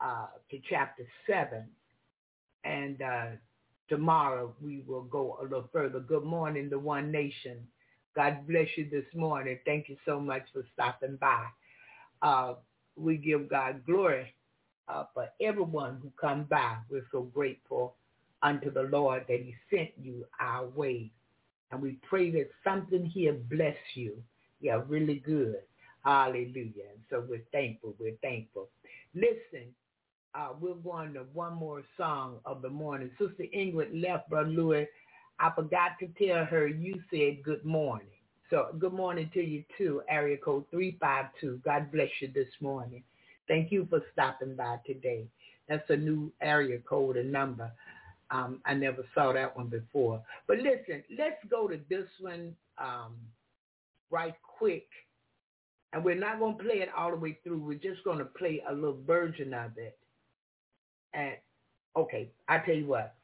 uh, 0.00 0.26
to 0.50 0.60
chapter 0.68 1.06
7. 1.26 1.64
And 2.64 3.00
uh, 3.00 3.26
tomorrow 3.88 4.54
we 4.62 4.82
will 4.86 5.04
go 5.04 5.38
a 5.40 5.44
little 5.44 5.68
further. 5.72 6.00
Good 6.00 6.24
morning 6.24 6.70
to 6.70 6.78
One 6.78 7.10
Nation. 7.12 7.66
God 8.16 8.46
bless 8.48 8.68
you 8.76 8.88
this 8.90 9.06
morning. 9.14 9.58
Thank 9.66 9.88
you 9.88 9.96
so 10.06 10.20
much 10.20 10.42
for 10.52 10.64
stopping 10.74 11.16
by. 11.20 11.46
Uh, 12.22 12.54
we 12.96 13.16
give 13.16 13.50
God 13.50 13.84
glory 13.86 14.34
uh, 14.88 15.04
for 15.14 15.28
everyone 15.40 15.98
who 16.02 16.12
come 16.20 16.44
by. 16.44 16.76
We're 16.90 17.06
so 17.12 17.22
grateful 17.22 17.96
unto 18.42 18.72
the 18.72 18.82
Lord 18.84 19.24
that 19.28 19.40
he 19.40 19.54
sent 19.70 19.90
you 20.00 20.26
our 20.40 20.66
way. 20.66 21.12
And 21.72 21.82
we 21.82 21.98
pray 22.08 22.30
that 22.32 22.50
something 22.64 23.04
here 23.04 23.34
bless 23.34 23.76
you. 23.94 24.22
Yeah, 24.60 24.82
really 24.88 25.16
good. 25.26 25.56
Hallelujah. 26.04 26.90
And 26.92 27.02
so 27.10 27.24
we're 27.28 27.44
thankful. 27.52 27.94
We're 27.98 28.16
thankful. 28.22 28.68
Listen, 29.14 29.74
uh, 30.34 30.48
we're 30.60 30.74
going 30.74 31.14
to 31.14 31.20
one 31.32 31.54
more 31.54 31.82
song 31.96 32.36
of 32.44 32.62
the 32.62 32.68
morning. 32.68 33.10
Sister 33.18 33.44
Ingrid 33.56 34.00
left, 34.02 34.28
Brother 34.28 34.48
Louis. 34.50 34.88
I 35.38 35.50
forgot 35.54 35.92
to 36.00 36.08
tell 36.24 36.44
her 36.44 36.66
you 36.66 37.00
said 37.10 37.42
good 37.44 37.64
morning. 37.64 38.08
So 38.50 38.68
good 38.78 38.92
morning 38.92 39.30
to 39.34 39.40
you 39.42 39.64
too, 39.78 40.02
area 40.08 40.36
code 40.36 40.64
352. 40.70 41.62
God 41.64 41.90
bless 41.92 42.08
you 42.20 42.28
this 42.34 42.48
morning. 42.60 43.02
Thank 43.48 43.72
you 43.72 43.86
for 43.90 44.02
stopping 44.12 44.54
by 44.56 44.78
today. 44.86 45.26
That's 45.68 45.88
a 45.90 45.96
new 45.96 46.32
area 46.40 46.78
code 46.78 47.16
and 47.16 47.32
number. 47.32 47.70
Um, 48.30 48.60
I 48.64 48.74
never 48.74 49.04
saw 49.14 49.32
that 49.32 49.56
one 49.56 49.68
before. 49.68 50.22
But 50.46 50.58
listen, 50.58 51.02
let's 51.16 51.42
go 51.50 51.68
to 51.68 51.78
this 51.88 52.06
one 52.20 52.54
um, 52.78 53.14
right 54.10 54.34
quick. 54.58 54.86
And 55.92 56.04
we're 56.04 56.16
not 56.16 56.40
going 56.40 56.58
to 56.58 56.64
play 56.64 56.76
it 56.76 56.88
all 56.96 57.10
the 57.10 57.16
way 57.16 57.38
through. 57.44 57.58
We're 57.60 57.78
just 57.78 58.04
going 58.04 58.18
to 58.18 58.24
play 58.24 58.62
a 58.68 58.74
little 58.74 58.98
version 59.06 59.54
of 59.54 59.78
it. 59.78 59.96
And 61.14 61.36
okay, 61.96 62.30
I 62.48 62.58
tell 62.58 62.74
you 62.74 62.86
what. 62.86 63.14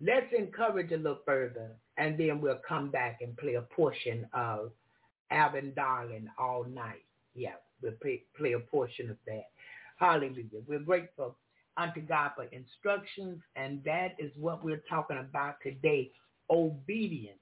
Let's 0.00 0.26
encourage 0.36 0.92
a 0.92 0.98
little 0.98 1.20
further, 1.24 1.70
and 1.96 2.18
then 2.18 2.40
we'll 2.40 2.60
come 2.68 2.90
back 2.90 3.20
and 3.22 3.34
play 3.36 3.54
a 3.54 3.62
portion 3.62 4.26
of 4.34 4.72
Alvin 5.30 5.72
Darling 5.74 6.28
all 6.38 6.64
night. 6.64 7.04
Yeah, 7.34 7.54
we'll 7.80 7.92
play, 7.92 8.24
play 8.36 8.52
a 8.52 8.58
portion 8.58 9.10
of 9.10 9.16
that. 9.26 9.46
Hallelujah. 9.98 10.60
We're 10.66 10.80
grateful 10.80 11.36
unto 11.78 12.00
God 12.00 12.32
for 12.36 12.44
instructions, 12.44 13.40
and 13.54 13.82
that 13.84 14.16
is 14.18 14.32
what 14.38 14.62
we're 14.62 14.82
talking 14.88 15.18
about 15.18 15.56
today, 15.62 16.10
obedience. 16.50 17.38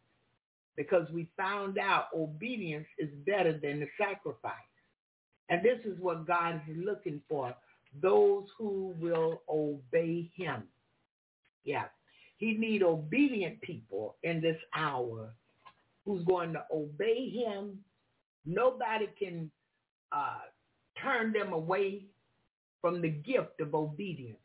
Because 0.77 1.09
we 1.11 1.29
found 1.37 1.79
out 1.79 2.07
obedience 2.17 2.87
is 2.99 3.11
better 3.27 3.53
than 3.53 3.81
the 3.81 3.89
sacrifice. 3.99 4.53
And 5.49 5.63
this 5.63 5.79
is 5.85 5.99
what 6.01 6.27
God 6.27 6.61
is 6.69 6.77
looking 6.77 7.21
for, 7.29 7.55
those 8.01 8.45
who 8.59 8.95
will 8.99 9.43
obey 9.49 10.31
him. 10.35 10.65
Yeah. 11.65 11.85
He 12.37 12.55
need 12.55 12.83
obedient 12.83 13.61
people 13.63 14.17
in 14.23 14.41
this 14.41 14.59
hour 14.75 15.35
who's 16.05 16.25
going 16.25 16.53
to 16.53 16.65
obey 16.73 17.31
him. 17.31 17.79
Nobody 18.45 19.09
can 19.19 19.51
uh, 20.13 20.41
turn 21.03 21.33
them 21.33 21.53
away 21.53 22.05
from 22.81 23.01
the 23.01 23.09
gift 23.09 23.61
of 23.61 23.75
obedience. 23.75 24.39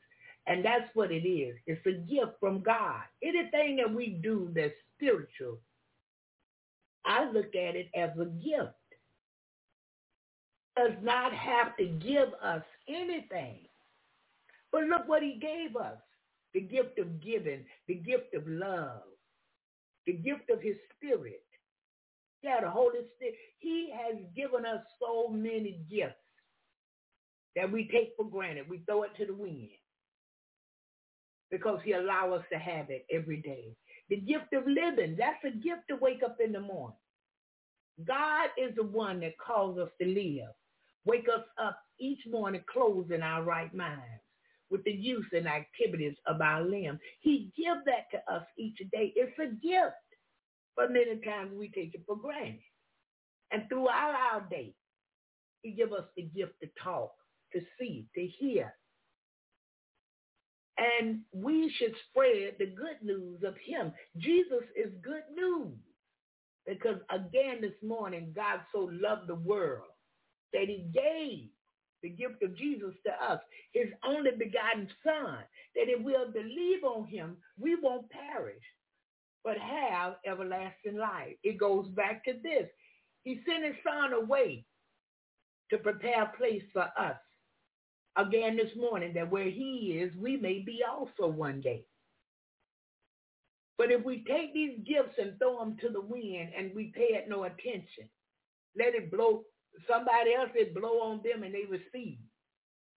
And 0.47 0.63
that's 0.63 0.89
what 0.93 1.11
it 1.11 1.27
is. 1.27 1.55
It's 1.67 1.85
a 1.85 1.91
gift 1.91 2.39
from 2.39 2.61
God. 2.61 3.01
Anything 3.21 3.75
that 3.77 3.93
we 3.93 4.19
do 4.23 4.49
that's 4.55 4.73
spiritual, 4.95 5.59
I 7.05 7.29
look 7.29 7.55
at 7.55 7.75
it 7.75 7.89
as 7.95 8.09
a 8.19 8.25
gift. 8.25 8.73
Does 10.77 10.97
not 11.03 11.33
have 11.33 11.75
to 11.77 11.85
give 11.85 12.29
us 12.41 12.63
anything. 12.89 13.67
But 14.71 14.83
look 14.85 15.07
what 15.07 15.23
he 15.23 15.39
gave 15.41 15.75
us. 15.77 15.97
The 16.53 16.61
gift 16.61 16.99
of 16.99 17.21
giving, 17.21 17.65
the 17.87 17.95
gift 17.95 18.33
of 18.35 18.47
love, 18.47 19.03
the 20.07 20.13
gift 20.13 20.49
of 20.51 20.61
his 20.61 20.75
spirit. 20.95 21.43
Yeah, 22.43 22.61
the 22.61 22.69
Holy 22.69 23.01
Spirit. 23.15 23.35
He 23.59 23.91
has 23.93 24.17
given 24.35 24.65
us 24.65 24.83
so 25.01 25.29
many 25.29 25.81
gifts 25.91 26.15
that 27.55 27.71
we 27.71 27.89
take 27.91 28.13
for 28.17 28.29
granted. 28.29 28.69
We 28.69 28.79
throw 28.87 29.03
it 29.03 29.11
to 29.17 29.25
the 29.27 29.33
wind 29.35 29.69
because 31.51 31.79
he 31.83 31.93
allows 31.93 32.41
us 32.41 32.45
to 32.53 32.59
have 32.59 32.89
it 32.89 33.05
every 33.11 33.41
day. 33.41 33.75
The 34.09 34.17
gift 34.17 34.53
of 34.53 34.65
living, 34.67 35.15
that's 35.17 35.43
a 35.45 35.51
gift 35.51 35.83
to 35.89 35.97
wake 35.97 36.23
up 36.23 36.37
in 36.43 36.51
the 36.53 36.61
morning. 36.61 36.97
God 38.07 38.49
is 38.57 38.75
the 38.75 38.83
one 38.83 39.21
that 39.21 39.37
calls 39.39 39.79
us 39.79 39.89
to 40.01 40.07
live. 40.07 40.53
Wake 41.05 41.27
us 41.33 41.45
up 41.61 41.79
each 41.99 42.19
morning 42.29 42.63
in 43.11 43.23
our 43.23 43.43
right 43.43 43.73
minds 43.73 44.23
with 44.69 44.83
the 44.83 44.91
use 44.91 45.25
and 45.33 45.47
activities 45.47 46.15
of 46.27 46.41
our 46.41 46.63
limb. 46.63 46.99
He 47.21 47.51
gives 47.57 47.81
that 47.85 48.05
to 48.11 48.33
us 48.33 48.45
each 48.57 48.77
day. 48.91 49.13
It's 49.15 49.37
a 49.39 49.47
gift. 49.47 49.95
But 50.75 50.91
many 50.91 51.19
times 51.25 51.53
we 51.57 51.69
take 51.71 51.95
it 51.95 52.03
for 52.07 52.17
granted. 52.17 52.61
And 53.51 53.63
throughout 53.69 54.15
our 54.15 54.41
day, 54.49 54.73
he 55.61 55.71
gives 55.71 55.91
us 55.93 56.05
the 56.15 56.23
gift 56.23 56.53
to 56.61 56.69
talk, 56.83 57.11
to 57.53 57.61
see, 57.79 58.07
to 58.15 58.27
hear. 58.27 58.73
And 60.77 61.21
we 61.33 61.73
should 61.77 61.93
spread 62.09 62.55
the 62.59 62.67
good 62.67 63.03
news 63.03 63.43
of 63.43 63.55
him. 63.65 63.93
Jesus 64.17 64.63
is 64.75 64.93
good 65.03 65.23
news. 65.35 65.77
Because 66.67 66.97
again 67.09 67.61
this 67.61 67.73
morning, 67.83 68.33
God 68.35 68.61
so 68.73 68.89
loved 68.91 69.27
the 69.27 69.35
world 69.35 69.89
that 70.53 70.67
he 70.67 70.85
gave 70.93 71.49
the 72.01 72.09
gift 72.09 72.41
of 72.43 72.55
Jesus 72.55 72.93
to 73.05 73.11
us, 73.31 73.39
his 73.73 73.87
only 74.05 74.31
begotten 74.31 74.87
son, 75.03 75.39
that 75.75 75.89
if 75.89 76.01
we'll 76.03 76.31
believe 76.31 76.83
on 76.83 77.05
him, 77.07 77.37
we 77.57 77.75
won't 77.75 78.09
perish, 78.09 78.63
but 79.43 79.57
have 79.57 80.15
everlasting 80.25 80.97
life. 80.97 81.35
It 81.43 81.57
goes 81.57 81.87
back 81.89 82.23
to 82.25 82.33
this. 82.41 82.69
He 83.23 83.41
sent 83.45 83.65
his 83.65 83.75
son 83.83 84.13
away 84.13 84.65
to 85.71 85.77
prepare 85.77 86.23
a 86.23 86.37
place 86.37 86.63
for 86.73 86.87
us 86.97 87.17
again 88.17 88.57
this 88.57 88.75
morning 88.77 89.13
that 89.13 89.29
where 89.29 89.49
he 89.49 89.99
is, 90.01 90.15
we 90.17 90.37
may 90.37 90.59
be 90.59 90.81
also 90.89 91.27
one 91.27 91.61
day. 91.61 91.85
But 93.77 93.91
if 93.91 94.03
we 94.03 94.25
take 94.27 94.53
these 94.53 94.79
gifts 94.85 95.17
and 95.17 95.37
throw 95.37 95.59
them 95.59 95.77
to 95.81 95.89
the 95.89 96.01
wind 96.01 96.49
and 96.57 96.75
we 96.75 96.91
pay 96.93 97.15
it 97.15 97.29
no 97.29 97.43
attention, 97.43 98.09
let 98.77 98.93
it 98.93 99.09
blow, 99.09 99.43
somebody 99.87 100.33
else 100.33 100.49
it 100.55 100.73
blow 100.73 101.01
on 101.01 101.21
them 101.23 101.43
and 101.43 101.53
they 101.53 101.65
receive. 101.69 102.17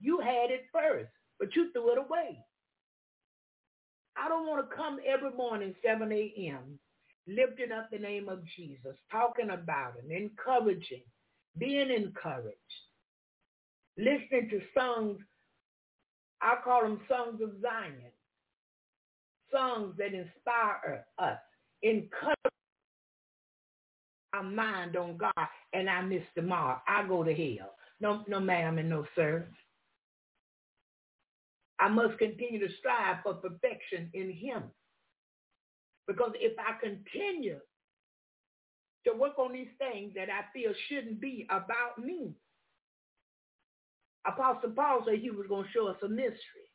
You 0.01 0.21
had 0.21 0.51
it 0.51 0.65
first, 0.73 1.11
but 1.39 1.55
you 1.55 1.73
threw 1.73 1.93
it 1.93 1.99
away. 1.99 2.39
I 4.17 4.29
don't 4.29 4.47
want 4.47 4.69
to 4.69 4.77
come 4.77 4.99
every 5.07 5.31
morning, 5.31 5.75
7 5.85 6.11
a.m., 6.13 6.79
lifting 7.27 7.73
up 7.73 7.89
the 7.91 7.99
name 7.99 8.29
of 8.29 8.41
Jesus, 8.57 8.97
talking 9.11 9.51
about 9.51 9.95
him, 9.97 10.11
encouraging, 10.11 11.05
being 11.59 11.91
encouraged 11.91 12.59
listening 13.99 14.49
to 14.51 14.61
songs, 14.77 15.19
I 16.41 16.57
call 16.65 16.83
them 16.83 17.01
songs 17.09 17.41
of 17.43 17.51
Zion, 17.61 18.13
songs 19.53 19.95
that 19.99 20.15
inspire 20.15 21.05
us, 21.19 21.39
encourage 21.83 22.37
our 24.35 24.43
mind 24.43 24.97
on 24.97 25.17
God, 25.17 25.47
and 25.73 25.89
I 25.89 26.03
miss 26.03 26.23
tomorrow. 26.35 26.81
I 26.87 27.07
go 27.07 27.23
to 27.23 27.35
hell. 27.35 27.75
No, 28.01 28.25
no 28.27 28.41
ma'am 28.41 28.79
and 28.79 28.89
no 28.89 29.07
sir. 29.15 29.47
I 31.79 31.89
must 31.89 32.19
continue 32.19 32.61
to 32.67 32.73
strive 32.79 33.19
for 33.23 33.35
perfection 33.35 34.09
in 34.15 34.31
him. 34.31 34.63
Because 36.07 36.33
if 36.35 36.53
I 36.59 36.79
continue 36.81 37.59
to 39.07 39.13
work 39.15 39.39
on 39.39 39.53
these 39.53 39.69
things 39.79 40.13
that 40.15 40.29
I 40.29 40.45
feel 40.53 40.73
shouldn't 40.89 41.21
be 41.21 41.47
about 41.51 41.99
me, 42.03 42.35
Apostle 44.27 44.71
Paul 44.71 45.03
said 45.05 45.19
he 45.19 45.31
was 45.31 45.47
going 45.49 45.65
to 45.65 45.71
show 45.73 45.89
us 45.89 45.97
a 46.05 46.09
mystery, 46.09 46.69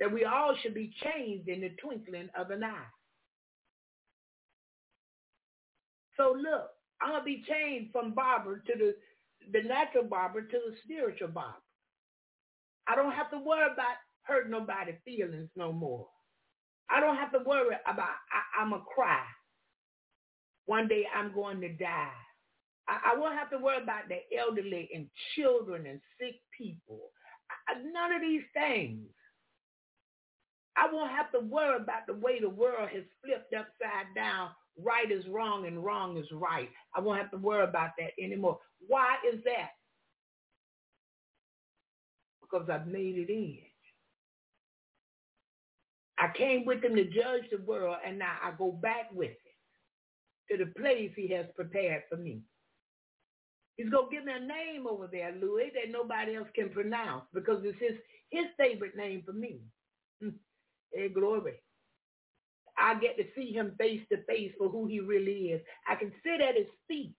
that 0.00 0.12
we 0.12 0.24
all 0.24 0.54
should 0.62 0.74
be 0.74 0.92
changed 1.02 1.48
in 1.48 1.60
the 1.60 1.70
twinkling 1.82 2.28
of 2.38 2.50
an 2.50 2.64
eye. 2.64 2.90
So 6.16 6.36
look, 6.36 6.70
I'm 7.04 7.20
to 7.20 7.24
be 7.24 7.44
changed 7.46 7.92
from 7.92 8.14
Barbara 8.14 8.60
to 8.66 8.72
the, 8.78 8.94
the 9.52 9.68
natural 9.68 10.04
Barbara 10.04 10.42
to 10.42 10.58
the 10.70 10.74
spiritual 10.84 11.28
Barbara. 11.28 11.60
I 12.88 12.96
don't 12.96 13.12
have 13.12 13.30
to 13.30 13.38
worry 13.38 13.66
about 13.72 13.96
hurting 14.22 14.50
nobody's 14.52 14.94
feelings 15.04 15.50
no 15.54 15.72
more. 15.72 16.06
I 16.90 17.00
don't 17.00 17.16
have 17.16 17.32
to 17.32 17.40
worry 17.46 17.76
about 17.86 18.08
I, 18.08 18.62
I'm 18.62 18.72
a 18.72 18.80
cry. 18.80 19.22
One 20.66 20.88
day 20.88 21.04
I'm 21.14 21.32
going 21.34 21.60
to 21.60 21.72
die. 21.74 22.08
I, 22.88 23.12
I 23.12 23.18
won't 23.18 23.38
have 23.38 23.50
to 23.50 23.58
worry 23.58 23.82
about 23.82 24.08
the 24.08 24.20
elderly 24.38 24.88
and 24.94 25.06
children 25.34 25.86
and 25.86 26.00
sick 26.18 26.36
people. 26.56 27.00
I, 27.68 27.74
none 27.92 28.14
of 28.14 28.22
these 28.22 28.44
things. 28.54 29.06
I 30.76 30.92
won't 30.92 31.10
have 31.10 31.30
to 31.32 31.40
worry 31.40 31.76
about 31.76 32.06
the 32.06 32.14
way 32.14 32.40
the 32.40 32.48
world 32.48 32.88
has 32.92 33.04
flipped 33.24 33.54
upside 33.54 34.14
down. 34.14 34.50
Right 34.78 35.10
is 35.10 35.26
wrong 35.28 35.66
and 35.66 35.84
wrong 35.84 36.16
is 36.18 36.26
right. 36.32 36.70
I 36.96 37.00
won't 37.00 37.20
have 37.20 37.30
to 37.32 37.38
worry 37.38 37.64
about 37.64 37.90
that 37.98 38.12
anymore. 38.22 38.58
Why 38.88 39.16
is 39.32 39.40
that? 39.44 39.70
Because 42.42 42.68
I've 42.70 42.88
made 42.88 43.18
it 43.18 43.30
in. 43.30 43.58
I 46.18 46.28
came 46.36 46.64
with 46.66 46.84
him 46.84 46.96
to 46.96 47.04
judge 47.06 47.44
the 47.50 47.62
world, 47.66 47.96
and 48.06 48.18
now 48.18 48.36
I 48.42 48.52
go 48.58 48.72
back 48.72 49.10
with 49.12 49.32
it 49.32 49.38
to 50.58 50.64
the 50.64 50.70
place 50.80 51.12
he 51.16 51.28
has 51.34 51.46
prepared 51.56 52.04
for 52.10 52.16
me. 52.16 52.42
He's 53.76 53.90
going 53.90 54.10
to 54.10 54.16
give 54.16 54.24
me 54.26 54.32
a 54.34 54.40
name 54.40 54.86
over 54.88 55.08
there, 55.10 55.34
Louis, 55.40 55.72
that 55.74 55.92
nobody 55.92 56.36
else 56.36 56.48
can 56.54 56.70
pronounce 56.70 57.24
because 57.34 57.62
it's 57.64 57.78
his, 57.80 57.98
his 58.30 58.46
favorite 58.58 58.96
name 58.96 59.22
for 59.26 59.32
me. 59.32 59.62
hey, 60.94 61.10
glory. 61.10 61.54
I 62.78 62.94
get 63.00 63.16
to 63.18 63.24
see 63.36 63.52
him 63.52 63.74
face 63.78 64.02
to 64.12 64.22
face 64.24 64.52
for 64.58 64.68
who 64.70 64.86
he 64.86 65.00
really 65.00 65.52
is. 65.52 65.62
I 65.88 65.96
can 65.96 66.12
sit 66.24 66.40
at 66.40 66.56
his 66.56 66.68
feet. 66.88 67.14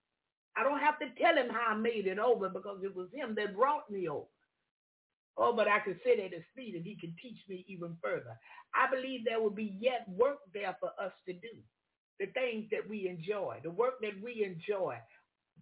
I 0.58 0.64
don't 0.64 0.80
have 0.80 1.00
to 1.00 1.08
tell 1.22 1.36
him 1.36 1.50
how 1.52 1.74
I 1.74 1.76
made 1.76 2.08
it 2.08 2.20
over 2.20 2.50
because 2.50 2.80
it 2.84 2.96
was 2.96 3.10
him 3.14 3.36
that 3.36 3.56
brought 3.56 3.90
me 3.90 4.08
over. 4.10 4.28
Oh, 5.38 5.56
but 5.56 5.68
I 5.68 5.80
can 5.80 6.00
sit 6.06 6.20
at 6.20 6.34
his 6.34 6.44
feet 6.56 6.76
and 6.76 6.86
he 6.86 6.98
can 7.00 7.16
teach 7.22 7.40
me 7.50 7.66
even 7.68 7.98
further. 8.04 8.38
I 8.76 8.90
believe 8.94 9.22
there 9.26 9.42
will 9.42 9.52
be 9.52 9.78
yet 9.82 10.08
work 10.10 10.40
there 10.54 10.76
for 10.80 10.92
us 11.02 11.14
to 11.28 11.34
do. 11.34 11.58
the 12.20 12.28
things 12.28 12.66
that 12.72 12.88
we 12.90 13.10
enjoy, 13.10 13.60
the 13.64 13.72
work 13.72 13.96
that 14.02 14.14
we 14.24 14.44
enjoy. 14.46 14.98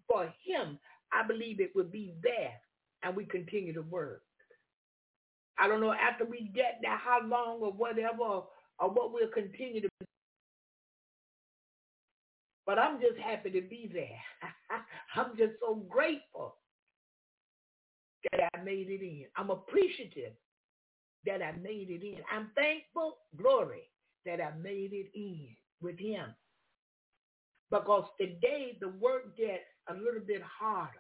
For 0.10 0.26
him, 0.45 0.80
I 1.14 1.28
believe 1.28 1.61
it 1.61 1.72
would 1.76 1.91
be 1.91 2.15
there 2.24 2.53
and 3.03 3.15
we 3.15 3.26
continue 3.26 3.74
to 3.74 3.84
work. 3.84 4.24
I 5.60 5.68
don't 5.68 5.82
know 5.82 5.94
after 5.94 6.26
we 6.26 6.52
get 6.56 6.80
there 6.82 6.98
how 6.98 7.22
long 7.26 7.61
or 7.61 7.72
whatever 7.74 8.44
or, 8.79 8.89
what 8.89 9.13
we'll 9.13 9.29
continue 9.29 9.81
to 9.81 9.89
be. 9.99 10.05
but 12.65 12.79
I'm 12.79 12.99
just 13.01 13.17
happy 13.19 13.51
to 13.51 13.61
be 13.61 13.89
there. 13.93 14.21
I'm 15.15 15.37
just 15.37 15.53
so 15.61 15.75
grateful 15.89 16.55
that 18.31 18.49
I 18.53 18.63
made 18.63 18.89
it 18.89 19.01
in. 19.01 19.25
I'm 19.35 19.49
appreciative 19.49 20.33
that 21.25 21.41
I 21.41 21.53
made 21.53 21.89
it 21.89 22.03
in. 22.03 22.19
I'm 22.31 22.51
thankful, 22.55 23.17
glory, 23.37 23.89
that 24.25 24.41
I 24.41 24.51
made 24.57 24.93
it 24.93 25.07
in 25.15 25.49
with 25.81 25.99
him. 25.99 26.27
Because 27.71 28.05
today 28.19 28.77
the 28.79 28.89
work 28.89 29.37
gets 29.37 29.63
a 29.89 29.93
little 29.93 30.21
bit 30.25 30.41
harder. 30.43 30.91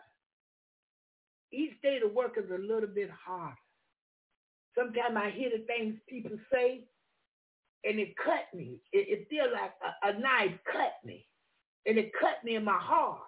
Each 1.51 1.79
day 1.81 1.99
the 2.01 2.09
work 2.09 2.37
is 2.37 2.49
a 2.51 2.57
little 2.57 2.89
bit 2.89 3.09
harder. 3.11 3.57
Sometimes 4.77 5.15
I 5.17 5.29
hear 5.29 5.51
the 5.51 5.65
things 5.65 5.99
people 6.09 6.37
say 6.51 6.85
and 7.85 7.99
it 7.99 8.15
cut 8.17 8.47
me. 8.53 8.79
It, 8.93 9.07
it 9.21 9.27
feels 9.29 9.49
like 9.53 9.73
a, 9.83 10.09
a 10.09 10.19
knife 10.19 10.59
cut 10.71 10.93
me 11.05 11.27
and 11.85 11.97
it 11.97 12.11
cut 12.19 12.43
me 12.43 12.55
in 12.55 12.65
my 12.65 12.79
heart. 12.79 13.21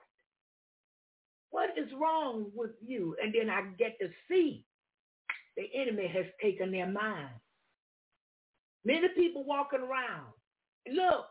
What 1.52 1.72
is 1.78 1.90
wrong 2.00 2.52
with 2.56 2.72
you? 2.86 3.16
And 3.22 3.34
then 3.34 3.50
I 3.50 3.64
get 3.80 3.98
to 4.02 4.10
see 4.30 4.66
the 5.58 5.66
enemy 5.76 6.08
has 6.08 6.26
taken 6.42 6.72
their 6.72 6.88
mind. 6.92 7.30
Many 8.86 9.10
people 9.16 9.46
walking 9.46 9.82
around. 9.82 10.34
Look, 10.92 11.26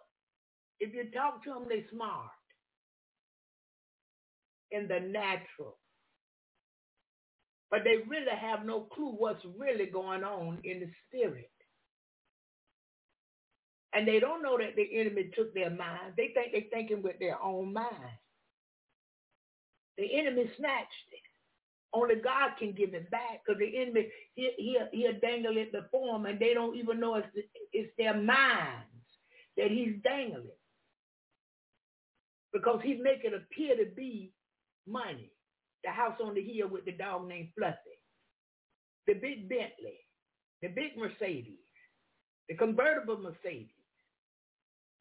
if 0.80 0.94
you 0.94 1.10
talk 1.12 1.44
to 1.44 1.51
them, 1.51 1.66
they 1.68 1.86
smart 1.94 2.30
in 4.72 4.88
the 4.88 5.01
natural. 5.01 5.78
But 7.70 7.80
they 7.84 7.98
really 8.09 8.36
have 8.40 8.66
no 8.66 8.82
clue 8.82 9.14
what's 9.18 9.44
really 9.59 9.86
going 9.86 10.24
on 10.24 10.60
in 10.64 10.80
the 10.80 10.88
spirit. 11.09 11.51
And 13.94 14.08
they 14.08 14.18
don't 14.18 14.42
know 14.42 14.58
that 14.58 14.74
the 14.76 14.88
enemy 15.00 15.30
took 15.36 15.54
their 15.54 15.70
mind. 15.70 16.14
They 16.16 16.32
think 16.34 16.52
they're 16.52 16.62
thinking 16.72 17.02
with 17.02 17.18
their 17.20 17.40
own 17.40 17.72
mind. 17.72 18.18
The 19.96 20.18
enemy 20.18 20.50
snatched 20.56 21.08
it. 21.12 21.20
Only 21.92 22.16
God 22.16 22.50
can 22.58 22.72
give 22.72 22.92
it 22.92 23.08
back 23.12 23.42
because 23.46 23.60
the 23.60 23.80
enemy, 23.80 24.08
he, 24.34 24.50
he, 24.56 24.78
he'll 24.92 25.20
dangle 25.20 25.56
it 25.56 25.70
before 25.70 26.14
them 26.14 26.26
and 26.26 26.40
they 26.40 26.52
don't 26.52 26.76
even 26.76 26.98
know 26.98 27.14
it's, 27.14 27.28
it's 27.72 27.92
their 27.96 28.14
minds 28.14 28.90
that 29.56 29.70
he's 29.70 29.94
dangling. 30.02 30.50
Because 32.52 32.80
he 32.82 32.94
make 32.94 33.22
it 33.22 33.32
appear 33.32 33.76
to 33.76 33.90
be 33.94 34.32
money. 34.88 35.30
The 35.84 35.90
house 35.90 36.18
on 36.24 36.34
the 36.34 36.42
hill 36.42 36.68
with 36.68 36.84
the 36.84 36.92
dog 36.92 37.28
named 37.28 37.50
Fluffy. 37.56 37.78
The 39.06 39.14
big 39.14 39.48
Bentley. 39.48 40.00
The 40.62 40.68
big 40.68 40.96
Mercedes. 40.96 41.58
The 42.48 42.56
convertible 42.56 43.18
Mercedes 43.18 43.70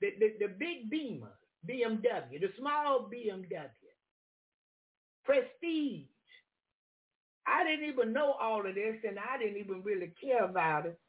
the, 0.01 0.09
the, 0.19 0.47
the 0.47 0.47
big 0.47 0.89
Beamer, 0.89 1.33
BMW, 1.67 2.39
the 2.41 2.49
small 2.59 3.09
BMW, 3.13 3.69
Prestige. 5.25 6.07
I 7.47 7.63
didn't 7.63 7.89
even 7.89 8.13
know 8.13 8.33
all 8.41 8.65
of 8.67 8.75
this 8.75 8.97
and 9.07 9.17
I 9.19 9.37
didn't 9.37 9.57
even 9.57 9.83
really 9.83 10.13
care 10.21 10.43
about 10.45 10.85
it 10.85 10.99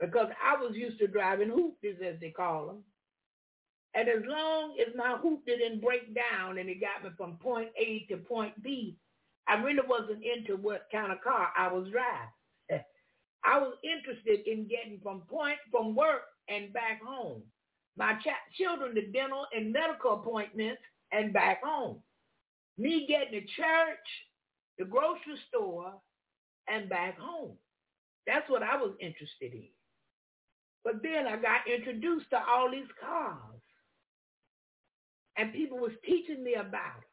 because 0.00 0.28
I 0.42 0.60
was 0.60 0.74
used 0.74 0.98
to 1.00 1.06
driving 1.06 1.50
hoopties 1.50 2.00
as 2.02 2.20
they 2.20 2.30
call 2.30 2.66
them. 2.66 2.84
And 3.94 4.08
as 4.08 4.22
long 4.26 4.76
as 4.80 4.94
my 4.96 5.16
hoop 5.20 5.44
didn't 5.46 5.80
break 5.82 6.14
down 6.14 6.58
and 6.58 6.68
it 6.68 6.80
got 6.80 7.02
me 7.04 7.10
from 7.16 7.38
point 7.38 7.70
A 7.78 8.06
to 8.10 8.18
point 8.18 8.62
B, 8.62 8.96
I 9.48 9.54
really 9.54 9.82
wasn't 9.88 10.22
into 10.24 10.56
what 10.56 10.86
kind 10.92 11.10
of 11.10 11.20
car 11.22 11.48
I 11.56 11.72
was 11.72 11.88
driving. 11.90 12.84
I 13.44 13.58
was 13.58 13.74
interested 13.82 14.46
in 14.46 14.68
getting 14.68 15.00
from 15.02 15.22
point 15.22 15.58
from 15.70 15.94
work 15.94 16.22
and 16.48 16.72
back 16.72 17.02
home. 17.04 17.42
My 17.96 18.14
ch- 18.14 18.56
children 18.58 18.94
to 18.94 19.06
dental 19.12 19.46
and 19.54 19.72
medical 19.72 20.14
appointments 20.14 20.82
and 21.12 21.32
back 21.32 21.62
home. 21.64 22.02
Me 22.78 23.06
getting 23.08 23.40
to 23.40 23.46
church, 23.46 24.06
the 24.78 24.84
grocery 24.84 25.38
store, 25.48 25.94
and 26.68 26.88
back 26.88 27.18
home. 27.18 27.56
That's 28.26 28.48
what 28.50 28.62
I 28.62 28.76
was 28.76 28.94
interested 29.00 29.52
in. 29.54 29.68
But 30.84 31.02
then 31.02 31.26
I 31.26 31.36
got 31.36 31.68
introduced 31.68 32.30
to 32.30 32.38
all 32.38 32.70
these 32.70 32.90
cars. 33.00 33.60
And 35.38 35.52
people 35.52 35.78
was 35.78 35.92
teaching 36.04 36.44
me 36.44 36.54
about 36.54 36.70
them. 36.70 37.04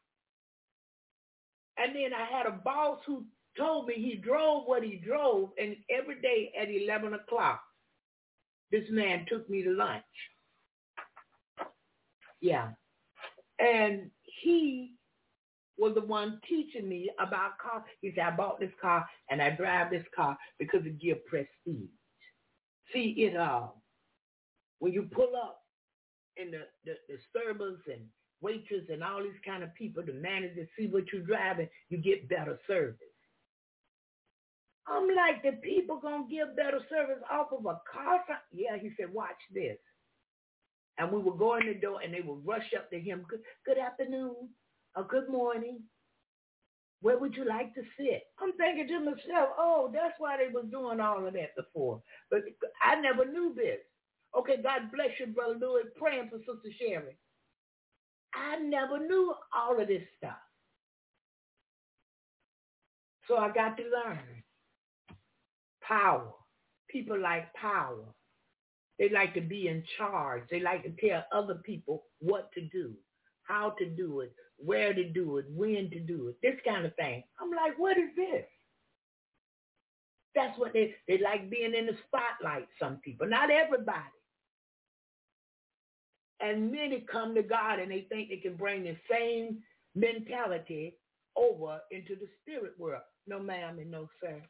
And 1.78 1.96
then 1.96 2.12
I 2.14 2.26
had 2.26 2.46
a 2.46 2.52
boss 2.52 3.00
who 3.06 3.24
told 3.58 3.88
me 3.88 3.94
he 3.96 4.16
drove 4.16 4.64
what 4.66 4.82
he 4.82 4.96
drove, 4.96 5.50
and 5.58 5.76
every 5.90 6.20
day 6.20 6.52
at 6.60 6.68
11 6.70 7.14
o'clock, 7.14 7.62
this 8.70 8.84
man 8.90 9.26
took 9.28 9.48
me 9.48 9.62
to 9.62 9.70
lunch. 9.70 10.02
Yeah. 12.40 12.70
And 13.58 14.10
he 14.42 14.92
was 15.78 15.94
the 15.94 16.00
one 16.00 16.40
teaching 16.48 16.88
me 16.88 17.10
about 17.18 17.58
car. 17.58 17.84
He 18.00 18.12
said, 18.14 18.24
I 18.24 18.36
bought 18.36 18.60
this 18.60 18.72
car 18.80 19.06
and 19.30 19.42
I 19.42 19.50
drive 19.50 19.90
this 19.90 20.04
car 20.14 20.36
because 20.58 20.80
it 20.84 21.00
gives 21.00 21.20
prestige. 21.28 21.90
See, 22.92 23.14
it 23.18 23.36
uh, 23.36 23.68
when 24.78 24.92
you 24.92 25.08
pull 25.12 25.32
up 25.36 25.60
and 26.36 26.52
the, 26.52 26.60
the, 26.84 26.94
the 27.08 27.18
servers 27.32 27.78
and 27.86 28.02
waitress 28.40 28.84
and 28.90 29.02
all 29.02 29.22
these 29.22 29.32
kind 29.44 29.62
of 29.62 29.74
people, 29.74 30.02
the 30.04 30.12
managers 30.12 30.68
see 30.78 30.86
what 30.86 31.04
you're 31.12 31.22
driving, 31.22 31.68
you 31.88 31.98
get 31.98 32.28
better 32.28 32.58
service. 32.66 32.96
I'm 34.88 35.08
like, 35.08 35.42
the 35.42 35.58
people 35.62 35.98
gonna 36.00 36.26
give 36.30 36.56
better 36.56 36.80
service 36.90 37.22
off 37.30 37.48
of 37.52 37.66
a 37.66 37.80
car? 37.92 38.20
Yeah, 38.52 38.78
he 38.80 38.90
said, 38.98 39.12
watch 39.12 39.40
this. 39.52 39.78
And 40.98 41.12
we 41.12 41.20
would 41.20 41.38
go 41.38 41.56
in 41.56 41.66
the 41.66 41.74
door 41.74 42.00
and 42.02 42.14
they 42.14 42.20
would 42.20 42.46
rush 42.46 42.72
up 42.76 42.90
to 42.90 43.00
him. 43.00 43.24
Good, 43.28 43.40
good 43.66 43.78
afternoon 43.78 44.50
or 44.96 45.04
good 45.04 45.28
morning. 45.28 45.80
Where 47.02 47.18
would 47.18 47.36
you 47.36 47.44
like 47.46 47.74
to 47.74 47.82
sit? 47.98 48.24
I'm 48.40 48.52
thinking 48.54 48.88
to 48.88 49.00
myself, 49.00 49.50
oh, 49.58 49.90
that's 49.92 50.14
why 50.18 50.38
they 50.38 50.52
was 50.52 50.66
doing 50.70 51.00
all 51.00 51.26
of 51.26 51.34
that 51.34 51.56
before. 51.56 52.02
But 52.30 52.40
I 52.82 53.00
never 53.00 53.24
knew 53.26 53.54
this. 53.54 53.80
Okay, 54.36 54.56
God 54.62 54.90
bless 54.94 55.10
you, 55.20 55.26
Brother 55.28 55.56
Louis, 55.60 55.84
praying 55.96 56.30
for 56.30 56.38
Sister 56.38 56.70
Sherry. 56.80 57.16
I 58.34 58.58
never 58.58 58.98
knew 58.98 59.34
all 59.54 59.80
of 59.80 59.88
this 59.88 60.02
stuff. 60.18 60.38
So 63.28 63.36
I 63.36 63.48
got 63.52 63.76
to 63.76 63.84
learn 63.84 64.35
power. 65.86 66.32
People 66.90 67.20
like 67.20 67.52
power. 67.54 68.04
They 68.98 69.10
like 69.10 69.34
to 69.34 69.40
be 69.40 69.68
in 69.68 69.84
charge. 69.98 70.44
They 70.50 70.60
like 70.60 70.84
to 70.84 71.08
tell 71.08 71.24
other 71.32 71.56
people 71.64 72.04
what 72.20 72.50
to 72.52 72.62
do, 72.68 72.94
how 73.44 73.74
to 73.78 73.86
do 73.90 74.20
it, 74.20 74.32
where 74.56 74.94
to 74.94 75.04
do 75.10 75.38
it, 75.38 75.46
when 75.50 75.90
to 75.90 76.00
do 76.00 76.28
it, 76.28 76.36
this 76.42 76.58
kind 76.66 76.86
of 76.86 76.94
thing. 76.96 77.22
I'm 77.40 77.50
like, 77.50 77.78
what 77.78 77.98
is 77.98 78.10
this? 78.16 78.44
That's 80.34 80.58
what 80.58 80.72
they, 80.72 80.94
they 81.08 81.18
like 81.18 81.50
being 81.50 81.74
in 81.74 81.86
the 81.86 81.96
spotlight, 82.06 82.68
some 82.80 82.98
people. 83.04 83.28
Not 83.28 83.50
everybody. 83.50 83.98
And 86.40 86.70
many 86.70 87.06
come 87.10 87.34
to 87.34 87.42
God 87.42 87.78
and 87.80 87.90
they 87.90 88.06
think 88.10 88.28
they 88.28 88.36
can 88.36 88.56
bring 88.56 88.84
the 88.84 88.96
same 89.10 89.58
mentality 89.94 90.96
over 91.36 91.80
into 91.90 92.14
the 92.16 92.28
spirit 92.42 92.72
world. 92.78 93.02
No 93.26 93.40
ma'am 93.40 93.78
and 93.78 93.90
no 93.90 94.08
sir. 94.20 94.42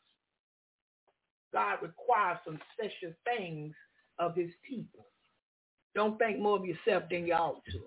God 1.56 1.78
requires 1.80 2.36
some 2.44 2.58
special 2.74 3.14
things 3.24 3.74
of 4.18 4.36
his 4.36 4.50
people. 4.68 5.06
Don't 5.94 6.18
think 6.18 6.38
more 6.38 6.58
of 6.58 6.66
yourself 6.66 7.04
than 7.10 7.26
you 7.26 7.32
ought 7.32 7.64
to. 7.72 7.80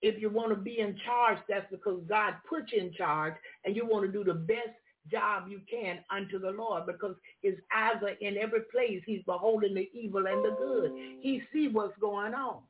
If 0.00 0.18
you 0.22 0.30
want 0.30 0.52
to 0.52 0.56
be 0.56 0.78
in 0.78 0.98
charge, 1.04 1.36
that's 1.50 1.70
because 1.70 2.00
God 2.08 2.36
put 2.48 2.72
you 2.72 2.80
in 2.80 2.94
charge 2.94 3.34
and 3.66 3.76
you 3.76 3.84
want 3.84 4.06
to 4.06 4.12
do 4.12 4.24
the 4.24 4.32
best 4.32 4.70
job 5.12 5.48
you 5.50 5.60
can 5.70 5.98
unto 6.10 6.38
the 6.38 6.50
Lord 6.50 6.86
because 6.86 7.14
his 7.42 7.56
eyes 7.76 8.02
are 8.02 8.16
in 8.26 8.38
every 8.38 8.62
place. 8.72 9.02
He's 9.04 9.22
beholding 9.26 9.74
the 9.74 9.90
evil 9.92 10.26
and 10.26 10.42
the 10.42 10.56
good. 10.56 10.92
He 11.20 11.42
see 11.52 11.68
what's 11.68 11.98
going 12.00 12.32
on. 12.32 12.62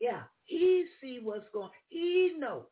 Yeah, 0.00 0.22
he 0.42 0.86
see 1.00 1.20
what's 1.22 1.46
going 1.52 1.70
He 1.88 2.32
knows. 2.36 2.64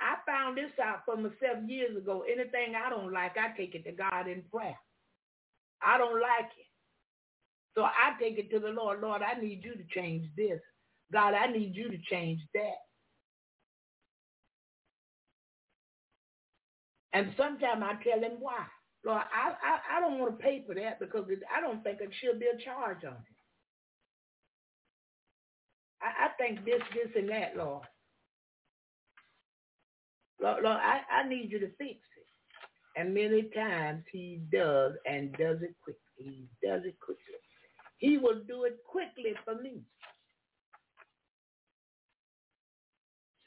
I 0.00 0.16
found 0.26 0.56
this 0.56 0.70
out 0.82 1.04
for 1.04 1.16
myself 1.16 1.58
years 1.66 1.96
ago. 1.96 2.24
Anything 2.30 2.74
I 2.74 2.90
don't 2.90 3.12
like, 3.12 3.36
I 3.36 3.56
take 3.56 3.74
it 3.74 3.84
to 3.84 3.92
God 3.92 4.28
in 4.28 4.42
prayer. 4.52 4.78
I 5.82 5.98
don't 5.98 6.20
like 6.20 6.50
it. 6.58 6.66
So 7.74 7.82
I 7.82 8.18
take 8.20 8.38
it 8.38 8.50
to 8.50 8.58
the 8.58 8.68
Lord. 8.68 9.00
Lord, 9.00 9.22
I 9.22 9.40
need 9.40 9.62
you 9.64 9.74
to 9.74 9.84
change 9.94 10.26
this. 10.36 10.60
God, 11.12 11.34
I 11.34 11.46
need 11.46 11.74
you 11.74 11.90
to 11.90 11.98
change 12.10 12.40
that. 12.54 12.78
And 17.12 17.32
sometimes 17.36 17.82
I 17.82 17.94
tell 18.02 18.20
him 18.20 18.38
why. 18.40 18.64
Lord, 19.04 19.22
I, 19.32 19.52
I, 19.62 19.96
I 19.96 20.00
don't 20.00 20.18
want 20.18 20.38
to 20.38 20.44
pay 20.44 20.64
for 20.66 20.74
that 20.74 21.00
because 21.00 21.24
I 21.56 21.60
don't 21.60 21.82
think 21.82 22.00
it 22.00 22.10
should 22.20 22.38
be 22.38 22.46
a 22.46 22.62
charge 22.64 23.04
on 23.04 23.12
it. 23.12 23.38
I, 26.02 26.26
I 26.26 26.28
think 26.36 26.64
this, 26.64 26.82
this, 26.92 27.12
and 27.16 27.28
that, 27.30 27.56
Lord. 27.56 27.84
Lord, 30.40 30.62
Lord 30.62 30.78
I, 30.78 31.00
I 31.10 31.28
need 31.28 31.50
you 31.50 31.58
to 31.60 31.68
fix 31.78 32.00
it. 32.16 32.26
And 32.96 33.14
many 33.14 33.42
times 33.54 34.04
he 34.10 34.40
does 34.52 34.92
and 35.06 35.32
does 35.32 35.58
it 35.62 35.74
quickly. 35.82 36.00
He 36.16 36.48
does 36.62 36.82
it 36.84 36.98
quickly. 37.00 37.22
He 37.98 38.18
will 38.18 38.42
do 38.46 38.64
it 38.64 38.78
quickly 38.84 39.34
for 39.44 39.60
me. 39.60 39.82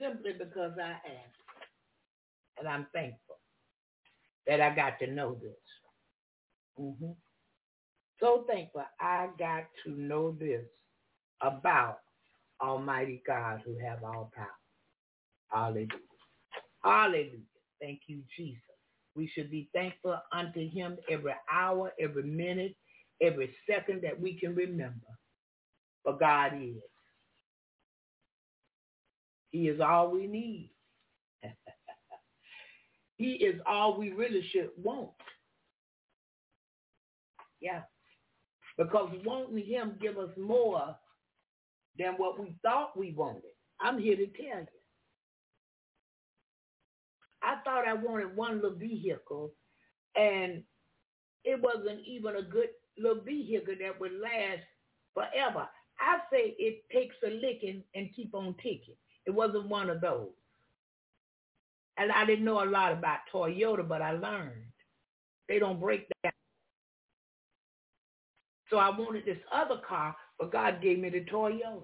Simply 0.02 0.34
because 0.34 0.74
I 0.82 0.92
asked. 0.92 1.42
And 2.60 2.68
I'm 2.68 2.88
thankful 2.94 3.38
that 4.48 4.62
I 4.62 4.74
got 4.76 5.00
to 5.00 5.08
know 5.08 5.36
this. 5.36 5.52
Mm-hmm. 6.80 7.12
So 8.20 8.46
thankful 8.48 8.84
I 9.00 9.30
got 9.38 9.66
to 9.86 9.92
know 9.92 10.36
this 10.40 10.66
about 11.42 12.00
Almighty 12.62 13.22
God 13.26 13.62
who 13.66 13.78
have 13.80 14.04
all 14.04 14.32
power. 14.36 14.48
Hallelujah. 15.50 16.11
Hallelujah. 16.84 17.40
Thank 17.82 18.02
you, 18.08 18.22
Jesus. 18.36 18.62
We 19.16 19.28
should 19.28 19.52
be 19.52 19.70
thankful 19.74 20.18
unto 20.32 20.70
him 20.70 20.98
every 21.10 21.34
hour, 21.52 21.92
every 22.00 22.24
minute, 22.24 22.76
every 23.22 23.54
second 23.70 24.02
that 24.04 24.20
we 24.20 24.40
can 24.40 24.56
remember. 24.56 25.08
For 26.04 26.18
God 26.18 26.54
is. 26.62 26.82
He 29.52 29.68
is 29.68 29.82
all 29.82 30.10
we 30.12 30.28
need. 30.28 30.72
he 33.18 33.34
is 33.34 33.60
all 33.66 33.98
we 33.98 34.12
really 34.12 34.48
should 34.52 34.70
want. 34.82 35.10
Yeah. 37.60 37.82
Because 38.78 39.12
wanting 39.26 39.66
him 39.66 39.98
give 40.02 40.18
us 40.18 40.32
more 40.38 40.96
than 42.00 42.14
what 42.14 42.40
we 42.40 42.56
thought 42.64 42.98
we 42.98 43.12
wanted. 43.12 43.44
I'm 43.80 44.00
here 44.00 44.16
to 44.16 44.28
tell 44.28 44.62
you. 44.62 44.81
I 47.44 47.58
thought 47.64 47.88
I 47.88 47.94
wanted 47.94 48.36
one 48.36 48.62
little 48.62 48.78
vehicle, 48.78 49.54
and 50.16 50.64
it 51.44 51.62
wasn't 51.62 52.02
even 52.06 52.36
a 52.36 52.42
good 52.42 52.70
little 52.98 53.24
vehicle 53.24 53.76
that 53.80 54.00
would 54.00 54.14
last 54.14 54.62
forever. 55.14 55.68
I 56.00 56.20
say 56.32 56.56
it 56.58 56.84
takes 56.92 57.16
a 57.26 57.30
licking 57.30 57.84
and 57.96 58.10
keep 58.16 58.34
on 58.34 58.56
ticking. 58.56 58.96
It 59.26 59.32
wasn't 59.32 59.70
one 59.70 59.90
of 59.90 60.02
those. 60.02 60.30
And 61.98 62.12
I 62.12 62.26
didn't 62.26 62.46
know 62.46 62.64
a 62.64 62.66
lot 62.66 62.94
about 62.94 63.20
Toyota, 63.34 63.88
but 63.88 64.02
I 64.02 64.12
learned. 64.12 64.64
They 65.48 65.60
don't 65.60 65.80
break 65.80 66.08
down. 66.24 66.32
So 68.70 68.78
I 68.78 68.90
wanted 68.90 69.26
this 69.26 69.38
other 69.54 69.82
car, 69.88 70.16
but 70.40 70.52
God 70.52 70.82
gave 70.82 70.98
me 70.98 71.10
the 71.10 71.26
Toyota. 71.26 71.84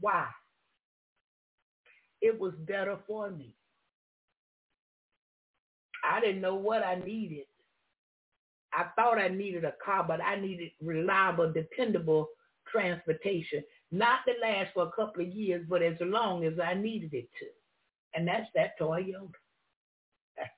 Why? 0.00 0.26
It 2.26 2.40
was 2.40 2.54
better 2.66 2.98
for 3.06 3.30
me. 3.30 3.54
I 6.04 6.18
didn't 6.20 6.40
know 6.40 6.56
what 6.56 6.82
I 6.82 6.96
needed. 6.96 7.46
I 8.74 8.86
thought 8.96 9.18
I 9.18 9.28
needed 9.28 9.64
a 9.64 9.74
car, 9.84 10.04
but 10.06 10.20
I 10.20 10.34
needed 10.40 10.72
reliable, 10.82 11.52
dependable 11.52 12.28
transportation. 12.70 13.62
Not 13.92 14.20
to 14.26 14.34
last 14.42 14.70
for 14.74 14.88
a 14.88 14.90
couple 14.90 15.22
of 15.22 15.28
years, 15.28 15.64
but 15.68 15.82
as 15.82 15.94
long 16.00 16.44
as 16.44 16.54
I 16.58 16.74
needed 16.74 17.14
it 17.14 17.28
to. 17.38 17.46
And 18.14 18.26
that's 18.26 18.48
that 18.56 18.72
Toyota. 18.80 19.30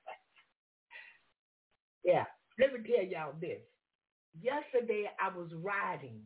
yeah. 2.03 2.25
Let 2.59 2.73
me 2.73 2.79
tell 2.89 3.05
y'all 3.05 3.35
this. 3.39 3.61
Yesterday 4.41 5.05
I 5.23 5.35
was 5.37 5.49
riding 5.53 6.21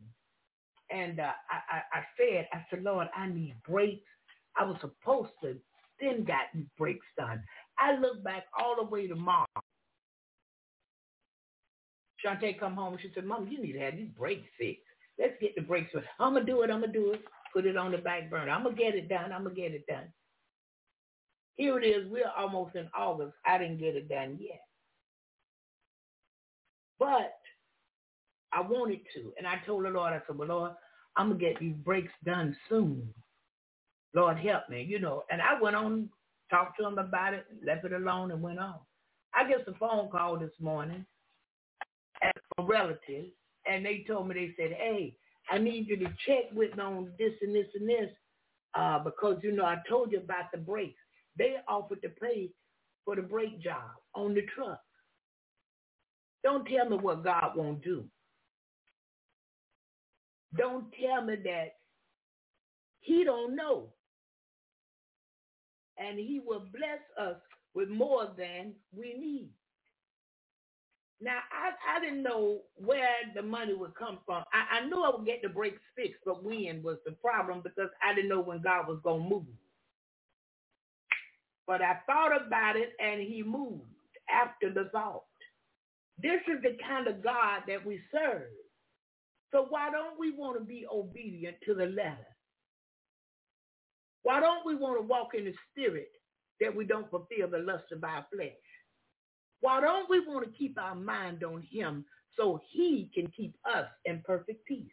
and 0.90 1.20
uh, 1.20 1.32
I, 1.50 1.76
I, 1.76 1.98
I 1.98 2.02
said, 2.18 2.48
I 2.52 2.64
said, 2.70 2.82
Lord, 2.82 3.08
I 3.16 3.28
need 3.28 3.56
brakes. 3.68 4.08
I 4.56 4.64
was 4.64 4.76
supposed 4.80 5.32
to 5.42 5.56
then 6.00 6.24
got 6.24 6.46
these 6.54 6.66
brakes 6.78 7.06
done. 7.16 7.42
I 7.78 7.96
look 7.96 8.22
back 8.24 8.44
all 8.58 8.76
the 8.76 8.88
way 8.88 9.06
to 9.06 9.14
Mars. 9.14 9.46
Shantae 12.24 12.58
come 12.58 12.74
home. 12.74 12.94
and 12.94 13.02
She 13.02 13.10
said, 13.14 13.24
Mom, 13.24 13.48
you 13.48 13.60
need 13.60 13.72
to 13.72 13.80
have 13.80 13.96
these 13.96 14.10
brakes 14.16 14.46
fixed. 14.58 14.82
Let's 15.18 15.34
get 15.40 15.54
the 15.54 15.62
brakes 15.62 15.90
fixed. 15.92 16.08
I'm 16.18 16.32
going 16.34 16.46
to 16.46 16.52
do 16.52 16.62
it. 16.62 16.70
I'm 16.70 16.80
going 16.80 16.92
to 16.92 16.98
do 16.98 17.12
it. 17.12 17.22
Put 17.52 17.66
it 17.66 17.76
on 17.76 17.92
the 17.92 17.98
back 17.98 18.30
burner. 18.30 18.50
I'm 18.50 18.64
going 18.64 18.76
to 18.76 18.82
get 18.82 18.94
it 18.94 19.08
done. 19.08 19.32
I'm 19.32 19.44
going 19.44 19.54
to 19.54 19.60
get 19.60 19.72
it 19.72 19.86
done. 19.86 20.12
Here 21.56 21.78
it 21.78 21.86
is. 21.86 22.10
We're 22.10 22.30
almost 22.36 22.74
in 22.74 22.88
August. 22.96 23.34
I 23.46 23.58
didn't 23.58 23.78
get 23.78 23.94
it 23.94 24.08
done 24.08 24.38
yet. 24.40 24.60
But 26.98 27.34
I 28.52 28.60
wanted 28.62 29.00
to. 29.14 29.32
And 29.38 29.46
I 29.46 29.56
told 29.66 29.84
the 29.84 29.90
Lord, 29.90 30.12
I 30.12 30.20
said, 30.26 30.36
well, 30.36 30.48
Lord, 30.48 30.72
I'm 31.16 31.28
going 31.28 31.38
to 31.38 31.44
get 31.46 31.60
these 31.60 31.76
brakes 31.76 32.12
done 32.24 32.56
soon. 32.68 33.12
Lord, 34.14 34.38
help 34.38 34.68
me, 34.68 34.82
you 34.88 35.00
know. 35.00 35.24
And 35.30 35.42
I 35.42 35.60
went 35.60 35.76
on, 35.76 36.08
talked 36.50 36.78
to 36.78 36.86
him 36.86 36.98
about 36.98 37.34
it, 37.34 37.46
left 37.66 37.84
it 37.84 37.92
alone, 37.92 38.30
and 38.30 38.42
went 38.42 38.58
on. 38.58 38.76
I 39.34 39.48
get 39.48 39.66
a 39.68 39.74
phone 39.78 40.08
call 40.10 40.38
this 40.38 40.52
morning 40.60 41.04
from 42.56 42.66
relatives, 42.66 43.32
and 43.66 43.84
they 43.84 44.04
told 44.06 44.28
me, 44.28 44.34
they 44.34 44.54
said, 44.62 44.72
hey, 44.72 45.16
I 45.50 45.58
need 45.58 45.88
you 45.88 45.96
to 45.98 46.06
check 46.26 46.52
with 46.54 46.76
me 46.76 46.82
on 46.82 47.12
this 47.18 47.32
and 47.42 47.54
this 47.54 47.66
and 47.74 47.88
this 47.88 48.10
uh, 48.74 49.00
because, 49.00 49.38
you 49.42 49.52
know, 49.52 49.64
I 49.64 49.78
told 49.88 50.12
you 50.12 50.18
about 50.18 50.52
the 50.52 50.58
brakes. 50.58 51.00
They 51.36 51.56
offered 51.68 52.02
to 52.02 52.08
pay 52.08 52.50
for 53.04 53.16
the 53.16 53.22
brake 53.22 53.60
job 53.60 53.90
on 54.14 54.34
the 54.34 54.42
truck. 54.54 54.80
Don't 56.44 56.66
tell 56.66 56.88
me 56.88 56.96
what 56.96 57.24
God 57.24 57.52
won't 57.56 57.82
do. 57.82 58.04
Don't 60.56 60.86
tell 61.00 61.24
me 61.24 61.36
that 61.44 61.74
he 63.00 63.24
don't 63.24 63.56
know. 63.56 63.88
And 65.98 66.18
he 66.18 66.40
will 66.44 66.60
bless 66.72 67.00
us 67.18 67.36
with 67.74 67.88
more 67.88 68.32
than 68.36 68.74
we 68.92 69.14
need. 69.14 69.50
Now, 71.20 71.38
I, 71.52 71.96
I 71.96 72.00
didn't 72.00 72.22
know 72.22 72.62
where 72.76 73.08
the 73.34 73.42
money 73.42 73.74
would 73.74 73.94
come 73.96 74.18
from. 74.26 74.44
I, 74.52 74.78
I 74.80 74.86
knew 74.86 75.02
I 75.02 75.16
would 75.16 75.26
get 75.26 75.42
the 75.42 75.48
brakes 75.48 75.80
fixed, 75.96 76.20
but 76.26 76.44
when 76.44 76.82
was 76.82 76.98
the 77.06 77.12
problem 77.12 77.62
because 77.62 77.90
I 78.02 78.14
didn't 78.14 78.30
know 78.30 78.42
when 78.42 78.62
God 78.62 78.88
was 78.88 79.00
going 79.04 79.24
to 79.24 79.28
move. 79.30 79.46
But 81.66 81.82
I 81.82 82.00
thought 82.06 82.36
about 82.46 82.76
it 82.76 82.90
and 83.00 83.20
he 83.22 83.42
moved 83.42 83.84
after 84.30 84.72
the 84.72 84.90
thought. 84.92 85.24
This 86.18 86.40
is 86.48 86.62
the 86.62 86.76
kind 86.86 87.08
of 87.08 87.22
God 87.24 87.62
that 87.68 87.84
we 87.86 88.00
serve. 88.12 88.50
So 89.52 89.66
why 89.70 89.90
don't 89.90 90.18
we 90.18 90.32
want 90.32 90.58
to 90.58 90.64
be 90.64 90.86
obedient 90.92 91.56
to 91.66 91.74
the 91.74 91.86
letter? 91.86 92.33
Why 94.24 94.40
don't 94.40 94.66
we 94.66 94.76
want 94.76 95.00
to 95.00 95.06
walk 95.08 95.30
in 95.36 95.46
the 95.46 95.54
spirit 95.72 96.10
that 96.60 96.76
we 96.76 96.86
don't 96.86 97.10
fulfill 97.10 97.50
the 97.50 97.60
lust 97.60 97.92
of 97.92 98.04
our 98.04 98.26
flesh? 98.34 98.52
Why 99.60 99.80
don't 99.80 100.10
we 100.10 100.20
want 100.20 100.46
to 100.46 100.58
keep 100.58 100.78
our 100.78 100.94
mind 100.96 101.44
on 101.44 101.62
him 101.70 102.04
so 102.36 102.60
he 102.72 103.10
can 103.14 103.28
keep 103.36 103.56
us 103.66 103.88
in 104.06 104.22
perfect 104.26 104.66
peace? 104.66 104.92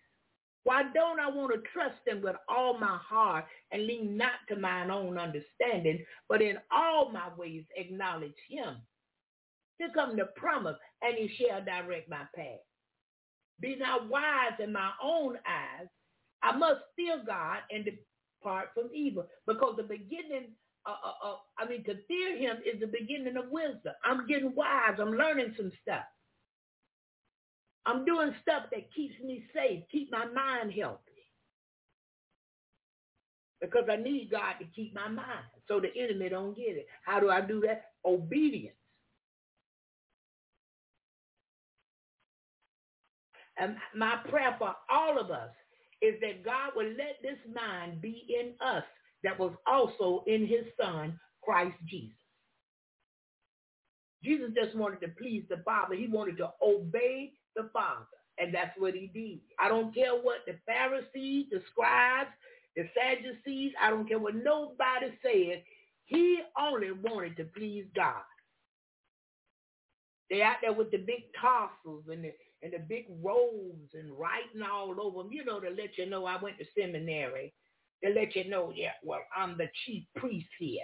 Why 0.64 0.84
don't 0.94 1.20
I 1.20 1.30
want 1.30 1.54
to 1.54 1.70
trust 1.74 1.98
him 2.08 2.22
with 2.22 2.36
all 2.50 2.78
my 2.80 2.98
heart 2.98 3.46
and 3.72 3.88
lean 3.88 4.18
not 4.18 4.34
to 4.50 4.58
mine 4.58 4.92
own 4.92 5.18
understanding, 5.18 6.06
but 6.30 6.42
in 6.42 6.58
all 6.72 7.12
my 7.12 7.30
ways 7.38 7.66
acknowledge 7.78 8.36
him? 8.50 8.78
Here 9.80 9.90
come 9.94 10.18
the 10.18 10.28
promise, 10.38 10.78
and 11.04 11.16
he 11.18 11.30
shall 11.38 11.64
direct 11.66 12.10
my 12.10 12.24
path. 12.36 12.62
Be 13.62 13.76
not 13.78 14.10
wise 14.10 14.54
in 14.60 14.74
my 14.74 14.92
own 15.04 15.38
eyes. 15.48 15.88
I 16.44 16.58
must 16.58 16.82
fear 16.96 17.22
God 17.26 17.60
and 17.72 17.90
depart 18.42 18.70
from 18.74 18.90
evil. 18.94 19.28
Because 19.48 19.76
the 19.78 19.84
beginning, 19.84 20.50
uh, 20.86 20.96
uh, 21.06 21.28
uh, 21.30 21.36
I 21.58 21.68
mean, 21.68 21.84
to 21.86 21.96
fear 22.08 22.38
him 22.38 22.58
is 22.66 22.80
the 22.80 22.88
beginning 22.88 23.38
of 23.38 23.50
wisdom. 23.50 23.94
I'm 24.04 24.28
getting 24.28 24.56
wise. 24.56 24.98
I'm 25.00 25.14
learning 25.14 25.54
some 25.58 25.72
stuff. 25.82 26.06
I'm 27.86 28.06
doing 28.06 28.34
stuff 28.42 28.64
that 28.72 28.94
keeps 28.94 29.16
me 29.24 29.44
safe, 29.54 29.84
keep 29.92 30.12
my 30.12 30.26
mind 30.26 30.74
healthy. 30.74 31.00
Because 33.60 33.86
I 33.92 33.96
need 33.96 34.30
God 34.32 34.54
to 34.60 34.66
keep 34.76 34.94
my 34.94 35.08
mind 35.08 35.46
so 35.68 35.80
the 35.80 35.90
enemy 36.00 36.30
don't 36.30 36.56
get 36.56 36.78
it. 36.78 36.88
How 37.04 37.20
do 37.20 37.30
I 37.30 37.42
do 37.42 37.62
that? 37.62 37.86
Obedience. 38.06 38.76
And 43.58 43.76
my 43.96 44.18
prayer 44.30 44.56
for 44.58 44.76
all 44.90 45.20
of 45.20 45.32
us 45.32 45.52
is 46.02 46.16
that 46.22 46.44
God 46.44 46.72
will 46.76 46.90
let 46.90 47.18
this 47.22 47.40
mind 47.54 48.02
be 48.02 48.26
in 48.30 48.54
us 48.66 48.84
that 49.24 49.40
was 49.40 49.54
also 49.68 50.24
in 50.28 50.48
his 50.48 50.66
son, 50.80 51.20
Christ 51.44 51.78
Jesus. 51.88 52.18
Jesus 54.24 54.52
just 54.56 54.76
wanted 54.76 55.02
to 55.02 55.10
please 55.10 55.44
the 55.50 55.62
Father. 55.66 55.96
He 55.96 56.08
wanted 56.08 56.38
to 56.38 56.52
obey 56.64 57.34
the 57.56 57.70
Father. 57.74 58.06
And 58.40 58.54
that's 58.54 58.78
what 58.78 58.94
he 58.96 59.08
did. 59.14 59.40
I 59.60 59.70
don't 59.70 59.94
care 59.94 60.14
what 60.14 60.40
the 60.48 60.56
Pharisees, 60.66 61.48
the 61.52 61.62
scribes, 61.72 62.30
the 62.76 62.84
Sadducees, 62.96 63.74
I 63.82 63.90
don't 63.90 64.08
care 64.08 64.20
what 64.20 64.36
nobody 64.36 65.08
said. 65.22 65.64
He 66.06 66.40
only 66.60 66.92
wanted 66.92 67.38
to 67.38 67.46
please 67.46 67.86
God. 67.96 68.24
They 70.30 70.42
out 70.42 70.58
there 70.62 70.74
with 70.74 70.92
the 70.92 70.98
big 70.98 71.24
tassels 71.40 72.06
and 72.12 72.24
the 72.24 72.34
and 72.64 72.74
the 72.74 72.80
big 72.80 73.06
robes 73.24 73.94
and 73.94 74.12
writing 74.12 74.62
all 74.62 74.96
over 75.02 75.24
them, 75.24 75.34
you 75.34 75.44
know, 75.44 75.60
to 75.60 75.70
let 75.70 75.98
you 75.98 76.10
know 76.10 76.26
I 76.26 76.42
went 76.42 76.58
to 76.60 76.66
seminary. 76.78 77.54
To 78.04 78.12
let 78.12 78.36
you 78.36 78.50
know, 78.50 78.72
yeah, 78.76 78.92
well, 79.04 79.22
I'm 79.36 79.58
the 79.58 79.68
chief 79.86 80.04
priest 80.16 80.48
here. 80.60 80.82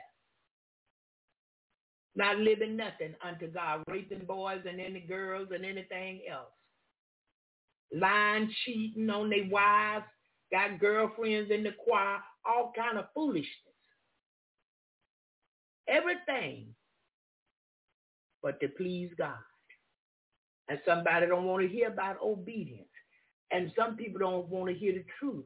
Not 2.15 2.37
living 2.37 2.75
nothing 2.75 3.15
unto 3.23 3.47
God, 3.47 3.83
raping 3.87 4.25
boys 4.25 4.61
and 4.67 4.79
any 4.79 5.01
girls 5.01 5.49
and 5.53 5.65
anything 5.65 6.21
else. 6.31 6.51
Lying, 7.93 8.51
cheating 8.65 9.09
on 9.09 9.29
their 9.29 9.47
wives, 9.49 10.05
got 10.51 10.79
girlfriends 10.79 11.51
in 11.51 11.63
the 11.63 11.71
choir, 11.83 12.17
all 12.45 12.71
kind 12.75 12.97
of 12.97 13.05
foolishness. 13.13 13.47
Everything 15.87 16.67
but 18.41 18.59
to 18.61 18.67
please 18.69 19.09
God. 19.17 19.46
And 20.69 20.79
somebody 20.85 21.27
don't 21.27 21.45
want 21.45 21.63
to 21.63 21.69
hear 21.69 21.87
about 21.87 22.17
obedience. 22.21 22.87
And 23.51 23.71
some 23.77 23.95
people 23.95 24.19
don't 24.19 24.49
want 24.49 24.69
to 24.69 24.77
hear 24.77 24.93
the 24.93 25.05
truth. 25.19 25.45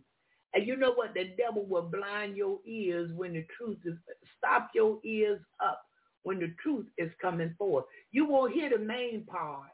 And 0.54 0.68
you 0.68 0.76
know 0.76 0.94
what? 0.94 1.14
The 1.14 1.32
devil 1.38 1.66
will 1.66 1.84
blind 1.84 2.36
your 2.36 2.60
ears 2.66 3.12
when 3.16 3.34
the 3.34 3.46
truth 3.58 3.78
is, 3.86 3.96
stop 4.38 4.70
your 4.74 5.00
ears 5.06 5.40
up 5.64 5.82
when 6.24 6.40
the 6.40 6.54
truth 6.62 6.88
is 6.98 7.12
coming 7.22 7.56
forth. 7.58 7.86
You 8.12 8.26
won't 8.26 8.54
hear 8.54 8.70
the 8.70 8.80
main 8.84 9.26
part. 9.26 9.70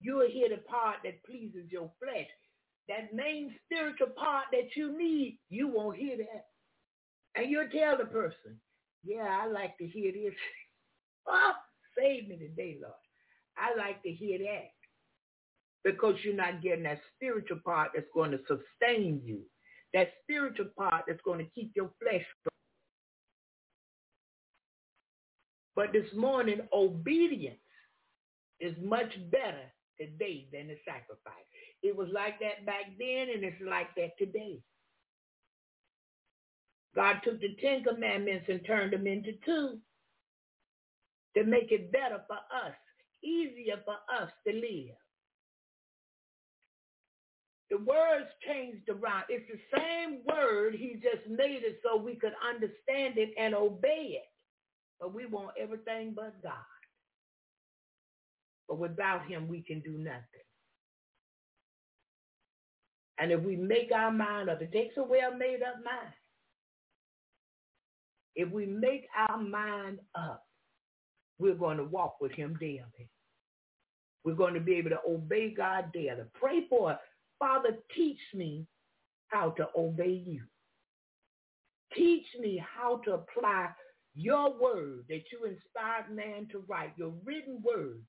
You'll 0.00 0.28
hear 0.30 0.48
the 0.48 0.58
part 0.58 0.98
that 1.04 1.24
pleases 1.24 1.70
your 1.70 1.90
flesh. 2.02 2.28
That 2.88 3.14
main 3.14 3.54
spiritual 3.64 4.08
part 4.16 4.46
that 4.52 4.76
you 4.76 4.96
need, 4.96 5.38
you 5.50 5.68
won't 5.68 5.96
hear 5.96 6.16
that. 6.18 6.46
And 7.34 7.50
you'll 7.50 7.68
tell 7.68 7.98
the 7.98 8.04
person, 8.04 8.60
yeah, 9.04 9.40
I 9.42 9.46
like 9.46 9.76
to 9.78 9.86
hear 9.86 10.12
this. 10.12 10.34
oh, 11.26 11.52
save 11.98 12.28
me 12.28 12.36
today, 12.36 12.78
Lord. 12.80 12.94
I 13.58 13.76
like 13.76 14.02
to 14.02 14.10
hear 14.10 14.38
that 14.38 14.70
because 15.84 16.16
you're 16.22 16.34
not 16.34 16.62
getting 16.62 16.84
that 16.84 17.00
spiritual 17.16 17.60
part 17.64 17.90
that's 17.94 18.06
going 18.14 18.30
to 18.32 18.38
sustain 18.40 19.22
you, 19.24 19.40
that 19.94 20.12
spiritual 20.22 20.66
part 20.76 21.04
that's 21.06 21.20
going 21.24 21.38
to 21.38 21.50
keep 21.54 21.72
your 21.74 21.90
flesh. 22.02 22.24
But 25.76 25.92
this 25.92 26.08
morning, 26.16 26.60
obedience 26.72 27.58
is 28.60 28.74
much 28.82 29.12
better 29.30 29.72
today 30.00 30.48
than 30.52 30.68
the 30.68 30.76
sacrifice. 30.84 31.46
It 31.82 31.96
was 31.96 32.08
like 32.12 32.40
that 32.40 32.66
back 32.66 32.86
then, 32.98 33.28
and 33.34 33.44
it's 33.44 33.62
like 33.64 33.94
that 33.96 34.18
today. 34.18 34.60
God 36.94 37.16
took 37.24 37.40
the 37.40 37.56
Ten 37.62 37.84
Commandments 37.84 38.46
and 38.48 38.60
turned 38.66 38.92
them 38.92 39.06
into 39.06 39.32
two 39.44 39.78
to 41.36 41.44
make 41.44 41.70
it 41.70 41.92
better 41.92 42.20
for 42.26 42.36
us 42.36 42.74
easier 43.22 43.76
for 43.84 43.96
us 44.14 44.30
to 44.46 44.52
live. 44.52 44.96
The 47.70 47.78
words 47.78 48.28
changed 48.46 48.88
around. 48.88 49.24
It's 49.28 49.44
the 49.50 49.78
same 49.78 50.20
word. 50.24 50.74
He 50.74 50.94
just 50.94 51.28
made 51.28 51.62
it 51.64 51.80
so 51.82 51.96
we 51.96 52.14
could 52.14 52.32
understand 52.48 53.18
it 53.18 53.30
and 53.38 53.54
obey 53.54 54.20
it. 54.22 54.30
But 55.00 55.14
we 55.14 55.26
want 55.26 55.50
everything 55.60 56.14
but 56.16 56.42
God. 56.42 56.52
But 58.68 58.78
without 58.78 59.26
him, 59.26 59.48
we 59.48 59.62
can 59.62 59.80
do 59.80 59.98
nothing. 59.98 60.22
And 63.18 63.32
if 63.32 63.40
we 63.42 63.56
make 63.56 63.90
our 63.92 64.12
mind 64.12 64.48
up, 64.48 64.62
it 64.62 64.72
takes 64.72 64.96
a 64.96 65.02
well-made 65.02 65.62
up 65.62 65.76
mind. 65.84 66.14
If 68.34 68.50
we 68.50 68.66
make 68.66 69.08
our 69.16 69.36
mind 69.36 69.98
up, 70.14 70.47
we're 71.38 71.54
going 71.54 71.76
to 71.76 71.84
walk 71.84 72.20
with 72.20 72.32
him 72.32 72.56
daily. 72.60 73.08
We're 74.24 74.34
going 74.34 74.54
to 74.54 74.60
be 74.60 74.74
able 74.76 74.90
to 74.90 75.00
obey 75.08 75.54
God 75.54 75.92
daily. 75.92 76.24
Pray 76.34 76.66
for 76.68 76.92
it. 76.92 76.98
Father, 77.38 77.78
teach 77.94 78.18
me 78.34 78.66
how 79.28 79.50
to 79.50 79.68
obey 79.76 80.22
you. 80.26 80.42
Teach 81.94 82.26
me 82.38 82.62
how 82.76 82.98
to 83.04 83.14
apply 83.14 83.68
your 84.14 84.52
word 84.60 85.04
that 85.08 85.22
you 85.32 85.44
inspired 85.44 86.14
man 86.14 86.48
to 86.50 86.64
write, 86.68 86.92
your 86.96 87.14
written 87.24 87.62
word 87.62 88.02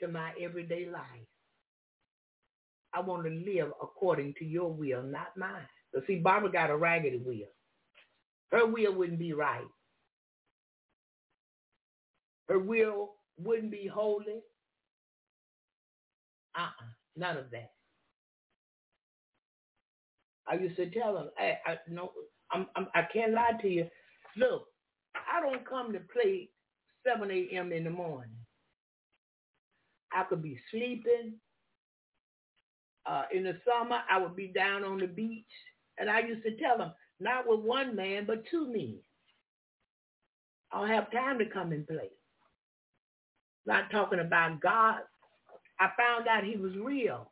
to 0.00 0.08
my 0.08 0.32
everyday 0.40 0.86
life. 0.86 1.28
I 2.94 3.00
want 3.00 3.24
to 3.24 3.30
live 3.30 3.72
according 3.80 4.34
to 4.38 4.44
your 4.44 4.72
will, 4.72 5.02
not 5.02 5.36
mine. 5.36 5.66
But 5.92 6.06
see, 6.06 6.16
Barbara 6.16 6.50
got 6.50 6.70
a 6.70 6.76
raggedy 6.76 7.18
will. 7.18 7.48
Her 8.50 8.66
will 8.66 8.94
wouldn't 8.94 9.18
be 9.18 9.32
right. 9.32 9.64
Her 12.52 12.58
will 12.58 13.14
wouldn't 13.38 13.70
be 13.70 13.86
holy. 13.86 14.42
Uh-uh, 16.54 16.84
none 17.16 17.38
of 17.38 17.50
that. 17.50 17.70
I 20.46 20.56
used 20.56 20.76
to 20.76 20.90
tell 20.90 21.14
them, 21.14 21.30
I, 21.38 21.56
I 21.64 21.78
no, 21.88 22.12
I'm, 22.52 22.66
I'm, 22.76 22.88
I 22.94 23.04
can't 23.10 23.32
lie 23.32 23.52
to 23.62 23.68
you. 23.68 23.86
Look, 24.36 24.64
I 25.14 25.40
don't 25.40 25.66
come 25.66 25.94
to 25.94 26.00
play 26.12 26.50
7 27.06 27.30
a.m. 27.30 27.72
in 27.72 27.84
the 27.84 27.90
morning. 27.90 28.36
I 30.14 30.24
could 30.24 30.42
be 30.42 30.58
sleeping. 30.70 31.36
Uh, 33.06 33.22
in 33.32 33.44
the 33.44 33.56
summer, 33.66 34.00
I 34.10 34.18
would 34.18 34.36
be 34.36 34.48
down 34.48 34.84
on 34.84 34.98
the 34.98 35.06
beach. 35.06 35.46
And 35.98 36.10
I 36.10 36.20
used 36.20 36.44
to 36.44 36.56
tell 36.58 36.76
them, 36.76 36.92
not 37.18 37.48
with 37.48 37.60
one 37.60 37.96
man, 37.96 38.26
but 38.26 38.44
two 38.50 38.70
men. 38.70 38.98
I 40.70 40.80
don't 40.80 40.90
have 40.90 41.10
time 41.12 41.38
to 41.38 41.46
come 41.46 41.72
and 41.72 41.88
play. 41.88 42.10
Not 43.66 43.90
talking 43.90 44.20
about 44.20 44.60
God. 44.60 45.00
I 45.80 45.90
found 45.96 46.28
out 46.28 46.44
he 46.44 46.56
was 46.56 46.72
real. 46.76 47.30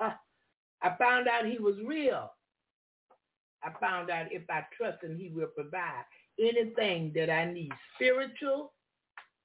I 0.00 0.94
found 0.98 1.26
out 1.28 1.46
he 1.46 1.58
was 1.58 1.74
real. 1.84 2.30
I 3.64 3.70
found 3.80 4.10
out 4.10 4.26
if 4.30 4.42
I 4.48 4.64
trust 4.76 5.02
him, 5.02 5.16
he 5.18 5.30
will 5.30 5.48
provide 5.48 6.04
anything 6.38 7.12
that 7.16 7.30
I 7.30 7.52
need, 7.52 7.72
spiritual 7.96 8.72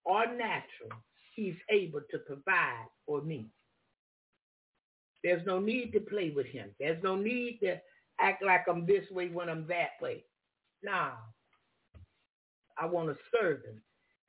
or 0.05 0.27
natural. 0.27 0.91
He's 1.35 1.55
able 1.71 2.01
to 2.11 2.19
provide 2.19 2.85
for 3.07 3.21
me. 3.21 3.47
There's 5.23 5.45
no 5.47 5.59
need 5.59 5.91
to 5.93 5.99
play 6.01 6.30
with 6.30 6.45
him. 6.45 6.69
There's 6.80 7.01
no 7.01 7.15
need 7.15 7.59
to 7.63 7.81
act 8.19 8.43
like 8.43 8.65
I'm 8.69 8.85
this 8.85 9.09
way 9.09 9.30
when 9.30 9.49
I'm 9.49 9.65
that 9.67 9.91
way. 10.01 10.23
No. 10.84 11.11
I 12.77 12.85
want 12.85 13.09
to 13.09 13.17
serve 13.31 13.63
him. 13.63 13.81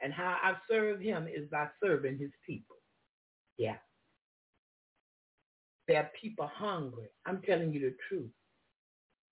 And 0.04 0.12
how 0.12 0.36
I 0.42 0.52
serve 0.70 1.00
him 1.00 1.26
is 1.26 1.48
by 1.50 1.66
serving 1.82 2.18
his 2.18 2.30
people. 2.46 2.76
Yeah. 3.56 3.76
There 5.88 5.96
are 5.96 6.10
people 6.20 6.50
hungry. 6.54 7.08
I'm 7.24 7.40
telling 7.40 7.72
you 7.72 7.80
the 7.80 7.96
truth. 8.06 8.30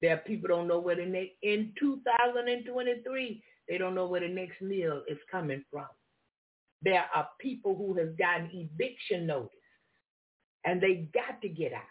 There 0.00 0.14
are 0.14 0.20
people 0.26 0.48
don't 0.48 0.66
know 0.66 0.80
where 0.80 0.96
the 0.96 1.04
next, 1.04 1.32
in 1.42 1.74
2023, 1.78 3.44
they 3.68 3.78
don't 3.78 3.94
know 3.94 4.06
where 4.06 4.22
the 4.22 4.28
next 4.28 4.62
meal 4.62 5.02
is 5.08 5.18
coming 5.30 5.62
from. 5.70 5.86
There 6.80 7.04
are 7.14 7.28
people 7.38 7.76
who 7.76 7.92
have 7.98 8.16
gotten 8.16 8.48
eviction 8.52 9.26
notice 9.26 9.50
and 10.64 10.80
they 10.80 11.06
got 11.12 11.42
to 11.42 11.50
get 11.50 11.74
out. 11.74 11.82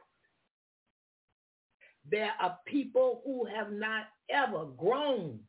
There 2.09 2.31
are 2.41 2.57
people 2.65 3.21
who 3.25 3.45
have 3.45 3.71
not 3.71 4.05
ever 4.31 4.65
grown 4.75 5.39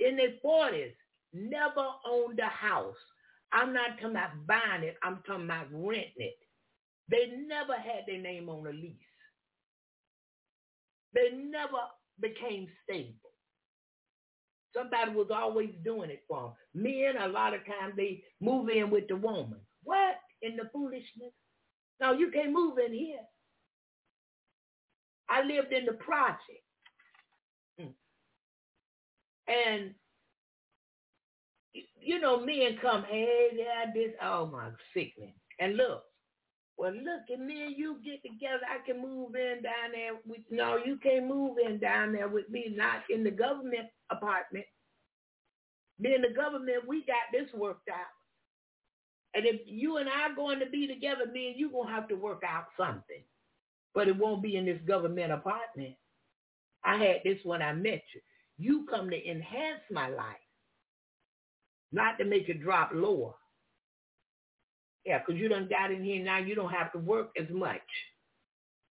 in 0.00 0.16
their 0.16 0.34
40s 0.44 0.92
never 1.34 1.86
owned 2.06 2.38
a 2.38 2.48
house. 2.48 2.96
I'm 3.52 3.72
not 3.72 3.98
talking 4.00 4.10
about 4.10 4.46
buying 4.46 4.84
it. 4.84 4.96
I'm 5.02 5.20
talking 5.26 5.44
about 5.44 5.66
renting 5.70 6.12
it. 6.18 6.34
They 7.10 7.36
never 7.46 7.74
had 7.74 8.04
their 8.06 8.20
name 8.20 8.48
on 8.48 8.66
a 8.66 8.70
lease. 8.70 8.96
They 11.14 11.30
never 11.32 11.78
became 12.20 12.68
stable. 12.82 13.14
Somebody 14.74 15.12
was 15.12 15.28
always 15.32 15.70
doing 15.84 16.10
it 16.10 16.24
for 16.28 16.54
them. 16.74 16.82
Men, 16.82 17.16
a 17.20 17.28
lot 17.28 17.54
of 17.54 17.60
times, 17.64 17.94
they 17.96 18.22
move 18.40 18.68
in 18.68 18.90
with 18.90 19.06
the 19.08 19.16
woman. 19.16 19.60
What 19.84 20.16
in 20.42 20.56
the 20.56 20.68
foolishness? 20.72 21.32
No, 22.00 22.12
you 22.12 22.30
can't 22.32 22.52
move 22.52 22.78
in 22.84 22.92
here. 22.92 23.20
I 25.28 25.42
lived 25.42 25.72
in 25.72 25.86
the 25.86 25.92
project. 25.92 26.64
Hmm. 27.78 27.86
And 29.46 29.94
you 32.04 32.20
know, 32.20 32.40
men 32.40 32.78
come, 32.80 33.04
hey, 33.08 33.48
yeah, 33.54 33.90
this, 33.94 34.12
oh 34.22 34.46
my 34.46 34.70
sickening. 34.94 35.34
And 35.60 35.76
look, 35.76 36.02
well, 36.76 36.92
look, 36.92 37.22
and 37.28 37.46
me 37.46 37.66
and 37.66 37.76
you 37.76 37.98
get 38.04 38.22
together. 38.22 38.62
I 38.68 38.84
can 38.84 39.00
move 39.00 39.34
in 39.36 39.62
down 39.62 39.92
there 39.92 40.14
with, 40.26 40.40
no, 40.50 40.76
you 40.84 40.98
can't 41.02 41.28
move 41.28 41.58
in 41.64 41.78
down 41.78 42.12
there 42.12 42.28
with 42.28 42.48
me, 42.50 42.74
not 42.76 43.02
in 43.10 43.22
the 43.22 43.30
government 43.30 43.86
apartment. 44.10 44.66
Me 45.98 46.14
and 46.14 46.24
the 46.24 46.34
government, 46.34 46.88
we 46.88 47.04
got 47.06 47.30
this 47.32 47.48
worked 47.54 47.88
out. 47.88 48.12
And 49.34 49.46
if 49.46 49.62
you 49.66 49.98
and 49.98 50.08
I 50.08 50.30
are 50.30 50.34
going 50.34 50.60
to 50.60 50.66
be 50.66 50.86
together, 50.86 51.26
me 51.32 51.48
and 51.50 51.58
you 51.58 51.70
to 51.70 51.82
have 51.88 52.08
to 52.08 52.14
work 52.14 52.42
out 52.46 52.66
something. 52.78 53.22
But 53.94 54.08
it 54.08 54.16
won't 54.16 54.42
be 54.42 54.56
in 54.56 54.64
this 54.64 54.80
government 54.86 55.32
apartment. 55.32 55.94
I 56.84 56.96
had 56.96 57.16
this 57.24 57.38
when 57.44 57.62
I 57.62 57.72
met 57.72 58.02
you. 58.14 58.20
You 58.58 58.86
come 58.90 59.10
to 59.10 59.30
enhance 59.30 59.82
my 59.90 60.08
life 60.08 60.43
not 61.94 62.18
to 62.18 62.24
make 62.24 62.48
it 62.48 62.62
drop 62.62 62.90
lower. 62.92 63.34
Yeah, 65.06 65.18
because 65.18 65.40
you 65.40 65.48
done 65.48 65.68
got 65.70 65.92
in 65.92 66.02
here 66.02 66.22
now. 66.24 66.38
You 66.38 66.54
don't 66.54 66.72
have 66.72 66.92
to 66.92 66.98
work 66.98 67.30
as 67.40 67.48
much 67.50 67.80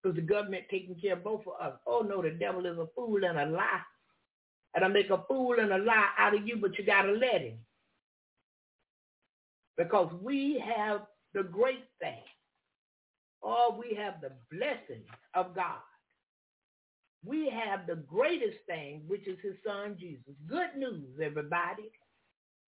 because 0.03 0.17
the 0.17 0.23
government 0.23 0.65
taking 0.71 0.95
care 0.97 1.15
of 1.15 1.25
both 1.25 1.43
of 1.47 1.73
us. 1.73 1.79
Oh 1.87 2.01
no, 2.01 2.23
the 2.23 2.31
devil 2.31 2.67
is 2.67 2.79
a 2.79 2.87
fool 2.95 3.25
and 3.25 3.39
a 3.39 3.47
lie. 3.47 3.81
And 4.75 4.85
I 4.85 4.89
make 4.89 5.11
a 5.11 5.23
fool 5.29 5.57
and 5.59 5.73
a 5.73 5.79
lie 5.79 6.09
out 6.19 6.35
of 6.35 6.47
you, 6.47 6.57
but 6.57 6.79
you 6.79 6.85
got 6.85 7.03
to 7.03 7.13
let 7.13 7.43
him. 7.43 7.59
Because 9.77 10.13
we 10.23 10.63
have 10.65 11.03
the 11.35 11.43
great 11.43 11.85
thing. 12.01 12.23
Oh, 13.43 13.77
we 13.79 13.97
have 13.97 14.15
the 14.21 14.33
blessing 14.51 15.03
of 15.35 15.55
God. 15.55 15.81
We 17.25 17.51
have 17.51 17.87
the 17.87 17.97
greatest 17.97 18.59
thing, 18.67 19.03
which 19.07 19.27
is 19.29 19.39
his 19.43 19.55
son 19.67 19.97
Jesus. 19.99 20.35
Good 20.49 20.77
news, 20.77 21.19
everybody. 21.23 21.91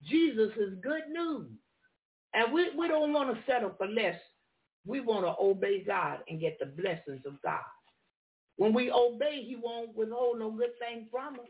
Jesus 0.03 0.51
is 0.57 0.79
good 0.83 1.09
news. 1.11 1.49
And 2.35 2.53
we, 2.53 2.71
we 2.77 2.89
don't 2.89 3.13
want 3.13 3.35
to 3.35 3.43
settle 3.47 3.75
for 3.79 3.87
less. 3.87 4.17
We 4.87 5.01
want 5.01 5.25
to 5.25 5.35
obey 5.41 5.83
God 5.85 6.19
and 6.29 6.41
get 6.41 6.59
the 6.59 6.67
blessings 6.67 7.25
of 7.27 7.41
God. 7.43 7.61
When 8.57 8.75
we 8.75 8.91
obey, 8.91 9.45
he 9.47 9.57
won't 9.57 9.97
withhold 9.97 10.39
no 10.39 10.51
good 10.51 10.79
thing 10.79 11.07
from 11.11 11.35
us. 11.35 11.47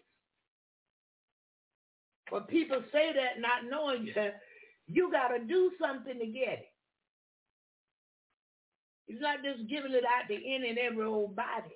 But 2.31 2.49
people 2.49 2.83
say 2.93 3.12
that 3.15 3.41
not 3.41 3.69
knowing 3.69 4.11
that 4.15 4.41
you 4.87 5.11
got 5.12 5.29
to 5.29 5.45
do 5.45 5.73
something 5.81 6.19
to 6.19 6.27
get 6.27 6.61
it. 6.61 6.69
He's 9.07 9.21
not 9.21 9.43
just 9.45 9.69
giving 9.69 9.93
it 9.93 10.05
out 10.05 10.29
to 10.29 10.35
any 10.35 10.71
and 10.71 10.79
every 10.79 11.05
old 11.05 11.37
body. 11.37 11.75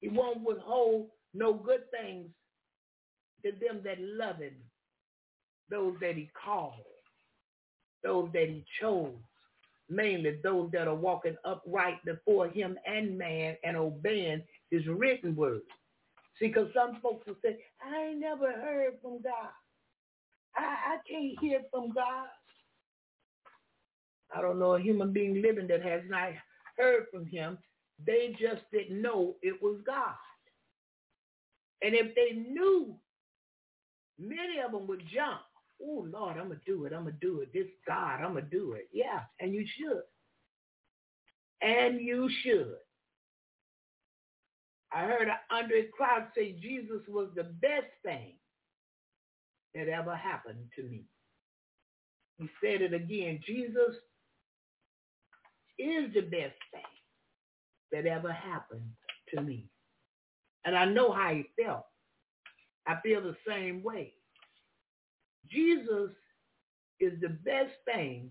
He 0.00 0.08
won't 0.08 0.40
withhold 0.46 1.08
no 1.34 1.54
good 1.54 1.82
things 1.90 2.28
to 3.44 3.52
them 3.52 3.80
that 3.84 4.00
love 4.00 4.38
him, 4.38 4.54
those 5.70 5.94
that 6.00 6.16
he 6.16 6.30
called, 6.44 6.74
those 8.02 8.30
that 8.32 8.48
he 8.48 8.64
chose, 8.80 9.14
mainly 9.88 10.38
those 10.42 10.70
that 10.72 10.88
are 10.88 10.94
walking 10.94 11.36
upright 11.44 12.04
before 12.04 12.48
him 12.48 12.78
and 12.86 13.18
man 13.18 13.56
and 13.64 13.76
obeying 13.76 14.42
his 14.70 14.86
written 14.86 15.36
word. 15.36 15.60
See, 16.38 16.48
because 16.48 16.68
some 16.74 16.98
folks 17.02 17.26
will 17.26 17.36
say, 17.42 17.58
I 17.84 18.06
ain't 18.06 18.20
never 18.20 18.52
heard 18.52 18.94
from 19.00 19.22
God. 19.22 19.52
I, 20.56 20.94
I 20.94 20.96
can't 21.08 21.38
hear 21.40 21.60
from 21.70 21.92
God. 21.92 22.26
I 24.34 24.40
don't 24.40 24.58
know 24.58 24.74
a 24.74 24.80
human 24.80 25.12
being 25.12 25.42
living 25.42 25.68
that 25.68 25.82
has 25.82 26.02
not 26.08 26.30
heard 26.76 27.06
from 27.12 27.26
him. 27.26 27.58
They 28.04 28.36
just 28.40 28.62
didn't 28.72 29.00
know 29.00 29.36
it 29.42 29.62
was 29.62 29.80
God. 29.86 30.14
And 31.82 31.94
if 31.94 32.14
they 32.14 32.36
knew, 32.36 32.96
many 34.18 34.60
of 34.64 34.72
them 34.72 34.86
would 34.86 35.02
jump. 35.12 35.40
Oh, 35.82 36.06
Lord, 36.10 36.36
I'm 36.38 36.48
going 36.48 36.60
to 36.60 36.72
do 36.72 36.84
it. 36.84 36.92
I'm 36.92 37.02
going 37.02 37.14
to 37.14 37.26
do 37.26 37.40
it. 37.40 37.52
This 37.52 37.66
God, 37.86 38.20
I'm 38.22 38.32
going 38.32 38.44
to 38.44 38.50
do 38.50 38.72
it. 38.72 38.88
Yeah, 38.92 39.20
and 39.40 39.52
you 39.54 39.66
should. 39.78 40.02
And 41.62 42.00
you 42.00 42.28
should. 42.42 42.76
I 44.92 45.00
heard 45.06 45.28
Andraé 45.50 45.90
Crouch 45.90 46.28
say 46.36 46.52
Jesus 46.52 47.02
was 47.08 47.28
the 47.34 47.44
best 47.44 47.90
thing 48.04 48.34
that 49.74 49.88
ever 49.88 50.14
happened 50.14 50.68
to 50.76 50.84
me. 50.84 51.02
He 52.38 52.48
said 52.62 52.80
it 52.80 52.94
again. 52.94 53.40
Jesus 53.44 53.96
is 55.78 56.12
the 56.14 56.20
best 56.20 56.54
thing 56.72 56.82
that 57.92 58.06
ever 58.06 58.32
happened 58.32 58.88
to 59.34 59.40
me. 59.40 59.66
And 60.64 60.76
I 60.76 60.84
know 60.84 61.12
how 61.12 61.34
he 61.34 61.44
felt. 61.60 61.86
I 62.86 62.96
feel 63.02 63.22
the 63.22 63.36
same 63.46 63.82
way. 63.82 64.12
Jesus 65.50 66.10
is 67.00 67.12
the 67.20 67.28
best 67.28 67.72
thing 67.84 68.30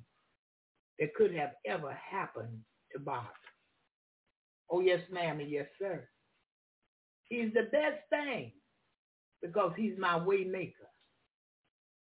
that 1.00 1.14
could 1.16 1.34
have 1.36 1.54
ever 1.66 1.94
happened 1.94 2.60
to 2.94 3.00
Bob. 3.00 3.26
Oh, 4.70 4.80
yes, 4.80 5.02
ma'am, 5.12 5.40
and 5.40 5.50
yes, 5.50 5.68
sir. 5.80 6.08
He's 7.26 7.54
the 7.54 7.64
best 7.72 8.00
thing 8.10 8.52
because 9.42 9.74
he's 9.76 9.98
my 9.98 10.18
way 10.18 10.44
maker. 10.44 10.88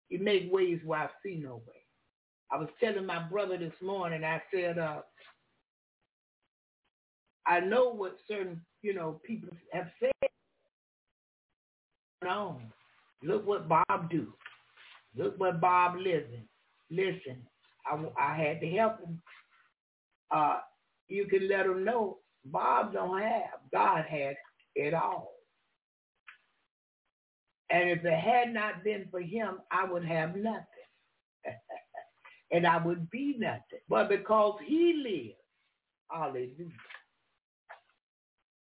He 0.09 0.17
make 0.17 0.51
ways 0.51 0.79
where 0.85 0.99
I 0.99 1.09
see 1.23 1.35
no 1.43 1.55
way. 1.67 1.81
I 2.51 2.57
was 2.57 2.69
telling 2.79 3.05
my 3.05 3.19
brother 3.19 3.57
this 3.57 3.73
morning, 3.81 4.23
I 4.23 4.41
said, 4.53 4.77
uh, 4.77 5.01
I 7.47 7.59
know 7.59 7.89
what 7.89 8.17
certain, 8.27 8.61
you 8.81 8.93
know, 8.93 9.19
people 9.25 9.49
have 9.71 9.87
said. 9.99 10.11
No, 12.23 12.59
look 13.21 13.45
what 13.45 13.67
Bob 13.67 14.09
do. 14.09 14.33
Look 15.15 15.39
what 15.39 15.61
Bob 15.61 15.97
living. 15.97 16.47
Listen, 16.89 17.41
I, 17.85 18.03
I 18.17 18.35
had 18.35 18.61
to 18.61 18.69
help 18.69 18.99
him. 18.99 19.21
Uh, 20.31 20.59
you 21.07 21.27
can 21.27 21.47
let 21.47 21.65
him 21.65 21.83
know 21.83 22.19
Bob 22.45 22.93
don't 22.93 23.21
have. 23.21 23.59
God 23.71 24.05
had 24.09 24.35
it 24.75 24.93
all. 24.93 25.33
And 27.69 27.89
if 27.89 28.05
it 28.05 28.19
had 28.19 28.53
not 28.53 28.83
been 28.83 29.07
for 29.09 29.19
him, 29.21 29.59
I 29.71 29.85
would 29.85 30.05
have 30.05 30.35
nothing. 30.35 30.65
and 32.51 32.67
I 32.67 32.77
would 32.83 33.09
be 33.09 33.35
nothing. 33.37 33.79
But 33.89 34.09
because 34.09 34.59
he 34.65 34.93
lives, 35.03 35.39
hallelujah. 36.11 36.69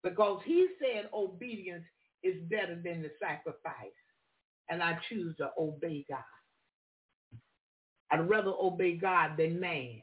Because 0.02 0.40
he 0.44 0.66
said 0.80 1.08
obedience 1.12 1.84
is 2.22 2.36
better 2.50 2.80
than 2.82 3.02
the 3.02 3.10
sacrifice. 3.20 3.92
And 4.70 4.82
I 4.82 4.98
choose 5.08 5.36
to 5.38 5.50
obey 5.58 6.04
God. 6.08 6.18
I'd 8.10 8.28
rather 8.28 8.52
obey 8.60 8.96
God 8.96 9.32
than 9.38 9.60
man. 9.60 10.00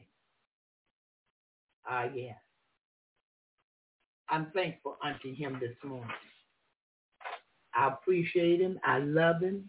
Ah, 1.88 2.04
uh, 2.04 2.08
yeah. 2.14 2.32
I'm 4.28 4.50
thankful 4.54 4.96
unto 5.04 5.34
him 5.34 5.58
this 5.60 5.76
morning. 5.84 6.10
I 7.74 7.88
appreciate 7.88 8.60
him. 8.60 8.80
I 8.84 8.98
love 8.98 9.40
him. 9.40 9.68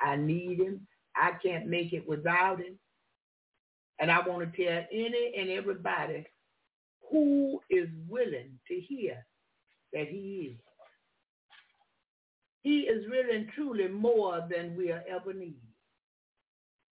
I 0.00 0.16
need 0.16 0.60
him. 0.60 0.86
I 1.16 1.32
can't 1.42 1.66
make 1.66 1.92
it 1.92 2.06
without 2.06 2.58
him. 2.60 2.78
And 3.98 4.10
I 4.10 4.20
want 4.26 4.52
to 4.52 4.64
tell 4.64 4.84
any 4.92 5.32
and 5.36 5.50
everybody 5.50 6.26
who 7.10 7.60
is 7.70 7.88
willing 8.08 8.58
to 8.68 8.74
hear 8.80 9.24
that 9.92 10.08
he 10.08 10.52
is. 10.52 10.58
He 12.66 12.80
is 12.80 13.06
really 13.08 13.36
and 13.36 13.48
truly 13.54 13.88
more 13.88 14.46
than 14.50 14.76
we'll 14.76 14.98
ever 15.08 15.32
need. 15.32 15.60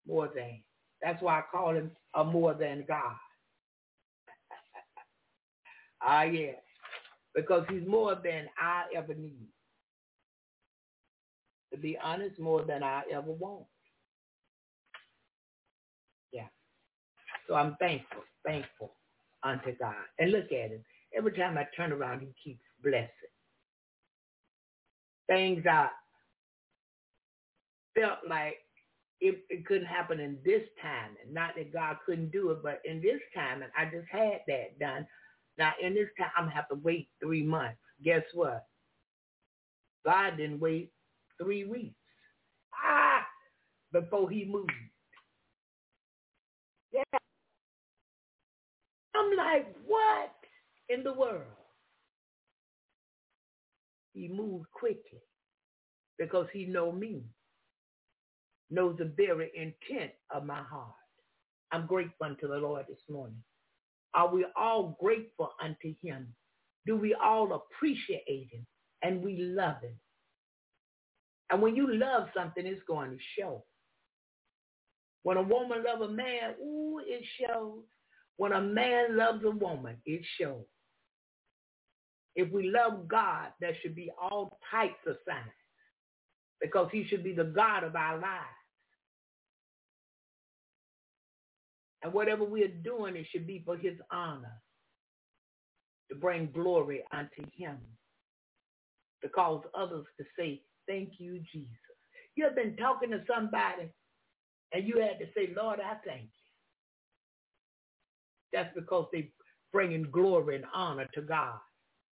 More 0.06 0.28
than. 0.34 0.62
That's 1.02 1.22
why 1.22 1.38
I 1.38 1.42
call 1.50 1.74
him 1.74 1.92
a 2.14 2.24
more 2.24 2.54
than 2.54 2.84
God. 2.88 3.14
ah, 6.02 6.22
yeah 6.22 6.52
because 7.34 7.64
he's 7.70 7.86
more 7.86 8.14
than 8.14 8.46
I 8.58 8.84
ever 8.96 9.14
need. 9.14 9.46
To 11.72 11.78
be 11.78 11.96
honest, 12.02 12.38
more 12.38 12.64
than 12.64 12.82
I 12.82 13.02
ever 13.12 13.30
want. 13.30 13.64
Yeah. 16.32 16.48
So 17.48 17.54
I'm 17.54 17.76
thankful, 17.78 18.22
thankful 18.44 18.92
unto 19.44 19.76
God. 19.78 19.94
And 20.18 20.32
look 20.32 20.46
at 20.46 20.70
him. 20.70 20.84
Every 21.16 21.32
time 21.32 21.56
I 21.58 21.66
turn 21.76 21.92
around, 21.92 22.20
he 22.20 22.32
keeps 22.42 22.62
blessing. 22.82 23.08
Things 25.30 25.64
I 25.70 25.88
felt 27.98 28.18
like 28.28 28.56
it, 29.20 29.44
it 29.50 29.66
couldn't 29.66 29.86
happen 29.86 30.20
in 30.20 30.38
this 30.44 30.62
time. 30.82 31.16
And 31.24 31.34
not 31.34 31.52
that 31.56 31.72
God 31.72 31.96
couldn't 32.06 32.32
do 32.32 32.50
it, 32.50 32.58
but 32.62 32.80
in 32.84 33.00
this 33.02 33.20
time, 33.34 33.62
and 33.62 33.72
I 33.78 33.84
just 33.86 34.08
had 34.10 34.40
that 34.48 34.78
done. 34.80 35.06
Now, 35.58 35.72
in 35.82 35.94
this 35.94 36.08
time, 36.18 36.30
I'm 36.36 36.44
going 36.44 36.52
to 36.52 36.56
have 36.56 36.68
to 36.70 36.76
wait 36.76 37.08
three 37.22 37.42
months. 37.44 37.78
Guess 38.04 38.22
what? 38.34 38.66
God 40.04 40.36
didn't 40.38 40.60
wait 40.60 40.92
three 41.42 41.64
weeks. 41.64 41.96
Ah, 42.84 43.26
before 43.92 44.30
he 44.30 44.44
moved. 44.44 44.72
Yeah. 46.92 47.02
I'm 49.16 49.36
like, 49.36 49.74
what 49.86 50.32
in 50.88 51.04
the 51.04 51.14
world? 51.14 51.44
He 54.12 54.28
moved 54.28 54.70
quickly 54.72 55.22
because 56.18 56.46
he 56.52 56.66
know 56.66 56.92
me, 56.92 57.22
knows 58.70 58.96
the 58.98 59.12
very 59.16 59.50
intent 59.54 60.12
of 60.30 60.44
my 60.44 60.62
heart. 60.62 60.94
I'm 61.72 61.86
grateful 61.86 62.26
unto 62.26 62.48
the 62.48 62.56
Lord 62.56 62.86
this 62.88 62.98
morning. 63.08 63.42
Are 64.14 64.32
we 64.32 64.44
all 64.56 64.96
grateful 65.00 65.52
unto 65.62 65.94
him? 66.02 66.34
Do 66.86 66.96
we 66.96 67.14
all 67.14 67.52
appreciate 67.54 68.48
him 68.50 68.66
and 69.02 69.22
we 69.22 69.36
love 69.38 69.80
him? 69.82 69.94
And 71.50 71.62
when 71.62 71.76
you 71.76 71.92
love 71.92 72.28
something, 72.34 72.66
it's 72.66 72.82
going 72.88 73.10
to 73.10 73.18
show. 73.38 73.64
When 75.22 75.36
a 75.36 75.42
woman 75.42 75.84
loves 75.84 76.02
a 76.02 76.08
man, 76.08 76.54
ooh, 76.62 77.00
it 77.04 77.24
shows. 77.38 77.82
When 78.36 78.52
a 78.52 78.60
man 78.60 79.16
loves 79.16 79.44
a 79.44 79.50
woman, 79.50 79.96
it 80.06 80.22
shows. 80.40 80.64
If 82.36 82.52
we 82.52 82.70
love 82.70 83.08
God, 83.08 83.48
there 83.60 83.76
should 83.82 83.94
be 83.94 84.10
all 84.20 84.58
types 84.70 85.00
of 85.06 85.16
signs 85.28 85.52
because 86.60 86.88
he 86.92 87.04
should 87.08 87.24
be 87.24 87.34
the 87.34 87.44
God 87.44 87.84
of 87.84 87.96
our 87.96 88.18
lives. 88.18 88.46
And 92.02 92.12
whatever 92.12 92.44
we 92.44 92.62
are 92.64 92.68
doing, 92.68 93.16
it 93.16 93.26
should 93.30 93.46
be 93.46 93.62
for 93.64 93.76
his 93.76 93.98
honor, 94.10 94.62
to 96.10 96.16
bring 96.16 96.50
glory 96.52 97.04
unto 97.12 97.42
him, 97.56 97.78
to 99.22 99.28
cause 99.28 99.64
others 99.74 100.06
to 100.18 100.24
say, 100.38 100.62
thank 100.88 101.14
you, 101.18 101.40
Jesus. 101.52 101.68
You 102.36 102.44
have 102.44 102.54
been 102.56 102.76
talking 102.76 103.10
to 103.10 103.22
somebody 103.28 103.92
and 104.72 104.86
you 104.86 105.00
had 105.00 105.18
to 105.18 105.26
say, 105.36 105.52
Lord, 105.56 105.80
I 105.80 105.96
thank 106.06 106.22
you. 106.22 106.28
That's 108.52 108.74
because 108.74 109.06
they're 109.12 109.24
bringing 109.72 110.04
glory 110.10 110.56
and 110.56 110.64
honor 110.74 111.06
to 111.14 111.22
God 111.22 111.58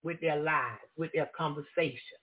with 0.04 0.20
their 0.22 0.42
lives, 0.42 0.82
with 0.98 1.12
their 1.14 1.30
conversation. 1.38 2.18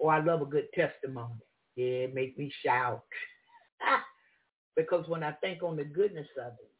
Oh, 0.00 0.08
I 0.08 0.22
love 0.22 0.42
a 0.42 0.46
good 0.46 0.66
testimony. 0.74 1.34
Yeah, 1.76 2.06
it 2.06 2.14
makes 2.14 2.38
me 2.38 2.52
shout. 2.64 3.02
because 4.76 5.08
when 5.08 5.22
I 5.22 5.32
think 5.32 5.62
on 5.62 5.76
the 5.76 5.84
goodness 5.84 6.28
of 6.44 6.52
it, 6.52 6.72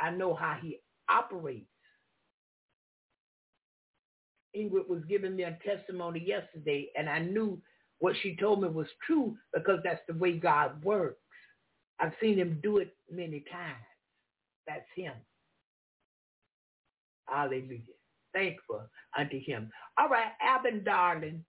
I 0.00 0.10
know 0.10 0.34
how 0.34 0.58
he 0.60 0.80
operates. 1.08 1.66
Ingrid 4.56 4.88
was 4.88 5.02
giving 5.08 5.36
me 5.36 5.44
a 5.44 5.58
testimony 5.64 6.24
yesterday, 6.26 6.88
and 6.96 7.08
I 7.08 7.20
knew 7.20 7.60
what 8.00 8.16
she 8.22 8.36
told 8.36 8.62
me 8.62 8.68
was 8.68 8.88
true 9.06 9.36
because 9.54 9.80
that's 9.84 10.00
the 10.08 10.14
way 10.14 10.38
God 10.38 10.82
works. 10.84 11.20
I've 12.00 12.14
seen 12.20 12.38
him 12.38 12.60
do 12.62 12.78
it 12.78 12.94
many 13.10 13.44
times. 13.52 13.84
That's 14.66 14.86
him. 14.96 15.12
Hallelujah. 17.30 17.80
Thankful 18.34 18.82
unto 19.18 19.40
him. 19.40 19.70
All 19.98 20.08
right, 20.08 20.32
Alvin 20.42 20.82
Darling. 20.84 21.44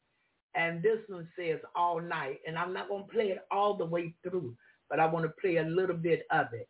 And 0.55 0.83
this 0.83 0.99
one 1.07 1.27
says 1.37 1.59
all 1.75 2.01
night. 2.01 2.39
And 2.45 2.57
I'm 2.57 2.73
not 2.73 2.89
going 2.89 3.05
to 3.05 3.13
play 3.13 3.27
it 3.27 3.39
all 3.51 3.75
the 3.75 3.85
way 3.85 4.13
through, 4.23 4.55
but 4.89 4.99
I 4.99 5.05
want 5.05 5.25
to 5.25 5.33
play 5.41 5.57
a 5.57 5.63
little 5.63 5.95
bit 5.95 6.25
of 6.31 6.47
it. 6.53 6.67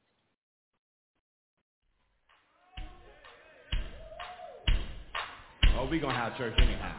Oh, 5.77 5.87
we 5.89 5.99
going 5.99 6.13
to 6.13 6.19
have 6.19 6.37
church 6.37 6.53
anyhow. 6.57 6.93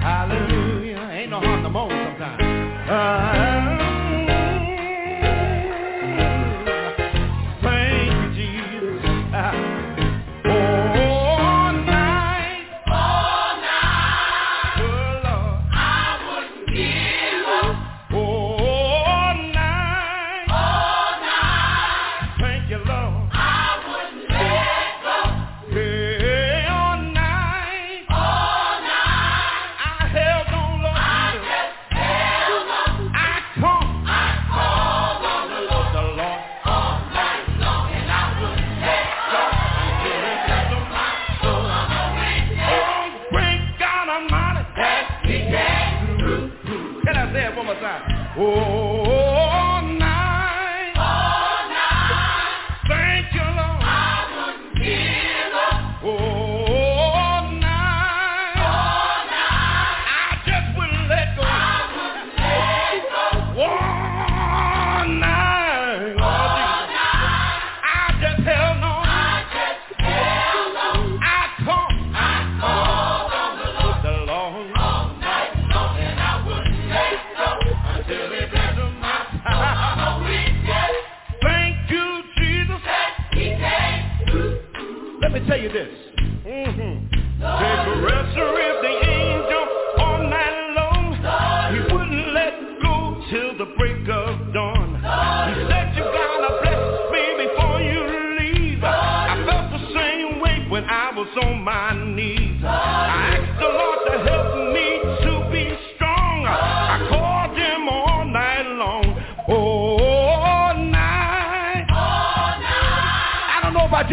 Hallelujah. 0.00 1.08
Ain't 1.12 1.30
no 1.30 1.40
harm 1.40 1.62
to 1.62 1.70
moan 1.70 1.90
sometimes. 1.90 2.42
Uh, 2.90 3.45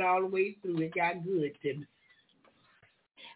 all 0.00 0.20
the 0.20 0.26
way 0.26 0.56
through. 0.62 0.78
It 0.78 0.94
got 0.94 1.24
good 1.24 1.52
to 1.62 1.74
me. 1.74 1.86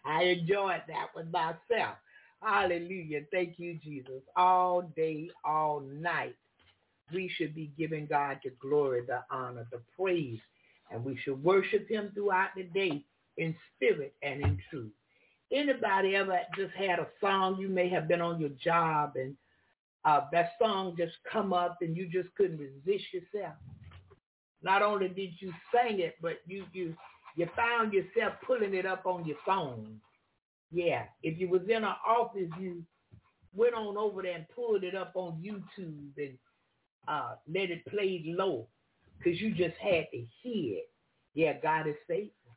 I 0.05 0.23
enjoyed 0.23 0.83
that 0.87 1.07
with 1.15 1.29
myself. 1.31 1.97
Hallelujah. 2.41 3.21
Thank 3.31 3.57
you, 3.57 3.79
Jesus. 3.83 4.21
All 4.35 4.83
day, 4.95 5.29
all 5.43 5.81
night, 5.81 6.35
we 7.13 7.31
should 7.35 7.55
be 7.55 7.71
giving 7.77 8.05
God 8.05 8.39
the 8.43 8.51
glory, 8.61 9.01
the 9.05 9.23
honor, 9.31 9.67
the 9.71 9.81
praise, 9.97 10.39
and 10.91 11.03
we 11.03 11.17
should 11.23 11.43
worship 11.43 11.89
him 11.89 12.11
throughout 12.13 12.49
the 12.55 12.63
day 12.63 13.03
in 13.37 13.55
spirit 13.75 14.13
and 14.21 14.41
in 14.41 14.59
truth. 14.69 14.91
Anybody 15.51 16.15
ever 16.15 16.39
just 16.55 16.73
had 16.73 16.99
a 16.99 17.07
song 17.21 17.57
you 17.59 17.69
may 17.69 17.89
have 17.89 18.07
been 18.07 18.21
on 18.21 18.39
your 18.39 18.49
job 18.49 19.13
and 19.15 19.35
uh, 20.05 20.21
that 20.31 20.51
song 20.61 20.95
just 20.97 21.13
come 21.31 21.53
up 21.53 21.77
and 21.81 21.95
you 21.95 22.07
just 22.07 22.33
couldn't 22.35 22.59
resist 22.59 23.05
yourself? 23.13 23.53
Not 24.63 24.81
only 24.81 25.09
did 25.09 25.31
you 25.39 25.53
sing 25.71 25.99
it, 25.99 26.15
but 26.21 26.41
you 26.45 26.65
you 26.73 26.95
you 27.35 27.47
found 27.55 27.93
yourself 27.93 28.33
pulling 28.45 28.73
it 28.73 28.85
up 28.85 29.05
on 29.05 29.25
your 29.25 29.37
phone. 29.45 29.99
Yeah, 30.71 31.03
if 31.23 31.39
you 31.39 31.49
was 31.49 31.61
in 31.69 31.83
an 31.83 31.95
office, 32.05 32.49
you 32.59 32.83
went 33.55 33.75
on 33.75 33.97
over 33.97 34.21
there 34.21 34.35
and 34.35 34.45
pulled 34.49 34.83
it 34.83 34.95
up 34.95 35.11
on 35.15 35.41
YouTube 35.41 36.11
and 36.17 36.37
uh, 37.07 37.35
let 37.47 37.69
it 37.71 37.85
play 37.85 38.23
low 38.25 38.67
because 39.17 39.39
you 39.39 39.51
just 39.51 39.77
had 39.77 40.05
to 40.11 40.25
hear 40.41 40.77
it. 40.77 40.89
Yeah, 41.33 41.53
God 41.61 41.87
is 41.87 41.95
faithful. 42.07 42.55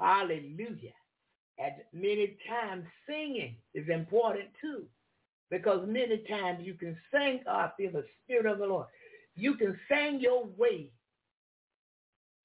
Hallelujah. 0.00 0.92
And 1.58 1.74
many 1.92 2.36
times 2.48 2.84
singing 3.08 3.56
is 3.74 3.88
important 3.88 4.48
too 4.60 4.84
because 5.50 5.86
many 5.86 6.18
times 6.28 6.60
you 6.62 6.74
can 6.74 6.96
sing, 7.12 7.40
oh, 7.46 7.50
I 7.52 7.70
feel 7.76 7.92
the 7.92 8.04
Spirit 8.24 8.46
of 8.46 8.58
the 8.58 8.66
Lord. 8.66 8.86
You 9.34 9.54
can 9.54 9.78
sing 9.88 10.20
your 10.20 10.46
way 10.56 10.90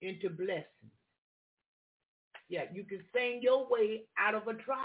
into 0.01 0.29
blessing. 0.29 0.91
Yeah, 2.49 2.63
you 2.73 2.83
can 2.83 2.99
sing 3.13 3.39
your 3.41 3.67
way 3.69 4.03
out 4.19 4.35
of 4.35 4.47
a 4.47 4.53
trial. 4.53 4.77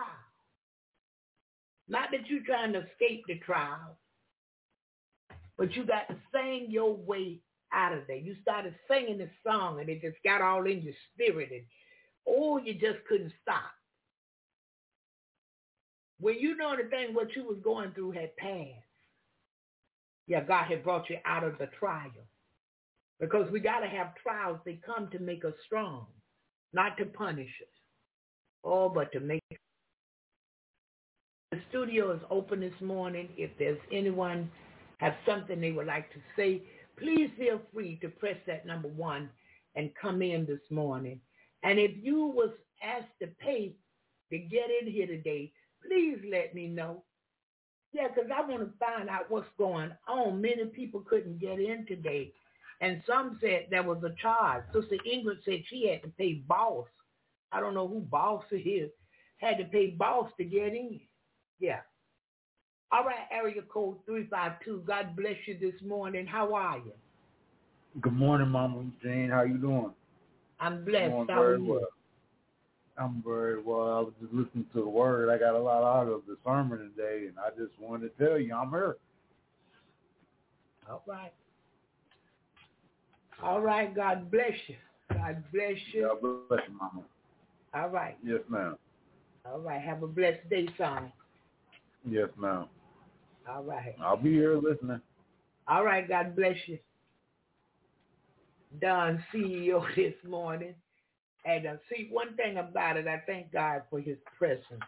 Not 1.89 2.11
that 2.13 2.27
you're 2.29 2.45
trying 2.45 2.73
to 2.73 2.81
escape 2.81 3.25
the 3.27 3.39
trial, 3.39 3.97
but 5.57 5.75
you 5.75 5.85
got 5.85 6.09
to 6.09 6.17
sing 6.33 6.67
your 6.69 6.95
way 6.95 7.41
out 7.73 7.93
of 7.93 8.01
there. 8.07 8.17
You 8.17 8.37
started 8.43 8.75
singing 8.89 9.19
this 9.19 9.31
song 9.47 9.81
and 9.81 9.89
it 9.89 10.01
just 10.01 10.17
got 10.25 10.43
all 10.43 10.67
in 10.67 10.83
your 10.83 10.95
spirit 11.13 11.51
and 11.53 11.63
oh, 12.29 12.59
you 12.59 12.75
just 12.75 13.05
couldn't 13.09 13.33
stop. 13.43 13.71
When 16.19 16.39
you 16.39 16.57
know 16.57 16.75
the 16.77 16.89
thing 16.89 17.15
what 17.15 17.35
you 17.37 17.45
was 17.45 17.59
going 17.63 17.93
through 17.93 18.13
had 18.13 18.37
passed. 18.37 18.83
Yeah, 20.27 20.43
God 20.43 20.65
had 20.65 20.83
brought 20.83 21.09
you 21.09 21.19
out 21.25 21.45
of 21.45 21.59
the 21.59 21.69
trial. 21.79 22.11
Because 23.21 23.51
we 23.51 23.61
got 23.61 23.81
to 23.81 23.89
have 23.89 24.15
trials. 24.23 24.59
They 24.65 24.79
come 24.85 25.09
to 25.11 25.19
make 25.19 25.45
us 25.45 25.55
strong, 25.65 26.07
not 26.73 26.97
to 26.99 27.07
punish 27.07 27.51
us. 27.63 27.69
Oh, 28.65 28.89
but 28.89 29.13
to 29.13 29.21
make 29.21 29.43
the 31.53 31.61
studio 31.69 32.13
is 32.13 32.21
open 32.29 32.61
this 32.61 32.81
morning. 32.81 33.29
If 33.37 33.51
there's 33.59 33.79
anyone 33.93 34.51
have 34.99 35.15
something 35.27 35.61
they 35.61 35.73
would 35.73 35.87
like 35.87 36.13
to 36.13 36.19
say, 36.37 36.63
please 36.99 37.31
feel 37.39 37.61
free 37.73 37.99
to 38.03 38.09
press 38.09 38.37
that 38.47 38.67
number 38.67 38.89
one 38.89 39.31
and 39.77 39.91
come 40.01 40.23
in 40.23 40.45
this 40.45 40.61
morning. 40.71 41.21
And 41.63 41.79
if 41.79 41.93
you 42.03 42.27
was 42.27 42.51
asked 42.83 43.13
to 43.23 43.29
pay 43.39 43.77
to 44.31 44.39
get 44.39 44.69
in 44.83 44.91
here 44.91 45.07
today, 45.07 45.53
please 45.87 46.19
let 46.31 46.55
me 46.55 46.67
know. 46.67 47.05
Yeah, 47.93 48.09
because 48.09 48.31
I 48.35 48.47
want 48.47 48.63
to 48.63 48.79
find 48.79 49.09
out 49.09 49.31
what's 49.31 49.49
going 49.57 49.93
on. 50.09 50.41
Many 50.41 50.65
people 50.67 51.01
couldn't 51.01 51.41
get 51.41 51.61
in 51.61 51.87
today. 51.87 52.33
And 52.81 53.03
some 53.07 53.39
said 53.41 53.67
there 53.71 53.83
was 53.83 54.03
a 54.05 54.15
charge. 54.21 54.65
Sister 54.73 54.97
Ingrid 55.11 55.45
said 55.45 55.63
she 55.69 55.89
had 55.89 56.03
to 56.03 56.09
pay 56.17 56.35
boss. 56.35 56.87
I 57.53 57.61
don't 57.61 57.75
know 57.75 57.89
who 57.89 58.01
boss 58.01 58.45
is. 58.51 58.91
Had 59.39 59.59
to 59.59 59.65
pay 59.65 59.89
boss 59.91 60.31
to 60.39 60.45
get 60.45 60.75
in. 60.75 61.01
Yeah. 61.59 61.81
All 62.93 63.05
right, 63.05 63.27
area 63.31 63.63
code 63.63 63.97
352. 64.07 64.85
God 64.87 65.17
bless 65.17 65.37
you 65.47 65.59
this 65.59 65.81
morning. 65.83 66.27
How 66.27 66.55
are 66.55 66.79
you? 66.79 66.93
Good 68.01 68.13
morning, 68.13 68.49
Mama 68.49 68.85
Jane. 69.03 69.31
How 69.31 69.43
you 69.43 69.59
doing? 69.59 69.93
I'm 70.61 70.85
blessed. 70.85 71.11
Doing 71.11 71.27
How 71.29 71.41
very 71.41 71.55
are 71.55 71.59
you? 71.59 71.73
well. 71.73 71.89
I'm 72.99 73.23
very 73.27 73.61
well. 73.63 73.93
I 73.97 74.01
was 74.01 74.13
just 74.21 74.33
listening 74.33 74.67
to 74.73 74.81
the 74.81 74.89
word. 74.89 75.29
I 75.31 75.39
got 75.39 75.55
a 75.55 75.59
lot 75.59 75.83
out 75.83 76.09
of 76.09 76.23
the 76.27 76.37
sermon 76.45 76.79
today, 76.79 77.27
and 77.27 77.35
I 77.39 77.51
just 77.51 77.79
wanted 77.81 78.17
to 78.17 78.25
tell 78.25 78.39
you 78.39 78.55
I'm 78.55 78.71
here. 78.71 78.97
All 80.89 81.03
right. 81.07 81.33
All 83.43 83.61
right. 83.61 83.95
God 83.95 84.31
bless 84.31 84.53
you. 84.67 84.77
God 85.13 85.43
bless 85.53 85.77
you. 85.93 86.03
God 86.03 86.49
bless 86.49 86.61
you, 86.69 86.75
Mama. 86.75 87.03
All 87.75 87.89
right. 87.89 88.17
Yes, 88.25 88.41
ma'am. 88.49 88.77
All 89.45 89.61
right. 89.61 89.81
Have 89.81 90.03
a 90.03 90.07
blessed 90.07 90.49
day, 90.49 90.69
son. 90.79 91.13
Yes, 92.09 92.29
ma'am. 92.39 92.67
All 93.49 93.63
right. 93.63 93.95
I'll 94.03 94.17
be 94.17 94.33
here 94.33 94.57
listening. 94.57 95.01
All 95.69 95.85
right. 95.85 96.09
God 96.09 96.35
bless 96.35 96.57
you. 96.67 96.79
Don 98.81 99.23
CEO 99.33 99.85
this 99.97 100.15
morning. 100.27 100.75
And 101.45 101.67
uh, 101.67 101.75
see, 101.91 102.09
one 102.11 102.35
thing 102.37 102.57
about 102.59 102.97
it, 102.97 103.07
I 103.07 103.23
thank 103.27 103.53
God 103.53 103.83
for 103.89 104.01
his 104.01 104.17
presence. 104.37 104.83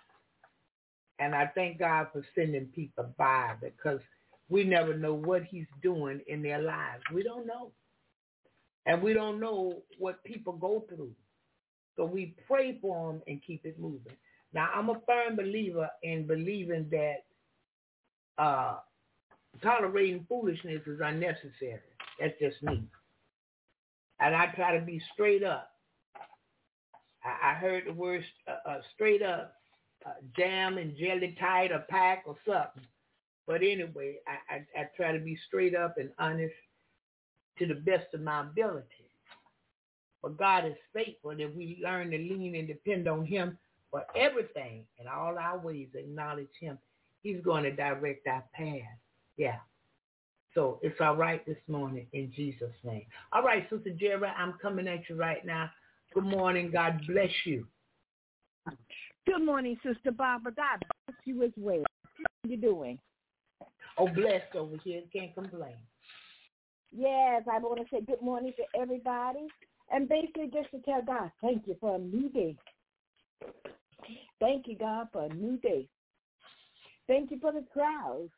And 1.20 1.34
I 1.34 1.50
thank 1.54 1.78
God 1.78 2.08
for 2.12 2.24
sending 2.34 2.66
people 2.66 3.12
by 3.16 3.54
because 3.60 4.00
we 4.48 4.64
never 4.64 4.96
know 4.96 5.14
what 5.14 5.44
he's 5.44 5.66
doing 5.82 6.20
in 6.26 6.42
their 6.42 6.60
lives. 6.60 7.02
We 7.12 7.22
don't 7.22 7.46
know. 7.46 7.70
And 8.88 9.02
we 9.02 9.12
don't 9.12 9.38
know 9.38 9.82
what 9.98 10.24
people 10.24 10.54
go 10.54 10.84
through. 10.88 11.12
So 11.94 12.06
we 12.06 12.34
pray 12.46 12.78
for 12.80 13.12
them 13.12 13.22
and 13.28 13.42
keep 13.46 13.66
it 13.66 13.78
moving. 13.78 14.16
Now, 14.54 14.70
I'm 14.74 14.88
a 14.88 14.94
firm 15.06 15.36
believer 15.36 15.90
in 16.02 16.26
believing 16.26 16.88
that 16.90 18.42
uh, 18.42 18.76
tolerating 19.62 20.24
foolishness 20.26 20.80
is 20.86 21.00
unnecessary. 21.04 21.80
That's 22.18 22.32
just 22.40 22.62
me. 22.62 22.82
And 24.20 24.34
I 24.34 24.46
try 24.46 24.78
to 24.78 24.84
be 24.84 25.02
straight 25.12 25.44
up. 25.44 25.70
I, 27.22 27.50
I 27.50 27.54
heard 27.54 27.84
the 27.86 27.92
word 27.92 28.24
uh, 28.48 28.68
uh, 28.70 28.80
straight 28.94 29.22
up, 29.22 29.54
uh, 30.06 30.12
jam 30.34 30.78
and 30.78 30.96
jelly 30.96 31.36
tight 31.38 31.72
or 31.72 31.84
pack 31.90 32.22
or 32.26 32.36
something. 32.46 32.88
But 33.46 33.56
anyway, 33.62 34.16
I, 34.26 34.54
I, 34.54 34.80
I 34.80 34.88
try 34.96 35.12
to 35.12 35.18
be 35.18 35.38
straight 35.46 35.74
up 35.74 35.98
and 35.98 36.08
honest 36.18 36.54
to 37.58 37.66
the 37.66 37.74
best 37.74 38.06
of 38.14 38.20
my 38.20 38.40
ability. 38.40 38.86
But 40.22 40.36
God 40.36 40.66
is 40.66 40.74
faithful 40.92 41.30
if 41.30 41.54
we 41.54 41.80
learn 41.82 42.10
to 42.10 42.18
lean 42.18 42.54
and 42.56 42.66
depend 42.66 43.08
on 43.08 43.24
him 43.24 43.56
for 43.90 44.04
everything 44.16 44.84
and 44.98 45.08
all 45.08 45.38
our 45.38 45.58
ways, 45.58 45.88
acknowledge 45.94 46.48
him, 46.60 46.78
he's 47.22 47.40
going 47.42 47.64
to 47.64 47.72
direct 47.72 48.26
our 48.26 48.44
path. 48.52 48.98
Yeah. 49.36 49.56
So 50.54 50.80
it's 50.82 51.00
all 51.00 51.16
right 51.16 51.44
this 51.46 51.58
morning 51.68 52.06
in 52.12 52.32
Jesus' 52.34 52.74
name. 52.82 53.04
All 53.32 53.42
right, 53.42 53.68
Sister 53.70 53.90
Jerry, 53.90 54.28
I'm 54.36 54.54
coming 54.60 54.88
at 54.88 55.08
you 55.08 55.14
right 55.14 55.44
now. 55.46 55.70
Good 56.14 56.24
morning. 56.24 56.70
God 56.72 57.00
bless 57.06 57.30
you. 57.44 57.66
Good 59.26 59.44
morning, 59.44 59.76
Sister 59.84 60.10
Barbara. 60.10 60.52
God 60.52 60.84
bless 61.06 61.18
you 61.24 61.42
as 61.44 61.52
well. 61.56 61.84
How 62.16 62.50
you 62.50 62.56
doing? 62.56 62.98
Oh, 63.98 64.08
blessed 64.08 64.54
over 64.54 64.76
here. 64.82 65.02
Can't 65.12 65.34
complain. 65.34 65.76
Yes, 66.96 67.42
I 67.50 67.58
want 67.58 67.78
to 67.78 67.84
say 67.90 68.02
good 68.02 68.22
morning 68.22 68.52
to 68.56 68.80
everybody. 68.80 69.46
And 69.90 70.08
basically 70.08 70.50
just 70.52 70.70
to 70.72 70.80
tell 70.80 71.02
God, 71.02 71.30
thank 71.40 71.66
you 71.66 71.76
for 71.80 71.96
a 71.96 71.98
new 71.98 72.28
day. 72.30 72.56
Thank 74.40 74.66
you, 74.66 74.76
God, 74.76 75.08
for 75.12 75.24
a 75.24 75.34
new 75.34 75.58
day. 75.58 75.88
Thank 77.06 77.30
you 77.30 77.38
for 77.40 77.52
the 77.52 77.64
trials 77.72 78.30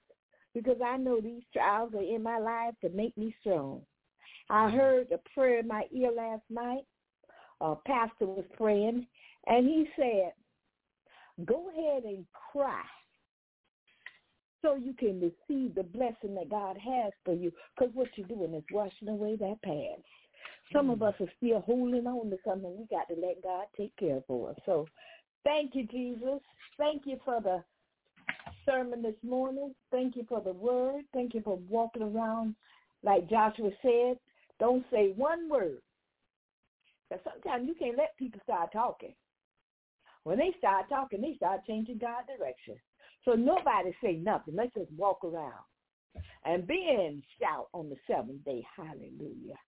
because 0.55 0.79
I 0.85 0.97
know 0.97 1.21
these 1.21 1.43
trials 1.53 1.93
are 1.95 2.03
in 2.03 2.23
my 2.23 2.39
life 2.39 2.75
to 2.83 2.89
make 2.91 3.17
me 3.17 3.35
strong. 3.41 3.83
I 4.49 4.71
heard 4.71 5.13
a 5.13 5.19
prayer 5.35 5.61
in 5.61 5.69
my 5.69 5.85
ear 5.93 6.11
last 6.13 6.43
night. 6.51 6.85
A 7.61 7.75
pastor 7.87 8.27
was 8.27 8.45
praying, 8.57 9.07
and 9.47 9.67
he 9.67 9.87
said, 9.97 10.33
go 11.45 11.69
ahead 11.71 12.05
and 12.05 12.25
cry 12.53 12.83
so 14.63 14.77
you 14.77 14.93
can 14.95 15.21
receive 15.21 15.75
the 15.75 15.83
blessing 15.83 16.35
that 16.35 16.51
God 16.51 16.77
has 16.77 17.13
for 17.25 17.35
you 17.35 17.53
because 17.77 17.95
what 17.95 18.09
you're 18.17 18.27
doing 18.27 18.55
is 18.55 18.65
washing 18.73 19.09
away 19.09 19.37
that 19.37 19.63
past. 19.63 20.03
Some 20.73 20.91
of 20.91 20.99
hmm. 20.99 21.05
us 21.05 21.15
are 21.21 21.33
still 21.37 21.61
holding 21.61 22.07
on 22.07 22.31
to 22.31 22.37
something 22.45 22.77
we 22.77 22.87
got 22.97 23.09
to 23.09 23.21
let 23.21 23.43
God 23.43 23.65
take 23.77 23.97
care 23.97 24.19
of 24.19 24.27
for 24.27 24.51
us. 24.51 24.57
So 24.67 24.87
thank 25.45 25.75
you, 25.75 25.87
Jesus. 25.87 26.41
Thank 26.79 27.03
you 27.07 27.19
for 27.25 27.41
the 27.41 27.63
sermon 28.65 29.03
this 29.03 29.15
morning. 29.23 29.75
Thank 29.91 30.17
you 30.17 30.25
for 30.29 30.41
the 30.41 30.53
word. 30.53 31.05
Thank 31.13 31.35
you 31.35 31.43
for 31.43 31.59
walking 31.69 32.03
around 32.03 32.55
like 33.03 33.29
Joshua 33.29 33.71
said. 33.83 34.19
Don't 34.59 34.85
say 34.91 35.13
one 35.17 35.49
word. 35.49 35.79
Because 37.09 37.25
sometimes 37.25 37.67
you 37.67 37.75
can't 37.75 37.99
let 37.99 38.17
people 38.19 38.41
start 38.45 38.73
talking. 38.73 39.15
When 40.25 40.39
they 40.39 40.53
start 40.59 40.89
talking, 40.89 41.23
they 41.23 41.35
start 41.37 41.63
changing 41.67 41.99
God's 41.99 42.29
direction. 42.39 42.77
So 43.25 43.33
nobody 43.33 43.93
say 44.03 44.15
nothing. 44.15 44.57
Let's 44.57 44.75
just 44.75 44.91
walk 44.97 45.25
around. 45.25 45.65
And 46.45 46.67
then 46.67 47.23
shout 47.41 47.69
on 47.73 47.89
the 47.89 47.97
seventh 48.07 48.45
day, 48.45 48.65
hallelujah. 48.77 49.59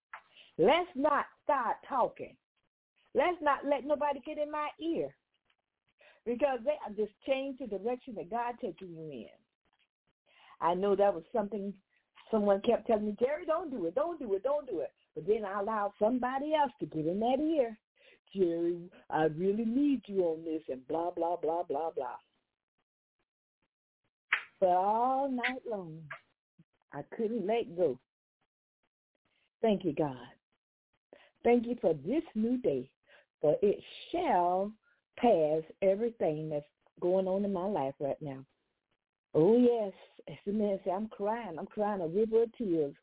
Let's 0.58 0.90
not 0.94 1.26
start 1.44 1.76
talking. 1.88 2.36
Let's 3.14 3.36
not 3.42 3.60
let 3.68 3.84
nobody 3.84 4.20
get 4.24 4.38
in 4.38 4.50
my 4.50 4.68
ear. 4.80 5.14
Because 6.24 6.60
they 6.64 6.76
are 6.86 6.94
just 6.96 7.12
change 7.26 7.58
the 7.58 7.66
direction 7.66 8.14
that 8.14 8.30
God 8.30 8.54
taking 8.60 8.94
you 8.96 9.10
in. 9.10 9.26
I 10.60 10.74
know 10.74 10.94
that 10.94 11.12
was 11.12 11.24
something 11.32 11.74
someone 12.30 12.60
kept 12.62 12.86
telling 12.86 13.06
me, 13.06 13.16
Jerry, 13.18 13.44
don't 13.44 13.70
do 13.70 13.86
it, 13.86 13.94
don't 13.94 14.18
do 14.18 14.32
it, 14.34 14.42
don't 14.42 14.68
do 14.68 14.80
it. 14.80 14.92
But 15.14 15.26
then 15.26 15.44
I 15.44 15.60
allowed 15.60 15.92
somebody 15.98 16.54
else 16.54 16.72
to 16.80 16.86
get 16.86 17.06
in 17.06 17.20
that 17.20 17.40
ear. 17.40 17.76
Jerry, 18.34 18.88
I 19.10 19.24
really 19.24 19.66
need 19.66 20.02
you 20.06 20.22
on 20.22 20.44
this 20.44 20.62
and 20.70 20.86
blah, 20.88 21.10
blah, 21.10 21.36
blah, 21.36 21.64
blah, 21.64 21.90
blah. 21.90 22.16
But 24.62 24.68
all 24.68 25.28
night 25.28 25.60
long, 25.68 25.98
I 26.92 27.02
couldn't 27.16 27.48
let 27.48 27.76
go. 27.76 27.98
Thank 29.60 29.84
you, 29.84 29.92
God. 29.92 30.14
Thank 31.42 31.66
you 31.66 31.76
for 31.80 31.94
this 31.94 32.22
new 32.36 32.58
day, 32.58 32.88
for 33.40 33.56
it 33.60 33.82
shall 34.12 34.70
pass 35.18 35.62
everything 35.82 36.48
that's 36.48 36.64
going 37.00 37.26
on 37.26 37.44
in 37.44 37.52
my 37.52 37.66
life 37.66 37.94
right 37.98 38.22
now. 38.22 38.44
Oh, 39.34 39.58
yes. 39.58 39.92
As 40.28 40.36
the 40.46 40.52
man 40.52 40.78
said, 40.84 40.92
I'm 40.92 41.08
crying. 41.08 41.58
I'm 41.58 41.66
crying 41.66 42.00
a 42.00 42.06
river 42.06 42.44
of 42.44 42.56
tears. 42.56 42.94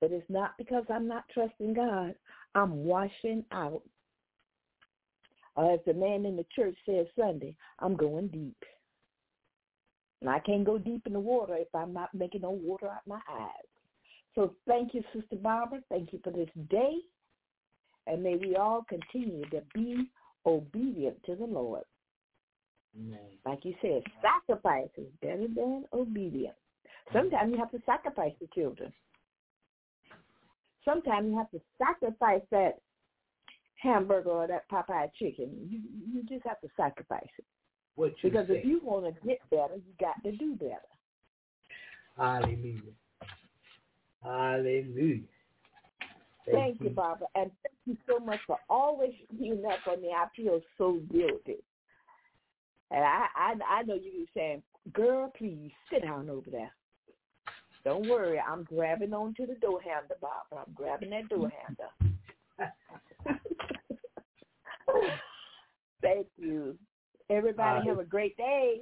But 0.00 0.12
it's 0.12 0.30
not 0.30 0.52
because 0.56 0.84
I'm 0.88 1.08
not 1.08 1.24
trusting 1.34 1.74
God. 1.74 2.14
I'm 2.54 2.84
washing 2.84 3.44
out. 3.50 3.82
Or 5.56 5.72
as 5.72 5.80
the 5.84 5.94
man 5.94 6.24
in 6.26 6.36
the 6.36 6.46
church 6.54 6.76
said 6.86 7.08
Sunday, 7.18 7.56
I'm 7.80 7.96
going 7.96 8.28
deep. 8.28 8.54
And 10.20 10.30
I 10.30 10.40
can't 10.40 10.64
go 10.64 10.78
deep 10.78 11.06
in 11.06 11.12
the 11.12 11.20
water 11.20 11.56
if 11.56 11.68
I'm 11.74 11.92
not 11.92 12.14
making 12.14 12.42
no 12.42 12.50
water 12.50 12.88
out 12.88 13.06
my 13.06 13.20
eyes. 13.30 13.68
So 14.34 14.54
thank 14.66 14.94
you, 14.94 15.02
Sister 15.14 15.36
Barbara. 15.36 15.80
Thank 15.88 16.12
you 16.12 16.20
for 16.24 16.30
this 16.32 16.48
day. 16.70 16.94
And 18.06 18.22
may 18.22 18.36
we 18.36 18.56
all 18.56 18.84
continue 18.88 19.44
to 19.50 19.62
be 19.74 20.10
obedient 20.46 21.22
to 21.24 21.36
the 21.36 21.44
Lord. 21.44 21.84
Amen. 22.98 23.18
Like 23.44 23.64
you 23.64 23.74
said, 23.82 24.02
sacrifice 24.22 24.88
is 24.96 25.06
better 25.20 25.46
than 25.54 25.84
obedience. 25.92 26.56
Sometimes 27.12 27.52
you 27.52 27.58
have 27.58 27.70
to 27.70 27.82
sacrifice 27.86 28.32
the 28.40 28.48
children. 28.54 28.92
sometimes 30.84 31.28
you 31.30 31.36
have 31.36 31.50
to 31.50 31.60
sacrifice 31.78 32.42
that 32.50 32.80
hamburger 33.76 34.30
or 34.30 34.46
that 34.48 34.68
Popeye 34.70 35.10
chicken. 35.18 35.50
You 35.68 35.80
you 36.12 36.22
just 36.24 36.46
have 36.46 36.60
to 36.60 36.68
sacrifice 36.76 37.28
it. 37.38 37.44
What 37.98 38.14
you 38.22 38.30
because 38.30 38.46
say. 38.46 38.58
if 38.58 38.64
you 38.64 38.80
want 38.84 39.06
to 39.06 39.26
get 39.26 39.40
better, 39.50 39.74
you 39.74 39.92
got 39.98 40.22
to 40.22 40.30
do 40.30 40.54
better. 40.54 40.78
Hallelujah. 42.16 42.92
Hallelujah. 44.22 45.22
Thank, 46.48 46.80
you, 46.80 46.90
Barbara, 46.90 47.26
and 47.34 47.50
thank 47.64 47.74
you 47.86 47.96
so 48.08 48.24
much 48.24 48.38
for 48.46 48.56
always 48.70 49.14
being 49.36 49.64
up 49.66 49.80
for 49.84 49.96
me. 49.96 50.12
I 50.16 50.26
feel 50.36 50.60
so 50.78 51.00
guilty. 51.12 51.56
And 52.92 53.02
I, 53.04 53.26
I, 53.36 53.54
I 53.68 53.82
know 53.82 53.94
you 53.94 54.20
were 54.20 54.26
saying, 54.32 54.62
"Girl, 54.92 55.32
please 55.36 55.72
sit 55.90 56.02
down 56.02 56.30
over 56.30 56.48
there." 56.50 56.70
Don't 57.84 58.08
worry, 58.08 58.38
I'm 58.38 58.62
grabbing 58.62 59.12
onto 59.12 59.44
the 59.44 59.56
door 59.56 59.80
handle, 59.80 60.16
Barbara. 60.20 60.64
I'm 60.68 60.72
grabbing 60.72 61.10
that 61.10 61.28
door 61.28 61.50
handle. 61.66 62.70
Thank 66.00 66.28
you. 66.36 66.78
Everybody 67.30 67.86
have 67.86 67.98
a 67.98 68.04
great 68.04 68.36
day. 68.36 68.80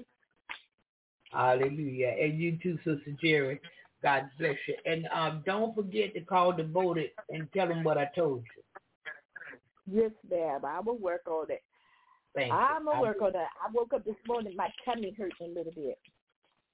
Hallelujah. 1.33 2.15
And 2.21 2.39
you 2.41 2.59
too, 2.63 2.79
Sister 2.79 3.17
Jerry. 3.21 3.61
God 4.03 4.29
bless 4.39 4.57
you. 4.69 4.77
And 4.85 5.09
um, 5.13 5.43
don't 5.45 5.75
forget 5.75 6.15
to 6.15 6.21
call 6.21 6.53
Devoted 6.53 7.11
and 7.31 7.49
tell 7.53 7.69
them 7.69 7.83
what 7.83 7.99
I 7.99 8.09
told 8.15 8.45
you. 8.57 10.03
Yes, 10.03 10.11
ma'am. 10.31 10.65
I 10.65 10.81
will 10.81 10.99
work 10.99 11.23
on 11.29 11.51
it. 11.51 11.63
Thank 12.35 12.53
I'm 12.53 12.85
you. 12.85 12.91
gonna 12.91 13.01
work 13.01 13.23
on 13.23 13.33
that. 13.33 13.49
I 13.65 13.71
woke 13.73 13.95
up 13.95 14.05
this 14.05 14.17
morning, 14.27 14.55
my 14.57 14.69
tummy 14.85 15.15
hurts 15.17 15.37
a 15.41 15.49
little 15.49 15.73
bit. 15.73 15.99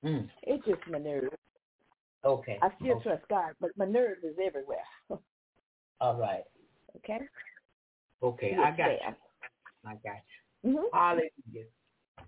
Mm. 0.05 0.29
It's 0.43 0.65
just 0.67 0.81
my 0.91 0.99
nerves. 0.99 1.37
Okay. 2.25 2.59
I 2.63 2.71
still 2.81 2.97
okay. 2.97 3.03
trust 3.03 3.23
God, 3.29 3.53
but 3.61 3.71
my 3.77 3.85
nerves 3.85 4.25
is 4.25 4.37
everywhere. 4.45 4.79
All 6.01 6.17
right. 6.17 6.43
okay. 6.97 7.21
Okay. 8.23 8.51
Yes, 8.57 8.61
I 8.65 8.71
got 8.71 8.79
ma'am. 8.79 8.99
you. 9.09 9.91
I 9.91 9.93
got 9.95 10.17
you. 10.17 10.42
Mm-hmm. 10.67 10.85
Hallelujah. 10.93 11.67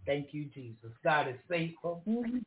Thank 0.06 0.28
you, 0.32 0.47
Jesus. 0.47 0.90
God 1.02 1.28
is 1.28 1.36
faithful. 1.48 2.02
Mm-hmm. 2.09 2.39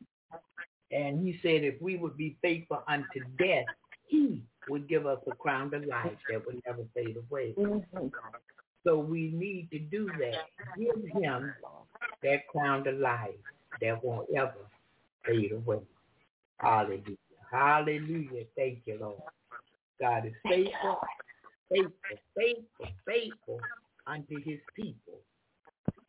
And 0.90 1.26
he 1.26 1.38
said 1.42 1.64
if 1.64 1.80
we 1.80 1.96
would 1.96 2.16
be 2.16 2.36
faithful 2.40 2.82
unto 2.88 3.20
death, 3.38 3.66
he 4.06 4.42
would 4.68 4.88
give 4.88 5.06
us 5.06 5.18
a 5.30 5.34
crown 5.34 5.74
of 5.74 5.84
life 5.84 6.16
that 6.30 6.44
would 6.46 6.60
never 6.66 6.84
fade 6.94 7.16
away. 7.16 7.54
Mm-hmm. 7.58 8.06
So 8.86 8.98
we 8.98 9.30
need 9.34 9.68
to 9.72 9.78
do 9.78 10.06
that. 10.18 10.46
Give 10.78 11.22
him 11.22 11.52
that 12.22 12.48
crown 12.48 12.86
of 12.86 12.98
life 12.98 13.30
that 13.82 14.02
won't 14.02 14.28
ever 14.36 14.54
fade 15.26 15.52
away. 15.52 15.80
Hallelujah. 16.58 17.16
Hallelujah. 17.50 18.44
Thank 18.56 18.80
you, 18.86 18.98
Lord. 19.00 19.20
God 20.00 20.26
is 20.26 20.32
faithful, 20.48 21.00
faithful, 21.70 21.92
faithful, 22.36 22.86
faithful 23.06 23.60
unto 24.06 24.42
his 24.42 24.58
people. 24.74 25.20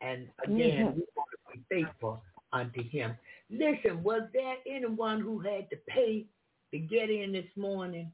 And 0.02 0.28
again, 0.46 0.94
we 0.96 1.04
want 1.16 1.30
to 1.32 1.58
be 1.58 1.64
faithful 1.70 2.22
unto 2.54 2.84
him. 2.90 3.16
Listen, 3.50 4.04
was 4.04 4.24
there 4.34 4.56
anyone 4.68 5.22
who 5.22 5.40
had 5.40 5.70
to 5.70 5.78
pay 5.88 6.26
to 6.72 6.80
get 6.80 7.10
in 7.10 7.32
this 7.34 7.50
morning? 7.56 8.12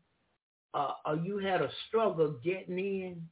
Uh, 0.73 0.91
or 1.05 1.15
you 1.15 1.37
had 1.37 1.61
a 1.61 1.69
struggle 1.87 2.35
getting 2.43 2.79
in? 2.79 3.27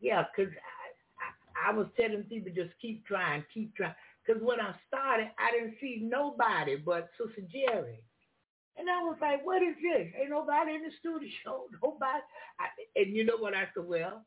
Yeah, 0.00 0.24
because 0.36 0.52
I, 0.52 1.68
I, 1.68 1.72
I 1.72 1.76
was 1.76 1.86
telling 1.98 2.22
people 2.24 2.52
just 2.54 2.74
keep 2.80 3.06
trying, 3.06 3.44
keep 3.52 3.74
trying. 3.74 3.94
Because 4.26 4.42
when 4.42 4.60
I 4.60 4.74
started, 4.86 5.30
I 5.38 5.52
didn't 5.52 5.76
see 5.80 6.00
nobody 6.02 6.76
but 6.76 7.08
Sister 7.16 7.42
Jerry. 7.50 8.02
And 8.76 8.88
I 8.88 9.02
was 9.02 9.16
like, 9.20 9.44
what 9.44 9.62
is 9.62 9.74
this? 9.82 10.06
Ain't 10.20 10.30
nobody 10.30 10.74
in 10.74 10.82
the 10.82 10.90
studio. 11.00 11.64
Nobody. 11.82 12.22
I, 12.60 12.66
and 13.00 13.16
you 13.16 13.24
know 13.24 13.36
what 13.36 13.54
I 13.54 13.64
said? 13.74 13.84
Well, 13.86 14.24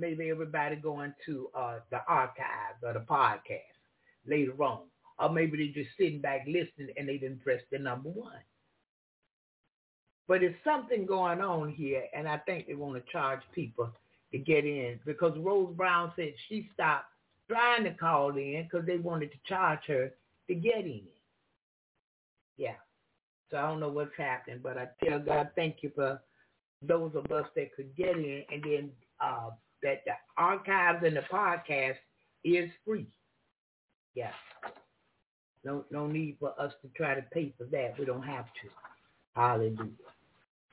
maybe 0.00 0.30
everybody 0.30 0.76
going 0.76 1.14
to 1.26 1.48
uh, 1.54 1.78
the 1.90 2.00
archives 2.08 2.82
or 2.82 2.92
the 2.94 3.00
podcast 3.00 3.60
later 4.26 4.52
on. 4.62 4.82
Or 5.18 5.30
maybe 5.30 5.58
they're 5.58 5.84
just 5.84 5.96
sitting 5.98 6.20
back 6.20 6.46
listening 6.46 6.94
and 6.96 7.08
they 7.08 7.18
didn't 7.18 7.44
press 7.44 7.60
the 7.70 7.78
number 7.78 8.08
one. 8.08 8.40
But 10.26 10.42
it's 10.42 10.56
something 10.64 11.06
going 11.06 11.40
on 11.40 11.72
here, 11.72 12.04
and 12.14 12.28
I 12.28 12.38
think 12.38 12.68
they 12.68 12.74
want 12.74 13.04
to 13.04 13.12
charge 13.12 13.40
people 13.52 13.90
to 14.32 14.38
get 14.38 14.64
in 14.64 15.00
because 15.04 15.36
Rose 15.36 15.74
Brown 15.76 16.12
said 16.14 16.32
she 16.48 16.70
stopped 16.72 17.06
trying 17.48 17.82
to 17.82 17.92
call 17.94 18.36
in 18.36 18.62
because 18.70 18.86
they 18.86 18.98
wanted 18.98 19.32
to 19.32 19.38
charge 19.48 19.80
her 19.88 20.12
to 20.46 20.54
get 20.54 20.84
in. 20.84 21.02
Yeah. 22.56 22.76
So 23.50 23.56
I 23.56 23.62
don't 23.62 23.80
know 23.80 23.88
what's 23.88 24.16
happening, 24.16 24.60
but 24.62 24.78
I 24.78 24.86
tell 25.04 25.18
God 25.18 25.50
thank 25.56 25.78
you 25.82 25.90
for 25.94 26.20
those 26.86 27.10
of 27.16 27.30
us 27.32 27.46
that 27.56 27.74
could 27.74 27.94
get 27.96 28.16
in, 28.16 28.44
and 28.52 28.62
then 28.62 28.90
uh, 29.20 29.50
that 29.82 30.02
the 30.06 30.12
archives 30.36 31.04
and 31.04 31.16
the 31.16 31.22
podcast 31.22 31.96
is 32.44 32.70
free. 32.84 33.06
Yeah. 34.14 34.32
No, 35.64 35.84
no 35.90 36.06
need 36.06 36.36
for 36.40 36.58
us 36.60 36.72
to 36.82 36.88
try 36.96 37.14
to 37.14 37.22
pay 37.32 37.52
for 37.58 37.64
that. 37.64 37.98
We 37.98 38.04
don't 38.04 38.22
have 38.22 38.46
to. 38.46 38.68
Hallelujah. 39.36 39.90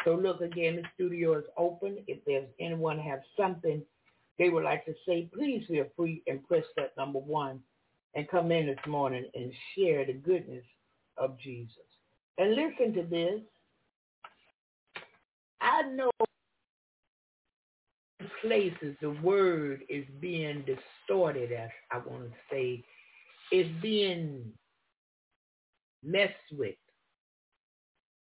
So 0.06 0.16
look 0.16 0.42
again, 0.42 0.78
the 0.78 0.84
studio 0.96 1.38
is 1.38 1.46
open. 1.58 1.98
If 2.08 2.20
there's 2.26 2.48
anyone 2.60 2.98
have 3.00 3.20
something 3.36 3.82
they 4.38 4.50
would 4.50 4.64
like 4.64 4.86
to 4.86 4.94
say, 5.06 5.30
please 5.34 5.64
feel 5.68 5.86
free 5.96 6.22
and 6.28 6.48
press 6.48 6.64
that 6.76 6.96
number 6.96 7.20
one 7.20 7.60
and 8.16 8.28
come 8.30 8.52
in 8.52 8.68
this 8.68 8.78
morning 8.88 9.26
and 9.34 9.52
share 9.76 10.06
the 10.06 10.14
goodness 10.14 10.64
of 11.18 11.38
Jesus. 11.40 11.74
And 12.38 12.56
listen 12.56 12.94
to 12.94 13.04
this. 13.04 13.42
I 15.60 15.82
know 15.90 16.12
places 18.42 18.96
the 19.02 19.12
word 19.24 19.84
is 19.90 20.06
being 20.20 20.66
distorted, 20.66 21.52
as 21.52 21.70
I 21.92 21.98
want 21.98 22.32
to 22.32 22.38
say, 22.52 22.84
is 23.52 23.68
being 23.82 24.52
messed 26.04 26.34
with. 26.52 26.76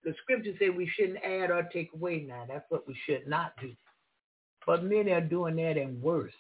The 0.05 0.15
scriptures 0.23 0.57
say 0.59 0.70
we 0.70 0.91
shouldn't 0.97 1.24
add 1.24 1.51
or 1.51 1.69
take 1.73 1.91
away 1.95 2.24
now. 2.27 2.45
That's 2.49 2.65
what 2.70 2.87
we 2.89 2.97
should 3.07 3.27
not 3.29 3.53
do. 3.61 3.73
But 4.66 4.85
many 4.85 5.12
are 5.12 5.20
doing 5.20 5.57
that 5.57 5.77
and 5.77 6.03
worse. 6.03 6.33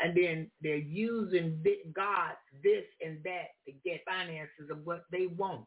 And 0.00 0.16
then 0.16 0.50
they're 0.60 0.76
using 0.76 1.64
God, 1.94 2.32
this 2.62 2.84
and 3.04 3.18
that 3.24 3.48
to 3.66 3.72
get 3.84 4.04
finances 4.04 4.70
of 4.70 4.84
what 4.84 5.04
they 5.12 5.26
want. 5.26 5.66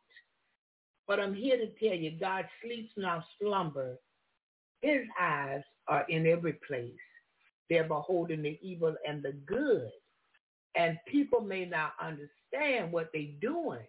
But 1.07 1.19
I'm 1.19 1.33
here 1.33 1.57
to 1.57 1.67
tell 1.79 1.97
you, 1.97 2.17
God 2.19 2.45
sleeps 2.63 2.91
not 2.97 3.23
slumber. 3.41 3.97
His 4.85 5.07
eyes 5.19 5.63
are 5.87 6.05
in 6.09 6.27
every 6.27 6.53
place. 6.67 6.93
They're 7.69 7.87
beholding 7.87 8.43
the 8.43 8.59
evil 8.61 8.95
and 9.07 9.23
the 9.23 9.33
good. 9.47 9.89
And 10.75 10.99
people 11.07 11.41
may 11.41 11.65
not 11.65 11.93
understand 12.01 12.91
what 12.93 13.09
they're 13.13 13.33
doing, 13.41 13.87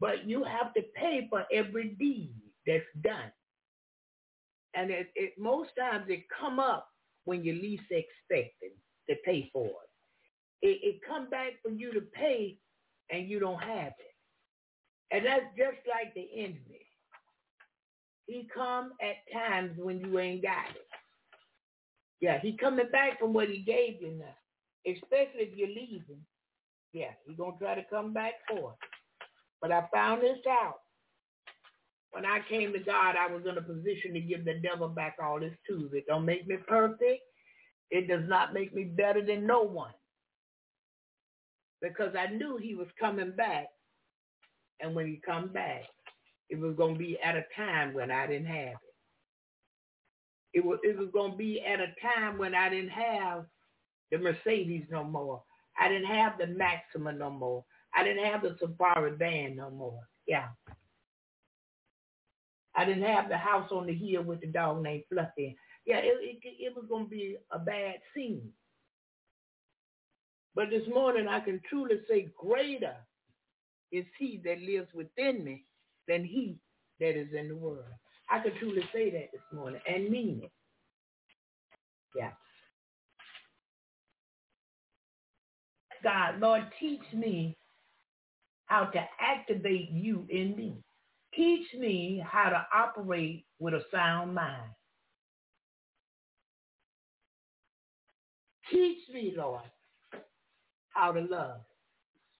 but 0.00 0.26
you 0.26 0.44
have 0.44 0.74
to 0.74 0.82
pay 0.96 1.26
for 1.30 1.44
every 1.52 1.90
deed 2.00 2.34
that's 2.66 2.84
done. 3.02 3.32
And 4.74 4.90
it, 4.90 5.08
it 5.16 5.34
most 5.38 5.70
times 5.78 6.06
it 6.08 6.24
come 6.40 6.60
up 6.60 6.88
when 7.24 7.44
you 7.44 7.54
least 7.54 7.84
expect 7.90 8.56
it 8.62 8.78
to 9.10 9.16
pay 9.24 9.50
for 9.52 9.66
it. 9.66 10.00
It, 10.66 10.80
it 10.82 11.00
come 11.06 11.30
back 11.30 11.54
for 11.62 11.70
you 11.70 11.92
to 11.92 12.02
pay 12.02 12.58
and 13.10 13.28
you 13.28 13.40
don't 13.40 13.62
have 13.62 13.94
it. 13.98 14.14
And 15.12 15.26
that's 15.26 15.46
just 15.56 15.78
like 15.88 16.14
the 16.14 16.28
enemy. 16.36 16.79
He 18.30 18.46
come 18.54 18.92
at 19.02 19.16
times 19.34 19.72
when 19.76 19.98
you 19.98 20.20
ain't 20.20 20.42
got 20.42 20.70
it. 20.70 20.86
Yeah, 22.20 22.38
he 22.40 22.56
coming 22.56 22.86
back 22.92 23.18
from 23.18 23.32
what 23.32 23.48
he 23.48 23.58
gave 23.58 24.00
you 24.00 24.12
now. 24.12 24.36
Especially 24.86 25.50
if 25.50 25.56
you're 25.56 25.66
leaving. 25.66 26.24
Yeah, 26.92 27.10
he 27.26 27.34
gonna 27.34 27.56
try 27.58 27.74
to 27.74 27.82
come 27.90 28.12
back 28.12 28.34
for 28.48 28.74
it. 28.74 28.88
But 29.60 29.72
I 29.72 29.88
found 29.92 30.22
this 30.22 30.38
out. 30.48 30.76
When 32.12 32.24
I 32.24 32.38
came 32.48 32.72
to 32.72 32.78
God, 32.78 33.16
I 33.18 33.26
was 33.32 33.42
in 33.48 33.58
a 33.58 33.62
position 33.62 34.14
to 34.14 34.20
give 34.20 34.44
the 34.44 34.60
devil 34.62 34.88
back 34.88 35.16
all 35.20 35.40
his 35.40 35.52
tools. 35.68 35.90
It 35.92 36.06
don't 36.06 36.24
make 36.24 36.46
me 36.46 36.56
perfect. 36.68 37.22
It 37.90 38.06
does 38.06 38.28
not 38.28 38.54
make 38.54 38.72
me 38.72 38.84
better 38.84 39.26
than 39.26 39.44
no 39.44 39.62
one. 39.62 39.92
Because 41.82 42.14
I 42.16 42.32
knew 42.32 42.58
he 42.58 42.76
was 42.76 42.88
coming 42.98 43.32
back. 43.32 43.66
And 44.80 44.94
when 44.94 45.06
he 45.08 45.20
come 45.26 45.48
back, 45.48 45.82
it 46.50 46.58
was 46.58 46.74
going 46.76 46.94
to 46.94 46.98
be 46.98 47.18
at 47.24 47.36
a 47.36 47.44
time 47.56 47.94
when 47.94 48.10
I 48.10 48.26
didn't 48.26 48.46
have 48.48 48.74
it. 48.74 48.94
It 50.52 50.64
was, 50.64 50.80
it 50.82 50.98
was 50.98 51.08
going 51.12 51.32
to 51.32 51.38
be 51.38 51.62
at 51.64 51.80
a 51.80 51.94
time 52.02 52.36
when 52.36 52.54
I 52.54 52.68
didn't 52.68 52.90
have 52.90 53.46
the 54.10 54.18
Mercedes 54.18 54.84
no 54.90 55.04
more. 55.04 55.42
I 55.80 55.88
didn't 55.88 56.08
have 56.08 56.32
the 56.38 56.48
Maxima 56.48 57.12
no 57.12 57.30
more. 57.30 57.64
I 57.94 58.02
didn't 58.02 58.24
have 58.24 58.42
the 58.42 58.56
Safari 58.58 59.12
van 59.16 59.56
no 59.56 59.70
more. 59.70 60.00
Yeah. 60.26 60.48
I 62.74 62.84
didn't 62.84 63.04
have 63.04 63.28
the 63.28 63.36
house 63.36 63.70
on 63.70 63.86
the 63.86 63.94
hill 63.94 64.22
with 64.22 64.40
the 64.40 64.48
dog 64.48 64.82
named 64.82 65.04
Fluffy. 65.08 65.56
Yeah, 65.86 65.98
it, 65.98 66.18
it, 66.20 66.38
it 66.42 66.76
was 66.76 66.84
going 66.88 67.04
to 67.04 67.10
be 67.10 67.36
a 67.52 67.58
bad 67.58 67.96
scene. 68.14 68.50
But 70.54 70.70
this 70.70 70.86
morning 70.92 71.28
I 71.28 71.40
can 71.40 71.60
truly 71.68 72.00
say 72.08 72.32
greater 72.36 72.96
is 73.92 74.04
he 74.18 74.40
that 74.44 74.60
lives 74.60 74.88
within 74.94 75.44
me 75.44 75.64
than 76.08 76.24
he 76.24 76.58
that 77.00 77.18
is 77.18 77.28
in 77.38 77.48
the 77.48 77.56
world. 77.56 77.84
I 78.30 78.40
could 78.40 78.56
truly 78.58 78.82
say 78.92 79.10
that 79.10 79.30
this 79.32 79.42
morning 79.52 79.80
and 79.88 80.10
mean 80.10 80.42
it. 80.44 80.52
Yeah. 82.16 82.30
God, 86.02 86.40
Lord, 86.40 86.62
teach 86.78 87.02
me 87.12 87.56
how 88.66 88.84
to 88.84 89.00
activate 89.20 89.90
you 89.90 90.26
in 90.30 90.56
me. 90.56 90.82
Teach 91.34 91.66
me 91.78 92.24
how 92.26 92.50
to 92.50 92.66
operate 92.74 93.44
with 93.58 93.74
a 93.74 93.82
sound 93.92 94.34
mind. 94.34 94.70
Teach 98.70 98.98
me, 99.12 99.34
Lord, 99.36 99.62
how 100.90 101.12
to 101.12 101.20
love. 101.20 101.60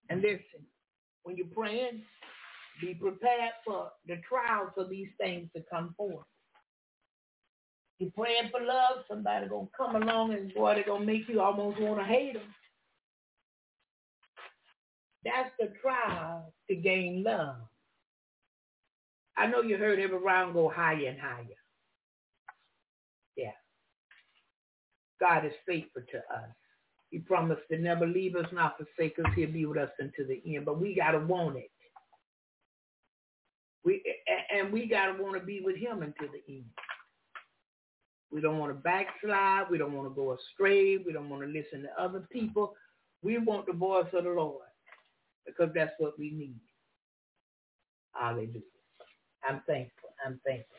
And 0.08 0.22
listen, 0.22 0.66
when 1.24 1.36
you're 1.36 1.46
praying, 1.48 2.02
be 2.80 2.94
prepared 2.94 3.52
for 3.64 3.90
the 4.06 4.20
trials 4.28 4.70
of 4.76 4.90
these 4.90 5.08
things 5.18 5.48
to 5.54 5.62
come 5.70 5.94
forth. 5.96 6.26
You're 7.98 8.10
praying 8.12 8.50
for 8.50 8.60
love, 8.60 9.04
somebody 9.08 9.46
gonna 9.48 9.68
come 9.76 9.96
along 10.02 10.32
and 10.32 10.52
boy, 10.54 10.74
they're 10.74 10.84
gonna 10.84 11.04
make 11.04 11.28
you 11.28 11.40
almost 11.40 11.80
want 11.80 11.98
to 12.00 12.04
hate 12.04 12.34
them. 12.34 12.54
That's 15.24 15.50
the 15.58 15.72
trial 15.82 16.52
to 16.68 16.74
gain 16.76 17.22
love. 17.22 17.56
I 19.36 19.46
know 19.46 19.62
you 19.62 19.76
heard 19.76 19.98
every 19.98 20.18
round 20.18 20.54
go 20.54 20.68
higher 20.68 21.08
and 21.08 21.20
higher. 21.20 21.46
Yeah. 23.36 23.52
God 25.20 25.44
is 25.44 25.52
faithful 25.66 26.02
to 26.10 26.18
us. 26.18 26.50
He 27.10 27.18
promised 27.18 27.62
to 27.70 27.78
never 27.78 28.06
leave 28.06 28.36
us, 28.36 28.46
not 28.52 28.76
forsake 28.78 29.18
us. 29.18 29.30
He'll 29.34 29.52
be 29.52 29.66
with 29.66 29.78
us 29.78 29.90
until 29.98 30.26
the 30.26 30.42
end. 30.56 30.64
But 30.64 30.80
we 30.80 30.94
gotta 30.94 31.18
want 31.18 31.56
it. 31.56 31.70
We 33.84 34.02
and 34.54 34.72
we 34.72 34.86
gotta 34.86 35.20
want 35.22 35.38
to 35.38 35.44
be 35.44 35.60
with 35.60 35.76
Him 35.76 36.02
until 36.02 36.28
the 36.28 36.52
end. 36.52 36.64
We 38.32 38.40
don't 38.40 38.58
want 38.58 38.70
to 38.70 38.80
backslide. 38.80 39.70
We 39.70 39.78
don't 39.78 39.92
want 39.92 40.08
to 40.08 40.14
go 40.14 40.36
astray. 40.36 40.98
We 40.98 41.12
don't 41.12 41.28
want 41.28 41.42
to 41.42 41.48
listen 41.48 41.82
to 41.82 42.02
other 42.02 42.26
people. 42.30 42.74
We 43.22 43.38
want 43.38 43.66
the 43.66 43.72
voice 43.72 44.06
of 44.12 44.24
the 44.24 44.30
Lord 44.30 44.66
because 45.46 45.70
that's 45.74 45.92
what 45.98 46.18
we 46.18 46.30
need. 46.30 46.60
Hallelujah. 48.12 48.60
I'm 49.48 49.62
thankful. 49.66 50.10
I'm 50.24 50.40
thankful 50.46 50.76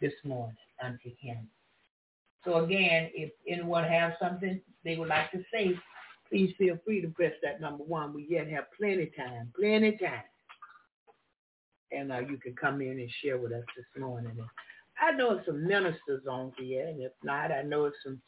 this 0.00 0.12
morning 0.24 0.56
unto 0.82 1.10
him. 1.20 1.48
So 2.44 2.64
again, 2.64 3.10
if 3.14 3.30
anyone 3.46 3.84
has 3.84 4.14
something 4.20 4.60
they 4.84 4.96
would 4.96 5.08
like 5.08 5.30
to 5.32 5.42
say, 5.52 5.78
please 6.28 6.54
feel 6.56 6.78
free 6.84 7.02
to 7.02 7.08
press 7.08 7.32
that 7.42 7.60
number 7.60 7.84
one. 7.84 8.14
We 8.14 8.26
yet 8.30 8.48
have 8.48 8.64
plenty 8.78 9.04
of 9.04 9.16
time, 9.16 9.52
plenty 9.58 9.92
time. 9.98 10.22
And 11.92 12.12
uh, 12.12 12.20
you 12.20 12.36
can 12.38 12.54
come 12.54 12.80
in 12.80 13.00
and 13.00 13.10
share 13.22 13.38
with 13.38 13.52
us 13.52 13.64
this 13.76 14.00
morning. 14.00 14.32
And 14.38 14.46
I 15.00 15.16
know 15.16 15.40
some 15.46 15.66
ministers 15.66 16.22
on 16.30 16.52
here, 16.58 16.86
and 16.86 17.02
if 17.02 17.12
not, 17.22 17.50
I 17.50 17.62
know 17.62 17.90
some 18.04 18.20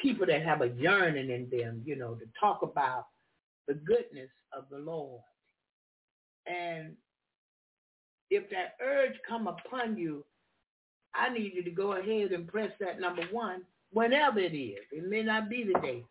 people 0.00 0.26
that 0.26 0.42
have 0.42 0.62
a 0.62 0.68
yearning 0.68 1.30
in 1.30 1.48
them, 1.50 1.82
you 1.84 1.96
know, 1.96 2.14
to 2.14 2.24
talk 2.38 2.62
about 2.62 3.06
the 3.68 3.74
goodness 3.74 4.30
of 4.56 4.64
the 4.70 4.78
Lord. 4.78 5.20
And 6.46 6.94
if 8.30 8.48
that 8.50 8.76
urge 8.82 9.14
come 9.28 9.46
upon 9.46 9.96
you, 9.96 10.24
I 11.14 11.28
need 11.28 11.52
you 11.54 11.62
to 11.62 11.70
go 11.70 11.92
ahead 11.92 12.32
and 12.32 12.48
press 12.48 12.72
that 12.80 13.00
number 13.00 13.22
one 13.30 13.62
whenever 13.92 14.40
it 14.40 14.56
is. 14.56 14.78
It 14.92 15.08
may 15.08 15.22
not 15.22 15.48
be 15.48 15.64
today. 15.64 16.04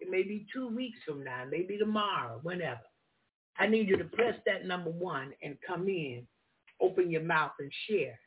It 0.00 0.10
may 0.10 0.22
be 0.22 0.46
two 0.52 0.68
weeks 0.68 0.98
from 1.06 1.24
now, 1.24 1.44
maybe 1.50 1.76
tomorrow, 1.76 2.40
whenever. 2.42 2.80
I 3.58 3.66
need 3.66 3.88
you 3.88 3.96
to 3.96 4.04
press 4.04 4.34
that 4.46 4.66
number 4.66 4.90
one 4.90 5.32
and 5.42 5.56
come 5.66 5.88
in, 5.88 6.26
open 6.80 7.10
your 7.10 7.22
mouth 7.22 7.52
and 7.58 7.72
share. 7.88 8.18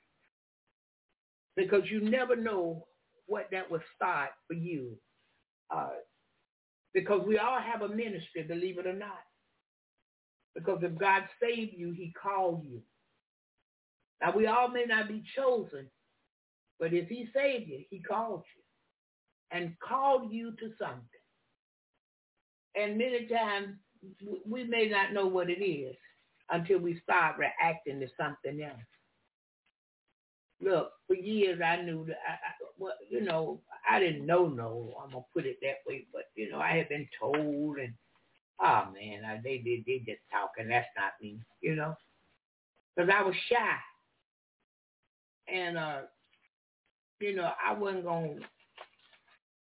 Because 1.56 1.84
you 1.90 2.02
never 2.02 2.36
know 2.36 2.86
what 3.28 3.48
that 3.52 3.70
will 3.70 3.82
start 3.96 4.30
for 4.48 4.54
you. 4.54 4.98
Uh, 5.70 5.90
because 6.94 7.22
we 7.26 7.38
all 7.38 7.60
have 7.62 7.82
a 7.82 7.88
ministry, 7.88 8.44
believe 8.44 8.78
it 8.78 8.88
or 8.88 8.94
not. 8.94 9.24
Because 10.54 10.80
if 10.84 10.98
God 10.98 11.24
saved 11.42 11.74
you, 11.78 11.92
he 11.92 12.14
called 12.22 12.66
you. 12.66 12.82
Now, 14.22 14.36
we 14.36 14.48
all 14.48 14.68
may 14.68 14.86
not 14.86 15.08
be 15.08 15.24
chosen, 15.36 15.88
but 16.80 16.94
if 16.94 17.08
he 17.08 17.28
saved 17.34 17.70
you, 17.70 17.84
he 17.90 18.00
called 18.02 18.44
you 18.56 19.58
and 19.58 19.76
called 19.80 20.32
you 20.32 20.52
to 20.52 20.72
something. 20.78 21.06
And 22.76 22.98
many 22.98 23.28
times 23.28 23.76
we 24.48 24.64
may 24.64 24.88
not 24.88 25.14
know 25.14 25.28
what 25.28 25.50
it 25.50 25.64
is 25.64 25.96
until 26.50 26.80
we 26.80 27.00
start 27.02 27.38
reacting 27.38 28.00
to 28.00 28.08
something 28.18 28.62
else. 28.62 28.80
Look, 30.62 30.92
for 31.08 31.16
years 31.16 31.60
I 31.66 31.82
knew 31.82 32.06
that, 32.06 32.18
I, 32.28 32.34
I, 32.34 32.52
well, 32.78 32.94
you 33.10 33.22
know, 33.22 33.60
I 33.90 34.00
didn't 34.00 34.26
know 34.26 34.48
no, 34.48 34.96
I'm 35.04 35.12
to 35.12 35.24
put 35.34 35.46
it 35.46 35.58
that 35.62 35.78
way, 35.88 36.06
but, 36.14 36.26
you 36.36 36.52
know, 36.52 36.60
I 36.60 36.78
had 36.78 36.90
been 36.90 37.08
told 37.20 37.78
and, 37.78 37.94
oh 38.60 38.88
man, 38.94 39.26
I, 39.26 39.40
they, 39.44 39.58
they, 39.64 39.84
they 39.88 40.00
just 40.00 40.22
talking, 40.32 40.70
that's 40.70 40.88
not 40.96 41.14
me, 41.22 41.40
you 41.62 41.76
know, 41.76 41.96
because 42.96 43.10
I 43.12 43.24
was 43.24 43.36
shy 43.50 43.78
and 45.52 45.78
uh, 45.78 46.02
you 47.20 47.36
know, 47.36 47.52
I 47.64 47.74
wasn't 47.74 48.06
gonna 48.06 48.36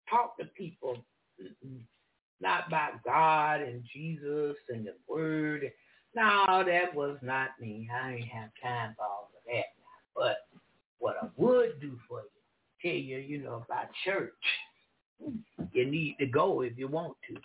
talk 0.09 0.37
to 0.37 0.45
people 0.45 0.97
not 2.41 2.67
about 2.67 3.03
God 3.03 3.61
and 3.61 3.83
Jesus 3.93 4.55
and 4.69 4.85
the 4.85 4.93
Word. 5.07 5.71
No, 6.15 6.63
that 6.65 6.93
was 6.93 7.17
not 7.21 7.49
me. 7.59 7.89
I 7.93 8.13
ain't 8.13 8.27
have 8.27 8.49
time 8.61 8.95
for 8.97 9.05
all 9.05 9.29
of 9.35 9.43
that 9.47 9.65
now. 9.79 10.15
But 10.15 10.37
what 10.99 11.15
I 11.21 11.27
would 11.37 11.79
do 11.79 11.97
for 12.07 12.21
you, 12.21 12.29
tell 12.81 12.99
you, 12.99 13.17
you 13.17 13.43
know, 13.43 13.63
about 13.65 13.87
church. 14.05 14.33
You 15.71 15.85
need 15.85 16.15
to 16.19 16.25
go 16.25 16.61
if 16.61 16.77
you 16.77 16.87
want 16.87 17.15
to. 17.29 17.37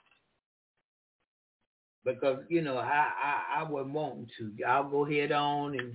Because, 2.04 2.38
you 2.48 2.62
know, 2.62 2.78
I, 2.78 3.08
I, 3.22 3.60
I 3.60 3.62
wasn't 3.64 3.94
wanting 3.94 4.28
to. 4.38 4.52
Y'all 4.56 4.88
go 4.88 5.04
head 5.04 5.32
on 5.32 5.78
and 5.78 5.92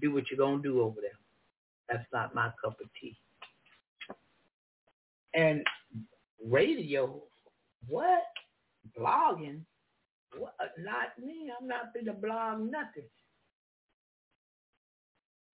do 0.00 0.12
what 0.12 0.24
you're 0.30 0.38
going 0.38 0.62
to 0.62 0.68
do 0.68 0.80
over 0.80 1.00
there. 1.00 1.10
That's 1.88 2.06
not 2.12 2.34
my 2.34 2.50
cup 2.62 2.80
of 2.80 2.88
tea. 3.00 3.16
And 5.34 5.62
radio, 6.48 7.22
what? 7.88 8.22
Blogging? 8.98 9.60
What? 10.38 10.54
Not 10.78 11.18
me. 11.24 11.50
I'm 11.60 11.66
not 11.66 11.92
going 11.94 12.06
to 12.06 12.12
blog 12.12 12.60
nothing. 12.60 13.08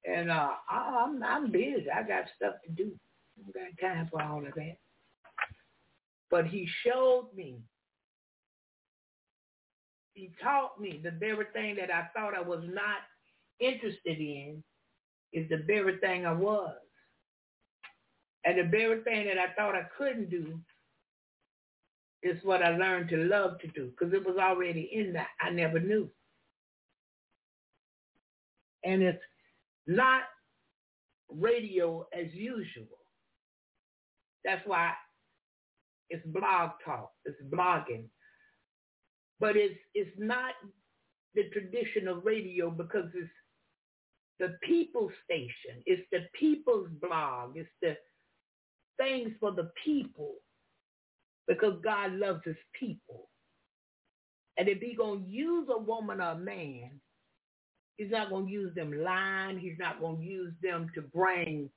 And 0.05 0.31
uh, 0.31 0.51
I'm 0.69 1.23
I'm 1.23 1.51
busy. 1.51 1.87
I 1.95 2.03
got 2.03 2.25
stuff 2.37 2.55
to 2.65 2.73
do. 2.73 2.93
I 3.39 3.43
don't 3.53 3.81
got 3.81 3.89
time 3.89 4.09
for 4.11 4.23
all 4.23 4.39
of 4.39 4.55
that. 4.55 4.77
But 6.31 6.47
he 6.47 6.69
showed 6.85 7.29
me. 7.35 7.59
He 10.15 10.33
taught 10.43 10.81
me 10.81 11.01
the 11.03 11.13
very 11.13 11.47
thing 11.53 11.77
that 11.77 11.91
I 11.91 12.09
thought 12.15 12.35
I 12.35 12.41
was 12.41 12.63
not 12.65 12.99
interested 13.61 14.19
in 14.19 14.63
is 15.33 15.49
the 15.49 15.63
very 15.67 15.99
thing 15.99 16.27
I 16.27 16.33
was. 16.33 16.75
And 18.45 18.59
the 18.59 18.71
very 18.71 19.03
thing 19.03 19.27
that 19.27 19.39
I 19.39 19.53
thought 19.55 19.75
I 19.75 19.87
couldn't 19.97 20.31
do 20.31 20.59
is 22.23 22.39
what 22.45 22.63
I 22.63 22.77
learned 22.77 23.09
to 23.11 23.17
love 23.17 23.59
to 23.61 23.69
do 23.69 23.91
because 23.91 24.13
it 24.15 24.25
was 24.25 24.37
already 24.39 24.91
in 24.93 25.13
that. 25.15 25.29
I 25.41 25.51
never 25.51 25.81
knew. 25.81 26.09
And 28.85 29.03
it's 29.03 29.23
not 29.87 30.23
radio 31.31 32.07
as 32.13 32.33
usual. 32.33 32.99
That's 34.45 34.63
why 34.67 34.93
it's 36.11 36.27
blog 36.27 36.73
talk. 36.85 37.13
It's 37.25 37.41
blogging. 37.53 38.05
But 39.39 39.57
it's 39.57 39.79
it's 39.95 40.11
not 40.19 40.55
the 41.35 41.45
traditional 41.53 42.17
radio 42.17 42.71
because 42.71 43.09
it's 43.15 43.31
the 44.39 44.57
people's 44.63 45.13
station. 45.25 45.83
It's 45.87 46.07
the 46.13 46.27
people's 46.35 46.89
blog. 47.01 47.57
It's 47.57 47.69
the 47.83 47.97
things 48.99 49.33
for 49.41 49.53
the 49.53 49.71
people 49.85 50.35
because 51.51 51.75
God 51.83 52.13
loves 52.13 52.43
his 52.45 52.57
people. 52.79 53.29
And 54.57 54.69
if 54.69 54.79
he's 54.79 54.97
going 54.97 55.25
to 55.25 55.29
use 55.29 55.67
a 55.69 55.79
woman 55.81 56.21
or 56.21 56.31
a 56.31 56.39
man, 56.39 57.01
he's 57.97 58.13
not 58.13 58.31
going 58.31 58.47
to 58.47 58.53
use 58.53 58.73
them 58.77 58.93
lying. 59.03 59.59
He's 59.59 59.79
not 59.79 60.01
going 60.01 60.19
to 60.19 60.25
use 60.25 60.53
them 60.63 60.89
to 60.95 61.03
bring 61.03 61.69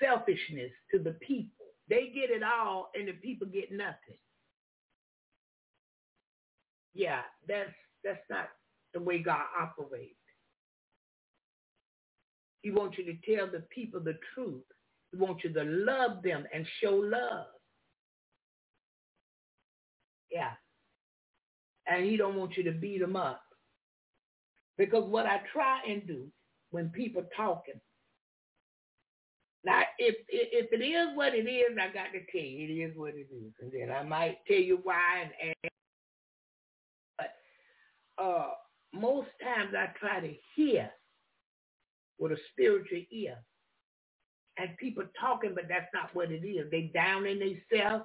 selfishness 0.00 0.70
to 0.92 1.00
the 1.00 1.16
people. 1.20 1.66
They 1.88 2.12
get 2.14 2.30
it 2.30 2.44
all 2.44 2.90
and 2.94 3.08
the 3.08 3.12
people 3.12 3.48
get 3.48 3.72
nothing. 3.72 4.20
Yeah, 6.94 7.22
that's 7.48 7.74
that's 8.04 8.22
not 8.30 8.50
the 8.94 9.00
way 9.00 9.18
God 9.18 9.42
operates. 9.60 10.14
He 12.62 12.70
wants 12.70 12.98
you 12.98 13.04
to 13.04 13.36
tell 13.36 13.50
the 13.50 13.64
people 13.74 13.98
the 13.98 14.18
truth. 14.32 14.62
He 15.10 15.18
wants 15.18 15.42
you 15.42 15.52
to 15.54 15.64
love 15.64 16.22
them 16.22 16.44
and 16.54 16.64
show 16.80 16.94
love. 16.94 17.46
Yeah. 20.36 20.52
And 21.86 22.04
he 22.04 22.16
don't 22.16 22.36
want 22.36 22.56
you 22.56 22.62
to 22.64 22.72
beat 22.72 23.00
him 23.00 23.16
up. 23.16 23.40
Because 24.76 25.04
what 25.08 25.24
I 25.24 25.40
try 25.52 25.80
and 25.88 26.06
do 26.06 26.26
when 26.70 26.90
people 26.90 27.24
talking. 27.34 27.80
Now, 29.64 29.80
if, 29.98 30.14
if 30.28 30.72
it 30.72 30.84
is 30.84 31.16
what 31.16 31.34
it 31.34 31.48
is, 31.48 31.76
I 31.80 31.86
got 31.86 32.12
to 32.12 32.20
tell 32.30 32.46
you, 32.46 32.68
it 32.68 32.90
is 32.90 32.96
what 32.96 33.14
it 33.14 33.28
is, 33.32 33.52
and 33.60 33.72
then 33.72 33.90
I 33.96 34.02
might 34.02 34.38
tell 34.46 34.58
you 34.58 34.78
why. 34.82 35.22
And, 35.22 35.54
and 35.62 35.72
but 37.18 38.22
uh, 38.22 38.50
most 38.92 39.28
times 39.42 39.74
I 39.76 39.86
try 39.98 40.20
to 40.20 40.34
hear 40.54 40.90
with 42.18 42.32
a 42.32 42.36
spiritual 42.52 43.02
ear, 43.10 43.38
and 44.58 44.76
people 44.78 45.04
talking, 45.18 45.52
but 45.54 45.64
that's 45.68 45.92
not 45.92 46.14
what 46.14 46.30
it 46.30 46.46
is. 46.46 46.70
They 46.70 46.92
down 46.94 47.26
in 47.26 47.38
themselves, 47.38 48.04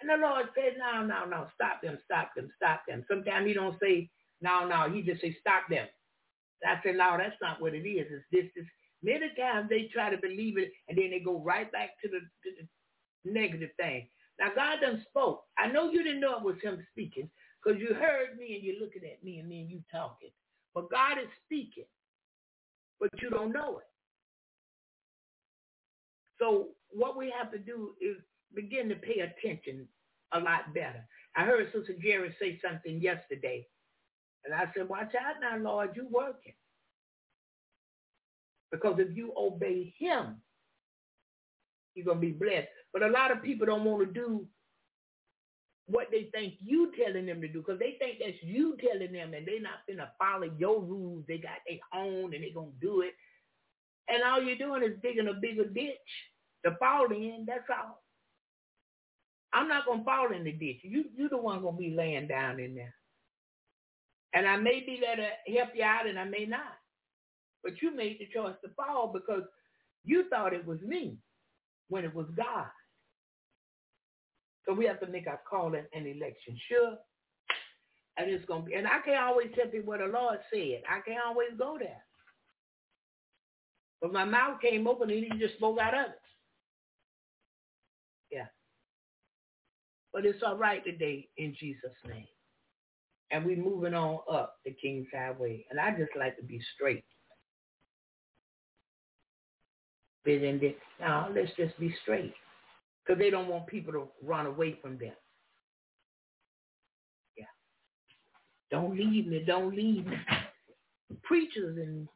and 0.00 0.10
the 0.10 0.16
Lord 0.16 0.46
says, 0.54 0.74
"No, 0.78 1.04
no, 1.04 1.24
no, 1.24 1.48
stop 1.54 1.82
them, 1.82 1.98
stop 2.04 2.30
them, 2.36 2.50
stop 2.56 2.82
them." 2.86 3.04
Sometimes 3.08 3.46
He 3.46 3.54
don't 3.54 3.78
say, 3.80 4.10
"No, 4.40 4.66
no," 4.66 4.90
He 4.90 5.02
just 5.02 5.20
say, 5.20 5.36
"Stop 5.40 5.68
them." 5.70 5.88
I 6.66 6.80
said, 6.82 6.96
"No, 6.96 7.16
that's 7.18 7.40
not 7.40 7.60
what 7.60 7.74
it 7.74 7.88
is. 7.88 8.06
It's 8.10 8.24
this, 8.32 8.46
this." 8.56 8.66
Many 9.02 9.30
times 9.38 9.68
they 9.68 9.88
try 9.92 10.10
to 10.10 10.18
believe 10.18 10.58
it, 10.58 10.72
and 10.88 10.98
then 10.98 11.10
they 11.10 11.20
go 11.20 11.40
right 11.40 11.70
back 11.72 11.90
to 12.02 12.08
the, 12.08 12.20
to 12.20 12.50
the 13.24 13.30
negative 13.32 13.70
thing. 13.78 14.08
Now 14.38 14.48
God 14.54 14.80
done 14.80 15.04
spoke. 15.08 15.44
I 15.58 15.68
know 15.68 15.90
you 15.90 16.02
didn't 16.02 16.20
know 16.20 16.36
it 16.38 16.44
was 16.44 16.56
Him 16.62 16.84
speaking 16.92 17.30
because 17.62 17.80
you 17.80 17.94
heard 17.94 18.38
me 18.38 18.54
and 18.54 18.64
you're 18.64 18.80
looking 18.80 19.04
at 19.04 19.22
me 19.24 19.38
and 19.38 19.50
and 19.52 19.70
you 19.70 19.82
talking. 19.90 20.30
But 20.74 20.90
God 20.90 21.18
is 21.18 21.28
speaking, 21.44 21.86
but 23.00 23.10
you 23.20 23.30
don't 23.30 23.52
know 23.52 23.78
it. 23.78 23.86
So 26.38 26.68
what 26.90 27.16
we 27.16 27.32
have 27.38 27.50
to 27.52 27.58
do 27.58 27.94
is 28.00 28.16
begin 28.54 28.88
to 28.88 28.96
pay 28.96 29.20
attention 29.20 29.86
a 30.32 30.40
lot 30.40 30.74
better. 30.74 31.06
I 31.36 31.44
heard 31.44 31.70
Sister 31.72 31.94
Jerry 32.02 32.34
say 32.40 32.58
something 32.64 33.00
yesterday, 33.00 33.66
and 34.44 34.54
I 34.54 34.64
said, 34.74 34.88
watch 34.88 35.12
out 35.14 35.36
now, 35.40 35.58
Lord, 35.58 35.90
you're 35.94 36.08
working. 36.08 36.54
Because 38.70 38.96
if 38.98 39.16
you 39.16 39.32
obey 39.36 39.94
him, 39.98 40.36
you're 41.94 42.04
going 42.04 42.20
to 42.20 42.26
be 42.26 42.32
blessed. 42.32 42.68
But 42.92 43.02
a 43.02 43.08
lot 43.08 43.30
of 43.30 43.42
people 43.42 43.66
don't 43.66 43.84
want 43.84 44.06
to 44.06 44.12
do 44.12 44.46
what 45.86 46.08
they 46.10 46.28
think 46.32 46.54
you 46.60 46.92
telling 46.98 47.26
them 47.26 47.40
to 47.40 47.48
do 47.48 47.60
because 47.60 47.78
they 47.78 47.96
think 48.00 48.18
that's 48.18 48.36
you 48.42 48.76
telling 48.80 49.12
them 49.12 49.34
and 49.34 49.46
they're 49.46 49.60
not 49.60 49.86
going 49.86 49.98
to 49.98 50.10
follow 50.18 50.50
your 50.58 50.82
rules. 50.82 51.24
They 51.28 51.38
got 51.38 51.62
their 51.66 51.78
own 51.94 52.34
and 52.34 52.42
they're 52.42 52.54
going 52.54 52.72
to 52.72 52.86
do 52.86 53.02
it. 53.02 53.14
And 54.08 54.22
all 54.22 54.42
you're 54.42 54.56
doing 54.56 54.82
is 54.82 54.98
digging 55.02 55.28
a 55.28 55.34
bigger 55.34 55.64
ditch 55.64 55.96
to 56.64 56.76
fall 56.78 57.06
in. 57.12 57.44
That's 57.46 57.68
all. 57.70 58.02
I'm 59.56 59.68
not 59.68 59.84
to 59.86 60.04
fall 60.04 60.32
in 60.36 60.44
the 60.44 60.52
ditch. 60.52 60.80
You, 60.82 61.04
you're 61.16 61.30
the 61.30 61.38
one 61.38 61.62
to 61.62 61.72
be 61.72 61.94
laying 61.96 62.28
down 62.28 62.60
in 62.60 62.74
there. 62.74 62.94
And 64.34 64.46
I 64.46 64.58
may 64.58 64.80
be 64.80 65.00
there 65.00 65.16
to 65.16 65.52
help 65.58 65.70
you 65.74 65.82
out 65.82 66.06
and 66.06 66.18
I 66.18 66.24
may 66.24 66.44
not. 66.44 66.76
But 67.64 67.80
you 67.80 67.96
made 67.96 68.18
the 68.20 68.28
choice 68.32 68.54
to 68.62 68.70
fall 68.76 69.10
because 69.12 69.44
you 70.04 70.28
thought 70.28 70.52
it 70.52 70.66
was 70.66 70.78
me 70.82 71.16
when 71.88 72.04
it 72.04 72.14
was 72.14 72.26
God. 72.36 72.66
So 74.66 74.74
we 74.74 74.84
have 74.84 75.00
to 75.00 75.06
make 75.06 75.26
our 75.26 75.40
calling 75.48 75.84
and 75.94 76.06
election 76.06 76.58
sure. 76.68 76.98
And 78.18 78.30
it's 78.30 78.46
to 78.46 78.60
be, 78.60 78.74
and 78.74 78.86
I 78.86 79.00
can't 79.04 79.24
always 79.24 79.48
tell 79.54 79.68
people 79.68 79.88
what 79.88 80.00
the 80.00 80.06
Lord 80.06 80.38
said. 80.52 80.82
I 80.86 81.00
can't 81.00 81.24
always 81.26 81.50
go 81.58 81.78
there. 81.78 82.04
But 84.02 84.12
my 84.12 84.24
mouth 84.24 84.60
came 84.60 84.86
open 84.86 85.10
and 85.10 85.24
he 85.24 85.38
just 85.38 85.54
spoke 85.54 85.78
out 85.80 85.94
of 85.94 86.06
it. 86.10 86.20
Yeah. 88.30 88.46
But 90.16 90.24
it's 90.24 90.42
all 90.42 90.56
right 90.56 90.82
today 90.82 91.28
in 91.36 91.54
Jesus' 91.60 91.90
name. 92.08 92.24
And 93.30 93.44
we're 93.44 93.62
moving 93.62 93.92
on 93.92 94.20
up 94.32 94.54
the 94.64 94.70
King's 94.70 95.08
Highway. 95.14 95.66
And 95.70 95.78
I 95.78 95.90
just 95.90 96.12
like 96.18 96.38
to 96.38 96.42
be 96.42 96.58
straight. 96.74 97.04
Now 100.98 101.28
let's 101.34 101.50
just 101.58 101.78
be 101.78 101.94
straight 102.00 102.32
because 103.04 103.18
they 103.18 103.28
don't 103.28 103.48
want 103.48 103.66
people 103.66 103.92
to 103.92 104.08
run 104.22 104.46
away 104.46 104.78
from 104.80 104.92
them. 104.96 105.12
Yeah. 107.36 107.44
Don't 108.70 108.96
leave 108.96 109.26
me. 109.26 109.44
Don't 109.46 109.76
leave 109.76 110.06
me. 110.06 110.16
Preachers 111.24 111.76
and 111.76 112.08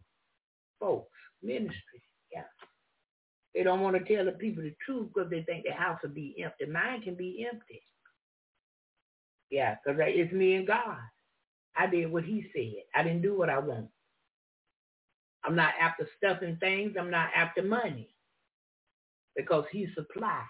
folks, 0.80 1.12
ministry. 1.42 2.02
Yeah. 2.32 2.44
They 3.54 3.62
don't 3.62 3.80
want 3.82 3.94
to 3.94 4.16
tell 4.16 4.24
the 4.24 4.32
people 4.32 4.62
the 4.62 4.74
truth 4.86 5.10
because 5.14 5.28
they 5.28 5.42
think 5.42 5.66
the 5.66 5.72
house 5.72 5.98
will 6.02 6.10
be 6.10 6.42
empty. 6.42 6.64
Mine 6.64 7.02
can 7.02 7.14
be 7.14 7.46
empty. 7.46 7.82
Yeah, 9.50 9.76
because 9.84 10.00
it's 10.04 10.32
me 10.32 10.54
and 10.56 10.66
God. 10.66 10.98
I 11.76 11.86
did 11.86 12.12
what 12.12 12.24
he 12.24 12.46
said. 12.54 12.84
I 12.94 13.02
didn't 13.02 13.22
do 13.22 13.36
what 13.38 13.50
I 13.50 13.58
want. 13.58 13.88
I'm 15.44 15.56
not 15.56 15.74
after 15.80 16.08
stuffing 16.18 16.58
things. 16.60 16.96
I'm 16.98 17.10
not 17.10 17.30
after 17.34 17.62
money 17.62 18.10
because 19.36 19.64
he 19.72 19.88
supplies 19.94 20.44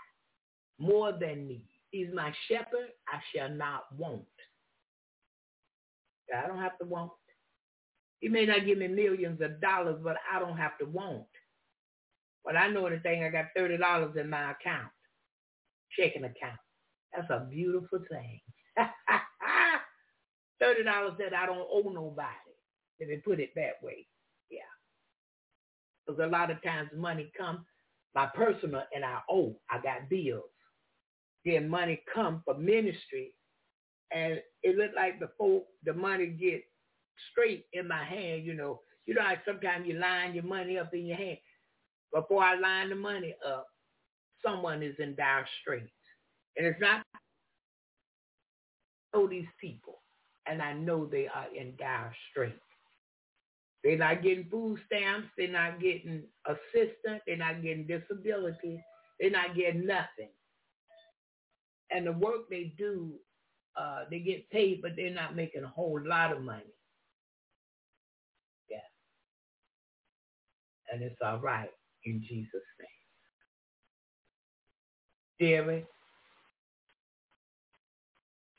more 0.79 1.13
than 1.13 1.47
me. 1.47 1.65
He's 1.91 2.09
my 2.15 2.33
shepherd. 2.49 2.91
I 3.09 3.21
shall 3.35 3.51
not 3.51 3.85
want. 3.97 4.25
I 6.37 6.47
don't 6.47 6.59
have 6.61 6.79
to 6.79 6.87
want. 6.87 7.13
He 8.21 8.29
may 8.29 8.47
not 8.47 8.67
give 8.67 8.79
me 8.79 8.89
millions 8.89 9.41
of 9.41 9.61
dollars, 9.61 10.01
but 10.03 10.17
I 10.33 10.39
don't 10.39 10.57
have 10.57 10.79
to 10.79 10.87
want. 10.87 11.27
But 12.45 12.57
I 12.57 12.69
know 12.69 12.87
anything, 12.87 13.25
I 13.25 13.31
got 13.31 13.47
$30 13.59 13.79
in 14.17 14.31
my 14.31 14.53
account, 14.53 14.91
checking 15.99 16.25
account. 16.25 16.59
That's 17.15 17.31
a 17.31 17.47
beautiful 17.51 18.01
thing. 18.11 18.41
$30 20.63 21.19
that 21.19 21.35
I 21.35 21.47
don't 21.47 21.69
owe 21.71 21.91
nobody, 21.93 22.29
if 22.99 23.09
they 23.09 23.17
put 23.17 23.41
it 23.41 23.51
that 23.57 23.83
way. 23.83 24.07
Yeah. 24.51 24.61
Because 26.07 26.21
a 26.23 26.27
lot 26.27 26.51
of 26.51 26.63
times 26.63 26.91
money 26.97 27.31
comes, 27.37 27.61
my 28.15 28.27
personal, 28.35 28.83
and 28.95 29.05
I 29.05 29.19
owe. 29.31 29.57
I 29.71 29.79
got 29.81 30.09
bills 30.09 30.45
then 31.45 31.69
money 31.69 32.03
come 32.13 32.43
for 32.45 32.55
ministry. 32.55 33.33
And 34.13 34.41
it 34.63 34.77
looked 34.77 34.97
like 34.97 35.21
before 35.21 35.63
the 35.85 35.95
money 35.95 36.27
get 36.27 36.63
straight 37.31 37.67
in 37.73 37.87
my 37.89 38.05
hand, 38.05 38.45
you 38.45 38.55
know, 38.55 38.81
you 39.07 39.15
know 39.15 39.23
how 39.23 39.35
sometimes 39.47 39.87
you 39.87 39.99
line 39.99 40.35
your 40.35 40.45
money 40.45 40.79
up 40.79 40.93
in 40.95 41.07
your 41.07 41.17
hand. 41.17 41.39
Before 42.13 42.43
I 42.43 42.57
line 42.57 42.91
the 42.91 42.97
money 42.97 43.35
up, 43.47 43.67
someone 44.45 44.83
is 44.83 44.97
in 44.99 45.15
dire 45.15 45.47
straits. 45.63 45.91
And 46.57 46.67
it's 46.67 46.81
not 46.81 47.05
know 49.15 49.29
these 49.29 49.49
people 49.61 50.01
and 50.47 50.63
I 50.63 50.73
know 50.75 51.07
they 51.07 51.29
are 51.29 51.47
in 51.57 51.75
dire 51.79 52.15
straits. 52.31 52.61
They're 53.85 53.99
not 53.99 54.23
getting 54.23 54.47
food 54.51 54.81
stamps. 54.87 55.29
They're 55.39 55.49
not 55.49 55.81
getting 55.81 56.25
assistance. 56.47 57.23
They're 57.27 57.37
not 57.37 57.63
getting 57.63 57.87
disability. 57.87 58.83
They're 59.21 59.31
not 59.31 59.55
getting 59.57 59.87
nothing 59.87 60.31
and 61.91 62.07
the 62.07 62.13
work 62.13 62.49
they 62.51 62.73
do, 62.79 63.13
uh, 63.77 64.05
they 64.11 64.21
get 64.21 64.51
paid, 64.51 64.83
but 64.83 64.93
they're 64.97 65.15
not 65.15 65.37
making 65.37 65.65
a 65.65 65.69
whole 65.69 66.01
lot 66.05 66.33
of 66.33 66.43
money. 66.43 66.75
Yeah. 68.71 68.79
And 70.93 71.03
it's 71.03 71.21
all 71.25 71.39
right 71.39 71.71
in 72.05 72.23
Jesus' 72.29 72.63
name. 72.81 72.89
Jerry? 75.41 75.87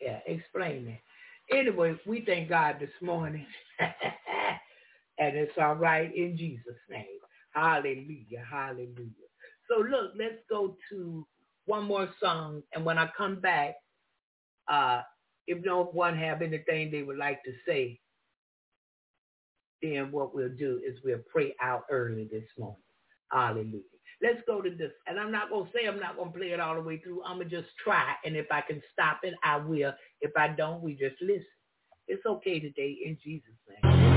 Yeah, 0.01 0.19
explain 0.27 0.85
that. 0.85 1.57
Anyway, 1.57 1.95
we 2.07 2.23
thank 2.25 2.49
God 2.49 2.77
this 2.79 2.89
morning. 3.01 3.45
and 3.79 5.37
it's 5.37 5.53
all 5.59 5.75
right 5.75 6.13
in 6.15 6.37
Jesus' 6.37 6.75
name. 6.89 7.05
Hallelujah, 7.53 8.43
hallelujah. 8.49 9.29
So 9.69 9.79
look, 9.81 10.13
let's 10.17 10.41
go 10.49 10.77
to 10.91 11.27
one 11.65 11.85
more 11.85 12.09
song, 12.21 12.63
and 12.73 12.85
when 12.85 12.97
I 12.97 13.09
come 13.17 13.39
back, 13.41 13.75
uh, 14.71 15.01
if 15.47 15.63
no 15.65 15.85
one 15.85 16.17
have 16.17 16.41
anything 16.41 16.91
they 16.91 17.03
would 17.03 17.17
like 17.17 17.43
to 17.43 17.51
say, 17.67 17.99
then 19.81 20.11
what 20.11 20.35
we'll 20.35 20.55
do 20.57 20.81
is 20.85 20.97
we'll 21.05 21.21
pray 21.31 21.55
out 21.61 21.83
early 21.91 22.27
this 22.31 22.45
morning. 22.57 22.81
Hallelujah. 23.31 23.81
Let's 24.21 24.41
go 24.47 24.61
to 24.61 24.69
this. 24.69 24.91
And 25.07 25.19
I'm 25.19 25.31
not 25.31 25.49
going 25.49 25.65
to 25.65 25.71
say 25.73 25.87
I'm 25.87 25.99
not 25.99 26.15
going 26.15 26.31
to 26.31 26.37
play 26.37 26.49
it 26.49 26.59
all 26.59 26.75
the 26.75 26.81
way 26.81 26.99
through. 26.99 27.23
I'm 27.23 27.37
going 27.37 27.49
to 27.49 27.61
just 27.61 27.69
try. 27.83 28.13
And 28.23 28.35
if 28.35 28.47
I 28.51 28.61
can 28.61 28.81
stop 28.93 29.21
it, 29.23 29.33
I 29.43 29.57
will. 29.57 29.93
If 30.21 30.31
I 30.37 30.49
don't, 30.49 30.81
we 30.81 30.93
just 30.93 31.21
listen. 31.21 31.45
It's 32.07 32.25
okay 32.25 32.59
today 32.59 32.97
in 33.05 33.17
Jesus' 33.23 33.51
name. 33.83 34.10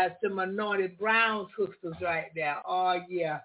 That's 0.00 0.16
the 0.22 0.34
anointed 0.34 0.96
brown 0.96 1.48
sisters 1.58 1.94
right 2.00 2.30
there. 2.34 2.56
Oh 2.66 3.00
yeah. 3.06 3.40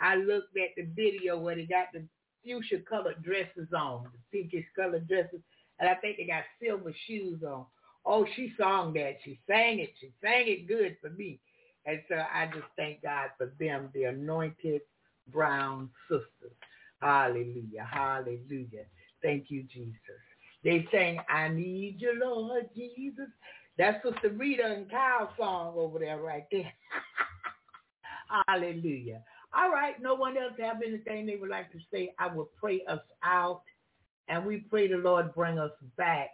I 0.00 0.14
looked 0.14 0.56
at 0.56 0.70
the 0.74 0.84
video 0.96 1.38
where 1.38 1.54
they 1.54 1.66
got 1.66 1.88
the 1.92 2.02
fuchsia 2.42 2.78
colored 2.88 3.22
dresses 3.22 3.68
on, 3.76 4.04
the 4.04 4.18
pinkish 4.32 4.64
colored 4.74 5.06
dresses, 5.06 5.40
and 5.78 5.86
I 5.86 5.96
think 5.96 6.16
they 6.16 6.24
got 6.24 6.44
silver 6.62 6.94
shoes 7.06 7.42
on. 7.42 7.66
Oh, 8.06 8.24
she 8.36 8.54
sung 8.58 8.94
that. 8.94 9.18
She 9.22 9.38
sang 9.46 9.80
it. 9.80 9.90
She 10.00 10.10
sang 10.22 10.48
it 10.48 10.66
good 10.66 10.96
for 11.02 11.10
me. 11.10 11.40
And 11.84 12.00
so 12.08 12.14
I 12.14 12.46
just 12.46 12.68
thank 12.78 13.02
God 13.02 13.28
for 13.36 13.52
them, 13.60 13.90
the 13.92 14.04
anointed 14.04 14.80
brown 15.30 15.90
sisters. 16.08 16.56
Hallelujah. 17.02 17.86
Hallelujah. 17.90 18.86
Thank 19.22 19.50
you, 19.50 19.64
Jesus. 19.64 19.98
They 20.64 20.88
sang, 20.90 21.18
I 21.28 21.48
need 21.48 21.96
you, 21.98 22.18
Lord 22.18 22.70
Jesus. 22.74 23.28
That's 23.78 24.02
Sister 24.02 24.30
Rita 24.30 24.64
and 24.64 24.90
Kyle 24.90 25.32
song 25.38 25.74
over 25.76 26.00
there 26.00 26.20
right 26.20 26.44
there. 26.50 26.72
Hallelujah. 28.48 29.22
All 29.56 29.70
right. 29.70 30.00
No 30.02 30.14
one 30.14 30.36
else 30.36 30.54
have 30.60 30.82
anything 30.84 31.26
they 31.26 31.36
would 31.36 31.50
like 31.50 31.70
to 31.72 31.78
say. 31.92 32.12
I 32.18 32.26
will 32.26 32.50
pray 32.60 32.82
us 32.88 33.00
out. 33.24 33.62
And 34.28 34.44
we 34.44 34.58
pray 34.58 34.88
the 34.88 34.96
Lord 34.96 35.34
bring 35.34 35.58
us 35.58 35.70
back 35.96 36.30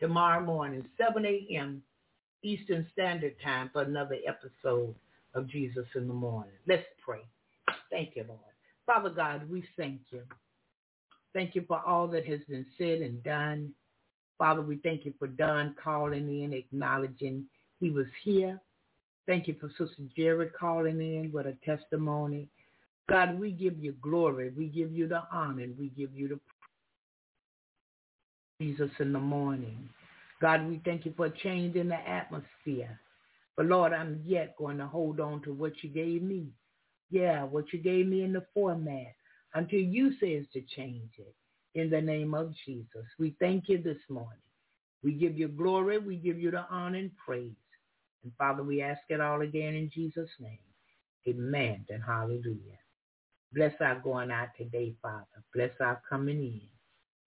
tomorrow 0.00 0.44
morning, 0.44 0.84
7 0.98 1.24
a.m. 1.24 1.82
Eastern 2.42 2.86
Standard 2.92 3.36
Time 3.42 3.70
for 3.72 3.82
another 3.82 4.16
episode 4.26 4.94
of 5.34 5.48
Jesus 5.48 5.86
in 5.94 6.08
the 6.08 6.14
Morning. 6.14 6.52
Let's 6.66 6.82
pray. 7.02 7.20
Thank 7.90 8.16
you, 8.16 8.24
Lord. 8.28 8.40
Father 8.84 9.10
God, 9.10 9.48
we 9.48 9.64
thank 9.76 10.00
you. 10.10 10.22
Thank 11.32 11.54
you 11.54 11.64
for 11.66 11.80
all 11.86 12.08
that 12.08 12.26
has 12.26 12.40
been 12.48 12.66
said 12.76 13.00
and 13.00 13.22
done. 13.22 13.72
Father, 14.38 14.62
we 14.62 14.76
thank 14.76 15.04
you 15.04 15.12
for 15.18 15.28
Don 15.28 15.74
calling 15.82 16.42
in, 16.42 16.52
acknowledging 16.52 17.44
he 17.80 17.90
was 17.90 18.06
here. 18.24 18.60
Thank 19.26 19.46
you 19.46 19.54
for 19.60 19.68
Sister 19.70 20.02
Jerry 20.16 20.48
calling 20.58 21.00
in 21.00 21.30
with 21.32 21.46
a 21.46 21.56
testimony. 21.64 22.48
God, 23.08 23.38
we 23.38 23.50
give 23.52 23.78
you 23.78 23.94
glory. 24.00 24.50
We 24.56 24.66
give 24.66 24.92
you 24.92 25.06
the 25.06 25.22
honor. 25.32 25.66
We 25.78 25.88
give 25.90 26.14
you 26.14 26.28
the 26.28 26.40
Jesus 28.60 28.90
in 29.00 29.12
the 29.12 29.20
morning. 29.20 29.88
God, 30.40 30.68
we 30.68 30.80
thank 30.84 31.04
you 31.04 31.12
for 31.16 31.26
a 31.26 31.38
change 31.38 31.76
in 31.76 31.88
the 31.88 32.08
atmosphere. 32.08 32.98
But 33.56 33.66
Lord, 33.66 33.92
I'm 33.92 34.22
yet 34.24 34.56
going 34.56 34.78
to 34.78 34.86
hold 34.86 35.20
on 35.20 35.42
to 35.42 35.52
what 35.52 35.72
you 35.82 35.90
gave 35.90 36.22
me. 36.22 36.46
Yeah, 37.10 37.44
what 37.44 37.72
you 37.72 37.78
gave 37.78 38.06
me 38.06 38.22
in 38.22 38.32
the 38.32 38.44
format 38.54 39.14
until 39.54 39.80
you 39.80 40.12
says 40.18 40.46
to 40.52 40.62
change 40.74 41.10
it 41.18 41.34
in 41.74 41.90
the 41.90 42.00
name 42.00 42.34
of 42.34 42.52
Jesus. 42.66 43.06
We 43.18 43.34
thank 43.40 43.68
you 43.68 43.82
this 43.82 43.98
morning. 44.08 44.38
We 45.02 45.12
give 45.12 45.38
you 45.38 45.48
glory. 45.48 45.98
We 45.98 46.16
give 46.16 46.38
you 46.38 46.50
the 46.50 46.64
honor 46.70 46.98
and 46.98 47.10
praise. 47.16 47.52
And 48.22 48.32
Father, 48.38 48.62
we 48.62 48.82
ask 48.82 49.00
it 49.08 49.20
all 49.20 49.42
again 49.42 49.74
in 49.74 49.90
Jesus' 49.92 50.30
name. 50.40 50.58
Amen 51.28 51.84
and 51.88 52.02
hallelujah. 52.02 52.78
Bless 53.52 53.74
our 53.80 53.96
going 54.00 54.30
out 54.30 54.48
today, 54.56 54.94
Father. 55.02 55.26
Bless 55.54 55.72
our 55.80 56.00
coming 56.08 56.38
in. 56.40 56.60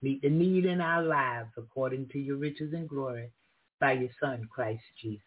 Meet 0.02 0.22
the 0.22 0.30
need 0.30 0.66
in 0.66 0.82
our 0.82 1.04
lives 1.04 1.50
according 1.58 2.10
to 2.10 2.20
your 2.20 2.38
riches 2.38 2.74
and 2.74 2.88
glory 2.88 3.32
by 3.80 3.94
your 3.94 4.10
Son, 4.20 4.48
Christ 4.52 4.84
Jesus. 5.02 5.22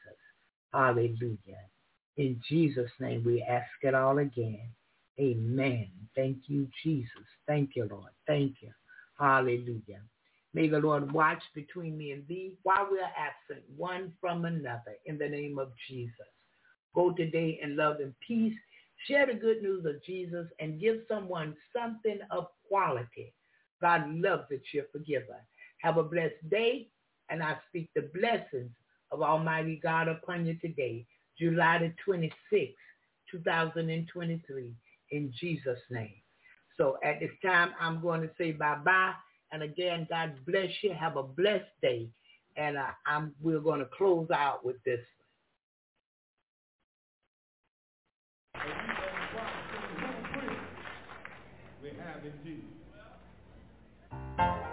Hallelujah. 0.72 1.64
In 2.16 2.40
Jesus' 2.48 2.90
name, 3.00 3.24
we 3.24 3.42
ask 3.42 3.68
it 3.82 3.94
all 3.94 4.18
again. 4.18 4.68
Amen. 5.20 5.88
Thank 6.14 6.38
you, 6.46 6.68
Jesus. 6.84 7.10
Thank 7.46 7.70
you, 7.76 7.88
Lord. 7.90 8.10
Thank 8.26 8.56
you. 8.60 8.70
Hallelujah. 9.18 10.02
May 10.54 10.68
the 10.68 10.78
Lord 10.78 11.12
watch 11.12 11.42
between 11.54 11.96
me 11.98 12.12
and 12.12 12.26
thee 12.26 12.54
while 12.62 12.88
we 12.90 12.98
are 12.98 13.12
absent 13.16 13.64
one 13.76 14.12
from 14.20 14.44
another 14.44 14.96
in 15.06 15.18
the 15.18 15.28
name 15.28 15.58
of 15.58 15.72
Jesus. 15.88 16.14
Go 16.94 17.12
today 17.12 17.58
in 17.62 17.76
love 17.76 17.96
and 18.00 18.14
peace. 18.26 18.56
Share 19.06 19.26
the 19.26 19.34
good 19.34 19.62
news 19.62 19.84
of 19.84 20.02
Jesus 20.04 20.46
and 20.58 20.80
give 20.80 20.98
someone 21.08 21.56
something 21.76 22.18
of 22.30 22.48
quality. 22.68 23.32
God 23.80 24.08
loves 24.08 24.50
a 24.50 24.58
cheerful 24.72 25.00
giver. 25.06 25.44
Have 25.82 25.98
a 25.98 26.02
blessed 26.02 26.48
day, 26.50 26.88
and 27.30 27.42
I 27.42 27.56
speak 27.68 27.90
the 27.94 28.10
blessings 28.14 28.70
of 29.12 29.22
Almighty 29.22 29.80
God 29.82 30.08
upon 30.08 30.46
you 30.46 30.54
today, 30.54 31.06
July 31.38 31.78
the 31.78 31.92
26th, 32.06 32.74
2023, 33.30 34.74
in 35.12 35.32
Jesus' 35.38 35.78
name. 35.90 36.14
So 36.78 36.96
at 37.04 37.20
this 37.20 37.30
time, 37.44 37.72
I'm 37.80 38.00
going 38.00 38.22
to 38.22 38.30
say 38.38 38.52
bye-bye. 38.52 39.12
And 39.52 39.62
again, 39.62 40.06
God 40.08 40.34
bless 40.46 40.70
you. 40.82 40.94
Have 40.94 41.16
a 41.16 41.22
blessed 41.22 41.64
day. 41.82 42.08
And 42.56 42.78
uh, 42.78 42.86
I'm, 43.06 43.34
we're 43.42 43.60
going 43.60 43.80
to 43.80 43.86
close 43.86 44.28
out 44.30 44.64
with 44.64 44.76
this. 44.84 45.00
We 51.82 51.90
have 54.38 54.67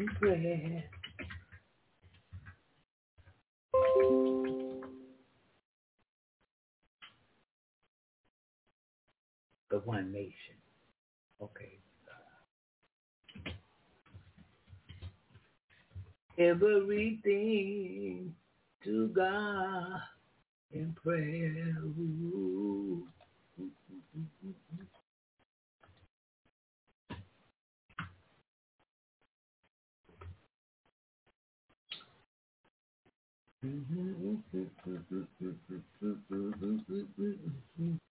in 0.00 0.08
prayer. 0.08 0.84
The 9.70 9.78
one 9.80 10.12
nation. 10.12 10.56
Okay. 11.42 11.78
Everything 16.38 18.34
to 18.84 19.08
God 19.08 20.00
in 20.72 20.94
prayer. 21.02 21.76
Ooh. 21.84 23.06
Mm-hmm. 33.62 34.40